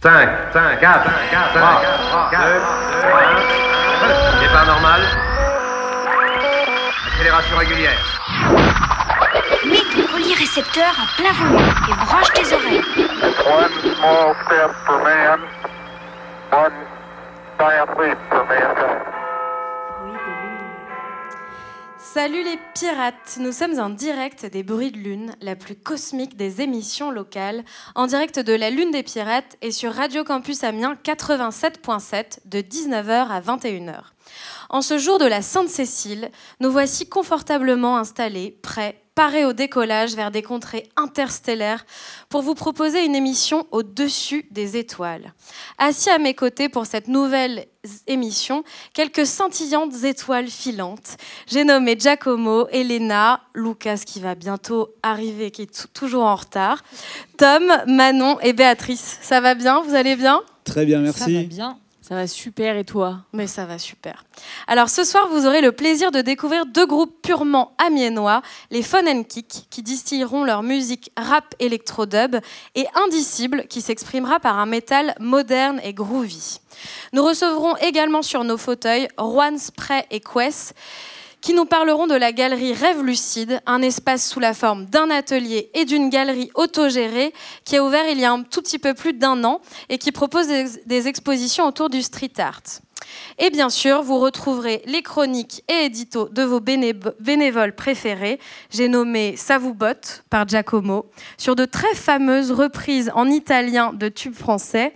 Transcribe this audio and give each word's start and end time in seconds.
5, 0.00 0.52
5, 0.52 0.78
4, 0.78 1.10
4, 1.30 1.54
3, 1.54 2.30
2, 2.30 2.38
1. 4.36 4.40
Départ 4.40 4.66
normal. 4.66 5.00
Accélération 7.08 7.56
régulière. 7.56 7.98
Mets 9.66 9.82
ton 9.92 10.06
collier 10.12 10.34
récepteur 10.34 10.86
à 10.86 11.06
plein 11.20 11.32
volume 11.32 11.74
et 11.88 11.94
branche 12.06 12.32
tes 12.32 12.54
oreilles. 12.54 12.84
One 13.44 13.72
small 13.96 14.36
step 14.46 14.70
for 14.86 14.98
man, 15.02 15.40
one 16.52 16.72
giant 17.58 17.90
leap 17.98 18.18
for 18.30 18.44
mankind. 18.46 18.97
Salut 22.20 22.42
les 22.42 22.58
pirates, 22.74 23.38
nous 23.38 23.52
sommes 23.52 23.78
en 23.78 23.90
direct 23.90 24.44
des 24.44 24.64
bruits 24.64 24.90
de 24.90 24.98
lune, 24.98 25.36
la 25.40 25.54
plus 25.54 25.76
cosmique 25.76 26.36
des 26.36 26.62
émissions 26.62 27.12
locales, 27.12 27.64
en 27.94 28.08
direct 28.08 28.40
de 28.40 28.54
la 28.54 28.70
Lune 28.70 28.90
des 28.90 29.04
Pirates 29.04 29.56
et 29.62 29.70
sur 29.70 29.92
Radio 29.92 30.24
Campus 30.24 30.64
Amiens 30.64 30.98
87.7 31.04 32.40
de 32.44 32.58
19h 32.58 33.28
à 33.28 33.40
21h. 33.40 34.00
En 34.68 34.82
ce 34.82 34.98
jour 34.98 35.20
de 35.20 35.26
la 35.26 35.42
Sainte-Cécile, 35.42 36.32
nous 36.58 36.72
voici 36.72 37.08
confortablement 37.08 37.98
installés, 37.98 38.58
prêts, 38.62 39.00
parés 39.18 39.44
au 39.44 39.52
décollage 39.52 40.14
vers 40.14 40.30
des 40.30 40.42
contrées 40.42 40.88
interstellaires 40.94 41.84
pour 42.28 42.40
vous 42.40 42.54
proposer 42.54 43.04
une 43.04 43.16
émission 43.16 43.66
au-dessus 43.72 44.46
des 44.52 44.76
étoiles. 44.76 45.34
Assis 45.76 46.08
à 46.08 46.18
mes 46.18 46.34
côtés 46.34 46.68
pour 46.68 46.86
cette 46.86 47.08
nouvelle 47.08 47.66
émission, 48.06 48.62
quelques 48.94 49.26
scintillantes 49.26 50.04
étoiles 50.04 50.46
filantes. 50.46 51.16
J'ai 51.48 51.64
nommé 51.64 51.96
Giacomo, 51.98 52.68
Elena, 52.68 53.40
Lucas 53.56 54.02
qui 54.06 54.20
va 54.20 54.36
bientôt 54.36 54.94
arriver, 55.02 55.50
qui 55.50 55.62
est 55.62 55.92
toujours 55.92 56.22
en 56.22 56.36
retard, 56.36 56.84
Tom, 57.38 57.64
Manon 57.88 58.38
et 58.38 58.52
Béatrice. 58.52 59.18
Ça 59.20 59.40
va 59.40 59.56
bien? 59.56 59.80
Vous 59.80 59.96
allez 59.96 60.14
bien? 60.14 60.42
Très 60.62 60.86
bien, 60.86 60.98
Ça 61.12 61.24
va 61.24 61.30
merci. 61.32 61.44
bien. 61.46 61.76
Ça 62.08 62.14
va 62.14 62.26
super 62.26 62.78
et 62.78 62.86
toi? 62.86 63.18
Mais 63.34 63.46
ça 63.46 63.66
va 63.66 63.78
super. 63.78 64.24
Alors 64.66 64.88
ce 64.88 65.04
soir, 65.04 65.28
vous 65.28 65.44
aurez 65.44 65.60
le 65.60 65.72
plaisir 65.72 66.10
de 66.10 66.22
découvrir 66.22 66.64
deux 66.64 66.86
groupes 66.86 67.20
purement 67.20 67.72
amiénois, 67.76 68.40
les 68.70 68.82
Fun 68.82 69.06
and 69.06 69.24
Kick, 69.24 69.66
qui 69.68 69.82
distilleront 69.82 70.42
leur 70.42 70.62
musique 70.62 71.12
rap 71.18 71.54
électro-dub, 71.58 72.36
et 72.74 72.86
Indicible, 72.94 73.66
qui 73.68 73.82
s'exprimera 73.82 74.40
par 74.40 74.58
un 74.58 74.64
métal 74.64 75.14
moderne 75.20 75.82
et 75.84 75.92
groovy. 75.92 76.60
Nous 77.12 77.22
recevrons 77.22 77.76
également 77.76 78.22
sur 78.22 78.42
nos 78.42 78.56
fauteuils 78.56 79.08
Juan 79.18 79.58
Spray 79.58 80.06
et 80.10 80.20
Quest, 80.20 80.74
qui 81.40 81.54
nous 81.54 81.64
parleront 81.64 82.06
de 82.06 82.14
la 82.14 82.32
galerie 82.32 82.72
Rêve 82.72 83.02
Lucide, 83.02 83.60
un 83.66 83.82
espace 83.82 84.28
sous 84.28 84.40
la 84.40 84.54
forme 84.54 84.86
d'un 84.86 85.10
atelier 85.10 85.70
et 85.74 85.84
d'une 85.84 86.10
galerie 86.10 86.50
autogérée 86.54 87.32
qui 87.64 87.76
a 87.76 87.84
ouvert 87.84 88.08
il 88.10 88.18
y 88.18 88.24
a 88.24 88.32
un 88.32 88.42
tout 88.42 88.60
petit 88.62 88.78
peu 88.78 88.94
plus 88.94 89.12
d'un 89.12 89.44
an 89.44 89.60
et 89.88 89.98
qui 89.98 90.12
propose 90.12 90.48
des, 90.48 91.08
expositions 91.08 91.66
autour 91.66 91.90
du 91.90 92.02
street 92.02 92.32
art. 92.38 92.62
Et 93.38 93.50
bien 93.50 93.70
sûr, 93.70 94.02
vous 94.02 94.18
retrouverez 94.18 94.82
les 94.84 95.02
chroniques 95.02 95.62
et 95.68 95.84
éditos 95.84 96.28
de 96.28 96.42
vos 96.42 96.60
bénévo- 96.60 97.14
bénévoles 97.20 97.74
préférés. 97.74 98.40
J'ai 98.70 98.88
nommé 98.88 99.36
Ça 99.36 99.58
vous 99.58 99.72
botte 99.74 100.24
par 100.28 100.46
Giacomo, 100.46 101.06
sur 101.38 101.54
de 101.54 101.64
très 101.64 101.94
fameuses 101.94 102.50
reprises 102.50 103.10
en 103.14 103.28
italien 103.28 103.92
de 103.92 104.08
tubes 104.08 104.34
français, 104.34 104.94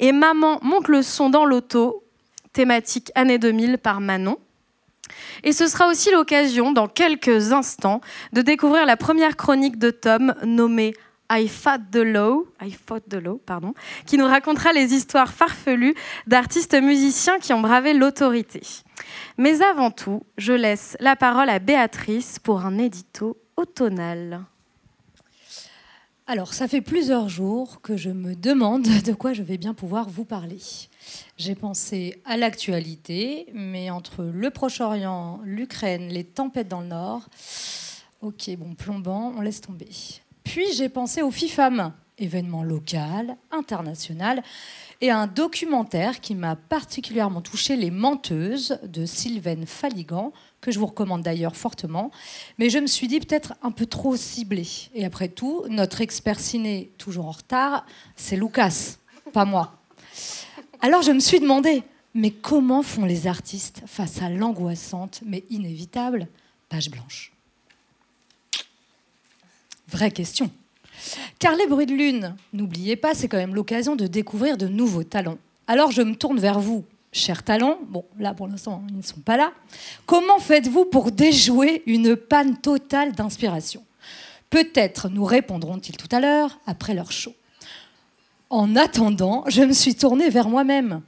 et 0.00 0.12
Maman 0.12 0.58
monte 0.62 0.88
le 0.88 1.02
son 1.02 1.30
dans 1.30 1.44
l'auto, 1.44 2.02
thématique 2.52 3.10
année 3.14 3.38
2000 3.38 3.78
par 3.78 4.00
Manon. 4.00 4.36
Et 5.42 5.52
ce 5.52 5.66
sera 5.66 5.88
aussi 5.88 6.10
l'occasion, 6.10 6.72
dans 6.72 6.88
quelques 6.88 7.52
instants, 7.52 8.00
de 8.32 8.42
découvrir 8.42 8.86
la 8.86 8.96
première 8.96 9.36
chronique 9.36 9.78
de 9.78 9.90
Tom 9.90 10.34
nommée 10.44 10.94
I 11.30 11.48
Fought 11.48 11.90
the 11.90 11.96
Law, 11.96 12.46
I 12.60 12.70
Fought 12.70 13.08
the 13.08 13.14
Law, 13.14 13.40
pardon, 13.44 13.74
qui 14.06 14.18
nous 14.18 14.26
racontera 14.26 14.72
les 14.72 14.92
histoires 14.92 15.32
farfelues 15.32 15.94
d'artistes 16.26 16.80
musiciens 16.80 17.38
qui 17.38 17.52
ont 17.52 17.60
bravé 17.60 17.94
l'autorité. 17.94 18.60
Mais 19.38 19.62
avant 19.62 19.90
tout, 19.90 20.22
je 20.36 20.52
laisse 20.52 20.96
la 21.00 21.16
parole 21.16 21.48
à 21.48 21.58
Béatrice 21.58 22.38
pour 22.38 22.64
un 22.64 22.78
édito 22.78 23.38
automnal. 23.56 24.42
Alors, 26.26 26.54
ça 26.54 26.68
fait 26.68 26.80
plusieurs 26.80 27.28
jours 27.28 27.80
que 27.82 27.96
je 27.96 28.10
me 28.10 28.34
demande 28.34 28.82
de 28.82 29.12
quoi 29.12 29.32
je 29.32 29.42
vais 29.42 29.58
bien 29.58 29.74
pouvoir 29.74 30.08
vous 30.08 30.24
parler. 30.24 30.58
J'ai 31.36 31.54
pensé 31.54 32.20
à 32.24 32.36
l'actualité, 32.36 33.46
mais 33.52 33.90
entre 33.90 34.24
le 34.24 34.50
Proche-Orient, 34.50 35.40
l'Ukraine, 35.44 36.08
les 36.08 36.24
tempêtes 36.24 36.68
dans 36.68 36.80
le 36.80 36.88
Nord, 36.88 37.22
ok, 38.20 38.50
bon, 38.56 38.74
plombant, 38.74 39.32
on 39.36 39.40
laisse 39.40 39.60
tomber. 39.60 39.88
Puis 40.44 40.66
j'ai 40.74 40.88
pensé 40.88 41.22
au 41.22 41.30
FIFAM, 41.30 41.92
événement 42.18 42.62
local, 42.62 43.36
international, 43.50 44.42
et 45.00 45.10
à 45.10 45.18
un 45.18 45.26
documentaire 45.26 46.20
qui 46.20 46.34
m'a 46.34 46.56
particulièrement 46.56 47.40
touché, 47.40 47.76
Les 47.76 47.90
Menteuses, 47.90 48.78
de 48.84 49.04
Sylvaine 49.04 49.66
Faligan, 49.66 50.32
que 50.60 50.70
je 50.70 50.78
vous 50.78 50.86
recommande 50.86 51.22
d'ailleurs 51.22 51.56
fortement. 51.56 52.10
Mais 52.58 52.70
je 52.70 52.78
me 52.78 52.86
suis 52.86 53.08
dit 53.08 53.20
peut-être 53.20 53.54
un 53.62 53.70
peu 53.70 53.86
trop 53.86 54.16
ciblé. 54.16 54.66
Et 54.94 55.04
après 55.04 55.28
tout, 55.28 55.64
notre 55.68 56.00
expert 56.00 56.40
ciné, 56.40 56.92
toujours 56.96 57.26
en 57.26 57.32
retard, 57.32 57.84
c'est 58.16 58.36
Lucas, 58.36 58.96
pas 59.32 59.44
moi. 59.44 59.83
Alors 60.84 61.00
je 61.00 61.12
me 61.12 61.18
suis 61.18 61.40
demandé, 61.40 61.82
mais 62.12 62.30
comment 62.30 62.82
font 62.82 63.06
les 63.06 63.26
artistes 63.26 63.80
face 63.86 64.20
à 64.20 64.28
l'angoissante 64.28 65.22
mais 65.24 65.42
inévitable 65.48 66.28
page 66.68 66.90
blanche? 66.90 67.32
Vraie 69.88 70.10
question. 70.10 70.50
Car 71.38 71.54
les 71.54 71.66
bruits 71.66 71.86
de 71.86 71.94
lune, 71.94 72.36
n'oubliez 72.52 72.96
pas, 72.96 73.14
c'est 73.14 73.28
quand 73.28 73.38
même 73.38 73.54
l'occasion 73.54 73.96
de 73.96 74.06
découvrir 74.06 74.58
de 74.58 74.68
nouveaux 74.68 75.04
talents. 75.04 75.38
Alors 75.68 75.90
je 75.90 76.02
me 76.02 76.16
tourne 76.16 76.38
vers 76.38 76.60
vous, 76.60 76.84
chers 77.12 77.42
talents. 77.42 77.78
Bon, 77.88 78.04
là 78.18 78.34
pour 78.34 78.46
l'instant, 78.46 78.84
ils 78.90 78.98
ne 78.98 79.02
sont 79.02 79.20
pas 79.20 79.38
là. 79.38 79.54
Comment 80.04 80.38
faites-vous 80.38 80.84
pour 80.84 81.12
déjouer 81.12 81.82
une 81.86 82.14
panne 82.14 82.58
totale 82.58 83.12
d'inspiration? 83.12 83.82
Peut-être 84.50 85.08
nous 85.08 85.24
répondront-ils 85.24 85.96
tout 85.96 86.14
à 86.14 86.20
l'heure, 86.20 86.60
après 86.66 86.92
leur 86.92 87.10
show. 87.10 87.32
En 88.54 88.76
attendant, 88.76 89.42
je 89.48 89.62
me 89.62 89.72
suis 89.72 89.96
tournée 89.96 90.30
vers 90.30 90.48
moi-même. 90.48 91.00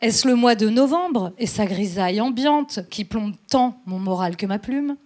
Est-ce 0.00 0.28
le 0.28 0.36
mois 0.36 0.54
de 0.54 0.68
novembre 0.68 1.32
et 1.38 1.48
sa 1.48 1.66
grisaille 1.66 2.20
ambiante 2.20 2.88
qui 2.88 3.04
plombe 3.04 3.34
tant 3.50 3.80
mon 3.84 3.98
moral 3.98 4.36
que 4.36 4.46
ma 4.46 4.60
plume 4.60 4.96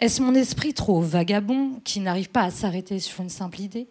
Est-ce 0.00 0.20
mon 0.20 0.34
esprit 0.34 0.74
trop 0.74 1.00
vagabond 1.00 1.80
qui 1.82 2.00
n'arrive 2.00 2.28
pas 2.28 2.42
à 2.42 2.50
s'arrêter 2.50 2.98
sur 2.98 3.22
une 3.22 3.30
simple 3.30 3.62
idée 3.62 3.86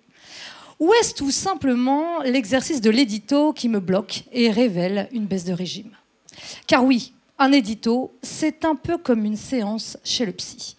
Ou 0.79 0.93
est-ce 0.93 1.15
tout 1.15 1.31
simplement 1.31 2.21
l'exercice 2.21 2.81
de 2.81 2.91
l'édito 2.91 3.51
qui 3.51 3.67
me 3.67 3.79
bloque 3.79 4.25
et 4.31 4.51
révèle 4.51 5.09
une 5.11 5.25
baisse 5.25 5.45
de 5.45 5.53
régime? 5.53 5.97
Car 6.67 6.85
oui, 6.85 7.13
un 7.43 7.51
édito, 7.51 8.17
c'est 8.21 8.63
un 8.63 8.73
peu 8.73 8.97
comme 8.97 9.25
une 9.25 9.35
séance 9.35 9.97
chez 10.05 10.25
le 10.25 10.31
psy. 10.31 10.77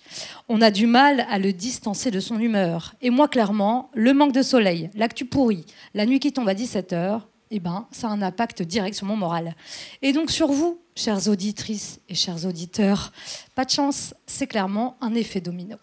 On 0.48 0.62
a 0.62 0.70
du 0.70 0.86
mal 0.86 1.26
à 1.28 1.38
le 1.38 1.52
distancer 1.52 2.10
de 2.10 2.20
son 2.20 2.41
humeur. 2.41 2.94
Et 3.02 3.10
moi, 3.10 3.28
clairement, 3.28 3.91
le 3.92 4.14
manque 4.14 4.32
de 4.32 4.41
soleil, 4.41 4.88
l'actu 4.94 5.26
pourri, 5.26 5.66
la 5.92 6.06
nuit 6.06 6.20
qui 6.20 6.32
tombe 6.32 6.48
à 6.48 6.54
17h, 6.54 7.20
eh 7.50 7.60
ben, 7.60 7.86
ça 7.92 8.08
a 8.08 8.12
un 8.12 8.22
impact 8.22 8.62
direct 8.62 8.97
sur 8.97 9.06
mon 9.06 9.14
moral. 9.14 9.54
Et 10.00 10.14
donc 10.14 10.30
sur 10.30 10.53
vous, 10.53 10.80
chères 10.97 11.28
auditrices 11.28 12.00
et 12.08 12.14
chers 12.14 12.47
auditeurs, 12.47 13.12
pas 13.54 13.66
de 13.66 13.70
chance, 13.70 14.14
c'est 14.26 14.47
clairement 14.47 14.97
un 15.03 15.14
effet 15.14 15.42
domino. 15.42 15.76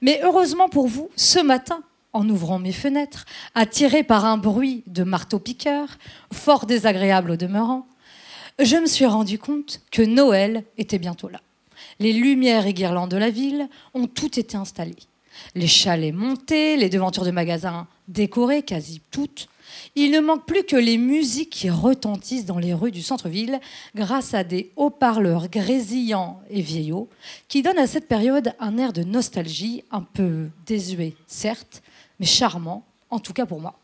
Mais 0.00 0.18
heureusement 0.24 0.68
pour 0.68 0.88
vous, 0.88 1.08
ce 1.14 1.38
matin, 1.38 1.84
en 2.12 2.28
ouvrant 2.28 2.58
mes 2.58 2.72
fenêtres, 2.72 3.26
attiré 3.54 4.02
par 4.02 4.24
un 4.24 4.38
bruit 4.38 4.82
de 4.88 5.04
marteau-piqueur, 5.04 5.86
fort 6.32 6.66
désagréable 6.66 7.30
au 7.30 7.36
demeurant, 7.36 7.86
je 8.58 8.76
me 8.76 8.86
suis 8.86 9.06
rendu 9.06 9.38
compte 9.38 9.80
que 9.90 10.02
Noël 10.02 10.64
était 10.78 10.98
bientôt 10.98 11.28
là. 11.28 11.40
Les 11.98 12.12
lumières 12.12 12.66
et 12.66 12.74
guirlandes 12.74 13.10
de 13.10 13.16
la 13.16 13.30
ville 13.30 13.68
ont 13.94 14.06
toutes 14.06 14.38
été 14.38 14.56
installées. 14.56 14.96
Les 15.54 15.66
chalets 15.66 16.14
montés, 16.14 16.76
les 16.76 16.88
devantures 16.88 17.24
de 17.24 17.30
magasins 17.30 17.86
décorées, 18.08 18.62
quasi 18.62 19.02
toutes. 19.10 19.48
Il 19.94 20.10
ne 20.10 20.20
manque 20.20 20.46
plus 20.46 20.64
que 20.64 20.76
les 20.76 20.96
musiques 20.96 21.50
qui 21.50 21.70
retentissent 21.70 22.46
dans 22.46 22.58
les 22.58 22.72
rues 22.72 22.92
du 22.92 23.02
centre-ville 23.02 23.60
grâce 23.94 24.32
à 24.32 24.44
des 24.44 24.70
haut-parleurs 24.76 25.48
grésillants 25.48 26.40
et 26.50 26.62
vieillots 26.62 27.08
qui 27.48 27.62
donnent 27.62 27.78
à 27.78 27.86
cette 27.86 28.08
période 28.08 28.54
un 28.60 28.78
air 28.78 28.92
de 28.92 29.02
nostalgie 29.02 29.84
un 29.90 30.02
peu 30.02 30.48
désuet, 30.66 31.14
certes, 31.26 31.82
mais 32.20 32.26
charmant, 32.26 32.84
en 33.10 33.18
tout 33.18 33.32
cas 33.32 33.46
pour 33.46 33.60
moi. 33.60 33.78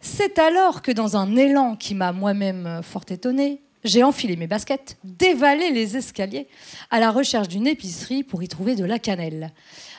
C'est 0.00 0.38
alors 0.38 0.82
que 0.82 0.90
dans 0.90 1.16
un 1.16 1.36
élan 1.36 1.76
qui 1.76 1.94
m'a 1.94 2.12
moi-même 2.12 2.80
fort 2.82 3.04
étonné, 3.10 3.60
j'ai 3.84 4.02
enfilé 4.02 4.36
mes 4.36 4.46
baskets, 4.46 4.96
dévalé 5.04 5.70
les 5.70 5.96
escaliers 5.96 6.46
à 6.90 7.00
la 7.00 7.10
recherche 7.10 7.48
d'une 7.48 7.66
épicerie 7.66 8.22
pour 8.22 8.42
y 8.42 8.48
trouver 8.48 8.74
de 8.76 8.84
la 8.84 8.98
cannelle. 8.98 9.52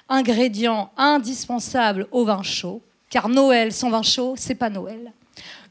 Ingrédient 0.09 0.91
indispensable 0.97 2.07
au 2.11 2.25
vin 2.25 2.43
chaud, 2.43 2.81
car 3.09 3.29
Noël 3.29 3.71
sans 3.73 3.89
vin 3.89 4.03
chaud, 4.03 4.35
c'est 4.37 4.55
pas 4.55 4.69
Noël. 4.69 5.13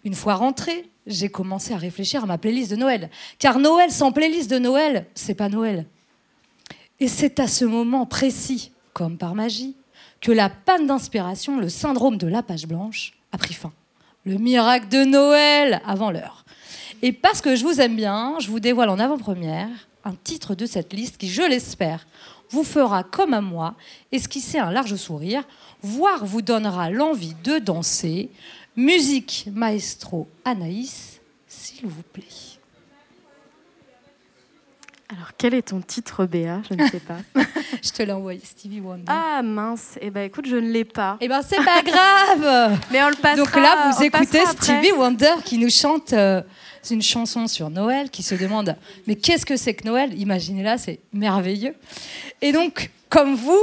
Une 0.04 0.14
fois 0.14 0.34
rentrée, 0.34 0.88
j'ai 1.06 1.28
commencé 1.28 1.72
à 1.72 1.76
réfléchir 1.76 2.24
à 2.24 2.26
ma 2.26 2.38
playlist 2.38 2.70
de 2.70 2.76
Noël, 2.76 3.10
car 3.38 3.58
Noël 3.58 3.90
sans 3.90 4.12
playlist 4.12 4.50
de 4.50 4.58
Noël, 4.58 5.06
c'est 5.14 5.34
pas 5.34 5.48
Noël. 5.48 5.86
Et 7.00 7.08
c'est 7.08 7.40
à 7.40 7.48
ce 7.48 7.64
moment 7.64 8.06
précis, 8.06 8.72
comme 8.92 9.18
par 9.18 9.34
magie, 9.34 9.76
que 10.20 10.32
la 10.32 10.50
panne 10.50 10.86
d'inspiration, 10.86 11.58
le 11.58 11.68
syndrome 11.68 12.18
de 12.18 12.26
la 12.26 12.42
page 12.42 12.66
blanche, 12.66 13.14
a 13.32 13.38
pris 13.38 13.54
fin. 13.54 13.72
Le 14.24 14.36
miracle 14.36 14.88
de 14.88 15.04
Noël 15.04 15.80
avant 15.86 16.10
l'heure. 16.10 16.44
Et 17.02 17.12
parce 17.12 17.40
que 17.40 17.56
je 17.56 17.64
vous 17.64 17.80
aime 17.80 17.96
bien, 17.96 18.36
je 18.40 18.48
vous 18.48 18.60
dévoile 18.60 18.90
en 18.90 18.98
avant-première 18.98 19.68
un 20.04 20.14
titre 20.14 20.54
de 20.54 20.66
cette 20.66 20.92
liste 20.92 21.16
qui, 21.16 21.28
je 21.28 21.42
l'espère, 21.42 22.06
vous 22.50 22.64
fera 22.64 23.04
comme 23.04 23.32
à 23.32 23.40
moi 23.40 23.74
esquisser 24.12 24.58
un 24.58 24.70
large 24.70 24.96
sourire, 24.96 25.44
voire 25.82 26.24
vous 26.24 26.42
donnera 26.42 26.90
l'envie 26.90 27.34
de 27.44 27.58
danser. 27.58 28.30
Musique 28.76 29.48
maestro 29.52 30.28
Anaïs, 30.44 31.20
s'il 31.48 31.86
vous 31.86 32.02
plaît. 32.12 32.49
Alors, 35.12 35.30
quel 35.36 35.54
est 35.54 35.62
ton 35.62 35.80
titre, 35.80 36.24
Béa? 36.24 36.62
Je 36.70 36.74
ne 36.74 36.86
sais 36.86 37.00
pas. 37.00 37.16
Je 37.82 37.90
te 37.90 38.02
l'ai 38.02 38.12
envoyé, 38.12 38.40
Stevie 38.44 38.80
Wonder. 38.80 39.04
ah 39.08 39.42
mince, 39.42 39.98
eh 40.00 40.10
ben 40.10 40.22
écoute, 40.22 40.46
je 40.46 40.56
ne 40.56 40.70
l'ai 40.70 40.84
pas. 40.84 41.16
Eh 41.20 41.28
ben 41.28 41.40
c'est 41.42 41.56
pas 41.56 41.82
grave. 41.82 42.78
Mais 42.92 43.02
on 43.02 43.08
le 43.08 43.16
passera. 43.16 43.36
Donc 43.36 43.56
là, 43.56 43.90
vous 43.90 44.04
écoutez. 44.04 44.44
Stevie 44.46 44.92
Wonder 44.92 45.32
qui 45.44 45.58
nous 45.58 45.70
chante 45.70 46.12
euh, 46.12 46.42
une 46.90 47.02
chanson 47.02 47.46
sur 47.46 47.70
Noël, 47.70 48.10
qui 48.10 48.22
se 48.22 48.34
demande 48.34 48.76
mais 49.06 49.16
qu'est-ce 49.16 49.46
que 49.46 49.56
c'est 49.56 49.74
que 49.74 49.84
Noël? 49.84 50.18
Imaginez-là, 50.18 50.78
c'est 50.78 51.00
merveilleux. 51.12 51.74
Et 52.40 52.52
donc, 52.52 52.90
comme 53.08 53.34
vous, 53.34 53.60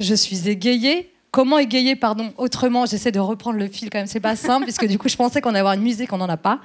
je 0.00 0.14
suis 0.14 0.48
égayée. 0.48 1.12
Comment 1.36 1.58
égayer, 1.58 1.96
pardon, 1.96 2.32
autrement 2.38 2.86
J'essaie 2.86 3.12
de 3.12 3.20
reprendre 3.20 3.58
le 3.58 3.68
fil 3.68 3.90
quand 3.90 3.98
même, 3.98 4.06
c'est 4.06 4.20
pas 4.20 4.36
simple, 4.36 4.64
puisque 4.64 4.86
du 4.86 4.96
coup, 4.96 5.10
je 5.10 5.16
pensais 5.16 5.42
qu'on 5.42 5.50
allait 5.50 5.58
avoir 5.58 5.74
une 5.74 5.82
musique, 5.82 6.10
on 6.14 6.16
n'en 6.16 6.30
a 6.30 6.38
pas. 6.38 6.60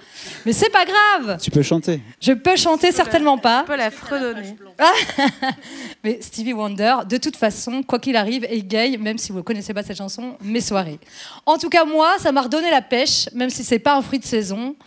Mais 0.46 0.54
c'est 0.54 0.70
pas 0.70 0.86
grave 0.86 1.38
Tu 1.42 1.52
peux 1.52 1.62
chanter. 1.62 2.02
Je 2.22 2.32
peux 2.32 2.56
chanter, 2.56 2.94
certainement 2.94 3.38
pas. 3.38 3.64
On 3.64 3.68
peut 3.68 3.76
la 3.76 3.92
fredonner. 3.92 4.56
Mais 6.06 6.20
Stevie 6.22 6.54
Wonder, 6.54 7.00
de 7.06 7.18
toute 7.18 7.36
façon, 7.36 7.84
quoi 7.84 8.00
qu'il 8.00 8.16
arrive, 8.16 8.46
égaye, 8.50 8.98
même 8.98 9.18
si 9.18 9.34
vous 9.34 9.40
ne 9.40 9.44
connaissez 9.44 9.74
pas 9.74 9.84
cette 9.84 9.98
chanson, 9.98 10.38
mes 10.42 10.62
soirées. 10.62 11.00
En 11.46 11.58
tout 11.58 11.68
cas, 11.68 11.84
moi, 11.84 12.14
ça 12.20 12.32
m'a 12.32 12.44
redonné 12.44 12.72
la 12.72 12.82
pêche, 12.82 13.28
même 13.34 13.50
si 13.50 13.66
c'est 13.66 13.78
pas 13.78 13.98
un 13.98 14.02
fruit 14.02 14.20
de 14.20 14.26
saison. 14.26 14.78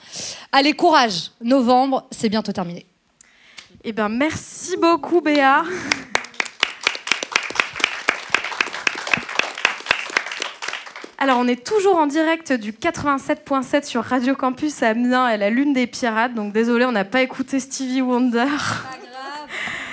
Allez, 0.50 0.72
courage 0.72 1.30
Novembre, 1.42 2.08
c'est 2.10 2.30
bientôt 2.30 2.52
terminé. 2.52 2.86
Eh 3.84 3.92
ben 3.92 4.08
merci 4.08 4.78
beaucoup, 4.78 5.20
Béa. 5.20 5.62
Alors, 11.24 11.38
on 11.38 11.48
est 11.48 11.64
toujours 11.64 11.96
en 11.96 12.06
direct 12.06 12.52
du 12.52 12.72
87.7 12.72 13.84
sur 13.86 14.04
Radio 14.04 14.34
Campus 14.34 14.82
à 14.82 14.88
Amiens 14.90 15.26
et 15.30 15.38
la 15.38 15.48
Lune 15.48 15.72
des 15.72 15.86
Pirates. 15.86 16.34
Donc, 16.34 16.52
désolé, 16.52 16.84
on 16.84 16.92
n'a 16.92 17.06
pas 17.06 17.22
écouté 17.22 17.60
Stevie 17.60 18.02
Wonder. 18.02 18.44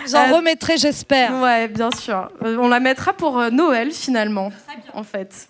J'en 0.09 0.27
Euh, 0.29 0.33
remettrai, 0.35 0.75
j'espère. 0.75 1.39
Ouais, 1.41 1.69
bien 1.69 1.89
sûr. 1.91 2.29
Euh, 2.43 2.57
On 2.59 2.67
la 2.67 2.81
mettra 2.81 3.13
pour 3.13 3.39
euh, 3.39 3.49
Noël, 3.49 3.91
finalement, 3.93 4.51
en 4.93 5.03
fait. 5.03 5.47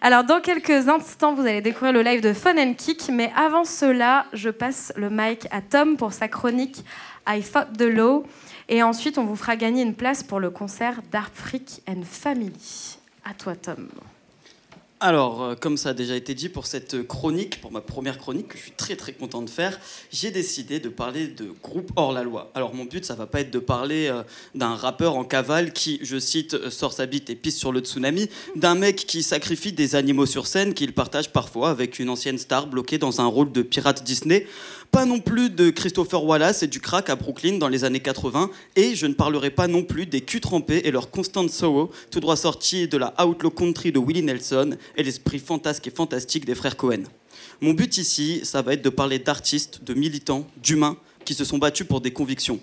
Alors, 0.00 0.24
dans 0.24 0.40
quelques 0.40 0.88
instants, 0.88 1.32
vous 1.32 1.42
allez 1.42 1.60
découvrir 1.60 1.92
le 1.92 2.02
live 2.02 2.22
de 2.22 2.32
Fun 2.32 2.58
and 2.58 2.74
Kick. 2.74 3.08
Mais 3.12 3.30
avant 3.36 3.64
cela, 3.64 4.26
je 4.32 4.50
passe 4.50 4.92
le 4.96 5.10
mic 5.10 5.46
à 5.52 5.60
Tom 5.60 5.96
pour 5.96 6.12
sa 6.12 6.26
chronique 6.26 6.84
I 7.28 7.40
Fought 7.40 7.76
the 7.78 7.82
Law. 7.82 8.24
Et 8.68 8.82
ensuite, 8.82 9.16
on 9.16 9.22
vous 9.26 9.36
fera 9.36 9.54
gagner 9.54 9.82
une 9.84 9.94
place 9.94 10.24
pour 10.24 10.40
le 10.40 10.50
concert 10.50 11.02
d'Art 11.12 11.30
Freak 11.32 11.82
and 11.88 12.02
Family. 12.04 12.98
À 13.24 13.32
toi, 13.34 13.54
Tom. 13.54 13.86
Alors, 15.02 15.42
euh, 15.42 15.54
comme 15.54 15.78
ça 15.78 15.90
a 15.90 15.94
déjà 15.94 16.14
été 16.14 16.34
dit 16.34 16.50
pour 16.50 16.66
cette 16.66 17.06
chronique, 17.06 17.62
pour 17.62 17.72
ma 17.72 17.80
première 17.80 18.18
chronique 18.18 18.48
que 18.48 18.58
je 18.58 18.64
suis 18.64 18.72
très 18.72 18.96
très 18.96 19.14
content 19.14 19.40
de 19.40 19.48
faire, 19.48 19.80
j'ai 20.12 20.30
décidé 20.30 20.78
de 20.78 20.90
parler 20.90 21.26
de 21.26 21.54
groupe 21.62 21.90
hors 21.96 22.12
la 22.12 22.22
loi. 22.22 22.50
Alors 22.54 22.74
mon 22.74 22.84
but, 22.84 23.02
ça 23.06 23.14
va 23.14 23.26
pas 23.26 23.40
être 23.40 23.50
de 23.50 23.58
parler 23.58 24.08
euh, 24.08 24.22
d'un 24.54 24.74
rappeur 24.74 25.16
en 25.16 25.24
cavale 25.24 25.72
qui, 25.72 26.00
je 26.02 26.18
cite, 26.18 26.52
euh, 26.52 26.68
sort 26.68 26.92
sa 26.92 27.06
bite 27.06 27.30
et 27.30 27.34
pisse 27.34 27.56
sur 27.56 27.72
le 27.72 27.80
tsunami, 27.80 28.28
d'un 28.56 28.74
mec 28.74 28.96
qui 29.06 29.22
sacrifie 29.22 29.72
des 29.72 29.94
animaux 29.94 30.26
sur 30.26 30.46
scène 30.46 30.74
qu'il 30.74 30.92
partage 30.92 31.32
parfois 31.32 31.70
avec 31.70 31.98
une 31.98 32.10
ancienne 32.10 32.36
star 32.36 32.66
bloquée 32.66 32.98
dans 32.98 33.22
un 33.22 33.26
rôle 33.26 33.52
de 33.52 33.62
pirate 33.62 34.04
Disney. 34.04 34.46
Pas 34.90 35.04
non 35.04 35.20
plus 35.20 35.50
de 35.50 35.70
Christopher 35.70 36.24
Wallace 36.24 36.64
et 36.64 36.66
du 36.66 36.80
crack 36.80 37.10
à 37.10 37.16
Brooklyn 37.16 37.58
dans 37.58 37.68
les 37.68 37.84
années 37.84 38.00
80. 38.00 38.50
Et 38.74 38.96
je 38.96 39.06
ne 39.06 39.14
parlerai 39.14 39.50
pas 39.50 39.68
non 39.68 39.84
plus 39.84 40.04
des 40.04 40.20
culs 40.20 40.40
trempés 40.40 40.82
et 40.84 40.90
leur 40.90 41.10
constant 41.10 41.46
sorrow, 41.46 41.92
tout 42.10 42.18
droit 42.18 42.36
sortis 42.36 42.88
de 42.88 42.96
la 42.96 43.14
Outlaw 43.24 43.50
Country 43.50 43.92
de 43.92 44.00
Willie 44.00 44.24
Nelson 44.24 44.76
et 44.96 45.04
l'esprit 45.04 45.38
fantasque 45.38 45.86
et 45.86 45.90
fantastique 45.90 46.44
des 46.44 46.56
frères 46.56 46.76
Cohen. 46.76 47.04
Mon 47.60 47.72
but 47.72 47.98
ici, 47.98 48.40
ça 48.42 48.62
va 48.62 48.72
être 48.72 48.82
de 48.82 48.88
parler 48.88 49.20
d'artistes, 49.20 49.84
de 49.84 49.94
militants, 49.94 50.44
d'humains 50.60 50.96
qui 51.24 51.34
se 51.34 51.44
sont 51.44 51.58
battus 51.58 51.86
pour 51.86 52.00
des 52.00 52.12
convictions. 52.12 52.58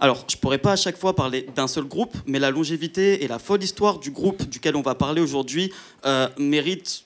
Alors, 0.00 0.24
je 0.28 0.36
pourrais 0.36 0.58
pas 0.58 0.72
à 0.72 0.76
chaque 0.76 0.98
fois 0.98 1.14
parler 1.14 1.46
d'un 1.54 1.66
seul 1.66 1.84
groupe, 1.84 2.16
mais 2.26 2.38
la 2.38 2.50
longévité 2.50 3.24
et 3.24 3.28
la 3.28 3.38
folle 3.38 3.62
histoire 3.62 3.98
du 3.98 4.10
groupe 4.10 4.48
duquel 4.48 4.76
on 4.76 4.82
va 4.82 4.94
parler 4.94 5.22
aujourd'hui 5.22 5.72
euh, 6.04 6.28
méritent 6.38 7.04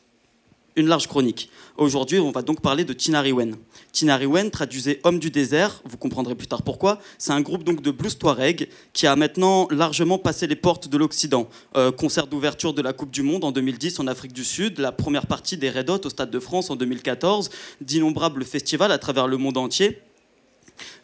une 0.76 0.87
large 0.87 1.06
chronique. 1.06 1.50
Aujourd'hui, 1.76 2.19
on 2.19 2.31
va 2.31 2.43
donc 2.43 2.61
parler 2.61 2.85
de 2.85 2.93
Tinariwen. 2.93 3.56
Tinariwen, 3.93 4.50
traduisait 4.50 5.00
homme 5.05 5.19
du 5.19 5.31
désert, 5.31 5.82
vous 5.85 5.97
comprendrez 5.97 6.35
plus 6.35 6.47
tard 6.47 6.62
pourquoi. 6.62 7.00
C'est 7.19 7.32
un 7.32 7.41
groupe 7.41 7.65
donc 7.65 7.81
de 7.81 7.91
blues 7.91 8.19
touareg 8.19 8.69
qui 8.93 9.06
a 9.06 9.17
maintenant 9.17 9.69
largement 9.71 10.19
passé 10.19 10.47
les 10.47 10.56
portes 10.56 10.88
de 10.88 10.97
l'Occident. 10.97 11.49
Euh, 11.76 11.93
concert 11.93 12.26
d'ouverture 12.26 12.75
de 12.75 12.82
la 12.82 12.93
Coupe 12.93 13.11
du 13.11 13.23
Monde 13.23 13.44
en 13.44 13.53
2010 13.53 14.00
en 14.00 14.06
Afrique 14.06 14.32
du 14.32 14.44
Sud, 14.44 14.79
la 14.79 14.93
première 14.93 15.26
partie 15.26 15.56
des 15.56 15.71
Red 15.71 15.91
Hot 15.91 16.00
au 16.05 16.11
Stade 16.11 16.31
de 16.31 16.41
France 16.41 16.71
en 16.71 16.76
2014, 16.76 17.50
d'innombrables 17.81 18.44
festivals 18.44 18.93
à 18.93 18.99
travers 18.99 19.29
le 19.29 19.37
monde 19.37 19.56
entier 19.56 19.99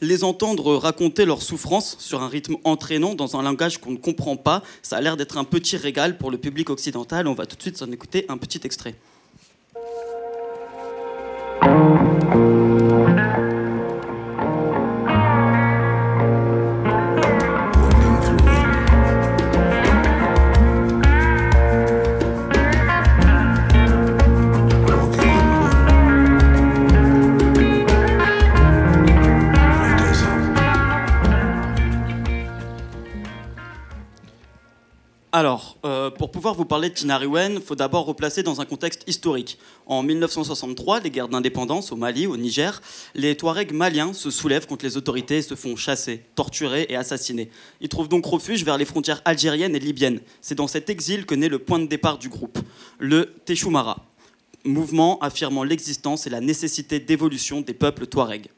les 0.00 0.24
entendre 0.24 0.74
raconter 0.74 1.24
leurs 1.24 1.42
souffrances 1.42 1.96
sur 2.00 2.22
un 2.22 2.28
rythme 2.28 2.56
entraînant 2.64 3.14
dans 3.14 3.36
un 3.36 3.42
langage 3.42 3.78
qu'on 3.78 3.92
ne 3.92 3.98
comprend 3.98 4.36
pas, 4.36 4.62
ça 4.82 4.96
a 4.96 5.00
l'air 5.00 5.16
d'être 5.16 5.38
un 5.38 5.44
petit 5.44 5.76
régal 5.76 6.18
pour 6.18 6.30
le 6.30 6.38
public 6.38 6.70
occidental. 6.70 7.28
On 7.28 7.34
va 7.34 7.46
tout 7.46 7.56
de 7.56 7.62
suite 7.62 7.76
s'en 7.76 7.90
écouter 7.92 8.26
un 8.28 8.36
petit 8.36 8.60
extrait. 8.64 8.94
Thank 9.82 10.08
you. 10.08 10.09
Vous 36.54 36.64
parler 36.64 36.90
de 36.90 36.94
Tinariwen, 36.94 37.54
il 37.54 37.60
faut 37.60 37.74
d'abord 37.74 38.06
replacer 38.06 38.42
dans 38.42 38.60
un 38.60 38.64
contexte 38.64 39.02
historique. 39.06 39.58
En 39.86 40.02
1963, 40.02 41.00
les 41.00 41.10
guerres 41.10 41.28
d'indépendance 41.28 41.92
au 41.92 41.96
Mali, 41.96 42.26
au 42.26 42.36
Niger, 42.36 42.80
les 43.14 43.36
Touaregs 43.36 43.72
maliens 43.72 44.12
se 44.12 44.30
soulèvent 44.30 44.66
contre 44.66 44.84
les 44.84 44.96
autorités 44.96 45.38
et 45.38 45.42
se 45.42 45.54
font 45.54 45.76
chasser, 45.76 46.24
torturer 46.34 46.86
et 46.88 46.96
assassiner. 46.96 47.50
Ils 47.80 47.88
trouvent 47.88 48.08
donc 48.08 48.26
refuge 48.26 48.64
vers 48.64 48.78
les 48.78 48.84
frontières 48.84 49.22
algériennes 49.24 49.76
et 49.76 49.80
libyennes. 49.80 50.20
C'est 50.40 50.54
dans 50.54 50.68
cet 50.68 50.90
exil 50.90 51.26
que 51.26 51.34
naît 51.34 51.48
le 51.48 51.58
point 51.58 51.78
de 51.78 51.86
départ 51.86 52.18
du 52.18 52.28
groupe, 52.28 52.58
le 52.98 53.34
Teshoumara, 53.44 54.04
mouvement 54.64 55.18
affirmant 55.20 55.64
l'existence 55.64 56.26
et 56.26 56.30
la 56.30 56.40
nécessité 56.40 57.00
d'évolution 57.00 57.60
des 57.60 57.74
peuples 57.74 58.06
Touaregs. 58.06 58.48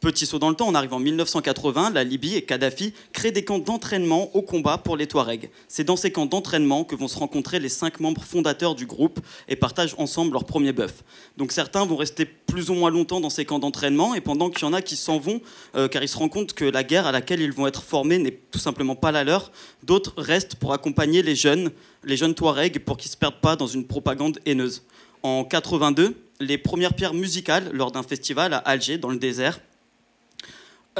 Petit 0.00 0.26
saut 0.26 0.38
dans 0.38 0.50
le 0.50 0.54
temps, 0.54 0.68
on 0.68 0.74
arrive 0.74 0.92
en 0.92 0.98
1980, 0.98 1.90
la 1.90 2.04
Libye 2.04 2.36
et 2.36 2.42
Kadhafi 2.42 2.92
créent 3.14 3.32
des 3.32 3.44
camps 3.44 3.58
d'entraînement 3.58 4.30
au 4.36 4.42
combat 4.42 4.76
pour 4.76 4.94
les 4.94 5.06
Touaregs. 5.06 5.48
C'est 5.68 5.84
dans 5.84 5.96
ces 5.96 6.12
camps 6.12 6.26
d'entraînement 6.26 6.84
que 6.84 6.94
vont 6.94 7.08
se 7.08 7.18
rencontrer 7.18 7.60
les 7.60 7.70
cinq 7.70 7.98
membres 8.00 8.22
fondateurs 8.22 8.74
du 8.74 8.84
groupe 8.84 9.20
et 9.48 9.56
partagent 9.56 9.94
ensemble 9.96 10.34
leur 10.34 10.44
premier 10.44 10.72
bœuf. 10.72 11.02
Donc 11.38 11.50
certains 11.50 11.86
vont 11.86 11.96
rester 11.96 12.26
plus 12.26 12.68
ou 12.68 12.74
moins 12.74 12.90
longtemps 12.90 13.20
dans 13.20 13.30
ces 13.30 13.46
camps 13.46 13.58
d'entraînement 13.58 14.14
et 14.14 14.20
pendant 14.20 14.50
qu'il 14.50 14.66
y 14.66 14.68
en 14.68 14.74
a 14.74 14.82
qui 14.82 14.96
s'en 14.96 15.18
vont 15.18 15.40
euh, 15.76 15.88
car 15.88 16.02
ils 16.02 16.08
se 16.08 16.18
rendent 16.18 16.30
compte 16.30 16.52
que 16.52 16.66
la 16.66 16.84
guerre 16.84 17.06
à 17.06 17.12
laquelle 17.12 17.40
ils 17.40 17.52
vont 17.52 17.66
être 17.66 17.82
formés 17.82 18.18
n'est 18.18 18.38
tout 18.50 18.58
simplement 18.58 18.96
pas 18.96 19.12
la 19.12 19.24
leur, 19.24 19.50
d'autres 19.82 20.12
restent 20.18 20.56
pour 20.56 20.74
accompagner 20.74 21.22
les 21.22 21.34
jeunes, 21.34 21.70
les 22.04 22.18
jeunes 22.18 22.34
Touaregs 22.34 22.80
pour 22.80 22.98
qu'ils 22.98 23.08
ne 23.08 23.12
se 23.12 23.16
perdent 23.16 23.40
pas 23.40 23.56
dans 23.56 23.66
une 23.66 23.86
propagande 23.86 24.40
haineuse. 24.44 24.82
En 25.22 25.42
82, 25.44 26.14
les 26.40 26.58
premières 26.58 26.92
pierres 26.92 27.14
musicales 27.14 27.70
lors 27.72 27.92
d'un 27.92 28.02
festival 28.02 28.52
à 28.52 28.58
Alger, 28.58 28.98
dans 28.98 29.08
le 29.08 29.16
désert, 29.16 29.58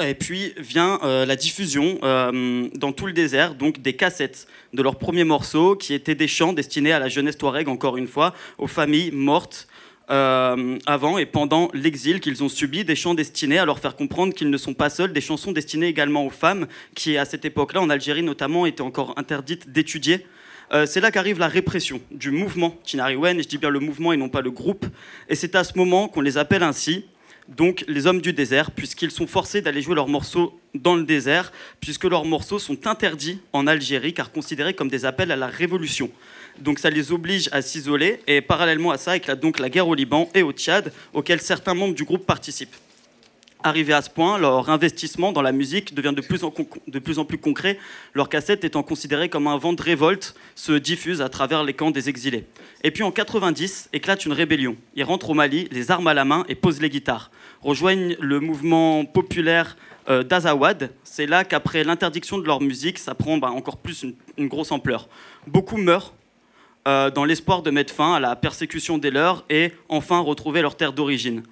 et 0.02 0.14
puis 0.14 0.52
vient 0.58 0.98
euh, 1.02 1.24
la 1.24 1.36
diffusion 1.36 1.98
euh, 2.02 2.68
dans 2.74 2.92
tout 2.92 3.06
le 3.06 3.12
désert, 3.12 3.54
donc 3.54 3.80
des 3.80 3.94
cassettes 3.94 4.46
de 4.72 4.82
leurs 4.82 4.96
premiers 4.96 5.24
morceaux, 5.24 5.74
qui 5.74 5.94
étaient 5.94 6.14
des 6.14 6.28
chants 6.28 6.52
destinés 6.52 6.92
à 6.92 6.98
la 6.98 7.08
jeunesse 7.08 7.38
touareg, 7.38 7.68
encore 7.68 7.96
une 7.96 8.06
fois, 8.06 8.34
aux 8.58 8.66
familles 8.66 9.10
mortes 9.10 9.68
euh, 10.10 10.78
avant 10.86 11.18
et 11.18 11.26
pendant 11.26 11.70
l'exil 11.72 12.20
qu'ils 12.20 12.44
ont 12.44 12.48
subi, 12.48 12.84
des 12.84 12.94
chants 12.94 13.14
destinés 13.14 13.58
à 13.58 13.64
leur 13.64 13.78
faire 13.78 13.96
comprendre 13.96 14.34
qu'ils 14.34 14.50
ne 14.50 14.58
sont 14.58 14.74
pas 14.74 14.90
seuls, 14.90 15.12
des 15.12 15.20
chansons 15.20 15.52
destinées 15.52 15.88
également 15.88 16.26
aux 16.26 16.30
femmes, 16.30 16.66
qui 16.94 17.16
à 17.16 17.24
cette 17.24 17.44
époque-là, 17.44 17.80
en 17.80 17.90
Algérie 17.90 18.22
notamment, 18.22 18.66
étaient 18.66 18.82
encore 18.82 19.14
interdites 19.16 19.70
d'étudier. 19.70 20.26
C'est 20.86 20.98
là 20.98 21.12
qu'arrive 21.12 21.38
la 21.38 21.46
répression 21.46 22.00
du 22.10 22.32
mouvement 22.32 22.76
Tinariwen, 22.82 23.38
et 23.38 23.44
je 23.44 23.48
dis 23.48 23.56
bien 23.56 23.70
le 23.70 23.78
mouvement 23.78 24.12
et 24.12 24.16
non 24.16 24.28
pas 24.28 24.40
le 24.40 24.50
groupe. 24.50 24.84
Et 25.28 25.36
c'est 25.36 25.54
à 25.54 25.62
ce 25.62 25.78
moment 25.78 26.08
qu'on 26.08 26.22
les 26.22 26.38
appelle 26.38 26.64
ainsi, 26.64 27.04
donc 27.48 27.84
les 27.88 28.06
hommes 28.06 28.20
du 28.20 28.32
désert, 28.32 28.70
puisqu'ils 28.70 29.10
sont 29.10 29.26
forcés 29.26 29.60
d'aller 29.60 29.82
jouer 29.82 29.94
leurs 29.94 30.08
morceaux 30.08 30.58
dans 30.74 30.96
le 30.96 31.04
désert, 31.04 31.52
puisque 31.80 32.04
leurs 32.04 32.24
morceaux 32.24 32.58
sont 32.58 32.86
interdits 32.86 33.38
en 33.52 33.66
Algérie, 33.66 34.14
car 34.14 34.32
considérés 34.32 34.74
comme 34.74 34.88
des 34.88 35.04
appels 35.04 35.30
à 35.30 35.36
la 35.36 35.46
révolution. 35.46 36.10
Donc 36.58 36.78
ça 36.78 36.90
les 36.90 37.12
oblige 37.12 37.48
à 37.52 37.62
s'isoler. 37.62 38.20
Et 38.26 38.40
parallèlement 38.40 38.90
à 38.90 38.98
ça, 38.98 39.16
éclate 39.16 39.40
donc 39.40 39.58
la 39.58 39.68
guerre 39.68 39.88
au 39.88 39.94
Liban 39.94 40.28
et 40.34 40.42
au 40.42 40.52
Tchad, 40.52 40.92
auquel 41.12 41.40
certains 41.40 41.74
membres 41.74 41.94
du 41.94 42.04
groupe 42.04 42.26
participent. 42.26 42.74
Arrivé 43.66 43.92
à 43.92 44.00
ce 44.00 44.10
point, 44.10 44.38
leur 44.38 44.70
investissement 44.70 45.32
dans 45.32 45.42
la 45.42 45.50
musique 45.50 45.92
devient 45.92 46.12
de 46.14 46.20
plus 46.20 46.44
en, 46.44 46.54
de 46.86 46.98
plus 47.00 47.38
concret, 47.38 47.80
leur 48.14 48.28
cassette 48.28 48.62
étant 48.62 48.84
considérée 48.84 49.28
comme 49.28 49.48
un 49.48 49.58
vent 49.58 49.72
de 49.72 49.82
révolte 49.82 50.36
se 50.54 50.70
diffuse 50.70 51.20
à 51.20 51.28
travers 51.28 51.64
les 51.64 51.72
camps 51.72 51.90
des 51.90 52.08
exilés. 52.08 52.44
Et 52.84 52.92
puis 52.92 53.02
en 53.02 53.10
90, 53.10 53.88
éclate 53.92 54.24
une 54.24 54.34
rébellion. 54.34 54.76
Ils 54.94 55.02
rentrent 55.02 55.30
au 55.30 55.34
Mali, 55.34 55.66
les 55.72 55.90
armes 55.90 56.06
à 56.06 56.14
la 56.14 56.24
main 56.24 56.44
et 56.48 56.54
posent 56.54 56.80
les 56.80 56.88
guitares. 56.88 57.32
Rejoignent 57.60 58.14
le 58.20 58.38
mouvement 58.38 59.04
populaire 59.04 59.76
euh, 60.08 60.22
d'Azawad. 60.22 60.92
C'est 61.02 61.26
là 61.26 61.42
qu'après 61.42 61.82
l'interdiction 61.82 62.38
de 62.38 62.46
leur 62.46 62.60
musique, 62.60 63.00
ça 63.00 63.16
prend 63.16 63.36
bah, 63.36 63.50
encore 63.50 63.78
plus 63.78 64.04
une, 64.04 64.14
une 64.38 64.46
grosse 64.46 64.70
ampleur. 64.70 65.08
Beaucoup 65.48 65.76
meurent 65.76 66.14
euh, 66.86 67.10
dans 67.10 67.24
l'espoir 67.24 67.62
de 67.62 67.72
mettre 67.72 67.92
fin 67.92 68.14
à 68.14 68.20
la 68.20 68.36
persécution 68.36 68.96
des 68.96 69.10
leurs 69.10 69.44
et 69.50 69.72
enfin 69.88 70.20
retrouver 70.20 70.62
leur 70.62 70.76
terre 70.76 70.92
d'origine 70.92 71.42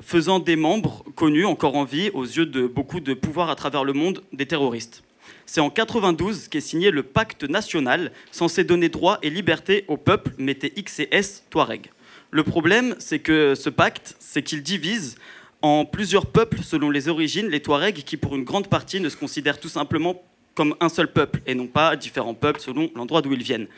faisant 0.00 0.38
des 0.38 0.56
membres 0.56 1.04
connus 1.14 1.46
encore 1.46 1.76
en 1.76 1.84
vie 1.84 2.10
aux 2.14 2.24
yeux 2.24 2.46
de 2.46 2.66
beaucoup 2.66 3.00
de 3.00 3.14
pouvoirs 3.14 3.50
à 3.50 3.56
travers 3.56 3.84
le 3.84 3.92
monde 3.92 4.22
des 4.32 4.46
terroristes. 4.46 5.02
C'est 5.46 5.60
en 5.60 5.70
92 5.70 6.48
qu'est 6.48 6.60
signé 6.60 6.90
le 6.90 7.02
pacte 7.02 7.44
national 7.44 8.12
censé 8.30 8.64
donner 8.64 8.88
droit 8.88 9.18
et 9.22 9.30
liberté 9.30 9.84
au 9.88 9.96
peuple 9.96 10.32
mété 10.38 10.72
X 10.76 11.00
et 11.00 11.08
S 11.12 11.44
Touareg. 11.50 11.90
Le 12.30 12.42
problème, 12.42 12.94
c'est 12.98 13.20
que 13.20 13.54
ce 13.54 13.70
pacte, 13.70 14.16
c'est 14.18 14.42
qu'il 14.42 14.62
divise 14.62 15.16
en 15.62 15.84
plusieurs 15.84 16.26
peuples 16.26 16.62
selon 16.62 16.90
les 16.90 17.08
origines, 17.08 17.48
les 17.48 17.60
Touaregs 17.60 18.04
qui 18.04 18.16
pour 18.16 18.36
une 18.36 18.44
grande 18.44 18.68
partie 18.68 19.00
ne 19.00 19.08
se 19.08 19.16
considèrent 19.16 19.60
tout 19.60 19.68
simplement 19.68 20.22
comme 20.54 20.74
un 20.80 20.88
seul 20.88 21.12
peuple 21.12 21.40
et 21.46 21.54
non 21.54 21.66
pas 21.66 21.96
différents 21.96 22.34
peuples 22.34 22.60
selon 22.60 22.90
l'endroit 22.94 23.22
d'où 23.22 23.32
ils 23.32 23.42
viennent. 23.42 23.68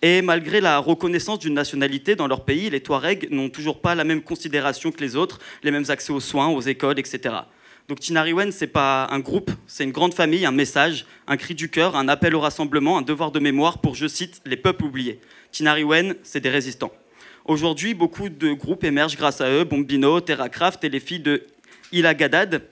Et 0.00 0.22
malgré 0.22 0.60
la 0.60 0.78
reconnaissance 0.78 1.40
d'une 1.40 1.54
nationalité 1.54 2.14
dans 2.14 2.28
leur 2.28 2.44
pays, 2.44 2.70
les 2.70 2.80
Touaregs 2.80 3.28
n'ont 3.32 3.48
toujours 3.48 3.80
pas 3.80 3.96
la 3.96 4.04
même 4.04 4.22
considération 4.22 4.92
que 4.92 5.00
les 5.00 5.16
autres, 5.16 5.40
les 5.64 5.72
mêmes 5.72 5.86
accès 5.88 6.12
aux 6.12 6.20
soins, 6.20 6.46
aux 6.48 6.60
écoles, 6.60 7.00
etc. 7.00 7.34
Donc 7.88 7.98
Tinariwen, 7.98 8.52
c'est 8.52 8.68
pas 8.68 9.08
un 9.10 9.18
groupe, 9.18 9.50
c'est 9.66 9.82
une 9.82 9.90
grande 9.90 10.14
famille, 10.14 10.46
un 10.46 10.52
message, 10.52 11.04
un 11.26 11.36
cri 11.36 11.54
du 11.54 11.68
cœur, 11.68 11.96
un 11.96 12.06
appel 12.06 12.36
au 12.36 12.40
rassemblement, 12.40 12.96
un 12.96 13.02
devoir 13.02 13.32
de 13.32 13.40
mémoire 13.40 13.78
pour, 13.78 13.96
je 13.96 14.06
cite, 14.06 14.40
les 14.44 14.56
peuples 14.56 14.84
oubliés. 14.84 15.18
Tinariwen, 15.50 16.14
c'est 16.22 16.40
des 16.40 16.50
résistants. 16.50 16.92
Aujourd'hui, 17.44 17.94
beaucoup 17.94 18.28
de 18.28 18.52
groupes 18.52 18.84
émergent 18.84 19.16
grâce 19.16 19.40
à 19.40 19.50
eux, 19.50 19.64
Bombino, 19.64 20.20
Terracraft 20.20 20.84
et 20.84 20.90
les 20.90 21.00
filles 21.00 21.20
de 21.20 21.42
Ila 21.90 22.14
Gadad, 22.14 22.62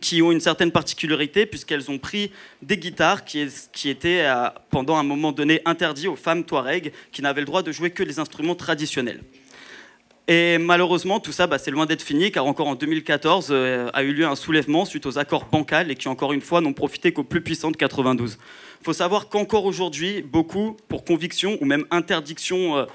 qui 0.00 0.20
ont 0.20 0.32
une 0.32 0.40
certaine 0.40 0.72
particularité 0.72 1.46
puisqu'elles 1.46 1.90
ont 1.90 1.98
pris 1.98 2.32
des 2.62 2.76
guitares 2.76 3.24
qui, 3.24 3.40
étaient 3.84 4.22
euh, 4.24 4.48
pendant 4.70 4.96
un 4.96 5.04
moment 5.04 5.32
donné 5.32 5.62
interdits 5.64 6.08
aux 6.08 6.16
femmes 6.16 6.44
touareg 6.44 6.92
qui 7.12 7.22
n'avaient 7.22 7.42
le 7.42 7.46
droit 7.46 7.62
de 7.62 7.72
jouer 7.72 7.90
que 7.90 8.02
les 8.02 8.18
instruments 8.18 8.56
traditionnels. 8.56 9.20
Et 10.28 10.58
malheureusement, 10.58 11.20
tout 11.20 11.30
ça, 11.30 11.46
bah, 11.46 11.56
c'est 11.56 11.70
loin 11.70 11.86
d'être 11.86 12.02
fini, 12.02 12.32
car 12.32 12.46
encore 12.46 12.66
en 12.66 12.74
2014 12.74 13.48
euh, 13.50 13.88
a 13.92 14.02
eu 14.02 14.12
lieu 14.12 14.26
un 14.26 14.34
soulèvement 14.34 14.84
suite 14.84 15.06
aux 15.06 15.18
accords 15.18 15.46
bancals 15.46 15.88
et 15.92 15.94
qui, 15.94 16.08
encore 16.08 16.32
une 16.32 16.40
fois, 16.40 16.60
n'ont 16.60 16.72
profité 16.72 17.12
qu'aux 17.12 17.22
plus 17.22 17.42
puissants 17.42 17.70
de 17.70 17.76
92. 17.76 18.38
Il 18.80 18.84
faut 18.84 18.92
savoir 18.92 19.28
qu'encore 19.28 19.64
aujourd'hui, 19.64 20.22
beaucoup, 20.22 20.76
pour 20.88 21.04
conviction 21.04 21.56
ou 21.60 21.64
même 21.64 21.86
interdiction 21.92 22.76
euh, 22.76 22.86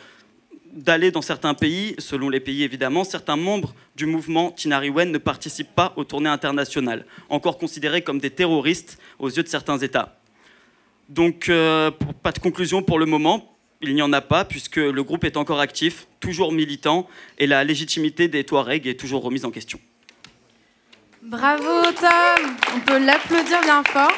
d'aller 0.74 1.12
dans 1.12 1.22
certains 1.22 1.54
pays, 1.54 1.96
selon 1.98 2.30
les 2.30 2.40
pays 2.40 2.63
évidemment, 2.63 3.04
certains 3.04 3.36
membres 3.36 3.74
du 3.96 4.06
mouvement 4.06 4.51
Tinariwen 4.51 5.12
ne 5.12 5.18
participent 5.18 5.75
pas 5.75 5.94
aux 5.96 6.04
tournées 6.04 6.30
internationales, 6.30 7.06
encore 7.30 7.58
considérés 7.58 8.01
comme 8.01 8.20
des 8.20 8.30
terroristes 8.30 8.98
aux 9.20 9.30
yeux 9.30 9.44
de 9.44 9.48
certains 9.48 9.78
États. 9.78 10.18
Donc, 11.10 11.50
euh, 11.50 11.92
pas 12.24 12.32
de 12.32 12.40
conclusion 12.40 12.82
pour 12.84 12.98
le 12.98 13.06
moment. 13.06 13.58
Il 13.82 13.96
n'y 13.96 14.01
en 14.01 14.13
a 14.13 14.22
pas, 14.22 14.46
puisque 14.46 14.78
le 14.78 15.04
groupe 15.04 15.24
est 15.25 15.36
encore 15.36 15.60
actif, 15.60 16.08
toujours 16.20 16.54
militant, 16.54 17.08
et 17.38 17.48
la 17.48 17.63
légitimité 17.63 18.28
des 18.28 18.44
Touaregs 18.44 18.88
est 18.88 19.00
toujours 19.00 19.24
remise 19.24 19.44
en 19.44 19.51
question. 19.51 19.80
Bravo 21.24 21.84
Tom 22.00 22.56
On 22.75 22.80
peut 22.80 23.04
l'applaudir 23.04 23.62
bien 23.62 23.84
fort. 23.84 24.13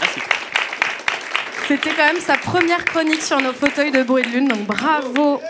Merci. 0.00 0.20
C'était 1.66 1.90
quand 1.90 2.06
même 2.12 2.20
sa 2.20 2.38
première 2.38 2.84
chronique 2.84 3.20
sur 3.20 3.40
nos 3.40 3.52
fauteuils 3.52 3.90
de 3.90 4.02
bruit 4.02 4.22
de 4.22 4.28
lune, 4.28 4.48
donc 4.48 4.66
bravo, 4.66 5.40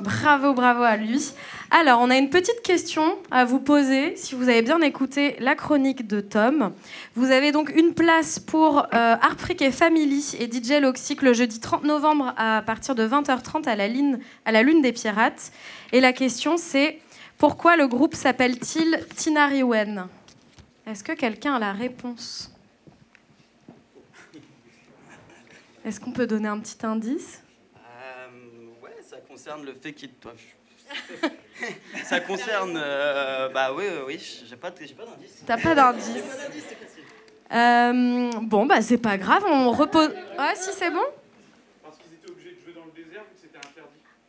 bravo, 0.00 0.54
bravo 0.54 0.82
à 0.82 0.96
lui. 0.96 1.32
Alors, 1.70 2.00
on 2.00 2.10
a 2.10 2.16
une 2.16 2.30
petite 2.30 2.62
question 2.62 3.18
à 3.30 3.44
vous 3.44 3.58
poser, 3.58 4.16
si 4.16 4.34
vous 4.34 4.48
avez 4.48 4.62
bien 4.62 4.80
écouté 4.80 5.36
la 5.40 5.54
chronique 5.54 6.06
de 6.06 6.20
Tom. 6.20 6.72
Vous 7.14 7.30
avez 7.30 7.52
donc 7.52 7.74
une 7.74 7.94
place 7.94 8.38
pour 8.38 8.86
euh, 8.94 9.16
et 9.60 9.70
Family 9.70 10.36
et 10.38 10.50
DJ 10.50 10.80
Loxic 10.80 11.22
le 11.22 11.32
jeudi 11.32 11.60
30 11.60 11.84
novembre 11.84 12.32
à 12.36 12.62
partir 12.62 12.94
de 12.94 13.06
20h30 13.06 13.68
à 13.68 13.76
la, 13.76 13.88
Lune, 13.88 14.20
à 14.44 14.52
la 14.52 14.62
Lune 14.62 14.82
des 14.82 14.92
Pirates. 14.92 15.52
Et 15.92 16.00
la 16.00 16.12
question, 16.12 16.56
c'est 16.56 16.98
pourquoi 17.38 17.76
le 17.76 17.86
groupe 17.86 18.14
s'appelle-t-il 18.14 19.04
Tinariwen 19.14 20.06
Est-ce 20.86 21.04
que 21.04 21.12
quelqu'un 21.12 21.54
a 21.54 21.58
la 21.58 21.72
réponse? 21.72 22.50
Est-ce 25.84 26.00
qu'on 26.00 26.12
peut 26.12 26.26
donner 26.26 26.48
un 26.48 26.58
petit 26.58 26.84
indice? 26.86 27.43
Concerne 29.34 29.64
le 29.64 29.74
fait 29.74 29.92
qu'ils 29.92 30.10
doivent. 30.22 30.36
ça 32.04 32.20
concerne. 32.20 32.74
euh, 32.76 33.48
bah 33.48 33.72
oui, 33.74 33.84
oui, 33.90 34.02
oui, 34.06 34.42
j'ai 34.48 34.54
pas, 34.56 34.72
j'ai 34.80 34.94
pas 34.94 35.04
d'indice. 35.06 35.42
T'as 35.44 35.56
pas 35.58 35.74
d'indice 35.74 36.22
Euh, 37.52 38.30
Bon, 38.42 38.64
bah 38.66 38.80
c'est 38.80 38.98
pas 38.98 39.16
grave, 39.18 39.42
on 39.48 39.72
repose. 39.72 40.10
Ouais, 40.38 40.54
si 40.54 40.70
c'est 40.72 40.90
bon 40.90 41.02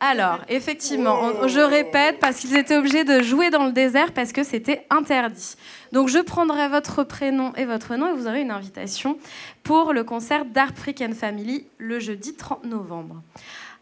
Alors, 0.00 0.40
effectivement, 0.48 1.18
on- 1.22 1.48
je 1.48 1.60
répète, 1.60 2.18
parce 2.20 2.36
qu'ils 2.38 2.54
étaient 2.56 2.76
obligés 2.76 3.04
de 3.04 3.22
jouer 3.22 3.50
dans 3.50 3.64
le 3.64 3.72
désert 3.72 4.12
parce 4.12 4.32
que 4.32 4.42
c'était 4.42 4.86
interdit. 4.90 5.54
Donc, 5.92 6.08
je 6.08 6.18
prendrai 6.18 6.68
votre 6.68 7.02
prénom 7.04 7.52
et 7.54 7.64
votre 7.64 7.94
nom 7.96 8.12
et 8.12 8.16
vous 8.16 8.26
aurez 8.26 8.42
une 8.42 8.50
invitation 8.50 9.18
pour 9.62 9.92
le 9.94 10.02
concert 10.04 10.44
d'Art 10.44 10.72
Freak 10.74 11.00
and 11.00 11.14
Family 11.14 11.66
le 11.78 11.98
jeudi 11.98 12.34
30 12.34 12.64
novembre. 12.64 13.22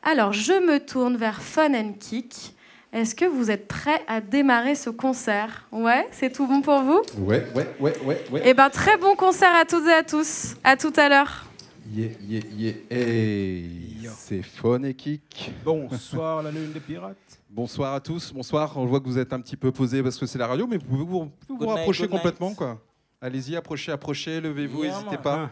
Alors, 0.07 0.35
je 0.35 0.53
me 0.53 0.81
tourne 0.81 1.17
vers 1.17 1.41
Fun 1.41 1.73
and 1.73 1.95
Kick. 1.99 2.55
Est-ce 2.93 3.15
que 3.15 3.25
vous 3.25 3.51
êtes 3.51 3.67
prêts 3.67 4.03
à 4.07 4.21
démarrer 4.21 4.75
ce 4.75 4.91
concert? 4.91 5.67
Ouais, 5.73 6.07
c'est 6.13 6.31
tout 6.31 6.47
bon 6.47 6.61
pour 6.61 6.83
vous? 6.83 7.01
Ouais, 7.17 7.47
ouais, 7.55 7.67
ouais, 7.81 7.95
ouais, 8.05 8.25
ouais. 8.31 8.43
Eh 8.45 8.53
ben, 8.53 8.69
très 8.69 8.99
bon 8.99 9.17
concert 9.17 9.55
à 9.55 9.65
toutes 9.65 9.87
et 9.89 9.95
à 9.95 10.03
tous. 10.03 10.57
À 10.63 10.77
tout 10.77 10.93
à 10.97 11.09
l'heure. 11.09 11.47
Yeah, 11.91 12.11
yeah, 12.21 12.43
yeah. 12.55 12.75
Hey, 12.91 14.07
c'est 14.15 14.43
Fun 14.43 14.83
et 14.83 14.93
Kick. 14.93 15.51
Bonsoir 15.65 16.43
la 16.43 16.51
lune 16.51 16.73
des 16.73 16.81
pirates. 16.81 17.17
Bonsoir 17.49 17.95
à 17.95 18.01
tous. 18.01 18.31
Bonsoir. 18.31 18.77
On 18.77 18.85
voit 18.85 19.01
que 19.01 19.07
vous 19.07 19.19
êtes 19.19 19.33
un 19.33 19.41
petit 19.41 19.57
peu 19.57 19.73
posé 19.73 20.03
parce 20.03 20.19
que 20.19 20.27
c'est 20.27 20.39
la 20.39 20.47
radio, 20.47 20.67
mais 20.67 20.77
vous 20.77 20.85
pouvez 20.85 21.05
vous, 21.05 21.67
rapprocher 21.67 22.03
night. 22.03 22.13
complètement, 22.13 22.53
quoi. 22.53 22.79
Allez-y, 23.23 23.57
approchez, 23.57 23.91
approchez, 23.91 24.43
levez-vous, 24.43 24.85
n'hésitez 24.85 25.17
pas. 25.17 25.49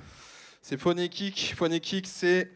C'est 0.60 0.78
Fun 0.78 0.96
et 0.98 1.08
Kick. 1.08 1.54
Fun 1.56 1.70
et 1.70 1.80
Kick, 1.80 2.06
c'est 2.06 2.50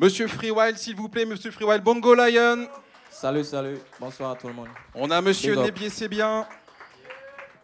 Monsieur 0.00 0.28
Freewild, 0.28 0.78
s'il 0.78 0.96
vous 0.96 1.10
plaît, 1.10 1.26
Monsieur 1.26 1.50
Freewild, 1.50 1.82
Bongo 1.82 2.14
Lion. 2.14 2.66
Salut, 3.10 3.44
salut. 3.44 3.78
Bonsoir 4.00 4.30
à 4.30 4.34
tout 4.34 4.46
le 4.48 4.54
monde. 4.54 4.68
On 4.94 5.10
a 5.10 5.20
Monsieur. 5.20 5.54
Nébier, 5.56 5.90
c'est 5.90 6.08
bien. 6.08 6.46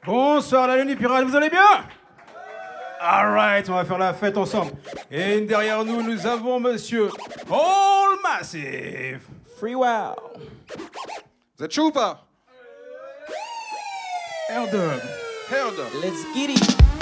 Bonsoir 0.05 0.67
la 0.67 0.77
lune 0.77 0.89
des 0.89 0.97
pirates, 0.97 1.25
vous 1.25 1.35
allez 1.35 1.49
bien? 1.49 1.87
Alright, 3.01 3.71
on 3.71 3.73
va 3.73 3.87
faire 3.87 3.97
la 3.97 4.13
fête 4.13 4.37
ensemble. 4.37 4.73
Et 5.11 5.41
derrière 5.41 5.83
nous, 5.83 6.03
nous 6.03 6.27
avons 6.27 6.61
Monsieur 6.61 7.09
All 7.51 8.19
Massive. 8.23 9.23
Free 9.59 9.75
wow. 9.75 10.15
Vous 11.57 11.65
êtes 11.65 11.73
chaud 11.73 11.87
ou 11.87 11.93
pas? 11.93 12.23
Let's 16.03 16.27
get 16.35 16.51
it. 16.51 16.96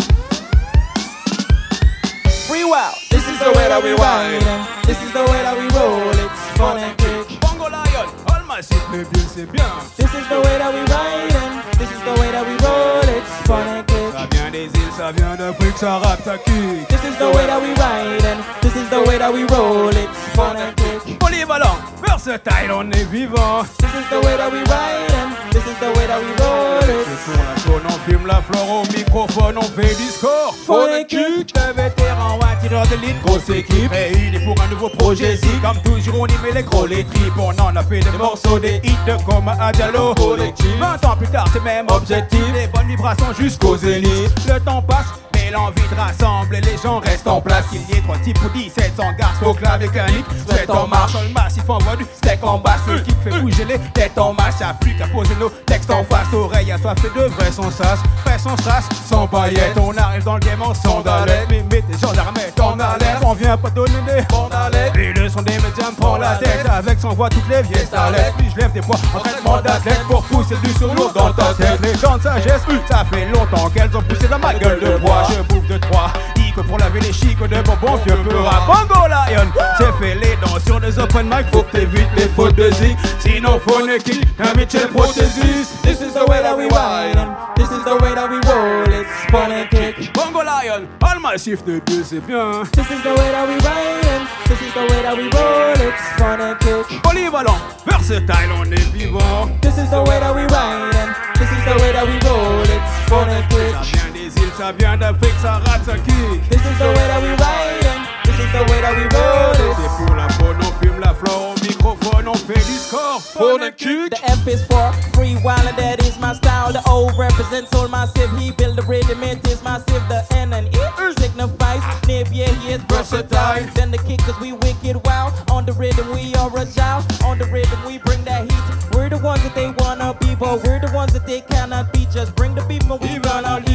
Free 2.49 2.65
wow. 2.65 2.93
This 3.11 3.27
is 3.29 3.39
the 3.39 3.53
way 3.57 3.69
that 3.69 3.83
we 3.83 3.93
ride. 3.97 4.37
it. 4.37 4.87
This 4.87 5.01
is 5.03 5.13
the 5.13 5.25
way 5.25 5.41
that 5.43 5.57
we 5.57 5.67
roll. 5.73 6.13
It's 6.13 6.43
fun 6.59 6.77
and 6.79 6.97
kick. 6.99 7.41
Bongo 7.41 7.69
Lion, 7.73 8.09
All 8.31 8.45
Massive, 8.45 8.77
mais 8.93 9.05
bien 9.05 9.25
c'est 9.35 9.47
bien. 9.51 9.65
This 9.97 10.13
is 10.13 10.27
the 10.29 10.41
way 10.45 10.59
that 10.59 10.73
we 10.73 10.81
ride. 10.93 11.33
it. 11.33 11.79
This 11.79 11.91
is 11.91 12.01
the 12.05 12.15
way 12.21 12.31
that 12.33 12.45
we 12.45 12.55
roll. 12.61 13.09
It's 13.17 13.33
fun 13.49 13.67
and 13.67 13.87
kick. 13.87 14.13
Ça 14.13 14.27
vient 14.31 14.51
des 14.51 14.65
îles, 14.67 14.93
ça 14.97 15.11
vient 15.13 15.35
d'Afrique, 15.37 15.79
ça 15.79 15.99
rappe, 15.99 16.23
ça 16.25 16.37
kick. 16.39 16.89
This 16.89 17.05
is 17.05 17.17
the 17.19 17.31
way 17.35 17.47
that 17.47 17.61
we 17.61 17.73
ride. 17.81 18.25
it. 18.25 18.39
This 18.61 18.77
is 18.77 18.89
the 18.91 19.01
way 19.09 19.19
that 19.19 19.33
we 19.33 19.45
roll. 19.49 19.89
It's 19.89 20.21
fun 20.37 20.57
and 20.57 20.75
kick. 20.77 21.19
Polyvalent, 21.19 21.79
versatile, 22.07 22.71
on 22.73 22.91
est 22.93 23.09
vivant. 23.11 23.65
This 23.79 23.95
is 23.95 24.09
the 24.11 24.21
way 24.21 24.37
that 24.37 24.53
we 24.53 24.59
ride. 24.69 25.09
it. 25.09 25.54
Is 25.75 25.81
the 25.81 25.91
way 25.99 26.07
that 26.07 26.21
we 26.21 26.31
roll. 26.39 26.81
Sur 27.25 27.33
la 27.37 27.57
zone, 27.59 27.83
on 27.87 27.99
fume 28.09 28.27
la 28.27 28.41
flore 28.43 28.83
au 28.83 28.97
microphone, 28.97 29.59
on 29.59 29.63
fait 29.63 29.95
du 29.97 30.09
score. 30.11 30.55
Fun 30.67 31.01
and 31.01 31.05
kick. 31.09 31.53
Le 31.57 31.73
vétéran 31.75 32.39
ou 32.39 32.45
un 32.45 32.57
tireur 32.61 32.87
de 32.87 32.97
ligne, 32.97 33.17
grosse 33.25 33.49
équipe 33.49 33.91
réunie 33.91 34.39
pour 34.45 34.55
un 34.63 34.69
nouveau 34.69 34.89
projet 34.91 35.37
zik. 35.37 35.63
Comme 35.63 35.81
toujours, 35.83 36.21
on 36.21 36.27
y 36.27 36.39
met 36.45 36.53
les 36.55 36.63
gros, 36.63 36.87
les 36.87 37.05
tripes. 37.05 37.33
On 37.39 37.61
en 37.61 37.75
a 37.75 37.83
fait 37.83 38.01
des 38.01 38.19
morceaux, 38.19 38.59
des 38.59 38.81
hits 38.85 39.25
comme 39.27 39.49
Adjalo. 39.49 40.15
Collectif. 40.15 40.67
20 40.79 41.05
ans 41.07 41.17
plus 41.17 41.29
tard, 41.29 41.49
c'est 41.53 41.65
même 41.65 41.87
objectif. 41.89 42.45
Les 42.55 42.67
bonnes 42.69 42.89
vibrations 42.89 43.33
jusqu'au 43.37 43.77
zénith. 43.77 44.31
Le 44.47 44.61
temps 44.61 44.83
passe, 44.83 45.07
l'envie 45.55 45.89
de 45.89 45.95
rassembler 45.95 46.61
les 46.61 46.77
gens 46.83 46.99
reste 46.99 47.27
en 47.27 47.41
place. 47.41 47.65
Qu'il 47.71 47.81
y 47.81 47.99
ait 47.99 48.03
trois 48.03 48.19
types 48.19 48.39
ou 48.45 48.57
1700 48.57 49.03
garçons 49.19 49.47
au 49.47 49.55
clavier 49.55 49.89
mécanique. 49.89 50.27
Souhaite 50.49 50.71
en 50.71 50.87
marche, 50.87 51.15
le 51.15 51.33
massif 51.33 51.69
envoie 51.69 51.97
du 51.97 52.05
steak 52.17 52.45
en 52.45 52.59
basse. 52.59 52.81
Le 52.89 52.99
kick 53.01 53.17
fait 53.23 53.41
bouger 53.41 53.65
les 53.65 53.79
têtes 53.95 54.19
en 54.19 54.33
masse. 54.33 54.61
Y'a 54.61 54.75
plus 54.75 54.95
qu'à 54.97 55.07
poser 55.07 55.35
nos 55.41 55.49
textes 55.67 55.91
en 55.91 56.05
face. 56.05 56.33
Oreille 56.33 56.73
à 56.73 56.79
fait 56.79 57.15
de 57.15 57.27
vrai 57.27 57.51
sans 57.51 57.71
sas. 57.71 57.99
Vrai 58.25 58.39
sans 58.39 58.57
sas, 58.59 58.89
sans 59.09 59.27
paillettes. 59.27 59.79
On 59.79 59.97
arrive 59.97 60.25
dans 60.25 60.35
le 60.35 60.41
game 60.41 60.63
en 60.63 60.75
sandalettes. 60.75 61.47
Mais 61.49 61.63
mets 61.71 61.83
des 61.83 61.99
gendarmes 61.99 62.35
en 62.61 62.81
alerte. 62.81 63.23
On 63.25 63.35
vient 63.35 63.57
pas 63.57 63.71
donner 63.71 63.93
des 64.07 64.23
bandalettes. 64.29 64.97
Et 64.97 65.13
le 65.13 65.29
son 65.29 65.43
des 65.43 65.55
médias 65.55 65.91
me 65.91 65.97
prend 65.97 66.17
la 66.17 66.35
tête. 66.37 66.67
Avec 66.69 67.01
son 67.01 67.11
voix 67.11 67.29
toutes 67.29 67.49
les 67.49 67.63
vieilles 67.63 67.87
starlettes. 67.87 68.35
Puis 68.39 68.49
je 68.55 68.61
lève 68.61 68.73
des 68.73 68.81
poids 68.81 68.97
en 69.15 69.21
traitement 69.21 69.61
d'athlète 69.61 70.03
pour 70.09 70.23
pousser 70.25 70.57
du 70.63 70.71
solo 70.73 71.11
dans 71.15 71.33
ta 71.33 71.55
tête. 71.55 71.81
Les 71.83 71.95
dents 71.95 72.17
de 72.17 72.23
sagesse, 72.23 72.63
ça 72.89 73.05
fait 73.05 73.27
longtemps 73.27 73.69
qu'elles 73.71 73.97
ont 73.97 74.03
poussé 74.03 74.27
dans 74.29 74.39
ma 74.39 74.55
gueule 74.55 74.81
de 74.81 74.97
bois. 74.99 75.25
Bouffe 75.45 75.67
de 75.69 75.79
trois. 75.79 76.13
que 76.55 76.61
pour 76.61 76.79
laver 76.79 77.01
les 77.01 77.13
chics 77.13 77.39
de 77.39 77.63
bonbons 77.63 77.97
vieux 78.07 78.17
peu 78.17 78.39
rap. 78.39 78.67
Bongo 78.67 79.07
Lion, 79.09 79.51
c'est 79.79 79.93
fait 79.99 80.15
les 80.15 80.37
dents 80.37 80.59
sur 80.65 80.81
des 80.81 80.99
open 80.99 81.27
mic. 81.27 81.47
Faut 81.53 81.63
que 81.63 81.79
t'évites 81.79 82.09
les 82.17 82.29
fautes 82.29 82.55
de 82.55 82.71
zik. 82.71 82.97
Sinon, 83.19 83.61
kill 84.05 84.25
un 84.39 84.55
Mitchell 84.57 84.89
Prothésis. 84.89 85.83
This 85.83 86.01
is 86.01 86.15
the 86.15 86.25
way 86.29 86.43
that 86.43 86.57
we 86.57 86.69
ride. 86.69 87.17
This 87.57 87.71
is 87.71 87.85
the 87.85 87.97
way 88.03 88.15
that 88.15 88.31
we 88.31 88.39
roll. 88.47 88.85
It's 88.89 89.71
kick. 89.71 90.13
Bongo 90.15 90.43
Lion, 90.43 90.87
pas 90.99 91.15
le 91.15 91.21
massif 91.21 91.65
de 91.65 91.81
deux, 91.87 92.05
c'est 92.05 92.25
bien. 92.25 92.63
This 92.73 92.91
is 92.91 93.03
the 93.03 93.09
way 93.09 93.31
that 93.33 93.47
we 93.47 93.55
ride. 93.55 94.27
This 94.47 94.61
is 94.61 94.73
the 94.75 94.81
way 94.81 95.03
that 95.03 95.17
we 95.17 95.29
roll. 95.31 95.75
It's 95.75 96.89
kick. 96.89 97.03
Polyvalent, 97.03 97.59
versatile, 97.87 98.53
on 98.61 98.71
est 98.71 98.93
vivant. 98.93 99.51
This 99.61 99.79
is 99.79 99.91
the 99.91 100.03
way 100.03 100.21
that 100.21 100.35
we 100.35 100.43
ride. 100.43 101.15
This 101.39 101.51
is 101.51 101.65
the 101.65 101.83
way 101.83 101.93
that 101.93 102.07
we 102.07 102.19
roll. 102.29 102.63
It's 102.63 103.91
kick. 103.91 104.14
Ça 104.35 104.41
vient 104.41 104.41
des 104.41 104.41
îles, 104.41 104.53
ça 104.57 104.73
vient 104.73 104.97
d'Afrique, 104.97 105.35
ça 105.41 105.53
rate, 105.65 105.85
ça 105.85 105.95
kick. 105.95 106.49
This 106.49 106.61
is 106.61 106.79
the 106.79 106.89
way 106.89 107.07
that 107.09 107.21
we 107.23 107.29
ride 107.31 107.87
'em. 107.87 108.15
This 108.25 108.39
is 108.39 108.53
the 108.53 108.65
way 108.71 108.81
that 108.81 108.95
we 108.97 109.05
roll. 109.15 109.77
C'est 109.77 110.07
pour 110.07 110.17
la 110.17 110.29
faune, 110.29 110.57
on 110.61 110.85
fume 110.85 111.01
la 111.01 111.15
flore, 111.15 111.55
au 111.55 111.61
microphone, 111.61 112.29
on 112.29 112.35
fait 112.35 112.55
du 112.55 112.79
score. 112.79 113.21
Phone 113.21 113.63
and 113.63 113.77
kick. 113.77 114.11
The 114.11 114.25
F 114.25 114.47
is 114.49 114.65
for 114.67 114.93
free 115.13 115.37
while 115.43 115.63
that 115.77 116.03
is 116.03 116.19
my 116.19 116.35
style. 116.35 116.73
The 116.73 116.83
O 116.89 117.11
represents 117.17 117.73
all 117.75 117.89
massive. 117.89 118.31
He 118.39 118.51
build 118.51 118.77
the 118.77 118.83
rhythm, 118.83 119.23
it 119.23 119.47
is 119.47 119.63
massive. 119.63 120.03
The 120.09 120.25
N 120.35 120.53
and 120.53 120.67
E 120.75 120.81
eh. 120.81 121.13
signifies 121.19 121.83
nib, 122.07 122.29
yeah, 122.33 122.51
he 122.61 122.73
is 122.73 122.83
versatile. 122.89 123.63
Then 123.75 123.91
the 123.91 123.99
kick, 123.99 124.21
cause 124.21 124.39
we 124.41 124.53
wicked 124.53 124.97
wow. 125.07 125.33
On 125.51 125.65
the 125.65 125.73
rhythm, 125.73 126.11
we 126.13 126.35
are 126.35 126.51
agile. 126.59 127.05
On 127.25 127.39
the 127.39 127.47
rhythm, 127.53 127.79
we 127.87 127.99
bring 127.99 128.25
that 128.25 128.43
heat. 128.51 128.65
We're 128.95 129.09
the 129.09 129.19
ones 129.19 129.43
that 129.43 129.55
they 129.55 129.71
wanna 129.79 130.15
be, 130.21 130.35
but 130.35 130.63
we're 130.65 130.81
the 130.81 130.91
ones 130.93 131.13
that 131.13 131.27
they 131.27 131.41
cannot 131.43 131.93
be. 131.93 132.07
Just 132.07 132.35
bring 132.35 132.55
the 132.55 132.63
beef 132.63 132.83
and 132.91 133.01
we 133.01 133.19
gonna 133.19 133.61
eat. 133.69 133.74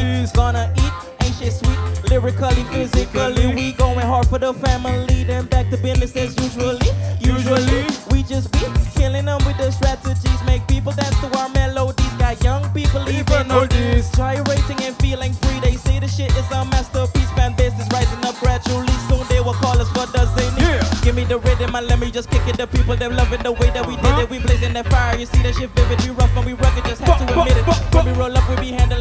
Lyrically, 2.19 2.63
physically, 2.65 3.47
we 3.55 3.71
going 3.71 3.99
hard 3.99 4.27
for 4.27 4.37
the 4.37 4.53
family. 4.53 5.23
Then 5.23 5.45
back 5.45 5.69
to 5.69 5.77
business 5.77 6.13
as 6.17 6.35
usually. 6.35 6.91
Usually, 7.21 7.87
we 8.11 8.23
just 8.23 8.51
be 8.51 8.59
killing 8.91 9.23
them 9.23 9.39
with 9.45 9.55
the 9.55 9.71
strategies. 9.71 10.43
Make 10.45 10.67
people 10.67 10.91
dance 10.91 11.15
to 11.21 11.31
our 11.39 11.47
melodies. 11.47 12.11
Got 12.19 12.43
young 12.43 12.67
people 12.73 13.07
even 13.07 13.47
oldies. 13.47 14.11
Gyrating 14.17 14.83
and 14.83 14.95
feeling 14.97 15.31
free. 15.31 15.61
They 15.61 15.77
say 15.77 15.99
the 15.99 16.09
shit 16.09 16.35
is 16.35 16.51
a 16.51 16.65
masterpiece. 16.65 17.31
Fan 17.39 17.55
base 17.55 17.79
is 17.79 17.87
rising 17.87 18.19
up 18.25 18.35
gradually. 18.43 18.91
Soon 19.07 19.25
they 19.29 19.39
will 19.39 19.53
call 19.53 19.79
us 19.79 19.87
what 19.95 20.11
does 20.11 20.27
they 20.35 20.49
need. 20.59 20.75
Yeah. 20.75 21.01
Give 21.01 21.15
me 21.15 21.23
the 21.23 21.39
rhythm 21.39 21.73
and 21.73 21.87
let 21.87 21.99
me 21.99 22.11
just 22.11 22.29
kick 22.29 22.45
it. 22.49 22.57
The 22.57 22.67
people 22.67 22.97
them 22.97 23.15
loving 23.15 23.43
the 23.43 23.53
way 23.53 23.69
that 23.71 23.87
we 23.87 23.95
did 23.95 24.19
it. 24.19 24.29
We 24.29 24.39
blazing 24.39 24.73
that 24.73 24.87
fire. 24.87 25.17
You 25.17 25.25
see 25.25 25.41
that 25.43 25.55
shit 25.55 25.69
vivid. 25.71 26.03
We 26.03 26.09
rough 26.09 26.35
and 26.35 26.45
we 26.45 26.51
rugged. 26.51 26.83
Just 26.83 26.99
have 27.03 27.17
to 27.25 27.39
admit 27.39 27.55
it. 27.55 27.63
When 27.95 28.05
we 28.07 28.11
roll 28.11 28.35
up, 28.35 28.43
we 28.49 28.57
be 28.57 28.71
handling 28.75 28.98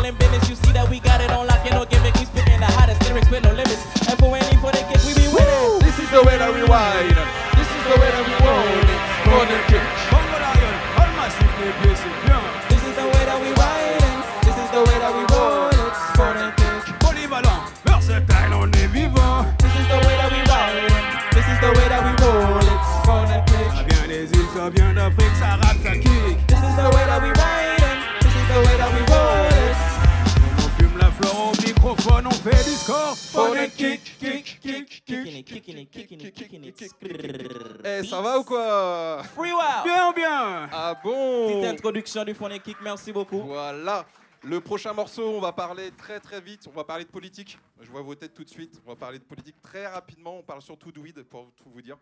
kicking 35.54 35.86
kick. 35.86 36.12
it, 36.12 36.18
kicking 36.18 36.20
it, 36.20 36.34
kicking 36.34 36.64
it. 36.64 37.84
Eh, 37.84 38.04
ça 38.04 38.20
va 38.20 38.38
ou 38.38 38.44
quoi? 38.44 39.22
Free 39.34 39.52
wow. 39.52 39.84
Bien, 39.84 40.12
bien? 40.12 40.68
Ah 40.72 40.94
Petite 40.94 41.60
bon 41.60 41.64
introduction 41.64 42.24
du 42.24 42.34
phone 42.34 42.52
and 42.52 42.58
kick. 42.58 42.76
Merci 42.82 43.12
beaucoup. 43.12 43.40
Voilà. 43.42 44.06
Le 44.42 44.60
prochain 44.60 44.92
morceau, 44.92 45.36
on 45.36 45.40
va 45.40 45.52
parler 45.52 45.90
très 45.92 46.20
très 46.20 46.40
vite. 46.40 46.66
On 46.68 46.72
va 46.72 46.84
parler 46.84 47.04
de 47.04 47.10
politique. 47.10 47.58
Je 47.80 47.90
vois 47.90 48.02
vos 48.02 48.14
têtes 48.14 48.34
tout 48.34 48.44
de 48.44 48.48
suite. 48.48 48.80
On 48.86 48.90
va 48.90 48.96
parler 48.96 49.18
de 49.18 49.24
politique 49.24 49.60
très 49.60 49.86
rapidement. 49.86 50.38
On 50.38 50.42
parle 50.42 50.62
surtout 50.62 50.92
de 50.92 51.00
weed 51.00 51.22
pour 51.24 51.50
tout 51.56 51.70
vous 51.70 51.82
dire. 51.82 51.98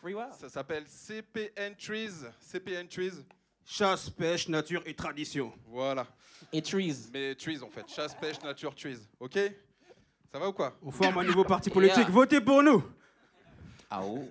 Free 0.00 0.14
wow. 0.14 0.30
Ça 0.38 0.48
s'appelle 0.48 0.84
CPN 0.86 1.74
Trees. 1.76 2.26
CPN 2.40 2.86
Trees. 2.88 3.24
Chasse, 3.64 4.10
pêche, 4.10 4.48
nature 4.48 4.82
et 4.86 4.94
tradition. 4.94 5.52
Voilà. 5.68 6.06
Et 6.52 6.60
trees. 6.60 7.08
Mais 7.12 7.34
trees 7.34 7.62
en 7.62 7.70
fait. 7.70 7.88
Chasse, 7.88 8.14
pêche, 8.14 8.40
nature, 8.42 8.74
trees. 8.74 8.98
Ok? 9.20 9.38
Ça 10.32 10.38
va 10.38 10.48
ou 10.48 10.52
quoi 10.52 10.72
On 10.82 10.90
forme 10.90 11.18
un 11.18 11.24
nouveau 11.24 11.44
parti 11.44 11.68
politique, 11.78 11.98
Yeah. 12.04 12.10
votez 12.10 12.40
pour 12.40 12.62
nous. 12.62 12.82
Ah 13.90 14.00
oh. 14.02 14.28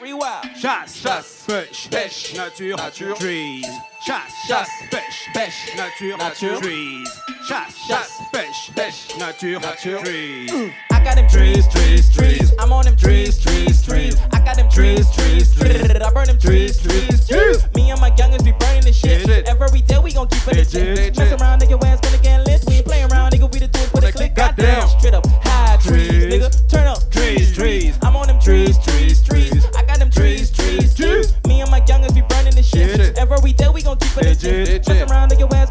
Wow. 0.00 0.20
Chasse, 0.60 0.98
Chasse, 1.02 1.44
pêche, 1.46 1.88
pêche, 1.90 2.34
nature, 2.34 2.76
nature, 2.76 3.14
trees. 3.16 3.64
Chasse, 4.04 4.32
chasse, 4.46 4.68
pêche, 4.90 5.30
Pêche. 5.32 5.76
nature, 5.76 6.18
Nature. 6.18 6.60
trees. 6.60 7.08
Chasse, 7.48 7.74
Chasse, 7.88 8.18
pêche, 8.32 8.70
pêche, 8.74 9.16
nature, 9.18 9.60
nature. 9.60 10.02
trees. 10.02 10.50
I 11.04 11.08
got 11.08 11.16
them 11.16 11.28
trees, 11.28 11.68
trees, 11.68 12.10
trees. 12.10 12.52
I'm 12.58 12.72
on 12.72 12.86
them 12.86 12.96
trees, 12.96 13.38
trees, 13.38 13.82
trees. 13.82 14.16
I 14.32 14.40
got 14.42 14.56
them 14.56 14.70
trees, 14.70 15.04
trees, 15.14 15.54
trees. 15.54 15.90
I 16.00 16.10
burn 16.10 16.28
them 16.28 16.38
trees, 16.38 16.80
trees, 16.80 17.28
trees. 17.28 17.74
Me 17.74 17.90
and 17.90 18.00
my 18.00 18.10
youngins 18.12 18.42
be 18.42 18.52
burning 18.52 18.84
this 18.84 18.96
shit. 18.96 19.28
Every 19.46 19.82
day 19.82 19.98
we 19.98 20.14
gon' 20.14 20.28
keep 20.28 20.48
it 20.48 20.56
legit. 20.56 20.96
Legit. 20.96 21.18
Mess 21.18 21.38
around, 21.38 21.60
nigga, 21.60 21.76
ass 21.84 22.00
gonna 22.00 22.16
get 22.22 22.46
lit. 22.46 22.64
We 22.66 22.76
ain't 22.76 22.86
playing 22.86 23.12
around, 23.12 23.32
nigga. 23.32 23.52
We 23.52 23.58
the 23.60 23.68
do 23.68 23.80
it 23.80 23.88
for 23.90 24.00
the 24.00 24.12
click. 24.12 24.34
Goddamn. 24.34 24.88
Straight 24.88 25.12
up 25.12 25.26
high 25.44 25.76
trees, 25.76 26.24
nigga. 26.24 26.68
Turn 26.68 26.86
up 26.86 27.04
Trees, 27.10 27.54
trees. 27.54 27.98
I'm 28.02 28.16
on 28.16 28.26
them 28.26 28.40
trees, 28.40 28.78
trees, 28.78 29.22
trees. 29.22 29.66
I 29.76 29.84
got 29.84 29.98
them 29.98 30.10
trees, 30.10 30.50
trees, 30.50 30.94
trees. 30.94 31.34
Me 31.46 31.60
and 31.60 31.70
my 31.70 31.80
youngins 31.82 32.14
be 32.14 32.22
burning 32.22 32.54
this 32.54 32.68
shit. 32.68 33.18
Every 33.18 33.52
day 33.52 33.68
we 33.68 33.82
gon' 33.82 33.98
keep 33.98 34.16
it 34.16 34.24
legit. 34.24 34.68
Legit. 34.68 34.88
Mess 34.88 35.10
around, 35.10 35.30
nigga, 35.32 35.52
ass 35.52 35.63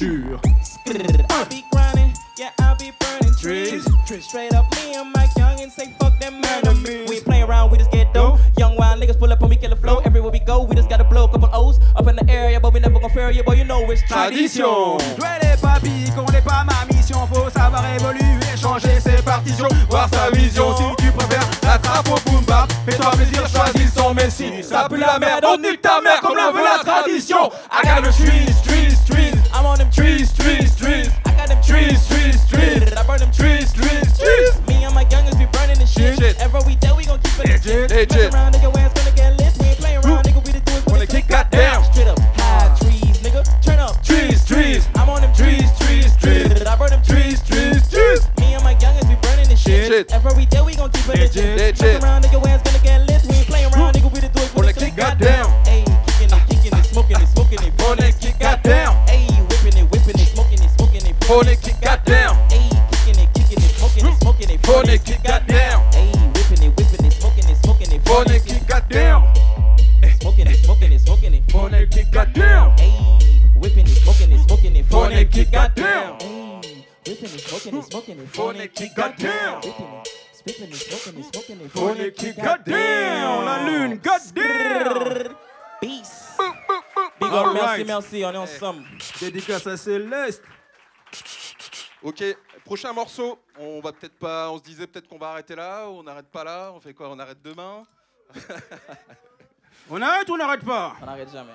I'll 0.00 1.44
be 1.50 1.64
grinding, 1.70 2.14
yeah, 2.38 2.50
I'll 2.60 2.74
be 2.76 2.92
burning 2.98 3.34
trees. 3.38 3.86
Straight 4.24 4.54
up, 4.54 4.64
me 4.74 4.94
and 4.94 5.12
Mike 5.12 5.36
Young 5.36 5.60
and 5.60 5.70
say 5.70 5.94
fuck 6.00 6.18
them 6.18 6.42
enemies. 6.42 7.10
We 7.10 7.20
playing 7.20 7.44
around, 7.44 7.70
we 7.70 7.76
just 7.76 7.90
get 7.90 8.14
dope. 8.14 8.38
Young 8.56 8.74
wild 8.76 9.02
niggas 9.02 9.18
pull 9.18 9.30
up 9.30 9.40
and 9.42 9.50
we 9.50 9.56
kill 9.56 9.68
the 9.68 9.76
flow. 9.76 9.98
Everywhere 9.98 10.30
we 10.30 10.38
go, 10.38 10.62
we 10.62 10.76
just 10.76 10.88
gotta 10.88 11.04
blow 11.04 11.24
a 11.24 11.28
couple 11.28 11.50
O's 11.52 11.78
up 11.94 12.06
in 12.08 12.16
the 12.16 12.26
area, 12.30 12.58
but 12.58 12.72
we 12.72 12.80
never 12.80 12.98
gon' 12.98 13.10
fear 13.10 13.30
you, 13.30 13.42
boy. 13.42 13.52
You 13.52 13.64
know 13.64 13.90
it's 13.90 14.02
tradition. 14.08 14.98
Jouer 15.18 15.38
les 15.42 15.60
papilles, 15.60 16.10
qu'on 16.16 16.24
n'est 16.32 16.40
pas 16.40 16.64
ma 16.64 16.86
mission. 16.94 17.26
Faut 17.26 17.50
savoir 17.50 17.84
évoluer, 17.94 18.56
changer 18.56 18.98
ses 18.98 19.22
partitions, 19.22 19.68
voir 19.90 20.08
sa 20.08 20.30
vision. 20.30 20.74
Si 20.74 21.04
tu 21.04 21.12
préfères 21.12 21.46
la 21.64 21.78
trappe 21.78 22.08
au 22.08 22.30
boom 22.30 22.42
bap, 22.46 22.72
fais-toi 22.86 23.10
plaisir, 23.10 23.46
choisis 23.46 23.92
son. 23.92 24.14
Mais 24.14 24.30
si 24.30 24.62
ça 24.62 24.86
pue 24.88 24.96
la 24.96 25.18
merde, 25.18 25.44
on 25.46 25.58
nique 25.58 25.82
ta 25.82 26.00
mère 26.00 26.11
On 88.14 88.32
est 88.32 88.36
ensemble. 88.36 88.84
Dédicace 89.20 89.66
à 89.66 89.76
Céleste. 89.76 90.42
Ok, 92.02 92.22
prochain 92.64 92.92
morceau. 92.92 93.38
On 93.58 93.80
va 93.80 93.92
peut-être 93.92 94.18
pas. 94.18 94.50
On 94.50 94.58
se 94.58 94.62
disait 94.62 94.86
peut-être 94.86 95.08
qu'on 95.08 95.18
va 95.18 95.28
arrêter 95.30 95.54
là. 95.54 95.88
ou 95.88 96.00
On 96.00 96.02
n'arrête 96.02 96.26
pas 96.30 96.44
là. 96.44 96.70
On 96.74 96.80
fait 96.80 96.92
quoi? 96.94 97.08
On 97.10 97.18
arrête 97.18 97.40
demain? 97.42 97.82
On 99.90 100.00
arrête 100.00 100.28
ou 100.28 100.34
on 100.34 100.36
n'arrête 100.36 100.64
pas? 100.64 100.94
On 101.02 101.06
n'arrête 101.06 101.30
jamais. 101.32 101.50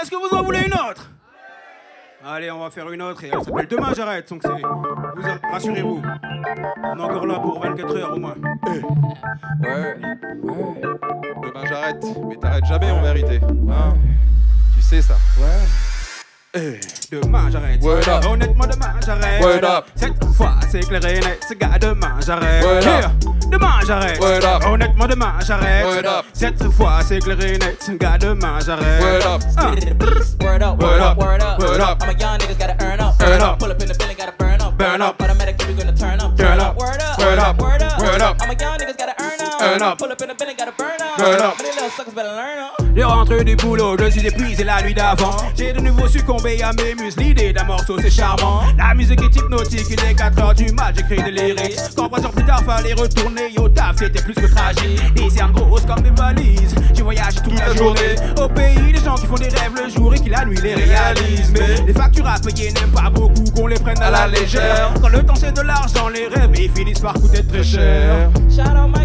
Est-ce 0.00 0.10
que 0.10 0.16
vous 0.16 0.36
en 0.36 0.42
voulez 0.42 0.60
une 0.66 0.74
autre? 0.74 1.10
Allez, 2.24 2.50
on 2.50 2.58
va 2.60 2.70
faire 2.70 2.90
une 2.90 3.00
autre 3.02 3.24
et 3.24 3.28
elle 3.32 3.42
s'appelle 3.42 3.66
Demain 3.66 3.92
j'arrête. 3.94 4.28
Donc 4.28 4.42
c'est. 4.42 4.48
Vous 4.50 5.26
a- 5.26 5.38
rassurez-vous. 5.52 6.02
On 6.84 6.98
est 6.98 7.02
encore 7.02 7.26
là 7.26 7.38
pour 7.38 7.60
24 7.60 7.96
heures 7.96 8.12
au 8.12 8.18
moins. 8.18 8.34
Word. 10.42 10.76
Demain 11.42 11.64
j'arrête. 11.66 12.04
Mais 12.28 12.36
t'arrêtes 12.36 12.64
jamais 12.66 12.90
en 12.90 13.02
vérité. 13.02 13.40
Hein? 13.42 13.94
Sais 14.86 15.02
ça. 15.02 15.16
Demain 17.10 17.50
j'arrête. 17.50 17.82
Word 17.82 18.08
up. 18.08 18.24
Honnêtement, 18.24 18.66
demain 18.66 18.94
j'arrête. 19.04 19.42
Word 19.42 19.64
up. 19.64 19.84
Cette 19.94 20.24
fois 20.34 20.54
c'est 20.70 20.80
clair 20.80 21.04
et 21.04 21.20
net. 21.20 21.44
Ce 21.48 21.54
gars, 21.54 21.78
demain 21.78 22.16
j'arrête. 22.24 22.64
Word 22.64 22.78
up. 22.78 22.84
Yeah. 22.84 23.10
Demain 23.50 23.80
j'arrête. 23.86 24.20
Word 24.20 24.44
up. 24.44 24.64
Honnêtement, 24.64 25.06
demain 25.06 25.34
j'arrête. 25.46 25.84
Word 25.84 26.06
up. 26.06 26.24
Cette 26.32 26.70
fois 26.72 27.00
c'est 27.04 27.18
clair 27.18 27.40
et 27.40 27.58
net. 27.58 27.82
Ce 27.84 27.92
gars, 27.92 28.16
demain 28.16 28.58
j'arrête. 28.64 29.02
Word 29.02 29.26
up. 29.26 29.42
Ah. 29.56 29.74
Word 30.40 30.62
up, 30.62 30.80
Word 30.80 31.00
up, 31.00 31.18
word 31.18 31.42
up. 31.42 31.58
word 31.58 31.80
up. 31.80 32.02
I'm 32.02 32.08
a 32.08 32.18
young 32.18 32.38
niggas 32.38 32.58
gotta 32.58 32.76
earn 32.84 33.00
up. 33.00 33.14
Earn 33.20 33.42
up. 33.42 33.58
Pull 33.58 33.70
up 33.70 33.82
in 33.82 33.88
the 33.88 33.94
building, 33.94 34.16
gotta 34.16 34.32
burn 34.38 34.60
up. 34.62 34.78
Burn 34.78 35.02
up. 35.02 35.20
Automatically 35.20 35.74
we 35.74 35.74
gonna 35.74 35.96
turn 35.96 36.20
up. 36.20 36.36
Turn 36.36 36.58
up. 36.60 36.76
Word 36.78 37.02
up. 37.02 37.18
Word 37.18 37.38
up. 37.38 37.58
Word 37.60 37.82
up. 37.82 38.00
Word 38.00 38.22
up. 38.22 38.36
I'm 38.40 38.50
a 38.50 38.54
young 38.54 38.78
niggas 38.78 38.96
gotta 38.96 39.15
earn 39.76 39.82
up. 39.82 39.82
Earn 39.82 39.92
up. 39.92 39.98
Pull 39.98 40.12
up 40.12 40.22
in 40.22 40.28
the 40.28 40.34
building, 40.34 40.56
gotta 40.56 40.72
burn 40.72 41.00
up. 41.00 41.18
Burn 41.18 41.40
up. 41.40 41.58
Many 41.58 41.74
little 41.74 41.90
suckers 41.90 42.14
better 42.14 42.28
learn 42.28 42.58
up. 42.58 42.86
J'ai 42.96 43.04
rentré 43.04 43.44
du 43.44 43.56
boulot, 43.56 43.96
je 43.98 44.10
suis 44.10 44.26
épuisé 44.26 44.64
la 44.64 44.82
nuit 44.82 44.94
d'avant. 44.94 45.36
J'ai 45.54 45.72
de 45.72 45.80
nouveau 45.80 46.08
succombé 46.08 46.62
à 46.62 46.72
mes 46.72 46.94
muses, 46.94 47.16
l'idée 47.18 47.52
d'un 47.52 47.64
morceau 47.64 47.98
c'est 48.00 48.10
charmant. 48.10 48.62
La 48.78 48.94
musique 48.94 49.20
est 49.20 49.36
hypnotique, 49.36 49.86
il 49.90 50.00
est 50.00 50.14
4h 50.14 50.54
du 50.54 50.72
mat, 50.72 50.94
j'écris 50.96 51.22
des 51.22 51.30
lyrics. 51.30 51.76
Quand 51.94 52.08
trois 52.08 52.24
heures 52.24 52.30
plus 52.30 52.44
tard, 52.44 52.62
fallait 52.64 52.94
retourner 52.94 53.52
au 53.58 53.68
taf, 53.68 53.96
c'était 53.98 54.22
plus 54.22 54.32
que 54.32 54.46
tragique. 54.46 55.12
Des 55.14 55.28
cernes 55.28 55.52
grosses 55.52 55.84
comme 55.84 56.00
des 56.00 56.10
valises, 56.10 56.74
j'ai 56.94 57.02
voyagé 57.02 57.38
toute 57.44 57.58
la 57.58 57.74
journée. 57.74 58.16
Au 58.40 58.48
pays, 58.48 58.92
des 58.92 59.04
gens 59.04 59.16
qui 59.16 59.26
font 59.26 59.34
des 59.34 59.48
rêves 59.48 59.74
le 59.76 59.90
jour 59.90 60.14
et 60.14 60.18
qui 60.18 60.30
la 60.30 60.46
nuit 60.46 60.58
les 60.62 60.74
réalisent. 60.74 61.52
Mais 61.52 61.82
les 61.86 61.92
factures 61.92 62.26
à 62.26 62.38
payer 62.38 62.72
n'aiment 62.72 62.92
pas 62.92 63.10
beaucoup 63.10 63.44
qu'on 63.54 63.66
les 63.66 63.78
prenne 63.78 64.00
à 64.00 64.10
la 64.10 64.26
légère. 64.26 64.94
Quand 65.02 65.08
le 65.08 65.22
temps 65.22 65.34
c'est 65.34 65.52
de 65.52 65.60
l'argent, 65.60 66.08
les 66.08 66.28
rêves 66.28 66.50
ils 66.58 66.70
finissent 66.70 67.00
par 67.00 67.12
coûter 67.12 67.44
très 67.46 67.62
cher. 67.62 68.30
Shout 68.48 68.62
out 68.62 68.88
my 68.88 69.04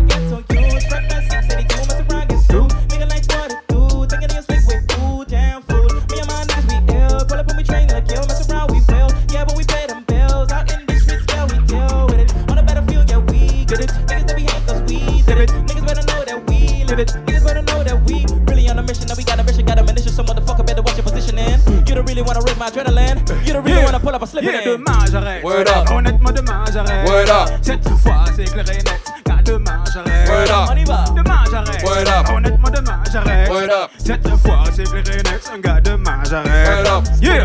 adrenaline. 22.71 23.19
You 23.45 23.53
don't 23.53 23.63
really 23.63 23.77
Yeah. 23.79 23.85
wanna 23.85 23.99
pull 23.99 24.15
up 24.15 24.21
a 24.23 24.27
slip 24.27 24.43
Yeah, 24.43 24.61
in. 24.61 24.77
demain 24.77 25.05
j'arrête. 25.11 25.43
Word 25.43 25.69
up. 25.69 25.89
Honnêtement, 25.91 26.31
demain 26.31 26.63
j'arrête. 26.73 27.07
Word 27.09 27.29
up. 27.29 27.49
Cette 27.61 27.87
fois 27.99 28.25
c'est 28.35 28.45
clair 28.45 28.65
et 28.69 28.83
net. 28.83 29.01
Car 29.25 29.43
demain 29.43 29.83
j'arrête. 29.93 30.29
Word 30.29 30.49
up. 30.51 30.69
On 30.71 30.77
y 30.77 30.83
va. 30.85 31.03
Demain 31.15 31.43
j'arrête. 31.51 31.83
Word 31.83 32.07
up. 32.07 32.29
Honnêtement, 32.29 32.69
demain 32.69 32.99
j'arrête. 33.11 33.49
Word 33.49 33.69
up. 33.71 33.89
Cette 33.97 34.27
fois 34.37 34.63
c'est 34.73 34.83
clair 34.83 35.03
et 35.11 35.23
net. 35.23 35.51
Gars, 35.61 35.81
demain 35.81 36.23
j'arrête. 36.29 36.67
Word 36.69 36.87
up. 36.87 37.03
Yeah. 37.21 37.43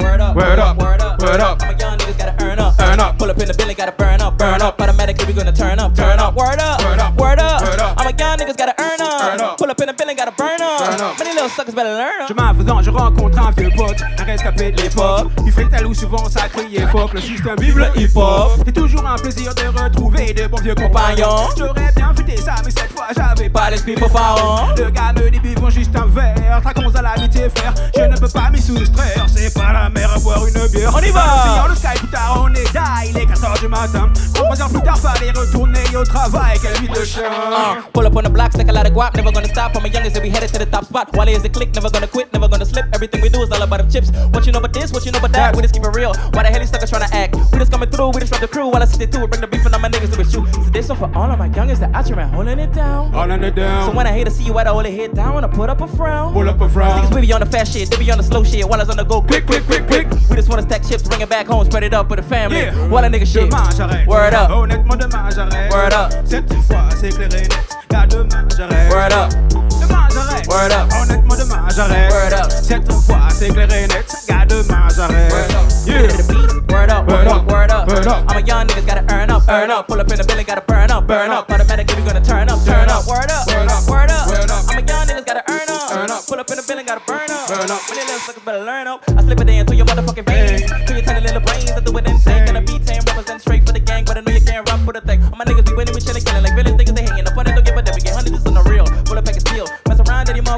Word 0.00 0.20
up, 0.20 0.36
Word 0.36 0.58
up. 0.58 0.76
word 0.78 1.02
up, 1.02 1.22
Word 1.22 1.40
up. 1.40 1.62
I'm 1.62 1.74
a 1.74 1.78
young 1.78 1.96
niggas 1.98 2.18
gotta 2.18 2.34
earn 2.44 2.58
up, 2.58 2.74
Earn 2.80 3.00
up. 3.00 3.18
Pull 3.18 3.30
up 3.30 3.38
in 3.38 3.46
the 3.48 3.54
building, 3.54 3.76
gotta 3.76 3.92
burn 3.92 4.20
up, 4.20 4.36
burn 4.38 4.62
up. 4.62 4.80
Automatically 4.80 5.26
we 5.26 5.32
gonna 5.32 5.52
turn 5.52 5.78
up, 5.78 5.94
turn 5.94 6.18
up. 6.18 6.34
Word 6.34 6.58
up, 6.60 6.80
Word 6.82 6.98
up. 6.98 7.14
word 7.16 7.38
up. 7.40 7.62
Word 7.62 7.80
up. 7.80 7.94
I'm 8.00 8.06
a 8.06 8.12
young 8.16 8.36
niggas 8.38 8.56
gotta 8.56 8.74
earn 8.80 9.00
Earn 9.00 9.40
up, 9.40 9.40
up. 9.52 9.58
Pull 9.58 9.70
up 9.70 9.80
in 9.80 9.86
the 9.88 9.92
building, 9.94 10.16
gotta 10.16 10.32
burn 10.32 10.55
Little 10.78 11.48
suckers 11.48 11.74
better 11.74 11.94
learn 11.94 12.22
up. 12.22 12.28
Chemin 12.28 12.54
faisant, 12.54 12.82
je 12.82 12.90
rencontre 12.90 13.38
un 13.38 13.50
vieux 13.50 13.70
pote, 13.76 13.96
un 14.18 14.24
rescapé 14.24 14.72
de 14.72 14.82
l'époque. 14.82 15.28
Du 15.44 15.52
frital 15.52 15.86
où 15.86 15.94
souvent 15.94 16.28
ça 16.28 16.48
criait 16.48 16.86
fuck, 16.86 17.12
le 17.14 17.20
système 17.20 17.56
vive 17.58 17.78
le 17.78 17.86
hip-hop. 17.96 18.52
C'est 18.64 18.72
toujours 18.72 19.06
un 19.06 19.16
plaisir 19.16 19.54
de 19.54 19.82
retrouver 19.82 20.34
de 20.34 20.46
bons 20.46 20.60
vieux 20.60 20.74
compagnons. 20.74 21.48
J'aurais 21.56 21.92
bien 21.94 22.12
fêté 22.14 22.36
ça, 22.36 22.56
mais 22.64 22.70
cette 22.70 22.92
fois 22.92 23.06
j'avais 23.16 23.48
pas 23.48 23.70
l'esprit 23.70 23.94
pour 23.94 24.10
pharaon. 24.10 24.74
Le 24.76 24.90
gars 24.90 25.12
me 25.14 25.30
dit 25.30 25.40
buvons 25.40 25.70
juste 25.70 25.94
un 25.96 26.06
verre, 26.06 26.60
traquons 26.62 26.94
à 26.94 27.02
l'amitié 27.02 27.48
frère 27.54 27.74
Je 27.96 28.02
ne 28.02 28.16
peux 28.16 28.28
pas 28.28 28.50
m'y 28.50 28.60
soustraire, 28.60 29.26
c'est 29.34 29.52
pas 29.54 29.72
la 29.72 29.88
mer 29.88 30.12
à 30.14 30.18
boire 30.18 30.46
une 30.46 30.66
bière. 30.68 30.92
On 30.94 31.00
y 31.00 31.10
va. 31.10 31.66
Le 31.68 31.74
sky, 31.74 31.98
plus 31.98 32.08
tard 32.08 32.44
on 32.44 32.54
est 32.54 32.72
die, 32.72 33.10
il 33.10 33.18
est 33.18 33.26
4h 33.26 33.60
du 33.60 33.68
matin. 33.68 34.10
Trois 34.34 34.60
heures 34.60 34.68
plus 34.68 34.82
tard, 34.82 34.98
fallait 34.98 35.30
retourner 35.30 35.80
au 35.96 36.04
travail, 36.04 36.58
quelle 36.60 36.80
vie 36.80 36.88
de 36.88 37.04
chien. 37.04 37.22
Uh, 37.24 37.82
pull 37.92 38.06
up 38.06 38.14
on 38.14 38.22
the 38.22 38.30
block, 38.30 38.52
stack 38.52 38.68
a 38.68 38.72
lot 38.72 38.86
of 38.86 38.92
guap, 38.92 39.16
never 39.16 39.32
gonna 39.32 39.48
stop. 39.48 39.76
I'm 39.76 39.84
a 39.84 39.88
youngest 39.88 40.20
we 40.22 40.30
headed 40.30 40.52
to 40.52 40.58
the 40.58 40.65
top 40.66 40.84
spot. 40.84 41.14
Wally 41.16 41.32
is 41.32 41.44
a 41.44 41.48
click, 41.48 41.74
never 41.74 41.90
gonna 41.90 42.06
quit, 42.06 42.32
never 42.32 42.48
gonna 42.48 42.66
slip. 42.66 42.86
Everything 42.94 43.20
we 43.20 43.28
do 43.28 43.42
is 43.42 43.50
all 43.50 43.62
about 43.62 43.78
them 43.78 43.90
chips. 43.90 44.10
What 44.32 44.46
you 44.46 44.52
know 44.52 44.58
about 44.58 44.72
this, 44.72 44.92
what 44.92 45.04
you 45.04 45.12
know 45.12 45.18
about 45.18 45.32
that? 45.32 45.56
We 45.56 45.62
just 45.62 45.74
keep 45.74 45.84
it 45.84 45.94
real. 45.94 46.14
Why 46.32 46.42
the 46.42 46.48
hell 46.50 46.60
you 46.60 46.66
suckers 46.66 46.90
tryna 46.90 47.12
act? 47.12 47.36
We 47.52 47.58
just 47.58 47.72
coming 47.72 47.90
through, 47.90 48.10
we 48.10 48.20
just 48.20 48.32
run 48.32 48.40
the 48.40 48.48
crew. 48.48 48.68
While 48.68 48.82
I 48.82 48.86
sit 48.86 48.98
there 48.98 49.08
too, 49.08 49.26
bring 49.28 49.40
the 49.40 49.46
beef 49.46 49.64
and 49.64 49.74
all 49.74 49.80
my 49.80 49.88
niggas 49.88 50.14
to 50.14 50.20
it 50.20 50.30
shoot. 50.30 50.46
So 50.52 50.70
this 50.70 50.88
one 50.88 50.98
for 50.98 51.10
all 51.16 51.30
of 51.30 51.38
my 51.38 51.46
youngest 51.46 51.80
that 51.80 51.94
out 51.94 52.06
here 52.06 52.18
and 52.18 52.30
holding 52.34 52.58
it 52.58 52.72
down. 52.72 53.14
In 53.30 53.42
it 53.42 53.54
down. 53.54 53.90
So 53.90 53.96
when 53.96 54.06
I 54.06 54.12
hate 54.12 54.24
to 54.24 54.30
see 54.30 54.44
you, 54.44 54.56
I 54.56 54.64
hold 54.64 54.86
it 54.86 54.94
head 54.94 55.14
down, 55.14 55.34
when 55.34 55.44
I 55.44 55.48
put 55.48 55.68
up 55.68 55.80
a 55.80 55.88
frown. 55.88 56.32
Pull 56.32 56.48
up 56.48 56.60
a 56.60 56.68
frown. 56.68 57.00
Niggas 57.00 57.14
we 57.14 57.22
be 57.22 57.32
on 57.32 57.40
the 57.40 57.46
fast 57.46 57.72
shit, 57.72 57.90
they 57.90 57.96
be 57.98 58.10
on 58.10 58.18
the 58.18 58.24
slow 58.24 58.44
shit. 58.44 58.68
While 58.68 58.80
I 58.80 58.84
on 58.84 58.96
the 58.96 59.04
go 59.04 59.20
quick, 59.20 59.46
quick, 59.46 59.64
quick, 59.64 59.86
quick. 59.86 60.06
We 60.30 60.36
just 60.36 60.48
wanna 60.48 60.62
stack 60.62 60.82
chips, 60.86 61.02
bring 61.02 61.20
it 61.20 61.28
back 61.28 61.46
home, 61.46 61.64
spread 61.64 61.82
it 61.82 61.94
up 61.94 62.08
with 62.08 62.20
the 62.20 62.24
family. 62.24 62.58
Yeah. 62.58 62.88
While 62.88 63.04
a 63.04 63.08
nigga 63.08 63.26
shit. 63.26 63.52
Word 64.06 64.34
up. 64.34 64.50
Honnêtement, 64.50 64.96
demain 64.96 65.30
j'arrête. 65.30 65.72
Word 65.72 65.92
up. 65.92 66.12
Cette 66.24 66.52
fois 66.64 66.88
c'est 66.98 67.10
clair 67.10 67.28
et 67.34 67.48
net. 67.48 67.68
Car 67.88 68.06
demain 68.06 68.46
j'arrête. 68.56 68.90
Word 68.92 69.12
up. 69.12 69.32
J'arrête. 70.16 70.48
Word 70.48 70.72
up. 70.72 70.88
Honnêtement, 70.96 71.36
demain 71.36 71.68
j'arrête. 71.76 72.10
Word 72.12 72.32
up. 72.40 72.50
Cette 72.50 72.92
fois 72.92 73.28
c'est 73.30 73.48
clair 73.48 73.70
et 73.70 73.86
net. 73.86 74.06
Car 74.26 74.46
demain 74.46 74.88
j'arrête. 74.96 75.32
Word 75.32 75.52
up. 75.52 75.66
Yeah. 75.86 76.08
The. 76.08 76.56
Word 76.72 76.90
up, 76.90 77.06
word 77.08 77.28
up, 77.28 77.44
word 77.50 77.70
up. 77.70 77.88
Word 77.88 78.06
up. 78.06 78.24
I'm 78.28 78.36
a 78.36 78.46
young 78.46 78.66
niggas, 78.66 78.86
gotta 78.86 79.04
earn 79.12 79.30
up, 79.30 79.42
earn 79.48 79.70
up. 79.70 79.86
Pull 79.86 80.00
up 80.00 80.10
in 80.10 80.16
the 80.18 80.24
building, 80.24 80.46
gotta 80.46 80.62
burn 80.62 80.90
up, 80.90 81.06
burn 81.06 81.30
up. 81.30 81.50
Automatically 81.50 81.96
we 82.00 82.06
gonna 82.08 82.24
turn 82.24 82.48
up, 82.48 82.64
turn 82.64 82.88
up. 82.88 83.06
Word 83.06 83.30
up, 83.30 83.46
Word 83.46 83.68
up. 83.68 83.88
word 83.88 84.10
up. 84.10 84.26
Word 84.28 84.50
up. 84.50 84.64
I'm 84.68 84.78
a 84.78 84.86
young 84.86 85.06
niggas, 85.06 85.26
gotta 85.26 85.44
earn 85.50 85.68
up, 85.68 85.92
Earn 85.92 86.10
up. 86.10 86.26
Pull 86.26 86.40
up 86.40 86.50
in 86.50 86.56
the 86.56 86.64
building, 86.66 86.86
gotta 86.86 87.04
burn 87.06 87.30
up, 87.30 87.48
Burn 87.48 87.70
up. 87.70 87.80
Many 87.88 88.02
little 88.02 88.18
suckers 88.24 88.42
better 88.42 88.64
learn 88.64 88.86
up. 88.88 89.04
I 89.08 89.22
slip 89.22 89.40
it 89.40 89.48
in 89.48 89.66
through 89.66 89.76
your 89.76 89.86
motherfucking 89.86 90.26
veins, 90.26 90.62
to 90.66 90.92
your 90.92 91.02
tiny 91.02 91.20
little 91.26 91.40
brains. 91.40 91.70
I 91.70 91.80
do 91.80 91.96
it 91.96 92.06
insane. 92.06 92.46
Gonna 92.46 92.62
be 92.62 92.78
tame, 92.82 93.02
represent 93.06 93.40
straight 93.40 93.64
for 93.66 93.72
the 93.72 93.80
gang, 93.80 94.04
but 94.04 94.16
I 94.18 94.20
know 94.20 94.32
you 94.32 94.40
can't 94.44 94.68
rap 94.68 94.80
with 94.86 94.96
a 94.96 95.00
thing. 95.00 95.22
All 95.30 95.38
my 95.38 95.44
niggas 95.44 95.66
be 95.66 95.74
winning, 95.74 95.94
we 95.94 96.00
chillin', 96.00 96.24
killing 96.24 96.42
like 96.44 96.54
villains. 96.54 96.76
Niggas 96.76 96.94
they 96.94 97.05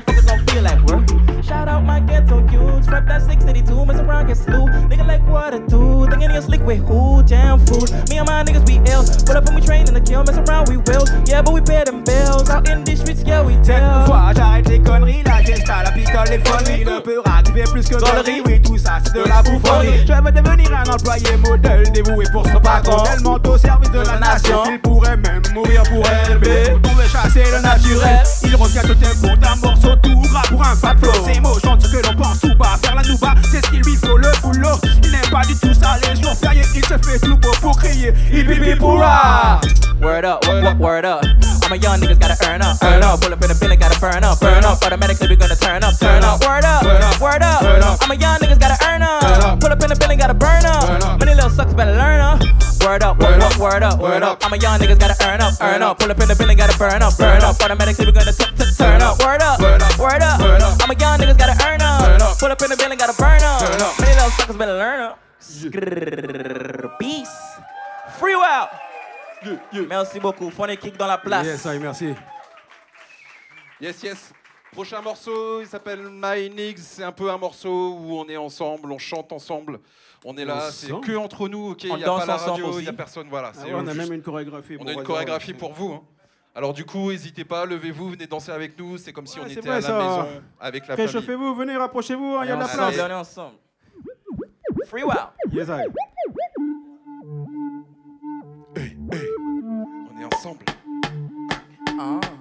motherfuckers 0.01 0.27
gon' 0.27 0.47
feel. 0.47 1.43
Shout 1.43 1.69
out 1.69 1.85
my 1.85 2.01
ghetto 2.01 2.47
youths, 2.89 2.93
rep 2.93 3.07
that 3.07 3.23
682, 3.23 3.87
mess 3.87 4.01
around, 4.01 4.27
get 4.27 4.37
slew. 4.37 4.67
Nigga 4.89 5.07
like 5.07 5.27
what 5.29 5.55
I 5.55 5.59
do, 5.59 6.07
thinking 6.11 6.31
you 6.31 6.43
slick 6.43 6.63
with 6.63 6.79
who? 6.79 7.23
Jam 7.25 7.59
food. 7.67 7.91
Me 8.09 8.19
and 8.19 8.27
my 8.27 8.43
niggas 8.45 8.67
we 8.67 8.77
ill, 8.91 9.05
pull 9.27 9.37
up 9.37 9.47
and 9.47 9.55
we 9.55 9.61
train 9.61 9.87
in 9.87 9.95
the 9.95 10.01
kill, 10.01 10.25
mess 10.25 10.37
around, 10.37 10.69
we 10.69 10.77
will. 10.77 11.05
Yeah, 11.27 11.43
but 11.43 11.53
we 11.55 11.61
pay 11.61 11.85
them 11.85 12.05
bills, 12.05 12.49
out 12.51 12.69
in 12.69 12.85
these 12.85 13.01
streets, 13.01 13.23
yeah, 13.25 13.43
we 13.43 13.57
tell. 13.63 14.07
fois 14.07 14.33
j'arrête 14.35 14.69
les 14.69 14.81
conneries, 14.81 15.23
la 15.25 15.43
gesta, 15.43 15.83
la 15.85 15.93
picole, 15.93 16.29
les 16.31 16.39
phoneries 16.39 16.85
Le 16.85 17.03
peu 17.03 17.21
rap, 17.25 17.45
tu 17.45 17.53
fais 17.53 17.65
plus 17.65 17.87
que 17.87 17.97
gaulerie, 17.97 18.43
oui 18.47 18.61
tout 18.63 18.79
ça 18.79 18.99
c'est 19.05 19.15
de 19.15 19.29
la 19.29 19.43
bouffonnerie. 19.43 20.07
Je 20.07 20.13
veux 20.13 20.33
devenir 20.33 20.73
un 20.75 20.91
employé 20.91 21.37
modèle, 21.47 21.91
dévoué 21.93 22.25
pour 22.33 22.47
son 22.47 22.61
patron. 22.61 23.03
Tellement 23.05 23.39
au 23.45 23.59
service 23.59 23.91
de 23.91 24.01
la 24.01 24.19
nation 24.19 24.63
qu'il 24.65 24.81
pourrait 24.81 25.17
même 25.17 25.43
mourir 25.55 25.83
pour 25.85 26.05
elle. 26.07 26.39
Mais 26.41 26.71
vous 26.73 26.81
pouvez 26.81 27.09
chasser 27.09 27.45
le 27.51 27.61
naturel, 27.61 28.23
il 28.45 28.57
revient 28.57 28.81
tout 28.83 28.95
tempo 28.95 29.37
d'un 29.37 29.57
morceau 29.57 29.97
tout 30.03 30.21
gras 30.23 30.43
pour 30.49 30.63
un 30.63 30.75
fat 30.75 30.95
flow. 31.01 31.13
Ces 31.25 31.41
mots 31.41 31.59
chantent 31.63 31.83
ce 31.83 31.93
que 31.97 32.07
l'on 32.07 32.15
pense 32.15 32.43
ou 32.45 32.57
pas, 32.57 32.78
faire 32.79 32.95
la 32.95 33.03
nouba, 33.03 33.35
c'est 33.51 33.65
ce 33.65 33.71
qu'il 33.71 33.83
lui 33.83 33.97
faut 33.97 34.17
le 34.17 34.31
boulot 34.43 34.79
Il 35.03 35.11
n'aime 35.11 35.31
pas 35.31 35.43
du 35.43 35.55
tout 35.57 35.75
ça, 35.75 35.97
les 36.03 36.21
jours 36.21 36.35
fériés, 36.35 36.65
il 36.75 36.85
se 36.85 36.95
fait 36.95 37.19
tout 37.19 37.37
beau 37.37 37.53
pour 37.61 37.77
crier 37.79 38.13
Il 38.33 38.47
pipi 38.47 38.75
pour 38.77 38.99
rap 39.01 39.65
Word 40.01 40.25
up, 40.25 40.47
word 40.47 40.65
up, 40.65 40.79
word 40.79 41.05
up. 41.05 41.25
I'm 41.65 41.73
a 41.73 41.77
young 41.77 41.99
niggas 41.99 42.21
gotta 42.21 42.39
earn 42.49 42.63
up, 42.63 42.79
earn 42.83 43.03
up. 43.03 43.21
Pull 43.21 43.33
up 43.33 43.43
in 43.43 43.49
the 43.51 43.57
building, 43.59 43.81
gotta 43.81 43.99
burn 43.99 44.23
up, 44.23 44.39
burn 44.39 44.65
up. 44.65 44.81
Automatically 44.81 45.29
we 45.29 45.37
gonna 45.37 45.57
turn 45.57 45.83
up, 45.83 45.99
turn 45.99 46.23
up. 46.23 46.41
Word 46.41 46.65
up, 46.65 46.85
Word 46.87 47.03
up, 47.03 47.21
word 47.21 47.43
up. 47.43 47.63
word 47.63 47.83
up. 47.83 47.99
I'm 48.01 48.11
a 48.11 48.15
young 48.15 48.39
niggas 48.39 48.61
gotta 48.61 48.79
earn 48.87 49.03
Earn 49.03 49.43
up. 49.43 49.61
Pull 49.61 49.73
up 49.73 49.83
in 49.83 49.91
the 49.91 49.97
building, 49.97 50.19
gotta 50.19 50.35
burn 50.35 50.63
Burn 50.63 51.03
up. 51.03 51.19
Many 51.19 51.35
little 51.35 51.51
suckers 51.51 51.75
better 51.75 51.93
learn 51.99 52.21
up. 52.21 52.41
Word 52.81 53.03
up, 53.03 53.19
word 53.19 53.43
up, 53.43 53.59
word 53.59 53.83
up, 53.83 53.99
word 53.99 54.23
up. 54.23 54.39
I'm 54.45 54.53
a 54.53 54.57
young 54.57 54.79
niggas 54.79 54.99
gotta 54.99 55.19
earn 55.27 55.41
up, 55.41 55.55
earn 55.61 55.83
up. 55.83 55.99
Pull 55.99 56.11
up 56.11 56.21
in 56.21 56.29
the 56.29 56.37
building, 56.37 56.57
gotta 56.57 56.79
burn 56.79 57.03
up, 57.03 57.19
burn 57.19 57.43
up. 57.43 57.61
Automatically 57.61 58.07
we 58.07 58.13
gonna 58.13 58.33
turn 58.33 59.03
up. 59.03 59.19
Word 59.19 59.43
up, 59.43 59.61
Word 59.61 59.83
up. 59.83 59.99
word 59.99 60.23
up. 60.23 60.41
Word 60.41 60.63
up. 60.63 60.79
I'm 60.83 60.91
a 60.91 60.95
young 60.95 61.19
niggas 61.19 61.39
gotta 61.39 61.59
earn 61.67 61.83
up. 61.83 61.88
Up. 62.39 62.41
Pull 62.41 62.51
up 62.53 62.63
in 62.63 62.69
the 62.71 62.77
building, 62.77 62.99
gotta 62.99 63.15
burn 63.19 63.43
up. 63.43 63.99
Many 64.01 64.15
little 64.15 64.31
suckers 64.31 64.57
better 64.57 64.75
learn 64.77 65.01
up. 65.01 65.19
Peace. 66.99 67.29
Free. 68.19 68.35
Merci 69.89 70.19
beaucoup. 70.21 70.51
Funny 70.51 70.77
kick 70.77 70.97
dans 70.97 71.07
la 71.07 71.19
place. 71.19 71.47
Yes, 71.47 71.67
aïe, 71.67 71.79
merci 71.79 72.15
Yes, 73.81 74.03
yes. 74.03 74.33
Prochain 74.73 75.01
morceau, 75.01 75.61
il 75.61 75.67
s'appelle 75.67 76.01
My 76.11 76.51
Niggs. 76.51 76.79
C'est 76.79 77.05
un 77.05 77.13
peu 77.13 77.31
un 77.31 77.39
morceau 77.39 77.95
où 77.99 78.19
on 78.19 78.29
est 78.29 78.37
ensemble, 78.37 78.91
on 78.93 78.99
chante 78.99 79.33
ensemble. 79.33 79.79
On 80.25 80.37
est 80.37 80.45
là, 80.45 80.71
c'est 80.73 80.89
que 81.01 81.17
entre 81.17 81.49
nous, 81.49 81.71
ok 81.71 81.85
Il 81.85 81.93
On 81.93 81.97
n'y 81.97 82.03
a 82.03 82.07
danse 82.07 82.21
pas 82.21 82.27
la 82.27 82.35
ensemble 82.35 82.65
radio, 82.65 82.79
il 82.81 82.83
n'y 82.83 82.89
a 82.89 82.93
personne, 82.93 83.29
voilà. 83.31 83.53
Ah 83.57 83.65
ouais, 83.65 83.71
On 83.75 83.87
a 83.87 83.93
juste- 83.93 83.97
même 83.97 84.13
une 84.15 84.23
chorégraphie 84.23 84.75
on 84.75 84.79
pour 84.81 84.89
a 84.89 84.93
une 84.93 85.03
chorégraphie 85.05 85.55
pour 85.55 85.73
vous. 85.73 85.93
hein. 85.93 86.03
Alors 86.59 86.73
du 86.73 86.85
coup, 86.85 87.13
n'hésitez 87.13 87.45
pas, 87.45 87.65
levez-vous, 87.65 88.11
venez 88.11 88.27
danser 88.27 88.51
avec 88.51 88.77
nous. 88.77 88.99
C'est 88.99 89.13
comme 89.13 89.29
si 89.29 89.39
Ouais, 89.39 89.45
on 89.47 89.49
était 89.49 89.61
vrai, 89.61 89.71
à 89.71 89.75
la 89.77 89.81
ça. 89.81 89.97
maison 89.97 90.43
avec 90.59 90.89
la 90.89 90.97
famille. 90.97 91.07
Réchauffez-vous, 91.07 91.55
venez, 91.55 91.77
rapprochez-vous, 91.77 92.37
il 92.43 92.49
y 92.49 92.51
a 92.51 92.57
de 92.57 92.61
la 92.61 92.67
place. 92.67 92.99
on 92.99 93.09
est 93.11 93.13
ensemble. 93.13 93.55
Free 94.87 95.05
wow. 95.05 95.13
Yes, 95.53 95.71
aïe. 95.71 95.87
On 98.77 100.21
est 100.21 100.35
ensemble. 100.35 100.65
Uh. 101.97 102.38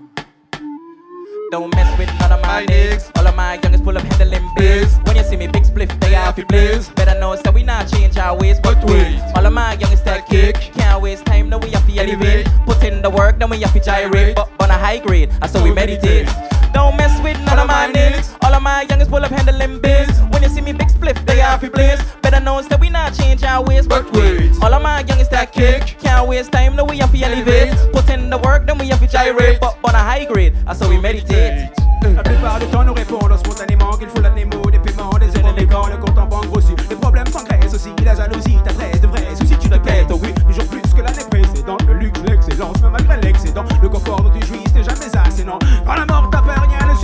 Don't 1.50 1.74
mess 1.76 1.98
with 1.98 2.10
none 2.20 2.34
of 2.34 2.42
my 2.42 2.48
My 2.48 2.66
niggas. 2.66 3.18
All 3.18 3.26
of 3.26 3.36
my 3.36 3.54
youngest 3.64 3.86
pull 3.86 3.98
up 3.98 4.04
handling 4.04 4.44
biz. 4.58 4.98
When 5.06 5.16
you 5.16 5.24
see 5.24 5.38
me 5.38 5.48
big 5.48 5.64
spliff, 5.64 5.98
they 6.02 6.12
happy 6.12 6.44
blaze. 6.44 6.90
Better 6.90 7.18
know 7.20 7.36
that 7.38 7.54
we 7.54 7.64
not 7.64 7.88
change 7.88 8.18
our 8.18 8.38
ways, 8.38 8.60
but 8.62 8.84
wait. 8.84 9.22
All 9.36 9.46
of 9.46 9.54
my 9.54 9.74
youngest 9.74 10.04
that 10.06 10.28
kick. 10.28 10.56
Can't 10.56 11.02
waste 11.02 11.26
time, 11.26 11.48
no 11.48 11.58
we 11.58 11.70
have 11.72 11.88
to 11.88 11.98
elevate. 11.98 12.48
Put 12.66 12.84
in 12.84 13.02
the 13.02 13.10
work, 13.10 13.40
then 13.40 13.50
we 13.50 13.62
have 13.62 13.74
to 13.74 13.80
gyrate. 13.80 14.36
But 14.36 14.50
on 14.60 14.72
a 14.72 14.78
high 14.78 15.00
grade, 15.00 15.30
I 15.42 15.48
so 15.48 15.64
we 15.64 15.72
meditate. 15.72 16.28
Don't 16.74 16.96
mess 16.98 17.20
with 17.22 17.40
none 17.46 17.60
of 17.60 17.68
my 17.68 17.92
niggas. 17.92 18.36
All 18.44 18.54
of 18.54 18.62
my 18.62 18.86
youngest 18.90 19.10
pull 19.12 19.24
up 19.24 19.32
handling 19.32 19.80
biz. 19.80 20.10
When 20.32 20.44
you 20.44 20.50
see 20.50 20.62
me 20.62 20.74
big 20.74 20.90
spliff, 20.90 21.26
they 21.26 21.38
happy 21.38 21.70
blaze. 21.70 22.02
Better 22.22 22.40
know 22.40 22.62
that 22.62 22.80
we 22.80 22.90
not 22.90 23.14
change 23.14 23.44
our 23.44 23.64
ways, 23.64 23.88
but 23.88 24.12
wait. 24.14 24.52
All 24.62 24.74
of 24.74 24.82
my 24.82 25.02
youngest 25.08 25.32
that 25.32 25.52
kick. 25.52 25.98
Can't 26.00 26.28
waste 26.28 26.52
time, 26.52 26.76
no 26.76 26.86
we 26.86 26.98
have 27.00 27.12
to 27.12 27.22
elevate. 27.24 27.74
Put 27.94 28.10
in 28.10 28.30
the 28.30 28.38
work, 28.38 28.66
then 28.66 28.78
we 28.78 28.88
have 28.90 29.00
to 29.00 29.08
gyrate. 29.08 29.60
But 29.60 29.78
on 29.84 29.96
a 29.96 30.00
high 30.00 30.26
grade, 30.26 30.56
I 30.68 30.74
so 30.74 30.90
we 30.90 30.98
meditate. 31.00 31.72
La 32.16 32.24
plupart 32.24 32.60
du 32.60 32.66
temps, 32.68 32.84
nous 32.84 32.94
répondons 32.94 33.38
spontanément 33.38 33.92
qu'il 33.98 34.08
faut 34.08 34.22
la 34.22 34.30
démo, 34.30 34.62
des 34.72 34.80
paiements, 34.80 35.10
des 35.20 35.28
quand 35.66 35.88
le 35.88 35.98
compte 35.98 36.18
en 36.18 36.26
banque 36.26 36.48
grossit, 36.48 36.78
les 36.90 36.96
problèmes 36.96 37.28
s'engraissent 37.28 37.74
aussi, 37.74 37.90
la 38.06 38.16
jalousie 38.16 38.58
t'adresse 38.64 39.02
de 39.02 39.08
vrais 39.08 39.36
soucis, 39.36 39.58
tu 39.58 39.70
te 39.70 39.78
quêtes, 39.78 40.08
oh 40.12 40.20
oui, 40.22 40.34
toujours 40.48 40.66
plus 40.68 40.82
que 40.96 41.02
l'année 41.02 41.26
précédente, 41.30 41.84
le 41.88 41.94
luxe, 41.96 42.20
l'excellence, 42.28 42.82
même 42.82 42.92
malgré 42.92 43.20
l'excédent, 43.22 43.66
le 43.82 43.90
confort 43.90 44.22
dont 44.22 44.32
tu 44.40 44.46
jouis, 44.46 44.64
c'est 44.74 44.84
jamais 44.84 45.16
assez, 45.18 45.44
non. 45.44 45.60
Quand 45.86 45.96
la 45.96 46.06
mort 46.06 46.30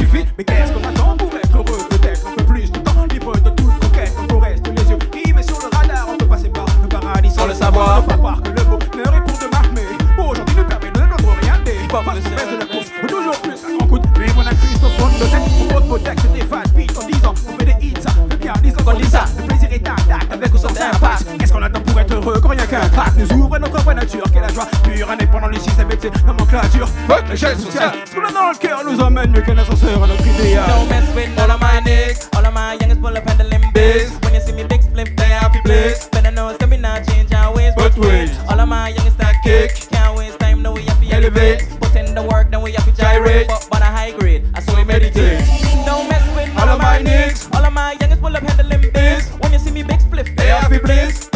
suffit, 0.04 0.26
mais 0.38 0.44
qu'est-ce 0.44 0.72
qu'on 0.72 0.84
attend 0.84 1.16
pour 1.18 1.34
être 1.34 1.56
heureux, 1.56 1.88
peut-être 1.90 2.28
un 2.28 2.36
peu 2.36 2.44
plus 2.44 2.72
de 2.72 2.80
temps, 2.80 3.06
libre 3.12 3.34
de 3.36 3.50
toute 3.50 3.80
conquête, 3.80 4.14
on 4.34 4.40
reste 4.40 4.68
les 4.68 4.90
yeux 4.90 4.98
rivés 5.14 5.44
sur 5.44 5.58
le 5.60 5.78
radar, 5.78 6.08
on 6.10 6.18
peut 6.18 6.26
passer 6.26 6.50
par 6.50 6.66
le 6.82 6.88
paradis 6.88 7.32
sans 7.32 7.48
le 7.48 7.54
savoir, 7.54 8.02
ne 8.02 8.08
pas 8.08 8.18
croire 8.18 8.42
que 8.42 8.50
le 8.50 8.64
bonheur 8.64 9.16
est 9.16 9.22
pour 9.22 9.38
demain, 9.40 9.62
mais 9.74 10.24
aujourd'hui 10.24 10.56
nous 10.58 10.64
permet 10.64 10.92
de 10.92 11.00
notre 11.00 11.30
rien, 11.42 11.60
des 11.64 11.88
pas. 11.88 12.02
De 12.04 12.60
la 12.60 12.66
course, 12.66 12.88
ou 13.04 13.08
toujours 13.08 13.40
plus 13.42 13.54
à 13.54 13.78
grand 13.78 13.88
coup 13.88 14.00
de 14.00 14.08
mais 14.20 14.26
on 14.36 14.42
a 14.42 14.54
Christ 14.54 14.84
au 14.84 14.90
fond 14.90 15.08
de 15.08 15.24
tête, 15.24 15.42
on 15.62 15.74
pose 15.74 15.84
Botex, 15.84 16.24
des 16.34 16.42
fat 16.42 16.64
beats 16.76 17.00
en 17.00 17.08
10 17.08 17.26
ans, 17.26 17.34
on 17.48 17.60
fait 17.60 17.66
des 17.66 17.86
hits, 17.86 17.94
ça 18.02 18.12
fait 18.30 18.38
bien 18.38 18.54
10 18.62 18.72
ans 18.74 18.84
qu'on 18.84 18.98
dit 18.98 19.06
ça, 19.06 19.26
le 19.74 19.80
plaisir 19.80 20.08
est 20.08 20.12
intact, 20.12 20.32
avec 20.32 20.54
ou 20.54 20.58
sans 20.58 20.70
impact, 20.70 21.38
qu'est-ce 21.40 21.54
qu'on 21.54 21.62
attend 21.62 21.82
pour 21.82 22.00
être 22.00 22.14
heureux? 22.14 22.40
Quand 22.42 22.50
rien 22.50 22.66
qu'un 22.66 22.82
nous 23.18 23.32
ouvre 23.34 23.58
notre 23.58 23.82
vraie 23.84 23.96
nature, 23.96 24.24
quelle 24.32 24.42
la 24.42 24.48
joie, 24.50 24.68
pure 24.84 25.10
indépendant 25.10 25.50
du 25.50 25.60
système 25.60 25.90
et 25.92 25.98
fuck 27.08 27.30
l'échelle 27.30 27.58
sociale, 27.58 27.92
ce 28.06 28.16
qu'on 28.16 28.26
a 28.26 28.32
dans 28.32 28.50
le 28.50 28.58
cœur 28.58 28.82
nous 28.90 29.00
emmène 29.00 29.32
mieux 29.32 29.42
qu'un 29.42 29.58
ascenseur 29.58 30.04
à 30.04 30.08
notre 30.08 30.28
idéal. 30.28 30.66
Don't 30.68 30.90
mess 30.90 31.16
with 31.16 31.30
none 31.36 31.52
of 31.52 31.60
my 31.60 31.82
niggas. 31.82 32.30
All 32.36 32.46
of 32.46 32.54
my 32.54 32.78
youngest 32.80 33.02
pull 33.02 33.16
up 33.16 33.28
handling 33.28 33.72
biz. 33.74 34.12
When 34.24 34.34
you 34.34 34.42
see 34.42 34.54
me 34.54 34.64
big 34.64 34.82
split, 34.82 35.16
they 35.16 35.30
happy 35.30 35.60
blaze. 35.64 36.10
Better 36.12 36.32
know 36.32 36.52
not 36.80 37.08
change 37.08 37.34
our 37.34 37.56
ways, 37.56 37.74
But 37.78 37.98
wait. 37.98 38.30
All 38.50 38.60
of 38.60 38.68
my 38.68 38.90
youngest 38.90 39.18
kick. 39.44 39.90
Can't 39.90 40.16
waste 40.18 40.40
time, 40.40 40.62
no 40.62 40.72
we 40.74 40.82
have 40.84 41.00
to 41.02 41.08
elevate. 41.16 41.68
Put 41.80 41.96
in 41.96 42.14
the 42.14 42.24
work, 42.24 42.52
then 42.52 42.62
we 42.62 42.74
have 42.74 42.86
to 42.86 42.92
gyrate. 42.92 43.48
But 43.48 43.68
on 43.72 43.82
a 43.82 43.86
high 43.86 44.12
grade, 44.12 44.44
I 44.54 44.62
so 44.62 44.76
we 44.76 44.84
meditate. 44.84 45.40
Don't 45.86 46.10
mess 46.10 46.26
with 46.36 46.54
none 46.56 46.70
of 46.70 46.80
my 46.80 47.00
niggas. 47.00 47.54
All 47.56 47.66
of 47.66 47.74
my 47.74 47.96
youngest 48.00 48.22
pull 48.22 48.36
up. 48.36 48.63
Happy 50.74 50.86
blaze. 50.86 51.33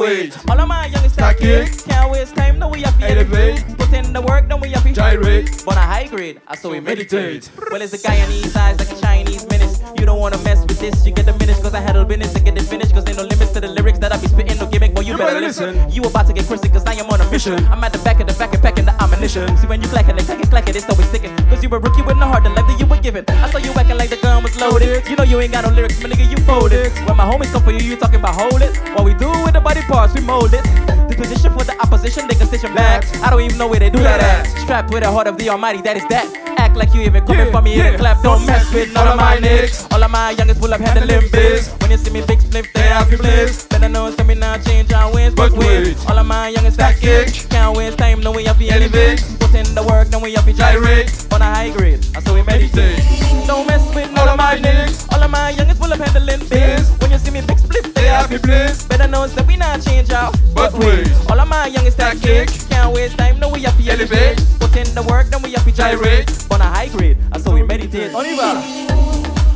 Wait. 0.00 0.36
All 0.50 0.58
of 0.60 0.68
my 0.68 0.86
youngest 0.86 1.16
that 1.16 1.38
kick. 1.38 1.84
Can't 1.84 2.10
waste 2.10 2.34
time, 2.34 2.58
no 2.58 2.68
we 2.68 2.82
have 2.82 2.98
to 2.98 3.10
elevate. 3.10 3.64
Put 3.78 3.92
in 3.92 4.12
the 4.12 4.20
work, 4.22 4.48
then 4.48 4.60
we 4.60 4.70
have 4.70 4.82
to 4.84 4.92
Gyrate. 4.92 5.62
but 5.64 5.76
a 5.76 5.80
high 5.80 6.06
grade, 6.08 6.40
I 6.48 6.56
so 6.56 6.70
we 6.70 6.80
meditate. 6.80 7.50
Well, 7.70 7.80
it's 7.82 7.92
a 7.92 7.98
Guyanese 7.98 8.56
eyes 8.56 8.78
like 8.78 8.90
a 8.90 9.00
Chinese 9.00 9.46
menace. 9.48 9.82
You 9.98 10.06
don't 10.06 10.18
wanna 10.18 10.38
mess 10.38 10.60
with 10.66 10.80
this, 10.80 11.06
you 11.06 11.12
get 11.12 11.26
the 11.26 11.34
minutes, 11.34 11.60
cause 11.60 11.74
I 11.74 11.80
handle 11.80 12.04
business 12.04 12.32
to 12.34 12.40
get 12.40 12.56
it 12.56 12.62
finished. 12.62 12.92
Cause 12.94 13.06
ain't 13.08 13.18
no 13.18 13.24
limits 13.24 13.52
to 13.52 13.60
the 13.60 13.68
lyrics 13.68 13.98
that 13.98 14.12
I 14.12 14.16
be 14.18 14.26
spitting, 14.28 14.56
no 14.58 14.66
gimmick, 14.66 14.94
but 14.94 15.04
you, 15.04 15.12
You 15.12 15.18
better 15.18 15.40
listen. 15.40 15.74
listen. 15.76 15.92
You 15.92 16.02
about 16.08 16.26
to 16.28 16.32
get 16.32 16.46
crispy, 16.46 16.68
cause 16.70 16.84
I 16.86 16.94
am 16.94 17.10
on 17.10 17.20
a 17.20 17.30
mission. 17.30 17.54
I'm 17.66 17.84
at 17.84 17.92
the 17.92 17.98
back 18.00 18.20
of 18.20 18.26
the 18.26 18.34
back 18.34 18.52
and 18.54 18.62
packing 18.62 18.86
the 18.86 18.94
ammunition. 19.02 19.44
See 19.58 19.66
when 19.66 19.82
you 19.82 19.88
clacking, 19.88 20.16
they 20.16 20.24
clacking, 20.24 20.48
clacking, 20.50 20.76
it's 20.76 20.88
always 20.88 21.08
sticking. 21.08 21.36
Cause 21.50 21.62
you 21.62 21.68
were 21.68 21.78
rookie 21.78 22.02
with 22.02 22.16
no 22.16 22.26
heart, 22.26 22.44
the 22.44 22.50
life 22.50 22.66
that 22.66 22.80
you 22.80 22.86
were 22.86 23.00
given. 23.00 23.24
I 23.28 23.50
saw 23.50 23.58
you 23.58 23.72
acting 23.72 23.98
like 23.98 24.10
the 24.10 24.16
gun 24.16 24.42
was 24.42 24.58
loaded. 24.60 25.06
You 25.08 25.16
know 25.16 25.24
you 25.24 25.40
ain't 25.40 25.52
got 25.52 25.64
no 25.64 25.70
lyrics, 25.70 26.02
my 26.02 26.08
nigga, 26.08 26.30
you 26.30 26.38
folded. 26.44 26.92
When 27.06 27.16
my 27.16 27.24
homies 27.28 27.52
come 27.52 27.62
for 27.62 27.72
you, 27.72 27.80
you 27.80 27.96
talking 27.96 28.20
about 28.20 28.34
hold 28.40 28.62
it. 28.62 28.72
What 28.94 29.04
we 29.04 29.14
do 29.14 29.28
with 29.44 29.52
the 29.52 29.60
body 29.60 29.82
parts, 29.90 30.14
we 30.14 30.20
mold 30.20 30.54
it. 30.54 30.62
The 31.10 31.16
position 31.18 31.50
for 31.52 31.64
the 31.64 31.74
opposition, 31.82 32.28
they 32.28 32.36
can 32.36 32.46
station 32.46 32.72
back. 32.74 33.04
I 33.24 33.30
don't 33.30 33.42
even 33.42 33.58
know 33.58 33.66
where 33.66 33.80
they 33.80 33.90
do 33.90 33.98
that 33.98 34.20
at. 34.22 34.46
Strapped 34.62 34.92
with 34.94 35.02
the 35.02 35.10
heart 35.10 35.26
of 35.26 35.36
the 35.36 35.48
Almighty, 35.50 35.82
that 35.82 35.96
is 35.96 36.06
that. 36.08 36.26
Act 36.58 36.76
like 36.76 36.94
you 36.94 37.00
even 37.02 37.26
coming 37.26 37.46
Yeah, 37.46 37.50
for 37.50 37.60
me 37.60 37.72
in 37.74 37.78
yeah. 37.78 37.90
the 37.90 37.98
clap. 37.98 38.22
Don't 38.22 38.46
mess 38.46 38.72
with 38.72 38.92
none 38.94 39.08
of 39.08 39.16
my 39.16 39.36
niggas. 39.38 39.90
All 39.92 40.02
of 40.02 40.10
my 40.10 40.30
youngest 40.30 40.60
pull 40.60 40.72
up 40.72 40.80
handling 40.80 41.28
biz. 41.32 41.68
When 41.80 41.90
you 41.90 41.98
see 41.98 42.12
me 42.12 42.22
big 42.24 42.40
split, 42.40 42.70
they 42.72 42.86
have 42.86 43.10
to 43.10 43.18
bliss. 43.18 43.66
Better 43.66 43.88
know 43.88 44.10
some 44.12 44.28
me 44.28 44.34
now 44.36 44.56
change 44.58 44.92
our 44.92 45.12
wins, 45.12 45.34
but 45.34 45.50
wait. 45.52 45.98
All 46.08 46.16
of 46.18 46.26
my 46.26 46.48
youngest 46.48 46.76
stack 46.76 46.98
kick. 47.00 47.34
Can't 47.50 47.76
waste 47.76 47.98
time, 47.98 48.20
no 48.20 48.30
we 48.30 48.44
have 48.44 48.58
to 48.58 48.68
elevate. 48.68 49.24
Put 49.40 49.54
in 49.54 49.74
the 49.74 49.82
work, 49.82 50.08
then 50.08 50.20
we 50.22 50.32
have 50.34 50.44
to 50.46 50.52
gyrate. 50.52 51.10
On 51.34 51.42
a 51.42 51.44
high 51.44 51.70
grade, 51.70 51.98
that's 52.14 52.26
how 52.26 52.34
we 52.34 52.42
meditate. 52.42 53.02
Don't 53.48 53.66
mess 53.66 53.82
with 53.94 54.12
none 54.12 54.28
of 54.28 54.36
my 54.38 54.54
niggas. 54.56 55.10
All 55.12 55.22
of 55.22 55.30
my 55.30 55.50
youngest 55.50 55.80
pull 55.80 55.92
up 55.92 55.98
handling 55.98 56.46
biz. 56.48 56.90
When 57.00 57.10
you 57.10 57.18
see 57.18 57.32
me 57.32 57.40
big 57.42 57.58
split, 57.58 57.92
they 57.96 58.06
have 58.06 58.30
to 58.30 58.38
bliss. 58.38 58.86
Better 58.86 59.08
know 59.08 59.24
it's 59.24 59.34
that 59.34 59.46
we 59.48 59.56
not 59.70 59.82
change 59.86 60.10
out, 60.10 60.34
But 60.54 60.72
wait. 60.74 61.06
All 61.30 61.38
of 61.38 61.48
my 61.48 61.66
youngest 61.66 61.96
stack 61.96 62.18
kick. 62.18 62.48
Can't 62.68 62.92
waste 62.92 63.16
time, 63.16 63.38
no 63.38 63.48
we 63.48 63.62
have 63.62 63.76
to 63.78 63.90
elevate. 63.90 64.36
Put 64.58 64.76
in 64.76 64.88
the 64.94 65.02
work, 65.02 65.28
then 65.30 65.42
we 65.42 65.52
have 65.52 65.64
to 65.64 65.72
gyrate. 65.72 66.26
On 66.50 66.60
a 66.60 66.64
high 66.64 66.88
grade, 66.88 67.16
that's 67.30 67.44
how 67.44 67.52
we 67.54 67.62
meditate. 67.62 68.12
On 68.14 68.24
y 68.24 68.34
va. 68.36 68.50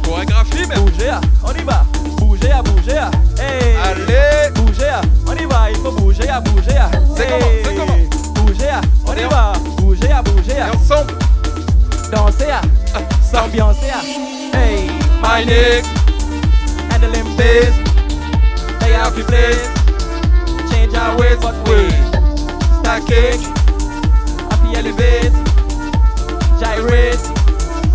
Chorégraphie, 0.05 0.67
mais. 0.69 0.77
Bouger, 0.79 1.11
ah, 1.11 1.21
on 1.43 1.55
y 1.55 1.65
va. 1.65 1.85
Bouger, 2.19 2.63
bouger, 2.63 2.99
ah. 2.99 3.11
Hey. 3.39 3.75
Allez 3.87 4.51
Bouger, 4.55 4.93
ah, 4.93 5.03
on 5.27 5.37
y 5.37 5.47
va. 5.47 5.71
Il 5.71 5.77
faut 5.79 5.91
bouger, 5.93 6.31
bouger. 6.45 6.85
C'est 7.17 7.25
Hey. 7.25 7.31
comment, 7.31 7.53
c'est 7.65 7.75
comment? 7.75 8.45
Bouger, 8.45 8.71
ah, 8.71 8.81
on 9.07 9.17
y 9.17 9.25
va. 9.25 9.53
Ah. 9.53 9.75
Et 10.57 10.77
ensemble 10.77 11.15
Danser. 12.13 12.61
S'ambiancer, 13.33 13.91
ah. 13.93 14.57
Hey. 14.57 14.91
My 15.21 15.45
nigga, 15.45 15.83
Handling 16.91 17.37
biz. 17.37 17.75
They 18.81 18.93
have 18.93 19.17
to 19.17 19.25
place. 19.25 19.74
Our 21.05 21.19
ways, 21.19 21.39
but 21.39 21.55
we. 21.69 21.91
Stack 22.81 23.07
kick. 23.07 23.41
Happy 24.51 24.71
elevate. 24.79 25.33
Gyrate. 26.59 27.21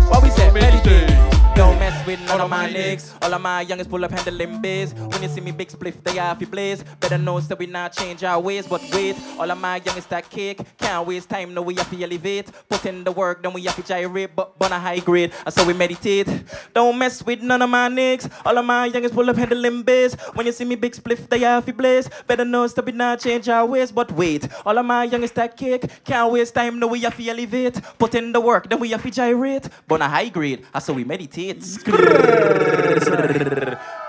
What 0.08 0.22
we 0.22 0.30
say? 0.30 0.50
Meditate. 0.52 1.08
Don't 1.56 1.78
mess 1.80 2.06
with 2.06 2.20
none 2.28 2.40
of 2.40 2.48
my 2.48 2.68
niggas. 2.68 3.19
All 3.22 3.34
of 3.34 3.40
my 3.40 3.60
youngest 3.62 3.90
pull 3.90 4.04
up 4.04 4.10
handling 4.10 4.60
biz. 4.60 4.94
When 4.94 5.22
you 5.22 5.28
see 5.28 5.40
me 5.40 5.52
big 5.52 5.68
spliff, 5.68 6.02
they 6.02 6.16
have 6.16 6.38
blaze. 6.50 6.82
Better 7.00 7.18
know 7.18 7.38
that 7.40 7.58
we 7.58 7.66
not 7.66 7.92
change 7.92 8.24
our 8.24 8.40
ways, 8.40 8.66
but 8.66 8.82
wait. 8.92 9.16
All 9.38 9.50
of 9.50 9.58
my 9.60 9.76
youngest 9.76 10.08
that 10.10 10.28
kick. 10.30 10.60
Can't 10.78 11.06
waste 11.06 11.28
time, 11.28 11.52
no 11.54 11.62
we 11.62 11.74
have 11.74 11.90
to 11.90 12.02
elevate. 12.02 12.50
Put 12.68 12.86
in 12.86 13.04
the 13.04 13.12
work, 13.12 13.42
then 13.42 13.52
we 13.52 13.62
have 13.64 13.76
to 13.76 13.82
gyrate, 13.82 14.34
but 14.34 14.52
on 14.60 14.72
a 14.72 14.78
high 14.78 15.00
grade. 15.00 15.32
That's 15.44 15.56
how 15.56 15.66
we 15.66 15.74
meditate. 15.74 16.28
Don't 16.74 16.96
mess 16.98 17.22
with 17.24 17.42
none 17.42 17.62
of 17.62 17.70
my 17.70 17.88
niggas. 17.88 18.30
All 18.44 18.56
of 18.56 18.64
my 18.64 18.86
youngest 18.86 19.14
pull 19.14 19.28
up 19.28 19.36
handling 19.36 19.82
biz. 19.82 20.14
When 20.34 20.46
you 20.46 20.52
see 20.52 20.64
me 20.64 20.76
big 20.76 20.92
spliff, 20.92 21.28
they 21.28 21.40
have 21.40 21.66
blaze. 21.76 22.08
Better 22.26 22.44
know 22.44 22.66
that 22.66 22.84
we 22.84 22.92
not 22.92 23.20
change 23.20 23.48
our 23.48 23.66
ways, 23.66 23.92
but 23.92 24.10
wait. 24.12 24.48
All 24.64 24.76
of 24.78 24.86
my 24.86 25.04
youngest 25.04 25.34
that 25.34 25.56
kick. 25.56 25.90
Can't 26.04 26.32
waste 26.32 26.54
time, 26.54 26.78
no 26.78 26.86
we 26.86 27.00
have 27.00 27.16
to 27.16 27.28
elevate. 27.28 27.80
Put 27.98 28.14
in 28.14 28.32
the 28.32 28.40
work, 28.40 28.68
then 28.68 28.80
we 28.80 28.90
have 28.90 29.02
to 29.02 29.10
gyrate. 29.10 29.68
But 29.86 29.96
on 29.96 30.02
a 30.02 30.08
high 30.08 30.28
grade, 30.28 30.64
that's 30.72 30.86
how 30.86 30.94
we 30.94 31.04
meditate. 31.04 31.60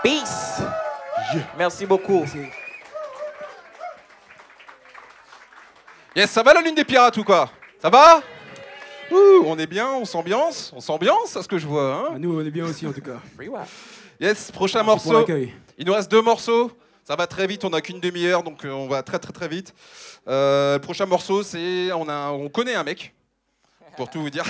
Peace. 0.04 0.62
Merci 1.58 1.86
beaucoup. 1.86 2.26
Yes, 6.16 6.30
ça 6.30 6.44
va 6.44 6.54
la 6.54 6.62
lune 6.62 6.76
des 6.76 6.84
pirates 6.84 7.18
ou 7.18 7.24
quoi? 7.24 7.50
Ça 7.82 7.90
va? 7.90 8.22
Ouh, 9.12 9.44
on 9.46 9.58
est 9.58 9.68
bien, 9.68 9.90
on 9.90 10.06
s'ambiance, 10.06 10.72
on 10.76 10.80
s'ambiance 10.80 11.36
à 11.36 11.44
ce 11.44 11.48
que 11.48 11.58
je 11.58 11.68
vois. 11.68 11.94
Hein 12.12 12.16
Nous, 12.18 12.40
on 12.40 12.46
est 12.46 12.52
bien 12.52 12.66
aussi 12.66 12.86
en 12.88 12.94
tout 12.94 13.02
cas. 13.02 13.20
Yes, 14.20 14.52
prochain 14.52 14.84
Merci 14.84 15.10
morceau. 15.10 15.26
Il 15.78 15.86
nous 15.86 15.94
reste 15.94 16.12
deux 16.12 16.22
morceaux. 16.22 16.72
Ça 17.04 17.16
va 17.16 17.28
très 17.28 17.48
vite, 17.48 17.66
on 17.66 17.72
n'a 17.72 17.82
qu'une 17.82 18.00
demi-heure, 18.00 18.44
donc 18.44 18.64
euh, 18.64 18.70
on 18.70 18.88
va 18.88 19.04
très 19.04 19.20
très 19.20 19.34
très 19.34 19.48
vite. 19.48 19.74
Euh, 20.28 20.80
prochain 20.80 21.06
morceau, 21.06 21.44
c'est 21.44 21.92
on, 21.92 22.08
a, 22.08 22.30
on 22.30 22.48
connaît 22.48 22.76
un 22.76 22.84
mec, 22.84 23.14
pour 23.98 24.10
tout 24.10 24.22
vous 24.22 24.30
dire. 24.30 24.46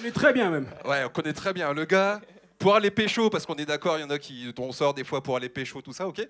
On 0.00 0.04
est 0.04 0.12
très 0.12 0.32
bien 0.32 0.50
même. 0.50 0.66
Ouais, 0.84 1.04
on 1.04 1.08
connaît 1.10 1.34
très 1.34 1.52
bien 1.52 1.72
le 1.72 1.84
gars. 1.84 2.20
Pour 2.58 2.74
aller 2.74 2.90
pécho, 2.90 3.28
parce 3.30 3.44
qu'on 3.46 3.54
est 3.56 3.66
d'accord, 3.66 3.98
il 3.98 4.02
y 4.02 4.04
en 4.04 4.10
a 4.10 4.18
qui 4.18 4.52
dont 4.54 4.64
on 4.64 4.72
sort 4.72 4.94
des 4.94 5.04
fois 5.04 5.22
pour 5.22 5.36
aller 5.36 5.48
pécho, 5.48 5.80
tout 5.82 5.92
ça, 5.92 6.06
ok 6.08 6.26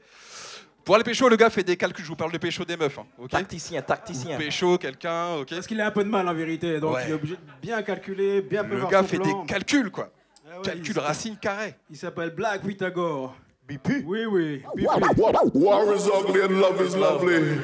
Pour 0.85 0.95
aller 0.97 1.05
pécho, 1.05 1.29
le 1.29 1.37
gars 1.37 1.51
fait 1.51 1.62
des 1.62 1.77
calculs. 1.77 2.05
Je 2.05 2.09
vous 2.11 2.17
parle 2.17 2.33
de 2.33 2.39
pécho 2.39 2.65
des 2.65 2.77
meufs, 2.77 2.99
hein, 2.99 3.07
ok 3.19 3.31
Tacticien, 3.31 3.81
tacticien. 3.83 4.37
Pécho 4.37 4.77
quelqu'un, 4.79 5.37
ok 5.37 5.51
Parce 5.51 5.67
qu'il 5.67 5.81
a 5.81 5.87
un 5.87 5.91
peu 5.91 6.03
de 6.05 6.09
mal 6.11 6.29
en 6.29 6.35
vérité, 6.35 6.81
donc 6.81 6.95
Ouais. 6.97 7.03
il 7.07 7.11
est 7.11 7.15
obligé 7.15 7.35
de 7.37 7.41
bien 7.62 7.81
calculer, 7.83 8.43
bien 8.43 8.62
Le 8.65 8.87
gars 8.87 9.03
fait 9.05 9.19
plan. 9.19 9.43
des 9.43 9.47
calculs, 9.47 9.91
quoi. 9.91 10.11
Ah 10.49 10.57
ouais, 10.59 10.62
Calcul 10.65 10.99
racine 10.99 11.37
carré. 11.37 11.75
Il 11.91 11.97
s'appelle 11.97 12.31
Black 12.31 12.62
Pythagore. 12.62 13.35
BP 13.69 14.05
Oui, 14.05 14.25
oui. 14.27 14.62
BP. 14.77 14.87
War 15.55 15.93
is 15.95 16.07
ugly 16.07 16.41
and 16.43 16.61
love 16.61 16.81
is 16.81 16.97
lovely. 16.97 17.59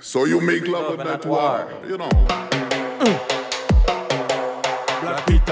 So 0.00 0.26
you 0.26 0.40
make 0.40 0.66
love 0.68 0.90
with 0.96 1.04
that 1.06 1.24
war, 1.26 1.66
you 1.88 1.96
know. 1.96 2.08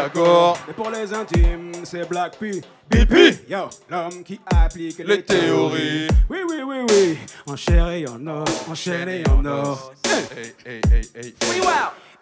Pythagore. 0.09 0.59
Et 0.69 0.73
pour 0.73 0.91
les 0.91 1.13
intimes, 1.13 1.73
c'est 1.85 2.09
Black 2.09 2.39
P. 2.39 2.61
BP 2.89 3.49
Yo, 3.49 3.69
l'homme 3.91 4.23
qui 4.23 4.41
applique 4.47 4.99
les, 4.99 5.05
Les 5.05 5.23
théories. 5.23 6.07
Oui, 6.31 6.39
oui, 6.49 6.63
oui, 6.65 6.77
oui. 6.89 7.19
En 7.47 7.57
chair 7.57 7.89
et 7.91 8.07
en 8.07 8.25
or, 8.27 8.45
en 8.69 8.75
chair 8.75 9.09
et 9.09 9.25
en 9.29 9.45
or. 9.45 9.93
Hey, 10.05 10.53
hey, 10.65 10.81
hey, 10.91 11.03
hey, 11.15 11.35
hey. 11.41 11.61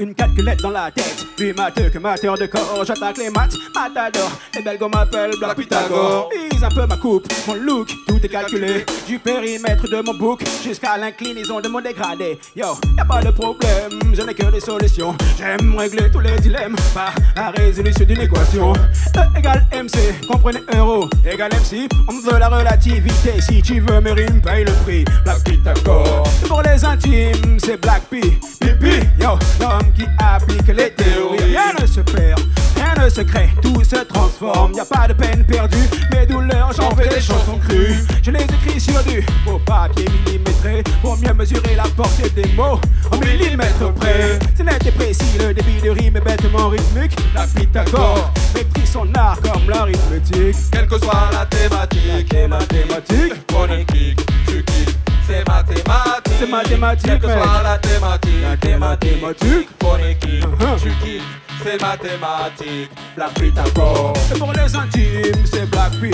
Une 0.00 0.12
calculette 0.12 0.60
dans 0.60 0.70
la 0.70 0.90
tête, 0.90 1.24
plus 1.36 1.54
matheux 1.54 1.88
que 1.88 1.98
mateur 1.98 2.36
de 2.36 2.46
corps. 2.46 2.84
J'attaque 2.84 3.16
les 3.18 3.30
maths, 3.30 3.54
matador. 3.74 4.28
Les 4.54 4.62
belges 4.62 4.80
m'appellent 4.92 5.38
Black 5.38 5.56
Pythagore. 5.56 6.30
Vise 6.50 6.64
un 6.64 6.68
peu 6.68 6.84
ma 6.86 6.96
coupe, 6.96 7.28
mon 7.46 7.54
look, 7.54 7.92
tout 8.08 8.18
est 8.20 8.28
calculé. 8.28 8.84
Du 9.06 9.20
périmètre 9.20 9.88
de 9.88 10.02
mon 10.02 10.14
bouc 10.14 10.42
jusqu'à 10.64 10.96
l'inclinaison 10.96 11.60
de 11.60 11.68
mon 11.68 11.80
dégradé. 11.80 12.40
Yo, 12.56 12.66
y 12.96 13.00
a 13.00 13.04
pas 13.04 13.22
de 13.22 13.30
problème, 13.30 13.90
je 14.12 14.22
n'ai 14.22 14.34
que 14.34 14.50
des 14.50 14.58
solutions. 14.58 15.14
J'aime 15.38 15.76
régler 15.76 16.10
tous 16.10 16.20
les 16.20 16.40
dilemmes 16.40 16.76
par 16.92 17.14
la 17.36 17.50
résolution 17.50 18.04
d'une 18.04 18.22
équation. 18.22 18.72
E 18.72 19.38
égale 19.38 19.64
MC, 19.72 20.26
comprenez 20.26 20.60
euro 20.74 21.08
égale 21.24 21.52
MC. 21.52 21.88
On 22.08 22.18
veut 22.18 22.38
la 22.38 22.48
relativité, 22.48 23.40
si 23.40 23.62
tu 23.62 23.78
veux 23.78 24.00
mes 24.00 24.12
rimes, 24.12 24.40
paye 24.40 24.64
le 24.64 24.72
prix. 24.84 25.04
Black 25.22 25.44
Pythagore. 25.44 26.24
Pour 26.48 26.62
les 26.62 26.84
intimes, 26.84 27.58
c'est 27.58 27.80
Black 27.80 28.02
P. 28.10 28.20
Pipi, 28.60 29.06
yo, 29.20 29.38
l'homme 29.84 29.92
qui 29.92 30.06
applique 30.18 30.66
les 30.68 30.90
théories. 30.90 31.44
Rien 31.44 31.72
ne 31.80 31.86
se 31.86 32.00
perd, 32.00 32.40
rien 32.76 33.04
ne 33.04 33.08
se 33.08 33.20
crée, 33.22 33.50
tout 33.62 33.82
se 33.84 33.96
transforme. 34.04 34.72
Y 34.74 34.80
a 34.80 34.84
pas 34.84 35.08
de 35.08 35.12
peine 35.14 35.44
perdue, 35.44 35.88
mes 36.12 36.26
douleurs, 36.26 36.70
j'en 36.76 36.94
fais 36.94 37.08
des 37.08 37.20
chansons 37.20 37.58
crues. 37.58 37.96
Je 38.22 38.30
les 38.30 38.44
écris 38.44 38.80
sur 38.80 39.02
du 39.04 39.24
beau 39.44 39.58
papier 39.64 40.06
millimétré 40.26 40.82
pour 41.02 41.16
mieux 41.18 41.34
mesurer 41.34 41.76
la 41.76 41.84
portée 41.96 42.30
des 42.30 42.52
mots 42.54 42.80
en 43.10 43.16
millimètres 43.18 43.92
près. 43.94 44.38
C'est 44.54 44.64
net 44.64 44.84
et 44.86 44.92
précis, 44.92 45.38
le 45.38 45.54
débit 45.54 45.80
de 45.82 45.90
rime 45.90 46.16
est 46.16 46.20
bêtement 46.20 46.68
rythmique. 46.68 47.16
La 47.34 47.46
Pythagore 47.46 48.32
maîtrise 48.54 48.90
son 48.90 49.08
art 49.14 49.38
comme 49.40 49.68
l'arithmétique. 49.68 50.56
Quelle 50.72 50.86
que 50.86 50.98
soit 50.98 51.30
la 51.32 51.46
thématique, 51.46 52.32
Les 52.32 52.48
mathématiques, 52.48 53.34
phonétique, 53.50 54.20
tu 54.46 54.62
kiffes, 54.64 54.96
c'est 55.26 55.48
mathématique. 55.48 56.34
C'est 56.38 56.46
mathématique, 56.50 57.06
Quelle 57.06 57.20
que 57.20 57.26
soit 57.26 57.62
la 57.62 57.78
thématique, 57.78 58.32
La 58.64 58.78
mathématique. 58.78 59.68
phonétique, 59.82 60.44
Uh-huh. 60.44 60.82
tu 60.82 60.90
kiffes, 61.04 61.22
c'est 61.62 61.80
mathématique. 61.80 62.90
Black 63.16 63.34
Pythagore. 63.34 64.12
Et 64.34 64.38
pour 64.38 64.52
les 64.52 64.74
intimes, 64.76 65.44
c'est 65.44 65.68
Black 65.70 65.92
P. 66.00 66.10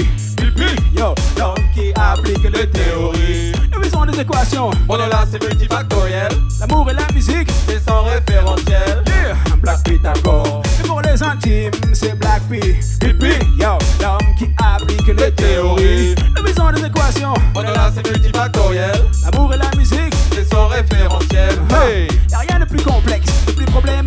P. 0.57 0.65
Yo, 0.99 1.15
l'homme 1.39 1.55
qui 1.75 1.93
applique 1.95 2.43
les 2.43 2.69
théories. 2.69 3.53
Nous 3.73 3.83
faisons 3.83 4.05
des 4.05 4.21
équations. 4.21 4.71
Bon, 4.87 4.97
là, 4.97 5.25
c'est 5.31 5.43
multifactoriel, 5.43 6.29
L'amour 6.61 6.91
et 6.91 6.95
la 6.95 7.07
musique. 7.15 7.49
c'est 7.67 7.81
sans 7.81 8.03
référentiel. 8.05 9.03
Yeah, 9.07 9.37
Black 9.63 9.83
Pythagore. 9.85 10.63
Et 10.83 10.87
pour 10.87 11.01
les 11.03 11.23
intimes, 11.23 11.71
c'est 11.93 12.19
Black 12.19 12.43
P. 12.51 12.61
P. 13.01 13.29
Yo, 13.59 13.79
l'homme 14.03 14.35
qui 14.39 14.49
applique 14.63 15.07
les 15.07 15.33
théories. 15.33 16.15
Nous 16.37 16.47
faisons 16.47 16.71
des 16.73 16.85
équations. 16.85 17.35
Bon, 17.55 17.63
là, 17.63 17.91
c'est 17.95 18.07
multifactoriel, 18.11 18.93
L'amour 19.25 19.55
et 19.55 19.59
la 19.59 19.71
musique. 19.77 20.15
c'est 20.35 20.51
sans 20.53 20.67
référentiel. 20.69 21.51
Hey! 21.71 22.09
Y'a 22.31 22.39
rien 22.39 22.59
de 22.61 22.65
plus 22.65 22.83
complexe, 22.83 23.31
de 23.47 23.53
plus 23.53 23.67
problématique 23.67 24.00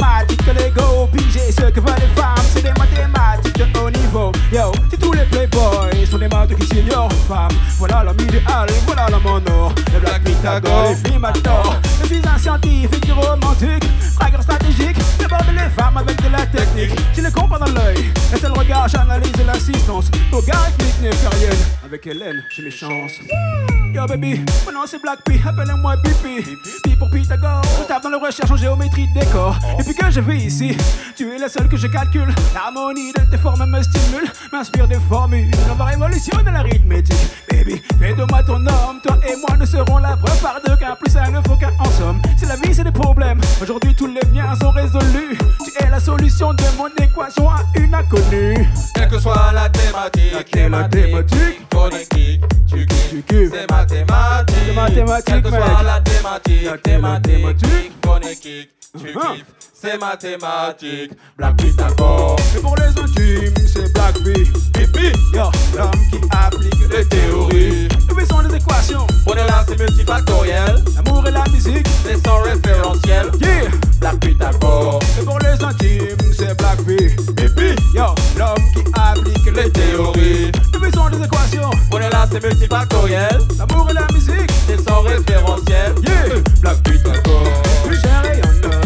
Yo, 4.54 4.72
si 4.92 4.98
tous 5.00 5.12
les 5.14 5.26
playboys 5.26 6.06
sont 6.12 6.20
des 6.20 6.28
maths 6.28 6.56
qui 6.56 6.68
s'ignorent 6.68 7.12
femmes, 7.28 7.50
voilà 7.80 8.04
l'homme 8.04 8.20
idéal, 8.20 8.70
voilà 8.86 9.08
l'homme 9.10 9.26
en 9.26 9.52
or. 9.52 9.74
Le 9.92 10.00
Black 10.00 10.24
Pythagore, 10.24 10.90
les 10.90 11.10
filles 11.10 11.18
m'adorent. 11.18 11.76
Le 12.04 12.08
visa 12.08 12.38
scientifique, 12.38 13.04
du 13.04 13.14
romantique, 13.14 13.84
frageur 14.14 14.44
stratégique, 14.44 14.98
déborde 15.18 15.50
les 15.52 15.70
femmes 15.76 15.98
avec 15.98 16.22
de 16.22 16.30
la 16.30 16.46
technique. 16.46 16.92
J'ai 17.16 17.24
le 17.24 17.32
comprends 17.32 17.58
dans 17.58 17.66
l'œil, 17.66 17.98
et 18.32 18.38
c'est 18.40 18.48
le 18.48 18.54
regard, 18.54 18.88
j'analyse 18.88 19.34
l'assistance. 19.44 20.12
Logarithmique 20.32 21.02
népérienne, 21.02 21.58
avec 21.94 22.08
Hélène, 22.08 22.44
j'ai 22.50 22.64
mes 22.64 22.72
chances. 22.72 23.20
Yo 23.94 24.08
baby, 24.08 24.44
nom 24.74 24.88
c'est 24.88 25.00
Black 25.00 25.24
P, 25.24 25.40
appelle-moi 25.46 25.96
BP. 25.98 26.44
P 26.84 26.96
pour 26.98 27.08
Pythagore, 27.12 27.62
je 27.80 27.84
tape 27.88 28.02
dans 28.02 28.10
le 28.10 28.18
recherche 28.18 28.50
en 28.50 28.56
géométrie 28.56 29.08
de 29.14 29.20
décor. 29.20 29.56
Depuis 29.78 29.94
que 29.94 30.10
je 30.10 30.20
vis 30.20 30.46
ici, 30.46 30.76
tu 31.16 31.32
es 31.32 31.38
la 31.38 31.48
seule 31.48 31.70
que 31.70 31.78
je 31.78 31.86
calcule. 31.86 32.34
L'harmonie 32.56 33.14
de 33.14 33.22
tes 33.30 33.38
formes 33.38 33.70
me 33.70 33.84
stimule, 33.84 34.28
m'inspire 34.52 34.88
des 34.88 34.98
formules. 35.08 35.52
On 35.72 35.76
va 35.76 35.86
révolutionner 35.86 36.52
l'arithmétique. 36.52 37.30
Baby, 37.52 37.80
fais 38.00 38.16
de 38.16 38.24
moi 38.24 38.42
ton 38.42 38.56
homme, 38.56 39.00
toi 39.04 39.20
et 39.28 39.36
moi 39.36 39.56
nous 39.60 39.68
serons 39.68 40.00
la 40.00 40.18
preuve 40.18 40.42
par 40.42 40.60
deux 40.66 40.76
qu'un 40.76 40.96
plus 40.96 41.16
un 41.16 41.30
ne 41.30 41.42
faut 41.48 41.56
qu'un 41.56 41.74
en 41.80 41.86
somme. 41.92 42.20
Si 42.36 42.48
la 42.48 42.56
vie 42.56 42.74
c'est 42.74 42.84
des 42.84 42.92
problèmes, 42.92 43.40
aujourd'hui 43.62 43.94
tous 43.94 44.08
les 44.08 44.28
miens 44.34 44.56
sont 44.60 44.72
résolus. 44.72 45.38
Tu 45.64 45.84
es 45.86 45.90
la 45.92 46.00
solution 46.00 46.56
de 46.56 46.64
mon 46.76 46.88
équation 46.88 47.48
à 47.48 47.64
une 47.76 47.94
inconnue. 47.94 48.68
Quelle 48.96 49.10
que 49.10 49.20
soit 49.20 49.52
la 49.54 49.70
thématique, 49.70 50.34
Laquelle 50.34 50.72
la 50.72 50.90
thématique 50.90 51.60
tu 51.90 52.06
kiffes, 52.16 52.40
Tu 53.10 53.22
kiffes. 53.24 53.52
c'est 53.52 53.70
mathématique. 53.72 54.56
C'est 54.68 54.74
mathématique, 54.76 55.26
Quelle 55.26 55.42
que 55.44 55.50
soit 55.50 55.84
la 55.84 56.02
thématique, 56.02 56.84
thématique, 56.84 57.92
phonétique, 58.06 58.70
tu 59.00 59.08
Uh-huh. 59.08 59.36
kiffes, 59.36 59.46
c'est 59.84 60.00
mathématique. 60.00 61.12
Black 61.38 61.58
Pythagore, 61.58 62.38
Et 62.56 62.60
pour 62.60 62.76
les 62.78 62.86
intimes, 63.02 63.54
c'est 63.68 63.92
Black 63.94 64.16
B. 64.22 64.30
pipi, 64.74 65.12
Yo, 65.34 65.44
l'homme 65.78 65.92
qui 66.12 66.20
applique 66.32 66.90
les 66.90 67.06
théories. 67.06 67.88
Nous 68.10 68.26
sont 68.26 68.40
les 68.40 68.56
équations. 68.56 69.06
Prenez-la, 69.26 69.66
c'est 69.68 69.78
multifactoriel, 69.80 70.82
L'amour 70.96 71.28
et 71.28 71.32
la 71.32 71.44
musique. 71.52 71.88
c'est 72.06 72.26
sans 72.26 72.42
référentiel. 72.44 73.28
Yeah. 73.42 73.70
Black 74.00 74.20
Pythagore, 74.20 75.00
Et 75.20 75.24
pour 75.26 75.40
les 75.40 75.64
intimes, 75.64 76.18
c'est 76.38 76.58
Black 76.58 76.82
B. 76.84 76.92
pipi, 77.36 77.76
Yo, 77.94 78.06
l'homme 78.38 78.64
qui 78.74 78.84
applique 78.94 79.56
les 79.56 79.70
théories. 79.72 80.52
Nous 80.82 80.92
sont 80.92 81.08
les 81.08 81.26
équations. 81.26 81.70
Prenez-la, 81.90 82.28
c'est 82.32 82.42
multifactoriel, 82.44 83.40
L'amour 83.60 83.88
et 83.90 83.94
la 83.94 84.08
musique. 84.14 84.52
c'est 84.68 84.82
sans 84.88 85.02
référentiel. 85.02 85.94
Yeah. 86.04 86.40
Black 86.62 86.84
Pythagore, 86.84 87.44
Mon 87.86 87.92
chéri, 87.92 88.42
on 88.46 88.70
us. 88.70 88.76
Mon 88.76 88.83